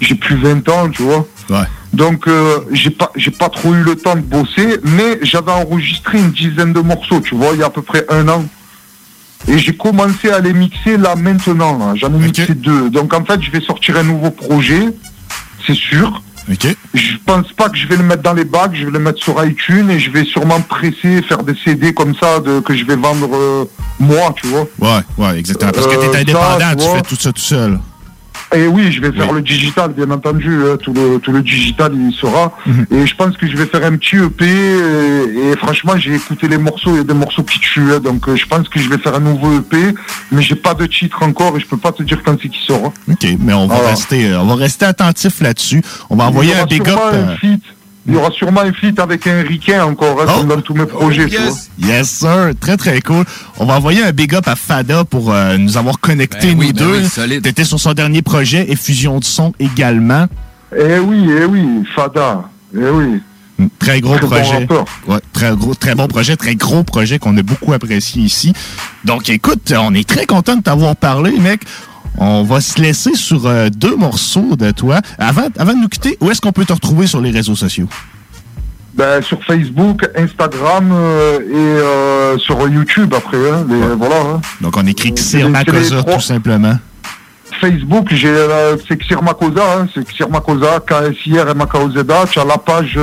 j'ai 0.00 0.14
plus 0.14 0.36
20 0.36 0.68
ans, 0.68 0.88
tu 0.88 1.02
vois. 1.02 1.26
Ouais. 1.50 1.66
Donc 1.92 2.28
euh, 2.28 2.60
j'ai 2.70 2.90
pas 2.90 3.10
j'ai 3.16 3.30
pas 3.32 3.48
trop 3.48 3.74
eu 3.74 3.82
le 3.82 3.96
temps 3.96 4.14
de 4.14 4.20
bosser, 4.20 4.78
mais 4.84 5.18
j'avais 5.22 5.50
enregistré 5.52 6.18
une 6.18 6.30
dizaine 6.30 6.72
de 6.72 6.80
morceaux, 6.80 7.20
tu 7.20 7.34
vois, 7.34 7.48
il 7.54 7.60
y 7.60 7.62
a 7.62 7.66
à 7.66 7.70
peu 7.70 7.82
près 7.82 8.04
un 8.08 8.28
an. 8.28 8.44
Et 9.48 9.58
j'ai 9.58 9.74
commencé 9.76 10.30
à 10.30 10.38
les 10.38 10.52
mixer 10.52 10.96
là 10.98 11.16
maintenant. 11.16 11.78
là. 11.78 11.94
J'en 11.96 12.08
ai 12.14 12.18
mixé 12.18 12.54
deux. 12.54 12.90
Donc 12.90 13.12
en 13.14 13.24
fait, 13.24 13.40
je 13.42 13.50
vais 13.50 13.60
sortir 13.62 13.96
un 13.96 14.02
nouveau 14.04 14.30
projet, 14.30 14.88
c'est 15.66 15.74
sûr. 15.74 16.22
OK. 16.50 16.66
Je 16.94 17.12
pense 17.24 17.52
pas 17.52 17.68
que 17.68 17.76
je 17.76 17.86
vais 17.86 17.96
le 17.96 18.02
mettre 18.02 18.22
dans 18.22 18.32
les 18.34 18.44
bacs, 18.44 18.72
je 18.74 18.84
vais 18.84 18.90
le 18.90 18.98
mettre 18.98 19.22
sur 19.22 19.42
iTunes 19.44 19.88
et 19.90 19.98
je 19.98 20.10
vais 20.10 20.24
sûrement 20.24 20.60
presser, 20.60 21.22
faire 21.22 21.42
des 21.42 21.54
CD 21.64 21.94
comme 21.94 22.14
ça 22.14 22.40
de, 22.40 22.60
que 22.60 22.74
je 22.76 22.84
vais 22.84 22.96
vendre 22.96 23.28
euh, 23.34 23.64
moi, 23.98 24.34
tu 24.40 24.46
vois. 24.48 24.66
Ouais, 24.80 25.00
ouais, 25.18 25.38
exactement. 25.38 25.70
Parce 25.72 25.86
que 25.86 25.94
Euh, 25.94 26.00
t'es 26.08 26.12
ça, 26.12 26.18
indépendant, 26.20 26.70
tu 26.70 26.76
tu 26.76 26.96
fais 26.96 27.02
tout 27.02 27.16
ça 27.16 27.32
tout 27.32 27.40
seul. 27.40 27.80
Et 28.54 28.66
oui, 28.66 28.90
je 28.90 29.00
vais 29.00 29.12
faire 29.12 29.32
le 29.32 29.42
digital, 29.42 29.92
bien 29.92 30.10
entendu. 30.10 30.50
hein, 30.64 30.76
tout, 30.82 30.92
le, 30.92 31.18
tout 31.18 31.30
le 31.30 31.40
digital, 31.42 31.92
il 31.94 32.10
y 32.10 32.12
sera. 32.12 32.52
Mhm. 32.66 32.86
Et 32.90 33.06
je 33.06 33.14
pense 33.14 33.36
que 33.36 33.46
je 33.46 33.56
vais 33.56 33.66
faire 33.66 33.84
un 33.84 33.96
petit 33.96 34.16
EP. 34.16 34.44
Et, 34.44 35.50
et 35.52 35.56
franchement, 35.56 35.92
j'ai 35.96 36.14
écouté 36.16 36.48
les 36.48 36.58
morceaux. 36.58 36.90
Il 36.92 36.96
y 36.96 37.00
a 37.00 37.04
des 37.04 37.14
morceaux 37.14 37.44
qui 37.44 37.60
tuent. 37.60 37.92
hein, 37.94 38.00
donc, 38.00 38.28
euh, 38.28 38.34
je 38.36 38.46
pense 38.46 38.68
que 38.68 38.80
je 38.80 38.88
vais 38.88 38.98
faire 38.98 39.14
un 39.14 39.20
nouveau 39.20 39.56
EP. 39.58 39.94
Mais 40.32 40.42
j'ai 40.42 40.56
pas 40.56 40.74
de 40.74 40.86
titre 40.86 41.22
encore 41.22 41.56
et 41.56 41.60
je 41.60 41.66
peux 41.66 41.76
pas 41.76 41.92
te 41.92 42.02
dire 42.02 42.20
quand 42.24 42.36
c'est 42.42 42.48
qui 42.48 42.64
sort. 42.66 42.86
hein. 42.86 43.12
OK, 43.12 43.26
mais 43.38 43.52
on 43.54 43.66
va, 43.68 43.78
rester, 43.88 44.30
euh, 44.30 44.40
on 44.40 44.46
va 44.46 44.54
rester 44.56 44.84
attentif 44.84 45.40
là-dessus. 45.40 45.82
On 46.08 46.16
va 46.16 46.24
envoyer 46.24 46.54
un 46.56 46.66
big 46.66 46.88
up. 46.88 46.98
un. 47.12 47.36
Il 48.10 48.14
y 48.14 48.18
aura 48.18 48.30
sûrement 48.32 48.62
un 48.62 48.72
feat 48.72 48.98
avec 48.98 49.24
un 49.28 49.42
ricain 49.42 49.84
encore, 49.84 50.20
hein, 50.20 50.26
comme 50.26 50.48
dans 50.48 50.60
tous 50.60 50.74
mes 50.74 50.84
projets. 50.84 51.28
tu 51.28 51.36
vois. 51.38 51.54
Yes, 51.78 52.10
sir. 52.10 52.50
Très, 52.60 52.76
très 52.76 53.00
cool. 53.00 53.24
On 53.58 53.66
va 53.66 53.74
envoyer 53.76 54.02
un 54.02 54.10
big 54.10 54.34
up 54.34 54.48
à 54.48 54.56
Fada 54.56 55.04
pour 55.04 55.32
euh, 55.32 55.56
nous 55.56 55.76
avoir 55.76 56.00
connectés, 56.00 56.54
Ben 56.54 56.58
oui, 56.58 56.66
nous 56.68 56.72
ben 56.72 56.84
deux. 56.86 57.22
oui. 57.28 57.40
T'étais 57.40 57.64
sur 57.64 57.78
son 57.78 57.92
dernier 57.92 58.20
projet, 58.22 58.68
Effusion 58.72 59.20
de 59.20 59.24
son 59.24 59.52
également. 59.60 60.26
Eh 60.76 60.98
oui, 60.98 61.28
eh 61.40 61.44
oui, 61.44 61.84
Fada. 61.94 62.42
Eh 62.76 62.88
oui. 62.90 63.20
Très 63.78 64.00
gros 64.00 64.16
Très 64.16 64.26
bon 64.26 64.28
projet. 64.28 64.68
Ouais, 65.06 65.18
très 65.32 65.54
gros, 65.54 65.74
très 65.74 65.94
bon 65.94 66.08
projet, 66.08 66.36
très 66.36 66.54
gros 66.56 66.82
projet 66.82 67.18
qu'on 67.18 67.36
a 67.36 67.42
beaucoup 67.42 67.72
apprécié 67.74 68.22
ici. 68.22 68.54
Donc, 69.04 69.28
écoute, 69.28 69.72
on 69.78 69.94
est 69.94 70.08
très 70.08 70.26
content 70.26 70.56
de 70.56 70.62
t'avoir 70.62 70.96
parlé, 70.96 71.32
mec. 71.38 71.60
On 72.22 72.42
va 72.44 72.60
se 72.60 72.80
laisser 72.80 73.14
sur 73.14 73.46
euh, 73.46 73.70
deux 73.70 73.96
morceaux 73.96 74.54
de 74.54 74.70
toi. 74.72 75.00
Avant, 75.18 75.46
avant 75.58 75.72
de 75.72 75.78
nous 75.78 75.88
quitter, 75.88 76.18
où 76.20 76.30
est-ce 76.30 76.40
qu'on 76.40 76.52
peut 76.52 76.66
te 76.66 76.72
retrouver 76.74 77.06
sur 77.06 77.20
les 77.20 77.30
réseaux 77.30 77.56
sociaux? 77.56 77.88
Ben, 78.94 79.22
sur 79.22 79.42
Facebook, 79.44 80.06
Instagram 80.16 80.90
euh, 80.92 81.38
et 81.40 81.54
euh, 81.54 82.38
sur 82.38 82.68
YouTube 82.68 83.14
après. 83.16 83.38
hein, 83.50 83.64
les- 83.68 83.94
Voilà. 83.96 84.16
hein. 84.16 84.40
Donc, 84.60 84.76
on 84.76 84.86
écrit 84.86 85.12
Xir 85.12 85.48
trois- 85.64 86.14
tout 86.14 86.20
simplement. 86.20 86.74
Facebook, 87.60 88.08
j'ai 88.10 88.28
euh, 88.28 88.76
c'est 88.86 88.96
Xir 88.98 89.22
Makosa, 89.22 89.62
hein, 89.78 89.86
c'est 89.94 90.06
Xir 90.06 90.28
Makosa, 90.28 90.80
K-S-I-R 90.86 91.48
M 91.50 91.60
A 91.62 91.66
K 91.66 91.74
O 91.76 91.90
Z 91.90 91.98
A. 92.10 92.26
Tu 92.26 92.38
as 92.38 92.44
la 92.44 92.58
page 92.58 92.98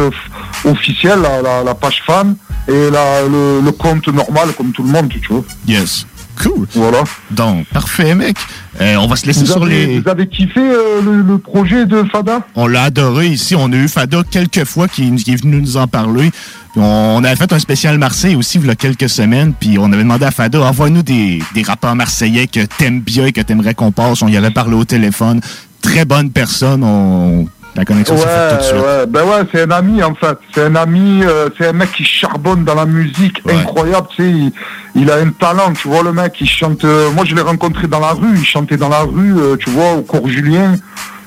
officielle, 0.65 1.19
la, 1.21 1.41
la- 1.41 1.63
la 1.63 1.73
page 1.75 2.03
fan, 2.05 2.35
et 2.67 2.89
la, 2.91 3.21
le, 3.23 3.61
le 3.63 3.71
compte 3.71 4.07
normal 4.09 4.49
comme 4.57 4.71
tout 4.71 4.83
le 4.83 4.89
monde, 4.89 5.09
tu 5.09 5.27
vois. 5.31 5.43
Yes. 5.67 6.05
Cool. 6.41 6.67
Voilà. 6.75 7.03
Donc, 7.31 7.65
parfait, 7.67 8.13
mec. 8.13 8.37
Euh, 8.79 8.95
on 8.97 9.07
va 9.07 9.15
se 9.15 9.25
laisser 9.25 9.39
Vous 9.41 9.47
sur 9.47 9.63
avez, 9.63 9.87
les... 9.87 9.99
vous 9.99 10.09
avez 10.09 10.27
kiffé 10.27 10.59
euh, 10.59 11.01
le, 11.03 11.21
le 11.23 11.37
projet 11.39 11.85
de 11.85 12.03
Fada? 12.03 12.45
On 12.55 12.67
l'a 12.67 12.83
adoré 12.83 13.27
ici. 13.27 13.55
On 13.55 13.71
a 13.71 13.75
eu 13.75 13.87
Fada 13.87 14.21
quelques 14.29 14.63
fois 14.65 14.87
qui, 14.87 15.15
qui 15.15 15.33
est 15.33 15.41
venu 15.41 15.59
nous 15.59 15.77
en 15.77 15.87
parler. 15.87 16.29
On 16.75 17.23
avait 17.23 17.35
fait 17.35 17.51
un 17.51 17.57
spécial 17.57 17.97
Marseille 17.97 18.35
aussi 18.35 18.59
il 18.59 18.67
y 18.67 18.69
a 18.69 18.75
quelques 18.75 19.09
semaines. 19.09 19.53
Puis 19.59 19.79
on 19.79 19.85
avait 19.91 20.03
demandé 20.03 20.25
à 20.25 20.31
Fada, 20.31 20.61
envoie-nous 20.61 21.01
des, 21.01 21.41
des 21.55 21.63
rappeurs 21.63 21.95
marseillais 21.95 22.45
que 22.45 22.65
t'aimes 22.65 23.01
bien 23.01 23.25
et 23.25 23.31
que 23.31 23.41
t'aimerais 23.41 23.73
qu'on 23.73 23.91
passe. 23.91 24.21
On 24.21 24.27
y 24.27 24.37
avait 24.37 24.51
parlé 24.51 24.75
au 24.75 24.85
téléphone. 24.85 25.41
Très 25.81 26.05
bonne 26.05 26.29
personne. 26.29 26.83
On, 26.83 27.47
la 27.77 27.85
connexion 27.85 28.17
s'est 28.17 28.23
faite 28.23 28.49
tout 28.49 28.57
de 28.57 28.61
suite. 28.63 28.75
ouais, 28.75 29.05
ben 29.07 29.23
ouais, 29.23 29.43
c'est 29.51 29.61
un 29.61 29.71
ami 29.71 30.03
en 30.03 30.15
fait. 30.15 30.37
C'est 30.53 30.63
un 30.63 30.75
ami, 30.75 31.21
euh, 31.23 31.49
c'est 31.57 31.67
un 31.67 31.73
mec 31.73 31.91
qui 31.93 32.03
charbonne 32.03 32.63
dans 32.63 32.75
la 32.75 32.85
musique, 32.85 33.41
incroyable. 33.47 34.07
Tu 34.15 34.23
sais, 34.23 34.29
il, 34.29 34.51
il 34.95 35.11
a 35.11 35.15
un 35.17 35.29
talent. 35.29 35.73
Tu 35.73 35.87
vois 35.87 36.01
le 36.03 36.11
mec, 36.11 36.33
il 36.41 36.49
chante. 36.49 36.83
euh, 36.83 37.11
moi, 37.11 37.23
je 37.25 37.35
l'ai 37.35 37.41
rencontré 37.41 37.87
dans 37.87 37.99
la 37.99 38.13
rue. 38.13 38.35
Il 38.35 38.45
chantait 38.45 38.77
dans 38.77 38.89
la 38.89 39.01
rue, 39.01 39.37
euh, 39.37 39.55
tu 39.57 39.69
vois, 39.69 39.93
au 39.93 40.01
cours 40.01 40.27
Julien. 40.27 40.75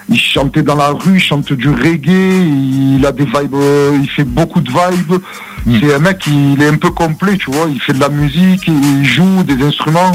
Il 0.08 0.18
chantait 0.18 0.62
dans 0.64 0.74
la 0.74 0.88
rue, 0.88 1.14
il 1.14 1.20
chante 1.20 1.52
du 1.52 1.68
reggae. 1.70 2.08
Il 2.08 3.06
a 3.06 3.12
des 3.12 3.24
vibes, 3.24 3.54
il 4.02 4.10
fait 4.10 4.24
beaucoup 4.24 4.60
de 4.60 4.70
vibes. 4.70 5.20
Hmm. 5.66 5.78
C'est 5.80 5.94
un 5.94 5.98
mec, 6.00 6.26
il 6.26 6.60
est 6.60 6.66
un 6.68 6.76
peu 6.78 6.90
complet, 6.90 7.36
tu 7.36 7.50
vois. 7.52 7.68
Il 7.70 7.80
fait 7.80 7.92
de 7.92 8.00
la 8.00 8.08
musique, 8.08 8.66
il 8.66 9.04
joue 9.04 9.44
des 9.44 9.62
instruments. 9.64 10.10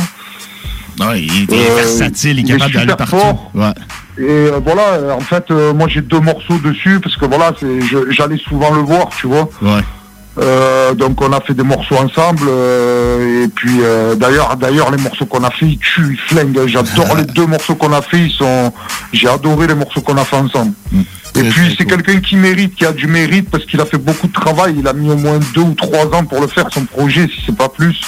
Ouais, 1.00 1.22
il 1.22 1.44
est 1.54 1.76
versatile, 1.76 2.40
il 2.40 2.52
est 2.52 2.58
capable 2.58 2.74
d'aller 2.74 2.96
partout. 2.98 3.40
Ouais. 3.54 3.72
Et 4.18 4.24
euh, 4.24 4.60
voilà, 4.64 5.16
en 5.16 5.20
fait, 5.20 5.52
euh, 5.52 5.74
moi 5.74 5.88
j'ai 5.90 6.02
deux 6.02 6.20
morceaux 6.20 6.58
dessus 6.64 7.00
parce 7.02 7.18
que 7.18 7.26
voilà, 7.26 7.54
j'allais 8.10 8.38
souvent 8.38 8.74
le 8.74 8.82
voir, 8.82 9.10
tu 9.10 9.28
vois. 9.28 9.50
Ouais. 9.62 9.82
Euh, 10.38 10.94
donc 10.94 11.22
on 11.22 11.32
a 11.32 11.40
fait 11.40 11.54
des 11.54 11.64
morceaux 11.64 11.96
ensemble 11.96 12.44
euh, 12.50 13.46
et 13.46 13.48
puis 13.48 13.78
euh, 13.82 14.16
d'ailleurs 14.16 14.58
d'ailleurs 14.58 14.92
les 14.92 15.02
morceaux 15.02 15.26
qu'on 15.26 15.46
a 15.46 15.50
fait 15.50 15.66
ils 15.66 15.78
tuent 15.78 16.12
ils 16.12 16.18
flinguent. 16.18 16.68
J'adore 16.68 17.16
les 17.18 17.24
deux 17.24 17.46
morceaux 17.46 17.76
qu'on 17.76 17.94
a 17.94 18.02
fait 18.02 18.20
ils 18.20 18.32
sont 18.32 18.74
j'ai 19.14 19.30
adoré 19.30 19.68
les 19.68 19.76
morceaux 19.76 20.02
qu'on 20.02 20.18
a 20.18 20.26
fait 20.26 20.36
ensemble. 20.36 20.74
Et 21.38 21.44
puis 21.44 21.74
c'est 21.78 21.86
quelqu'un 21.86 22.20
qui 22.20 22.36
mérite 22.36 22.76
qui 22.76 22.86
a 22.86 22.92
du 22.92 23.08
mérite 23.08 23.50
parce 23.50 23.64
qu'il 23.66 23.80
a 23.80 23.86
fait 23.86 23.98
beaucoup 23.98 24.28
de 24.28 24.34
travail. 24.34 24.76
Il 24.78 24.88
a 24.88 24.94
mis 24.94 25.10
au 25.10 25.16
moins 25.16 25.40
deux 25.54 25.62
ou 25.62 25.74
trois 25.74 26.06
ans 26.14 26.26
pour 26.26 26.42
le 26.42 26.48
faire 26.48 26.68
son 26.74 26.84
projet 26.84 27.28
si 27.28 27.44
c'est 27.46 27.56
pas 27.56 27.70
plus 27.70 28.02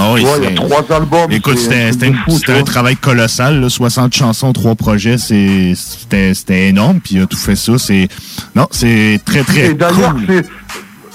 Ah 0.00 0.12
oui, 0.12 0.22
vois, 0.22 0.36
il 0.38 0.44
y 0.44 0.46
a 0.46 0.50
trois 0.54 0.84
albums 0.96 1.30
Écoute, 1.32 1.58
c'était 1.58 2.12
un 2.52 2.62
travail 2.62 2.96
colossal, 2.96 3.60
là, 3.60 3.68
60 3.68 4.14
chansons, 4.14 4.52
trois 4.52 4.74
projets, 4.76 5.18
c'était 5.18 5.74
c'était 6.34 6.68
énorme, 6.68 7.00
puis 7.00 7.16
il 7.16 7.22
a 7.22 7.26
tout 7.26 7.36
fait 7.36 7.56
ça, 7.56 7.72
c'est 7.78 8.08
non, 8.54 8.66
c'est 8.70 9.20
très 9.24 9.42
très 9.42 9.70
Et 9.70 9.74
d'ailleurs, 9.74 10.14
cool. 10.14 10.44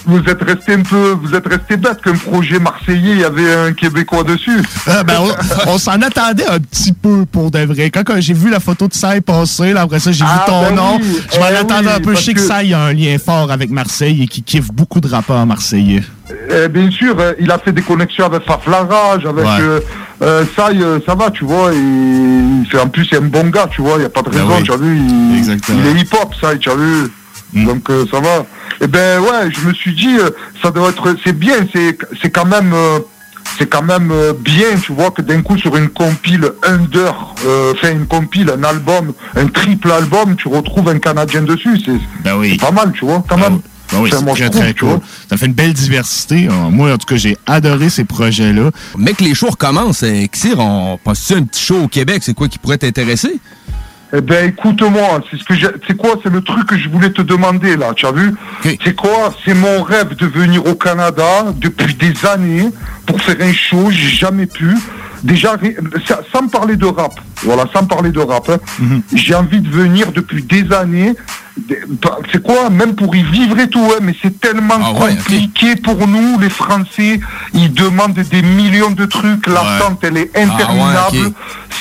vous 0.06 0.20
êtes 0.28 0.44
resté 0.44 0.74
un 0.74 0.82
peu, 0.82 1.12
vous 1.22 1.34
êtes 1.34 1.48
resté 1.48 1.78
bête 1.78 2.02
qu'un 2.04 2.16
projet 2.16 2.60
marseillais, 2.60 3.12
il 3.14 3.20
y 3.20 3.24
avait 3.24 3.54
un 3.54 3.72
Québécois 3.72 4.24
dessus. 4.26 4.62
Ah, 4.86 5.02
ben, 5.04 5.16
on 5.66 5.72
on 5.72 5.78
s'en 5.78 6.02
attendait 6.02 6.46
un 6.46 6.60
petit 6.60 6.92
peu 6.92 7.26
pour 7.26 7.52
de 7.52 7.60
vrai. 7.60 7.90
Quand, 7.90 8.04
quand 8.04 8.20
j'ai 8.20 8.34
vu 8.34 8.50
la 8.50 8.60
photo 8.60 8.90
de 8.90 8.94
Sai 8.94 9.22
passer, 9.22 9.72
là, 9.72 9.82
après 9.84 10.00
ça, 10.02 10.12
j'ai 10.12 10.26
Ah, 10.28 10.44
vu 10.46 10.52
ton 10.52 10.62
ben 10.64 10.76
nom. 10.76 11.00
oui. 11.02 11.18
Je 11.34 11.40
m'en 11.40 11.46
Eh 11.50 11.56
attendais 11.56 11.88
oui, 11.88 11.94
un 11.96 12.00
peu. 12.02 12.16
Je 12.16 12.22
sais 12.22 12.34
que, 12.34 12.40
que- 12.42 12.46
Sai 12.46 12.74
a 12.74 12.82
un 12.82 12.92
lien 12.94 13.16
fort 13.18 13.50
avec 13.50 13.70
Marseille 13.70 14.24
et 14.24 14.28
qui 14.28 14.42
kiffe 14.44 14.74
beaucoup 14.74 15.00
de 15.00 15.08
rappeurs 15.08 15.46
marseillais. 15.46 16.04
Bien 16.70 16.90
sûr, 16.92 17.16
euh, 17.20 17.34
il 17.40 17.52
a 17.52 17.58
fait 17.58 17.72
des 17.72 17.82
connexions 17.82 18.26
avec 18.26 18.44
Faflarage, 18.44 19.26
avec 19.26 19.46
Ouais. 19.46 19.52
euh, 19.62 19.80
euh, 20.22 20.44
ça, 20.56 20.70
euh, 20.70 21.00
ça 21.06 21.16
va, 21.16 21.32
tu 21.32 21.44
vois. 21.46 21.72
Et, 21.74 22.78
en 22.78 22.88
plus, 22.88 23.06
c'est 23.10 23.18
un 23.18 23.22
bon 23.22 23.50
gars, 23.50 23.68
tu 23.70 23.82
vois. 23.82 23.94
Il 23.96 24.00
n'y 24.00 24.06
a 24.06 24.10
pas 24.10 24.22
de 24.22 24.30
Ben 24.30 24.42
raison, 24.42 24.56
oui. 24.58 24.64
tu 24.64 24.72
as 24.72 24.78
vu. 24.78 24.98
Il, 24.98 25.88
est 25.88 26.02
hip-hop, 26.02 26.34
ça, 26.40 26.56
tu 26.58 26.70
as 26.70 26.76
vu. 26.76 27.08
Mm. 27.54 27.66
Donc 27.66 27.90
euh, 27.90 28.06
ça 28.10 28.20
va. 28.20 28.46
Et 28.82 28.88
ben 28.88 29.20
ouais, 29.22 29.52
je 29.52 29.68
me 29.68 29.74
suis 29.74 29.94
dit, 29.94 30.18
ça 30.62 30.72
doit 30.72 30.90
être, 30.90 31.16
c'est 31.24 31.38
bien, 31.38 31.56
c'est, 31.74 32.30
quand 32.32 32.46
même, 32.46 32.74
euh, 32.74 33.00
c'est 33.60 33.68
quand 33.70 33.84
même 33.84 34.12
bien, 34.40 34.76
tu 34.82 34.92
vois, 34.94 35.12
que 35.12 35.22
d'un 35.22 35.42
coup 35.44 35.58
sur 35.58 35.76
une 35.78 35.90
compile 35.90 36.46
under, 36.64 37.14
euh, 37.46 37.76
fait 37.76 37.92
une 37.92 38.08
compile, 38.08 38.50
un 38.50 38.64
album, 38.64 39.14
un 39.36 39.46
triple 39.48 39.92
album, 39.92 40.36
tu 40.36 40.48
retrouves 40.48 40.90
un 40.90 40.98
Canadien 40.98 41.44
dessus. 41.44 41.80
C'est, 41.86 41.92
Ben 42.24 42.36
oui. 42.38 42.58
pas 42.58 42.72
mal, 42.72 42.92
tu 42.94 43.06
vois, 43.06 43.24
quand 43.30 43.38
même. 43.38 43.60
Ben 43.94 44.02
oui, 44.02 44.10
c'est 44.36 44.50
très, 44.50 44.74
cool. 44.74 45.00
Ça 45.30 45.38
fait 45.38 45.46
une 45.46 45.54
belle 45.54 45.74
diversité. 45.74 46.48
Euh, 46.50 46.70
Moi, 46.70 46.92
en 46.94 46.98
tout 46.98 47.06
cas, 47.06 47.16
j'ai 47.16 47.38
adoré 47.46 47.90
ces 47.90 48.04
projets-là. 48.04 48.72
Mec, 48.98 49.22
les 49.22 49.34
shows 49.36 49.50
recommencent. 49.52 50.04
hein. 50.04 50.26
Xir, 50.32 50.60
on 50.60 50.98
passe 51.04 51.32
un 51.32 51.44
petit 51.44 51.64
show 51.64 51.84
au 51.84 51.88
Québec? 51.88 52.22
C'est 52.24 52.34
quoi 52.34 52.48
qui 52.48 52.58
pourrait 52.60 52.78
t'intéresser? 52.80 53.40
Eh 54.16 54.22
ben 54.22 54.50
écoute-moi, 54.50 55.22
c'est 55.32 55.38
ce 55.40 55.44
que 55.44 55.56
j'ai- 55.56 55.66
c'est 55.88 55.98
quoi, 55.98 56.12
c'est 56.22 56.30
le 56.32 56.42
truc 56.42 56.68
que 56.68 56.78
je 56.78 56.88
voulais 56.88 57.10
te 57.12 57.24
demander 57.24 57.76
là, 57.76 57.94
tu 57.96 58.06
as 58.06 58.12
vu? 58.12 58.32
C'est 58.64 58.96
quoi? 58.96 59.34
C'est 59.44 59.56
mon 59.56 59.82
rêve 59.82 60.16
de 60.16 60.28
venir 60.28 60.64
au 60.68 60.76
Canada 60.76 61.46
depuis 61.56 61.96
des 61.96 62.14
années 62.28 62.70
pour 63.08 63.20
faire 63.20 63.38
un 63.42 63.52
show, 63.52 63.90
j'ai 63.90 64.10
jamais 64.16 64.46
pu. 64.46 64.70
Déjà, 65.24 65.58
sans 66.32 66.48
parler 66.48 66.76
de 66.76 66.86
rap, 66.86 67.20
voilà, 67.44 67.66
sans 67.74 67.86
parler 67.86 68.12
de 68.12 68.20
rap, 68.20 68.50
hein, 68.50 68.60
j'ai 69.16 69.34
envie 69.34 69.62
de 69.62 69.70
venir 69.70 70.12
depuis 70.12 70.44
des 70.44 70.72
années. 70.72 71.14
Bah, 72.02 72.18
C'est 72.32 72.42
quoi 72.42 72.70
Même 72.72 72.96
pour 72.96 73.16
y 73.16 73.22
vivre 73.24 73.60
et 73.60 73.70
tout, 73.70 73.80
ouais, 73.82 74.00
mais 74.02 74.16
c'est 74.22 74.40
tellement 74.40 74.80
Ah 74.84 74.92
ouais, 74.94 75.16
compliqué 75.16 75.76
pour 75.76 76.08
nous, 76.08 76.40
les 76.40 76.50
Français. 76.50 77.20
Ils 77.54 77.72
demandent 77.74 78.14
des 78.14 78.42
millions 78.42 78.90
de 78.92 79.06
trucs, 79.06 79.46
l'attente, 79.48 80.00
elle 80.04 80.18
est 80.18 80.32
Ah 80.34 80.40
ouais, 80.40 80.44
interminable. 80.46 81.34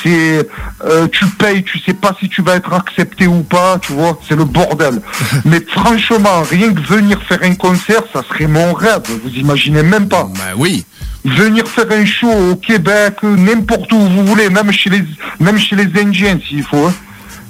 C'est 0.03 0.47
euh, 0.85 1.07
tu 1.11 1.25
payes, 1.25 1.63
tu 1.63 1.79
sais 1.79 1.93
pas 1.93 2.15
si 2.19 2.27
tu 2.29 2.41
vas 2.41 2.55
être 2.55 2.73
accepté 2.73 3.25
ou 3.25 3.41
pas, 3.43 3.79
tu 3.81 3.93
vois, 3.93 4.19
c'est 4.27 4.35
le 4.35 4.43
bordel. 4.45 5.01
Mais 5.45 5.61
franchement, 5.67 6.43
rien 6.49 6.73
que 6.73 6.81
venir 6.81 7.21
faire 7.23 7.39
un 7.43 7.55
concert, 7.55 8.01
ça 8.13 8.21
serait 8.29 8.47
mon 8.47 8.73
rêve. 8.73 9.01
Vous 9.23 9.29
imaginez 9.31 9.81
même 9.81 10.07
pas. 10.07 10.29
Ben 10.35 10.53
oui. 10.57 10.85
Venir 11.25 11.65
faire 11.67 11.89
un 11.91 12.05
show 12.05 12.29
au 12.29 12.55
Québec, 12.57 13.15
n'importe 13.23 13.91
où 13.93 13.97
vous 13.99 14.25
voulez, 14.25 14.49
même 14.49 14.71
chez 14.71 14.89
les 14.89 15.03
même 15.39 15.57
chez 15.57 15.75
les 15.77 15.87
Indiens 16.01 16.37
s'il 16.47 16.63
faut. 16.63 16.85
hein. 16.87 16.93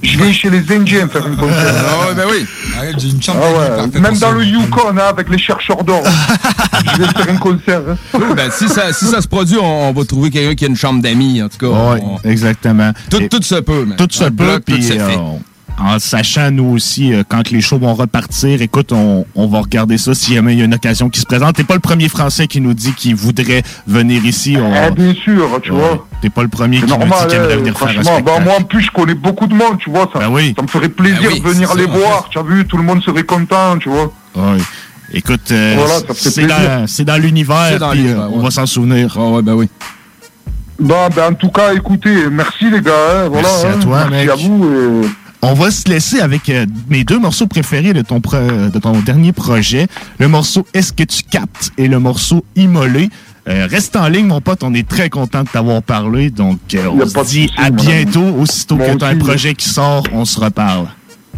Je 0.03 0.17
vais 0.19 0.33
chez 0.33 0.49
les 0.49 0.59
Indiens 0.75 1.07
faire 1.07 1.25
un 1.25 1.35
concert. 1.35 1.73
Ah 1.89 2.07
ouais, 2.09 2.15
ben 2.15 2.23
oui. 2.29 2.45
J'ai 2.97 3.09
une 3.09 3.21
chambre 3.21 3.39
Ah 3.43 3.77
ouais, 3.87 3.99
même 4.01 4.17
dans 4.17 4.31
le 4.31 4.43
Yukon, 4.43 4.89
hein, 4.97 5.03
avec 5.09 5.29
les 5.29 5.37
chercheurs 5.37 5.83
d'or. 5.83 6.03
je 6.95 7.01
vais 7.01 7.07
faire 7.07 7.33
un 7.33 7.37
concert. 7.37 7.81
hein. 7.89 7.97
Oui, 8.13 8.25
ben, 8.35 8.51
si 8.51 8.67
ça, 8.67 8.91
si 8.91 9.05
ça 9.05 9.21
se 9.21 9.27
produit, 9.27 9.57
on, 9.57 9.89
on 9.89 9.93
va 9.93 10.05
trouver 10.05 10.29
quelqu'un 10.29 10.55
qui 10.55 10.65
a 10.65 10.67
une 10.67 10.75
chambre 10.75 11.01
d'amis, 11.01 11.41
en 11.41 11.47
tout 11.49 11.57
cas. 11.57 11.67
Oui, 11.67 11.99
On- 12.03 12.29
exactement. 12.29 12.91
Tout, 13.09 13.21
tout 13.29 13.41
se 13.41 13.55
peut, 13.55 13.85
man. 13.85 13.97
Tout 13.97 14.07
se 14.11 14.25
peut, 14.25 14.29
bloc, 14.29 14.63
puis 14.65 14.83
euh, 15.79 15.83
en 15.95 15.99
sachant, 15.99 16.51
nous 16.51 16.65
aussi, 16.65 17.13
euh, 17.13 17.23
quand 17.27 17.49
les 17.51 17.61
shows 17.61 17.79
vont 17.79 17.93
repartir, 17.93 18.61
écoute, 18.61 18.91
on, 18.91 19.25
on 19.35 19.47
va 19.47 19.59
regarder 19.61 19.97
ça 19.97 20.13
si 20.13 20.33
jamais 20.35 20.53
il 20.53 20.59
y 20.59 20.61
a 20.61 20.65
une 20.65 20.73
occasion 20.73 21.09
qui 21.09 21.19
se 21.19 21.25
présente. 21.25 21.55
T'es 21.55 21.63
pas 21.63 21.73
le 21.73 21.79
premier 21.79 22.09
Français 22.09 22.47
qui 22.47 22.61
nous 22.61 22.73
dit 22.73 22.93
qu'il 22.93 23.15
voudrait 23.15 23.63
venir 23.87 24.25
ici. 24.25 24.55
On... 24.59 24.71
Eh, 24.73 24.91
bien 24.91 25.13
sûr, 25.13 25.59
tu 25.61 25.71
vois. 25.71 26.07
T'es 26.21 26.29
pas 26.29 26.43
le 26.43 26.47
premier 26.47 26.77
qui 26.79 26.87
C'est 26.87 26.97
nous 26.97 27.03
dit 27.03 27.09
normal, 27.09 27.27
qu'il 27.27 27.37
aimerait 27.37 27.53
hein, 27.53 27.57
venir 27.57 27.77
faire 27.77 27.87
un 27.87 27.91
spectacle. 28.03 28.23
Bah, 28.23 28.39
moi, 28.43 28.53
en 28.59 28.63
plus, 28.63 28.81
je 28.83 28.91
connais 28.91 29.15
beaucoup 29.15 29.47
de 29.47 29.53
monde, 29.55 29.77
tu 29.79 29.89
vois. 29.89 30.09
Ça, 30.13 30.19
ça 30.21 30.29
me 30.29 30.67
ferait 30.67 30.89
plaisir 30.89 31.21
Ben 31.21 31.29
oui, 31.33 31.39
de 31.39 31.47
venir 31.47 31.75
les 31.75 31.85
ça, 31.85 31.89
voir. 31.91 32.27
Tu 32.29 32.37
as 32.39 32.43
vu, 32.43 32.65
tout 32.65 32.77
le 32.77 32.83
monde 32.83 33.03
serait 33.03 33.23
content, 33.23 33.77
tu 33.79 33.89
vois. 33.89 34.11
Ouais. 34.35 34.57
Écoute, 35.15 35.51
euh, 35.51 35.75
Voilà, 35.77 35.99
ça 35.99 36.05
fait 36.13 36.29
c'est 36.29 36.41
plaisir. 36.45 36.57
dans, 36.79 36.87
c'est 36.87 37.05
dans 37.05 37.17
l'univers, 37.21 37.79
euh, 37.81 38.29
on 38.31 38.39
va 38.39 38.49
s'en 38.51 38.65
souvenir. 38.65 39.15
ouais, 39.17 39.41
ben 39.43 39.53
oui. 39.53 39.69
Bah, 40.79 41.09
ben, 41.15 41.31
en 41.31 41.33
tout 41.35 41.49
cas, 41.51 41.73
écoutez, 41.73 42.29
merci 42.31 42.69
les 42.69 42.81
gars. 42.81 42.91
hein, 43.25 43.29
voilà, 43.29 43.47
Merci 43.47 43.65
à 43.65 43.69
hein, 43.69 43.79
toi, 43.79 44.07
merci 44.09 44.25
mec. 44.25 44.29
à 44.29 44.35
vous. 44.35 45.03
et- 45.03 45.07
On 45.45 45.53
va 45.55 45.71
se 45.71 45.89
laisser 45.89 46.21
avec 46.21 46.47
euh, 46.49 46.65
mes 46.89 47.03
deux 47.03 47.19
morceaux 47.19 47.47
préférés 47.47 47.91
de 47.91 48.01
ton, 48.01 48.21
pro- 48.21 48.37
de 48.37 48.79
ton 48.79 48.93
dernier 48.99 49.33
projet. 49.33 49.87
Le 50.17 50.29
morceau 50.29 50.65
Est-ce 50.73 50.93
que 50.93 51.03
tu 51.03 51.21
captes 51.23 51.71
et 51.77 51.89
le 51.89 51.99
morceau 51.99 52.45
Immolé. 52.55 53.09
Euh, 53.49 53.67
reste 53.69 53.97
en 53.97 54.07
ligne, 54.07 54.25
mon 54.27 54.39
pote. 54.39 54.63
On 54.63 54.73
est 54.73 54.87
très 54.87 55.09
content 55.09 55.43
de 55.43 55.49
t'avoir 55.49 55.83
parlé. 55.83 56.29
Donc, 56.29 56.59
euh, 56.75 56.87
on 56.87 57.05
se 57.05 57.25
dit 57.29 57.49
à 57.57 57.69
bientôt. 57.71 58.23
Aussitôt 58.39 58.77
que 58.77 58.95
tu 58.95 59.03
as 59.03 59.07
un 59.09 59.17
projet 59.17 59.53
qui 59.53 59.67
sort, 59.67 60.03
on 60.13 60.23
se 60.23 60.39
reparle. 60.39 60.87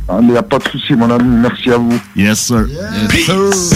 Ah, 0.07 0.19
mais 0.21 0.33
y 0.33 0.37
a 0.37 0.43
pas 0.43 0.59
de 0.59 0.69
souci, 0.69 0.93
mon 0.93 1.09
ami. 1.09 1.23
Merci 1.27 1.71
à 1.71 1.77
vous. 1.77 1.99
Yes, 2.15 2.39
sir. 2.39 2.63
Peace. 3.09 3.73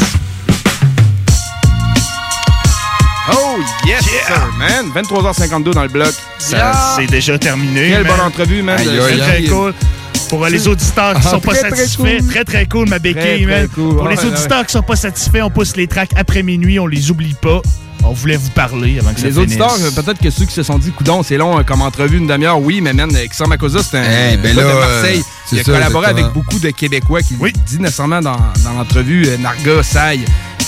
Oh, 3.32 3.58
yes, 3.88 4.02
sir, 4.04 4.50
man. 4.60 4.86
23h52 5.04 5.74
dans 5.74 5.82
le 5.84 5.90
bloc. 5.90 6.14
Ça, 6.38 6.96
c'est 6.98 7.08
déjà 7.08 7.40
terminé. 7.40 7.90
Quelle 7.90 8.04
man. 8.04 8.12
bonne 8.16 8.26
entrevue, 8.28 8.62
man. 8.62 8.78
De- 8.78 9.18
très 9.18 9.44
cool. 9.46 9.74
Pour 10.30 10.46
euh, 10.46 10.50
les 10.50 10.68
auditeurs 10.68 11.14
qui 11.16 11.22
Ah, 11.26 11.30
sont 11.32 11.40
pas 11.40 11.54
très, 11.54 11.70
très 11.70 11.78
satisfaits, 11.78 12.20
cool. 12.20 12.28
très 12.30 12.44
très 12.46 12.66
cool, 12.68 12.90
ma 12.90 13.00
béquille, 13.00 13.22
Très, 13.22 13.38
très 13.38 13.46
man. 13.62 13.68
cool. 13.70 13.96
Pour 13.96 14.04
Ouais, 14.06 14.16
les 14.16 14.22
ouais, 14.22 14.26
auditeurs 14.28 14.66
qui 14.66 14.72
sont 14.74 14.82
pas 14.84 14.96
satisfaits, 14.96 15.42
on 15.44 15.50
pousse 15.50 15.76
les 15.76 15.88
tracks 15.88 16.12
après 16.16 16.44
minuit, 16.44 16.80
on 16.80 16.88
les 16.88 17.10
oublie 17.12 17.34
pas. 17.42 17.62
On 18.06 18.14
voulait 18.14 18.38
vous 18.38 18.50
parler 18.52 18.98
avant 19.00 19.12
que 19.14 19.20
ça 19.20 19.26
Les 19.28 19.34
finisse. 19.34 19.48
auditeurs, 19.60 19.76
euh, 19.82 19.92
peut-être 19.92 20.20
que 20.22 20.30
ceux 20.30 20.46
qui 20.46 20.54
se 20.54 20.64
sont 20.64 20.78
dit, 20.78 20.92
coudon, 20.92 21.22
c'est 21.22 21.36
long 21.38 21.60
euh, 21.60 21.64
comme 21.64 21.82
entrevue, 21.82 22.18
une 22.18 22.28
demi-heure, 22.28 22.60
oui, 22.62 22.80
mais 22.80 22.94
man, 22.94 23.12
Makosa, 23.48 23.80
c'est 23.84 23.98
un 23.98 24.04
Eh, 24.34 24.38
ben 24.38 24.56
là, 24.56 24.64
de 24.64 24.68
Marseille. 24.80 25.20
euh, 25.20 25.52
Il 25.52 25.60
a 25.60 25.64
ça, 25.64 25.72
collaboré 25.74 26.08
avec 26.08 26.26
beaucoup 26.28 26.60
de 26.60 26.70
Québécois 26.70 27.22
qui 27.22 27.36
dit 27.66 27.80
nécessairement 27.80 28.22
dans, 28.22 28.38
dans 28.64 28.74
l'entrevue, 28.78 29.28
Narga, 29.40 29.84
Sai. 29.84 30.20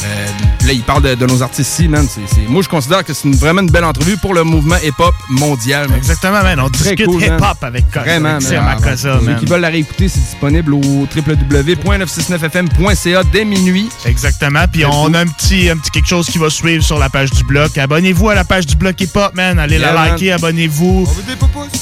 Euh, 0.03 0.27
là, 0.65 0.73
il 0.73 0.81
parle 0.81 1.03
de, 1.03 1.13
de 1.15 1.25
nos 1.27 1.41
artistes 1.43 1.71
ici, 1.73 1.87
man. 1.87 2.07
C'est- 2.09 2.21
c'est- 2.33 2.47
moi, 2.47 2.61
je 2.63 2.69
considère 2.69 3.03
que 3.03 3.13
c'est 3.13 3.27
une- 3.27 3.35
vraiment 3.35 3.61
une 3.61 3.69
belle 3.69 3.83
entrevue 3.85 4.17
pour 4.17 4.33
le 4.33 4.43
mouvement 4.43 4.77
hip-hop 4.83 5.13
mondial. 5.29 5.87
man. 5.89 5.97
Exactement, 5.97 6.41
man. 6.43 6.59
On 6.59 6.69
Très 6.69 6.95
discute 6.95 7.05
cool, 7.05 7.23
hip-hop 7.23 7.57
avec 7.63 7.89
Cos- 7.91 7.99
Vraiment, 8.01 8.29
avec 8.35 8.41
Xer 8.47 8.61
man. 8.61 8.97
Ceux 8.97 9.19
man. 9.21 9.39
qui 9.39 9.45
veulent 9.45 9.61
la 9.61 9.69
réécouter, 9.69 10.07
c'est 10.09 10.19
disponible 10.19 10.73
au 10.73 10.81
www.969fm.ca 11.15 13.23
dès 13.31 13.45
minuit. 13.45 13.89
Exactement. 14.05 14.65
Puis 14.71 14.85
on 14.85 15.13
a 15.13 15.19
un 15.19 15.27
petit, 15.27 15.69
un 15.69 15.77
petit 15.77 15.91
quelque 15.91 16.07
chose 16.07 16.27
qui 16.27 16.37
va 16.37 16.49
suivre 16.49 16.83
sur 16.83 16.99
la 16.99 17.09
page 17.09 17.31
du 17.31 17.43
bloc. 17.43 17.77
Abonnez-vous 17.77 18.29
à 18.29 18.35
la 18.35 18.43
page 18.43 18.65
du 18.65 18.75
bloc 18.75 18.99
hip-hop, 18.99 19.33
man. 19.35 19.59
Allez 19.59 19.77
Yeah, 19.77 19.93
la 19.93 20.09
liker, 20.09 20.31
abonnez-vous. 20.33 21.07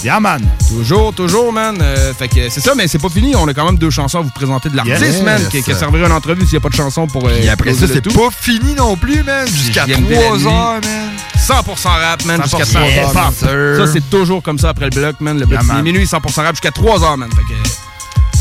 Yeah, 0.03 0.19
man. 0.19 0.41
Toujours, 0.69 1.13
toujours, 1.13 1.51
man. 1.51 1.77
Euh, 1.81 2.13
fait 2.13 2.27
que 2.27 2.49
c'est 2.49 2.61
ça, 2.61 2.73
mais 2.75 2.87
c'est 2.87 2.99
pas 2.99 3.09
fini. 3.09 3.35
On 3.35 3.47
a 3.47 3.53
quand 3.53 3.65
même 3.65 3.77
deux 3.77 3.89
chansons 3.89 4.19
à 4.19 4.21
vous 4.21 4.29
présenter 4.29 4.69
de 4.69 4.75
l'artiste, 4.77 5.01
Yes. 5.01 5.21
man, 5.23 5.41
qui, 5.49 5.63
qui 5.63 5.73
servirait 5.73 6.05
une 6.07 6.11
entrevue 6.13 6.41
s'il 6.41 6.51
n'y 6.53 6.57
a 6.57 6.61
pas 6.61 6.69
de 6.69 6.75
chanson 6.75 7.07
pour. 7.07 7.27
euh, 7.27 7.31
Et 7.41 7.49
après 7.49 7.73
ça, 7.73 7.87
c'est 7.87 8.01
tout. 8.09 8.19
pas 8.19 8.29
fini 8.31 8.73
non 8.73 8.95
plus, 8.95 9.23
man. 9.23 9.47
Jusqu'à 9.47 9.85
JMD 9.85 10.11
3 10.11 10.23
la 10.23 10.37
nuit. 10.37 10.45
heures, 10.47 10.81
man. 10.83 11.09
100% 11.37 11.87
rap, 11.87 12.25
man, 12.25 12.41
jusqu'à 12.43 12.63
100% 12.63 13.11
3 13.11 13.47
heures. 13.49 13.85
Ça, 13.85 13.93
c'est 13.93 14.09
toujours 14.09 14.43
comme 14.43 14.59
ça 14.59 14.69
après 14.69 14.85
le 14.85 14.91
bloc, 14.91 15.15
man. 15.19 15.39
Le 15.39 15.45
bloc 15.45 15.61
Yeah, 15.63 15.81
minuit, 15.81 16.05
100% 16.05 16.41
rap 16.43 16.55
jusqu'à 16.55 16.71
3 16.71 17.03
heures, 17.03 17.17
man. 17.17 17.29
Fait 17.31 17.41
que. 17.43 17.88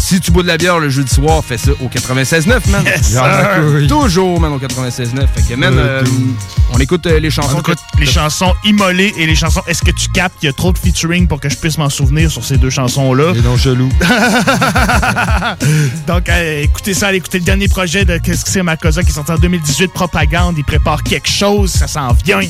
Si 0.09 0.21
tu 0.21 0.31
bois 0.31 0.43
de 0.43 0.49
la 0.49 0.57
bière 0.57 0.79
le 0.79 0.89
jeudi 0.89 1.15
soir, 1.15 1.45
fais 1.45 1.59
ça 1.59 1.73
au 1.83 1.89
96.9, 1.89 2.71
man. 2.71 2.83
Yes. 2.87 3.15
Toujours, 3.89 4.41
man, 4.41 4.51
au 4.55 4.59
96.9. 4.59 5.27
Fait 5.35 5.43
que, 5.47 5.55
man, 5.55 5.75
Euh, 5.77 6.03
euh, 6.03 6.05
on 6.73 6.79
écoute 6.79 7.05
euh, 7.07 7.21
les 7.21 7.29
chansons. 7.31 7.57
On 7.57 7.61
écoute 7.61 7.77
les 7.99 8.07
chansons 8.07 8.55
immolées 8.65 9.13
et 9.19 9.27
les 9.27 9.35
chansons 9.35 9.61
Est-ce 9.67 9.83
que 9.83 9.91
tu 9.91 10.09
captes? 10.09 10.37
Il 10.43 10.47
y 10.47 10.49
a 10.49 10.55
trop 10.55 10.73
de 10.73 10.79
featuring 10.79 11.29
pour 11.29 11.41
que 11.41 11.51
je 11.51 11.57
puisse 11.59 11.77
m'en 11.77 11.91
souvenir 11.91 12.31
sur 12.31 12.43
ces 12.43 12.57
deux 12.57 12.71
chansons-là? 12.71 13.35
Et 13.37 13.43
non 13.43 13.59
chelou. 13.59 13.91
Donc, 16.07 16.31
euh, 16.31 16.63
écoutez 16.63 16.95
ça, 16.95 17.09
allez 17.09 17.19
écouter 17.19 17.41
le 17.41 17.45
dernier 17.45 17.69
projet 17.69 18.07
de 18.07 18.17
Qu'est-ce 18.17 18.47
que 18.47 18.51
c'est 18.51 18.63
Makosa 18.63 19.03
qui 19.03 19.11
est 19.11 19.13
sorti 19.15 19.33
en 19.33 19.37
2018, 19.37 19.93
Propagande. 19.93 20.55
Il 20.57 20.65
prépare 20.65 21.03
quelque 21.03 21.29
chose, 21.29 21.71
ça 21.71 21.87
s'en 21.87 22.15
vient. 22.25 22.41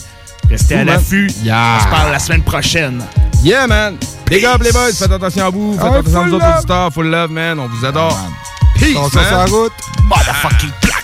Restez 0.48 0.76
à 0.76 0.85
l'affût. 0.85 1.28
Yeah. 1.43 1.78
On 1.80 1.85
se 1.85 1.89
parle 1.90 2.12
la 2.12 2.20
semaine 2.20 2.43
prochaine. 2.43 3.02
Yeah, 3.43 3.66
man. 3.66 3.97
Les 4.30 4.40
gars, 4.40 4.59
les 4.60 4.72
boys, 4.72 4.92
faites 4.92 5.10
attention 5.10 5.46
à 5.46 5.50
vous. 5.50 5.72
Faites 5.74 5.84
attention 5.84 6.26
nous 6.26 6.34
autres 6.34 6.56
auditeurs. 6.59 6.92
Full 6.92 7.06
love, 7.06 7.30
man. 7.30 7.59
On 7.59 7.66
vous 7.66 7.84
adore. 7.84 8.18
Peace, 8.74 8.94
man. 9.14 9.48
route. 9.48 9.72
Motherfucking 10.05 10.97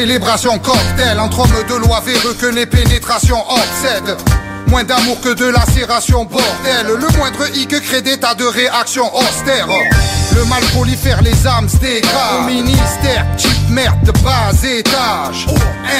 Célébration 0.00 0.58
cocktail 0.58 1.20
entre 1.20 1.40
hommes 1.40 1.64
de 1.68 1.74
loi 1.74 2.00
véreux 2.00 2.34
que 2.40 2.46
les 2.46 2.64
pénétrations 2.64 3.44
obsèdent. 3.50 4.16
Moins 4.68 4.82
d'amour 4.82 5.20
que 5.20 5.34
de 5.34 5.44
lacération, 5.44 6.24
bordel. 6.24 6.86
Le 6.86 7.18
moindre 7.18 7.54
hic 7.54 7.78
crée 7.82 8.00
des 8.00 8.16
tas 8.16 8.32
de 8.32 8.46
réactions 8.46 9.14
austères. 9.14 9.68
Le 10.34 10.44
mal 10.46 10.62
prolifère, 10.72 11.20
les 11.20 11.46
âmes 11.46 11.68
se 11.68 11.76
dégradent. 11.76 12.44
Au 12.44 12.46
ministère, 12.46 13.26
type 13.36 13.68
merde 13.68 14.02
de 14.04 14.12
bas 14.24 14.52
étage. 14.64 15.46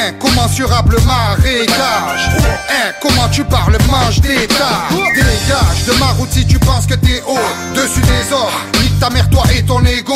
Incommensurable 0.09 0.97
marécage. 1.07 2.31
Hein, 2.71 2.93
comment 3.03 3.29
tu 3.31 3.45
parles, 3.45 3.77
mange 3.91 4.23
des. 4.23 4.49
Dégage 4.49 5.85
de 5.87 5.99
ma 6.01 6.13
route 6.13 6.33
si 6.33 6.47
tu 6.47 6.59
penses 6.59 6.87
que 6.87 6.95
t'es 6.95 7.23
haut. 7.29 7.75
Dessus 7.75 8.01
des 8.01 8.33
ordres, 8.33 8.65
nique 8.81 8.99
ta 8.99 9.11
mère, 9.11 9.29
toi 9.29 9.43
et 9.55 9.63
ton 9.63 9.85
ego. 9.85 10.15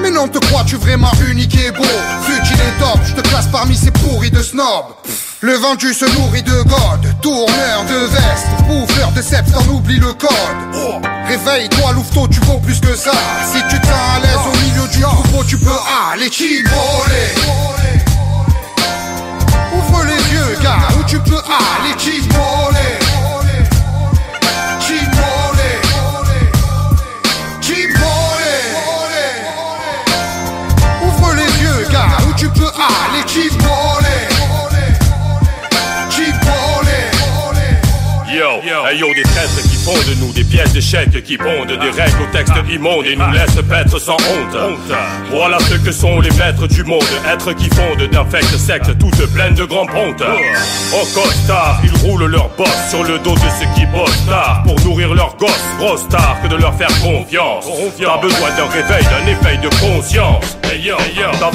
Mais 0.00 0.10
non, 0.10 0.28
te 0.28 0.38
crois-tu 0.38 0.76
vraiment 0.76 1.10
unique 1.28 1.56
et 1.56 1.70
beau? 1.70 1.84
Futile 2.22 2.60
et 2.60 2.80
top, 2.80 2.98
je 3.04 3.14
te 3.14 3.20
classe 3.28 3.46
parmi 3.46 3.76
ces 3.76 3.90
pourris 3.90 4.30
de 4.30 4.42
snobs. 4.42 4.94
Le 5.40 5.52
vendu 5.54 5.92
se 5.92 6.04
nourrit 6.18 6.42
de 6.42 6.62
God, 6.62 7.20
tourneur 7.22 7.84
de 7.88 8.06
veste, 8.06 8.46
bouffeur 8.66 9.12
de 9.12 9.22
sept, 9.22 9.44
t'en 9.52 9.64
oublie 9.72 9.98
le 9.98 10.12
code. 10.14 10.30
Réveille-toi, 11.28 11.92
louveteau, 11.92 12.26
tu 12.28 12.40
vaux 12.40 12.58
plus 12.58 12.80
que 12.80 12.94
ça. 12.96 13.12
Si 13.52 13.58
tu 13.68 13.80
te 13.80 13.86
sens 13.86 13.94
à 14.16 14.20
l'aise 14.20 14.38
au 14.46 14.56
milieu 14.64 14.88
du 14.88 15.00
troupeau, 15.00 15.44
tu 15.44 15.58
peux 15.58 15.70
aller 16.12 16.30
chivoler 16.30 17.34
Ouvre 19.76 20.04
les 20.04 20.34
yeux, 20.34 20.58
gars, 20.62 20.88
où 20.98 21.04
tu 21.04 21.18
peux 21.20 21.36
aller 21.36 21.98
chivoler 21.98 22.65
Yo, 38.94 39.12
des 39.14 39.22
traîtres 39.22 39.62
qui 39.62 39.76
font 39.76 39.98
de 40.08 40.14
nous 40.20 40.32
des 40.32 40.44
pièces 40.44 40.72
d'échecs 40.72 41.22
qui 41.24 41.36
pondent 41.36 41.66
des 41.66 41.90
règles 41.90 42.22
aux 42.22 42.32
textes 42.32 42.54
immondes 42.70 43.04
et 43.04 43.16
nous 43.16 43.30
laissent 43.32 43.62
paître 43.68 43.98
sans 43.98 44.14
honte. 44.14 44.56
Voilà 45.30 45.58
ce 45.58 45.74
que 45.74 45.90
sont 45.90 46.20
les 46.20 46.30
maîtres 46.32 46.68
du 46.68 46.84
monde, 46.84 47.02
êtres 47.28 47.52
qui 47.52 47.68
fondent 47.70 48.08
d'infectes 48.10 48.56
sectes 48.56 48.96
toutes 48.98 49.26
pleines 49.32 49.54
de 49.54 49.64
grands 49.64 49.86
pontes. 49.86 50.22
Au 50.92 51.04
costard, 51.14 51.80
ils 51.82 52.06
roulent 52.06 52.26
leur 52.26 52.48
boss 52.50 52.68
sur 52.88 53.02
le 53.02 53.18
dos 53.18 53.34
de 53.34 53.40
ceux 53.40 53.66
qui 53.74 53.86
bossent 53.86 54.26
tard 54.26 54.62
pour 54.64 54.80
nourrir 54.82 55.14
leurs 55.14 55.36
gosses. 55.36 55.64
Grosse 55.78 56.08
tard 56.08 56.36
que 56.42 56.48
de 56.48 56.56
leur 56.56 56.74
faire 56.76 56.88
confiance. 57.00 57.66
T'as 57.98 58.18
besoin 58.18 58.50
d'un 58.56 58.68
réveil, 58.68 59.04
d'un 59.04 59.26
éveil 59.26 59.58
de 59.58 59.68
conscience. 59.80 60.58
Hey 60.72 60.92
ta 61.38 61.50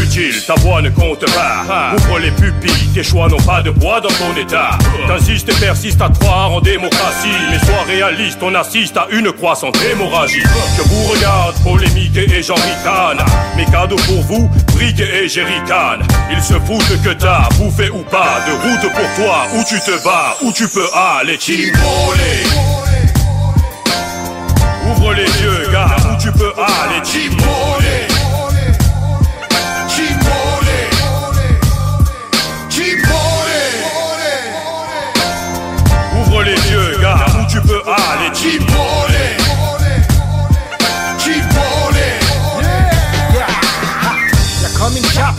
utile, 0.00 0.44
ta 0.46 0.54
voix 0.56 0.80
ne 0.82 0.90
compte 0.90 1.24
pas. 1.32 1.94
Ouvre 1.96 2.18
les 2.18 2.30
pupilles, 2.30 2.88
tes 2.94 3.02
choix 3.02 3.28
n'ont 3.28 3.36
pas 3.38 3.62
de 3.62 3.70
poids 3.70 4.00
dans 4.00 4.08
ton 4.08 4.34
état. 4.36 4.70
T'insistes 5.06 5.48
et 5.48 5.54
persistes 5.54 6.00
à 6.00 6.08
croire 6.08 6.52
en 6.52 6.60
démocratie, 6.60 7.28
mais 7.50 7.58
sois 7.58 7.84
réaliste, 7.86 8.38
on 8.42 8.54
assiste 8.54 8.96
à 8.96 9.06
une 9.10 9.32
croissante 9.32 9.76
hémorragie. 9.90 10.42
Je 10.76 10.82
vous 10.82 11.04
regarde, 11.04 11.54
polémique 11.62 12.16
et 12.16 12.42
j'en 12.42 12.54
ricane. 12.54 13.24
Mes 13.56 13.66
cadeaux 13.66 13.96
pour 14.06 14.22
vous, 14.22 14.50
briques 14.74 15.00
et 15.00 15.28
jerrycan. 15.28 15.98
Ils 16.30 16.42
se 16.42 16.54
foutent 16.54 17.02
que 17.02 17.10
t'as 17.10 17.48
bouffé 17.58 17.90
ou 17.90 18.02
pas 18.02 18.40
de 18.46 18.52
route 18.52 18.92
pour 18.92 19.24
toi, 19.24 19.46
où 19.54 19.64
tu 19.64 19.78
te 19.80 20.02
bats, 20.04 20.36
où 20.42 20.52
tu 20.52 20.68
peux 20.68 20.88
aller 20.94 21.38
chimoler. 21.38 22.44
Ouvre 24.90 25.12
les 25.14 25.24
yeux, 25.24 25.68
gars, 25.70 25.96
où 26.10 26.22
tu 26.22 26.28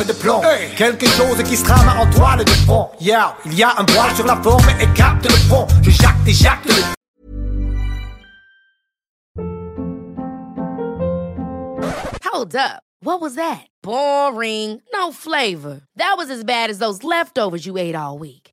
De 0.06 0.14
plomb, 0.14 0.42
hey. 0.42 0.74
quelque 0.76 1.06
chose 1.08 1.44
qui 1.44 1.56
se 1.56 1.64
trame 1.64 1.88
en 1.90 2.10
toile 2.10 2.44
de. 2.44 2.52
Yeah, 3.00 3.36
il 3.46 3.54
y 3.54 3.64
a 3.64 3.76
un 3.78 4.16
sur 4.16 4.26
la 4.26 4.38
forme 4.42 4.66
et 4.80 4.88
capte 4.96 5.26
le. 5.26 5.84
Je 5.84 5.92
jacte 5.92 6.28
et 6.28 6.34
jacte 6.34 6.66
le. 6.66 6.74
Hold 12.24 12.56
up, 12.56 12.82
what 13.04 13.22
was 13.22 13.36
that? 13.36 13.68
Boring, 13.84 14.82
no 14.94 15.12
flavor. 15.12 15.82
That 15.98 16.16
was 16.18 16.30
as 16.30 16.44
bad 16.44 16.70
as 16.70 16.80
those 16.80 17.04
leftovers 17.04 17.66
you 17.66 17.78
ate 17.78 17.96
all 17.96 18.18
week. 18.18 18.49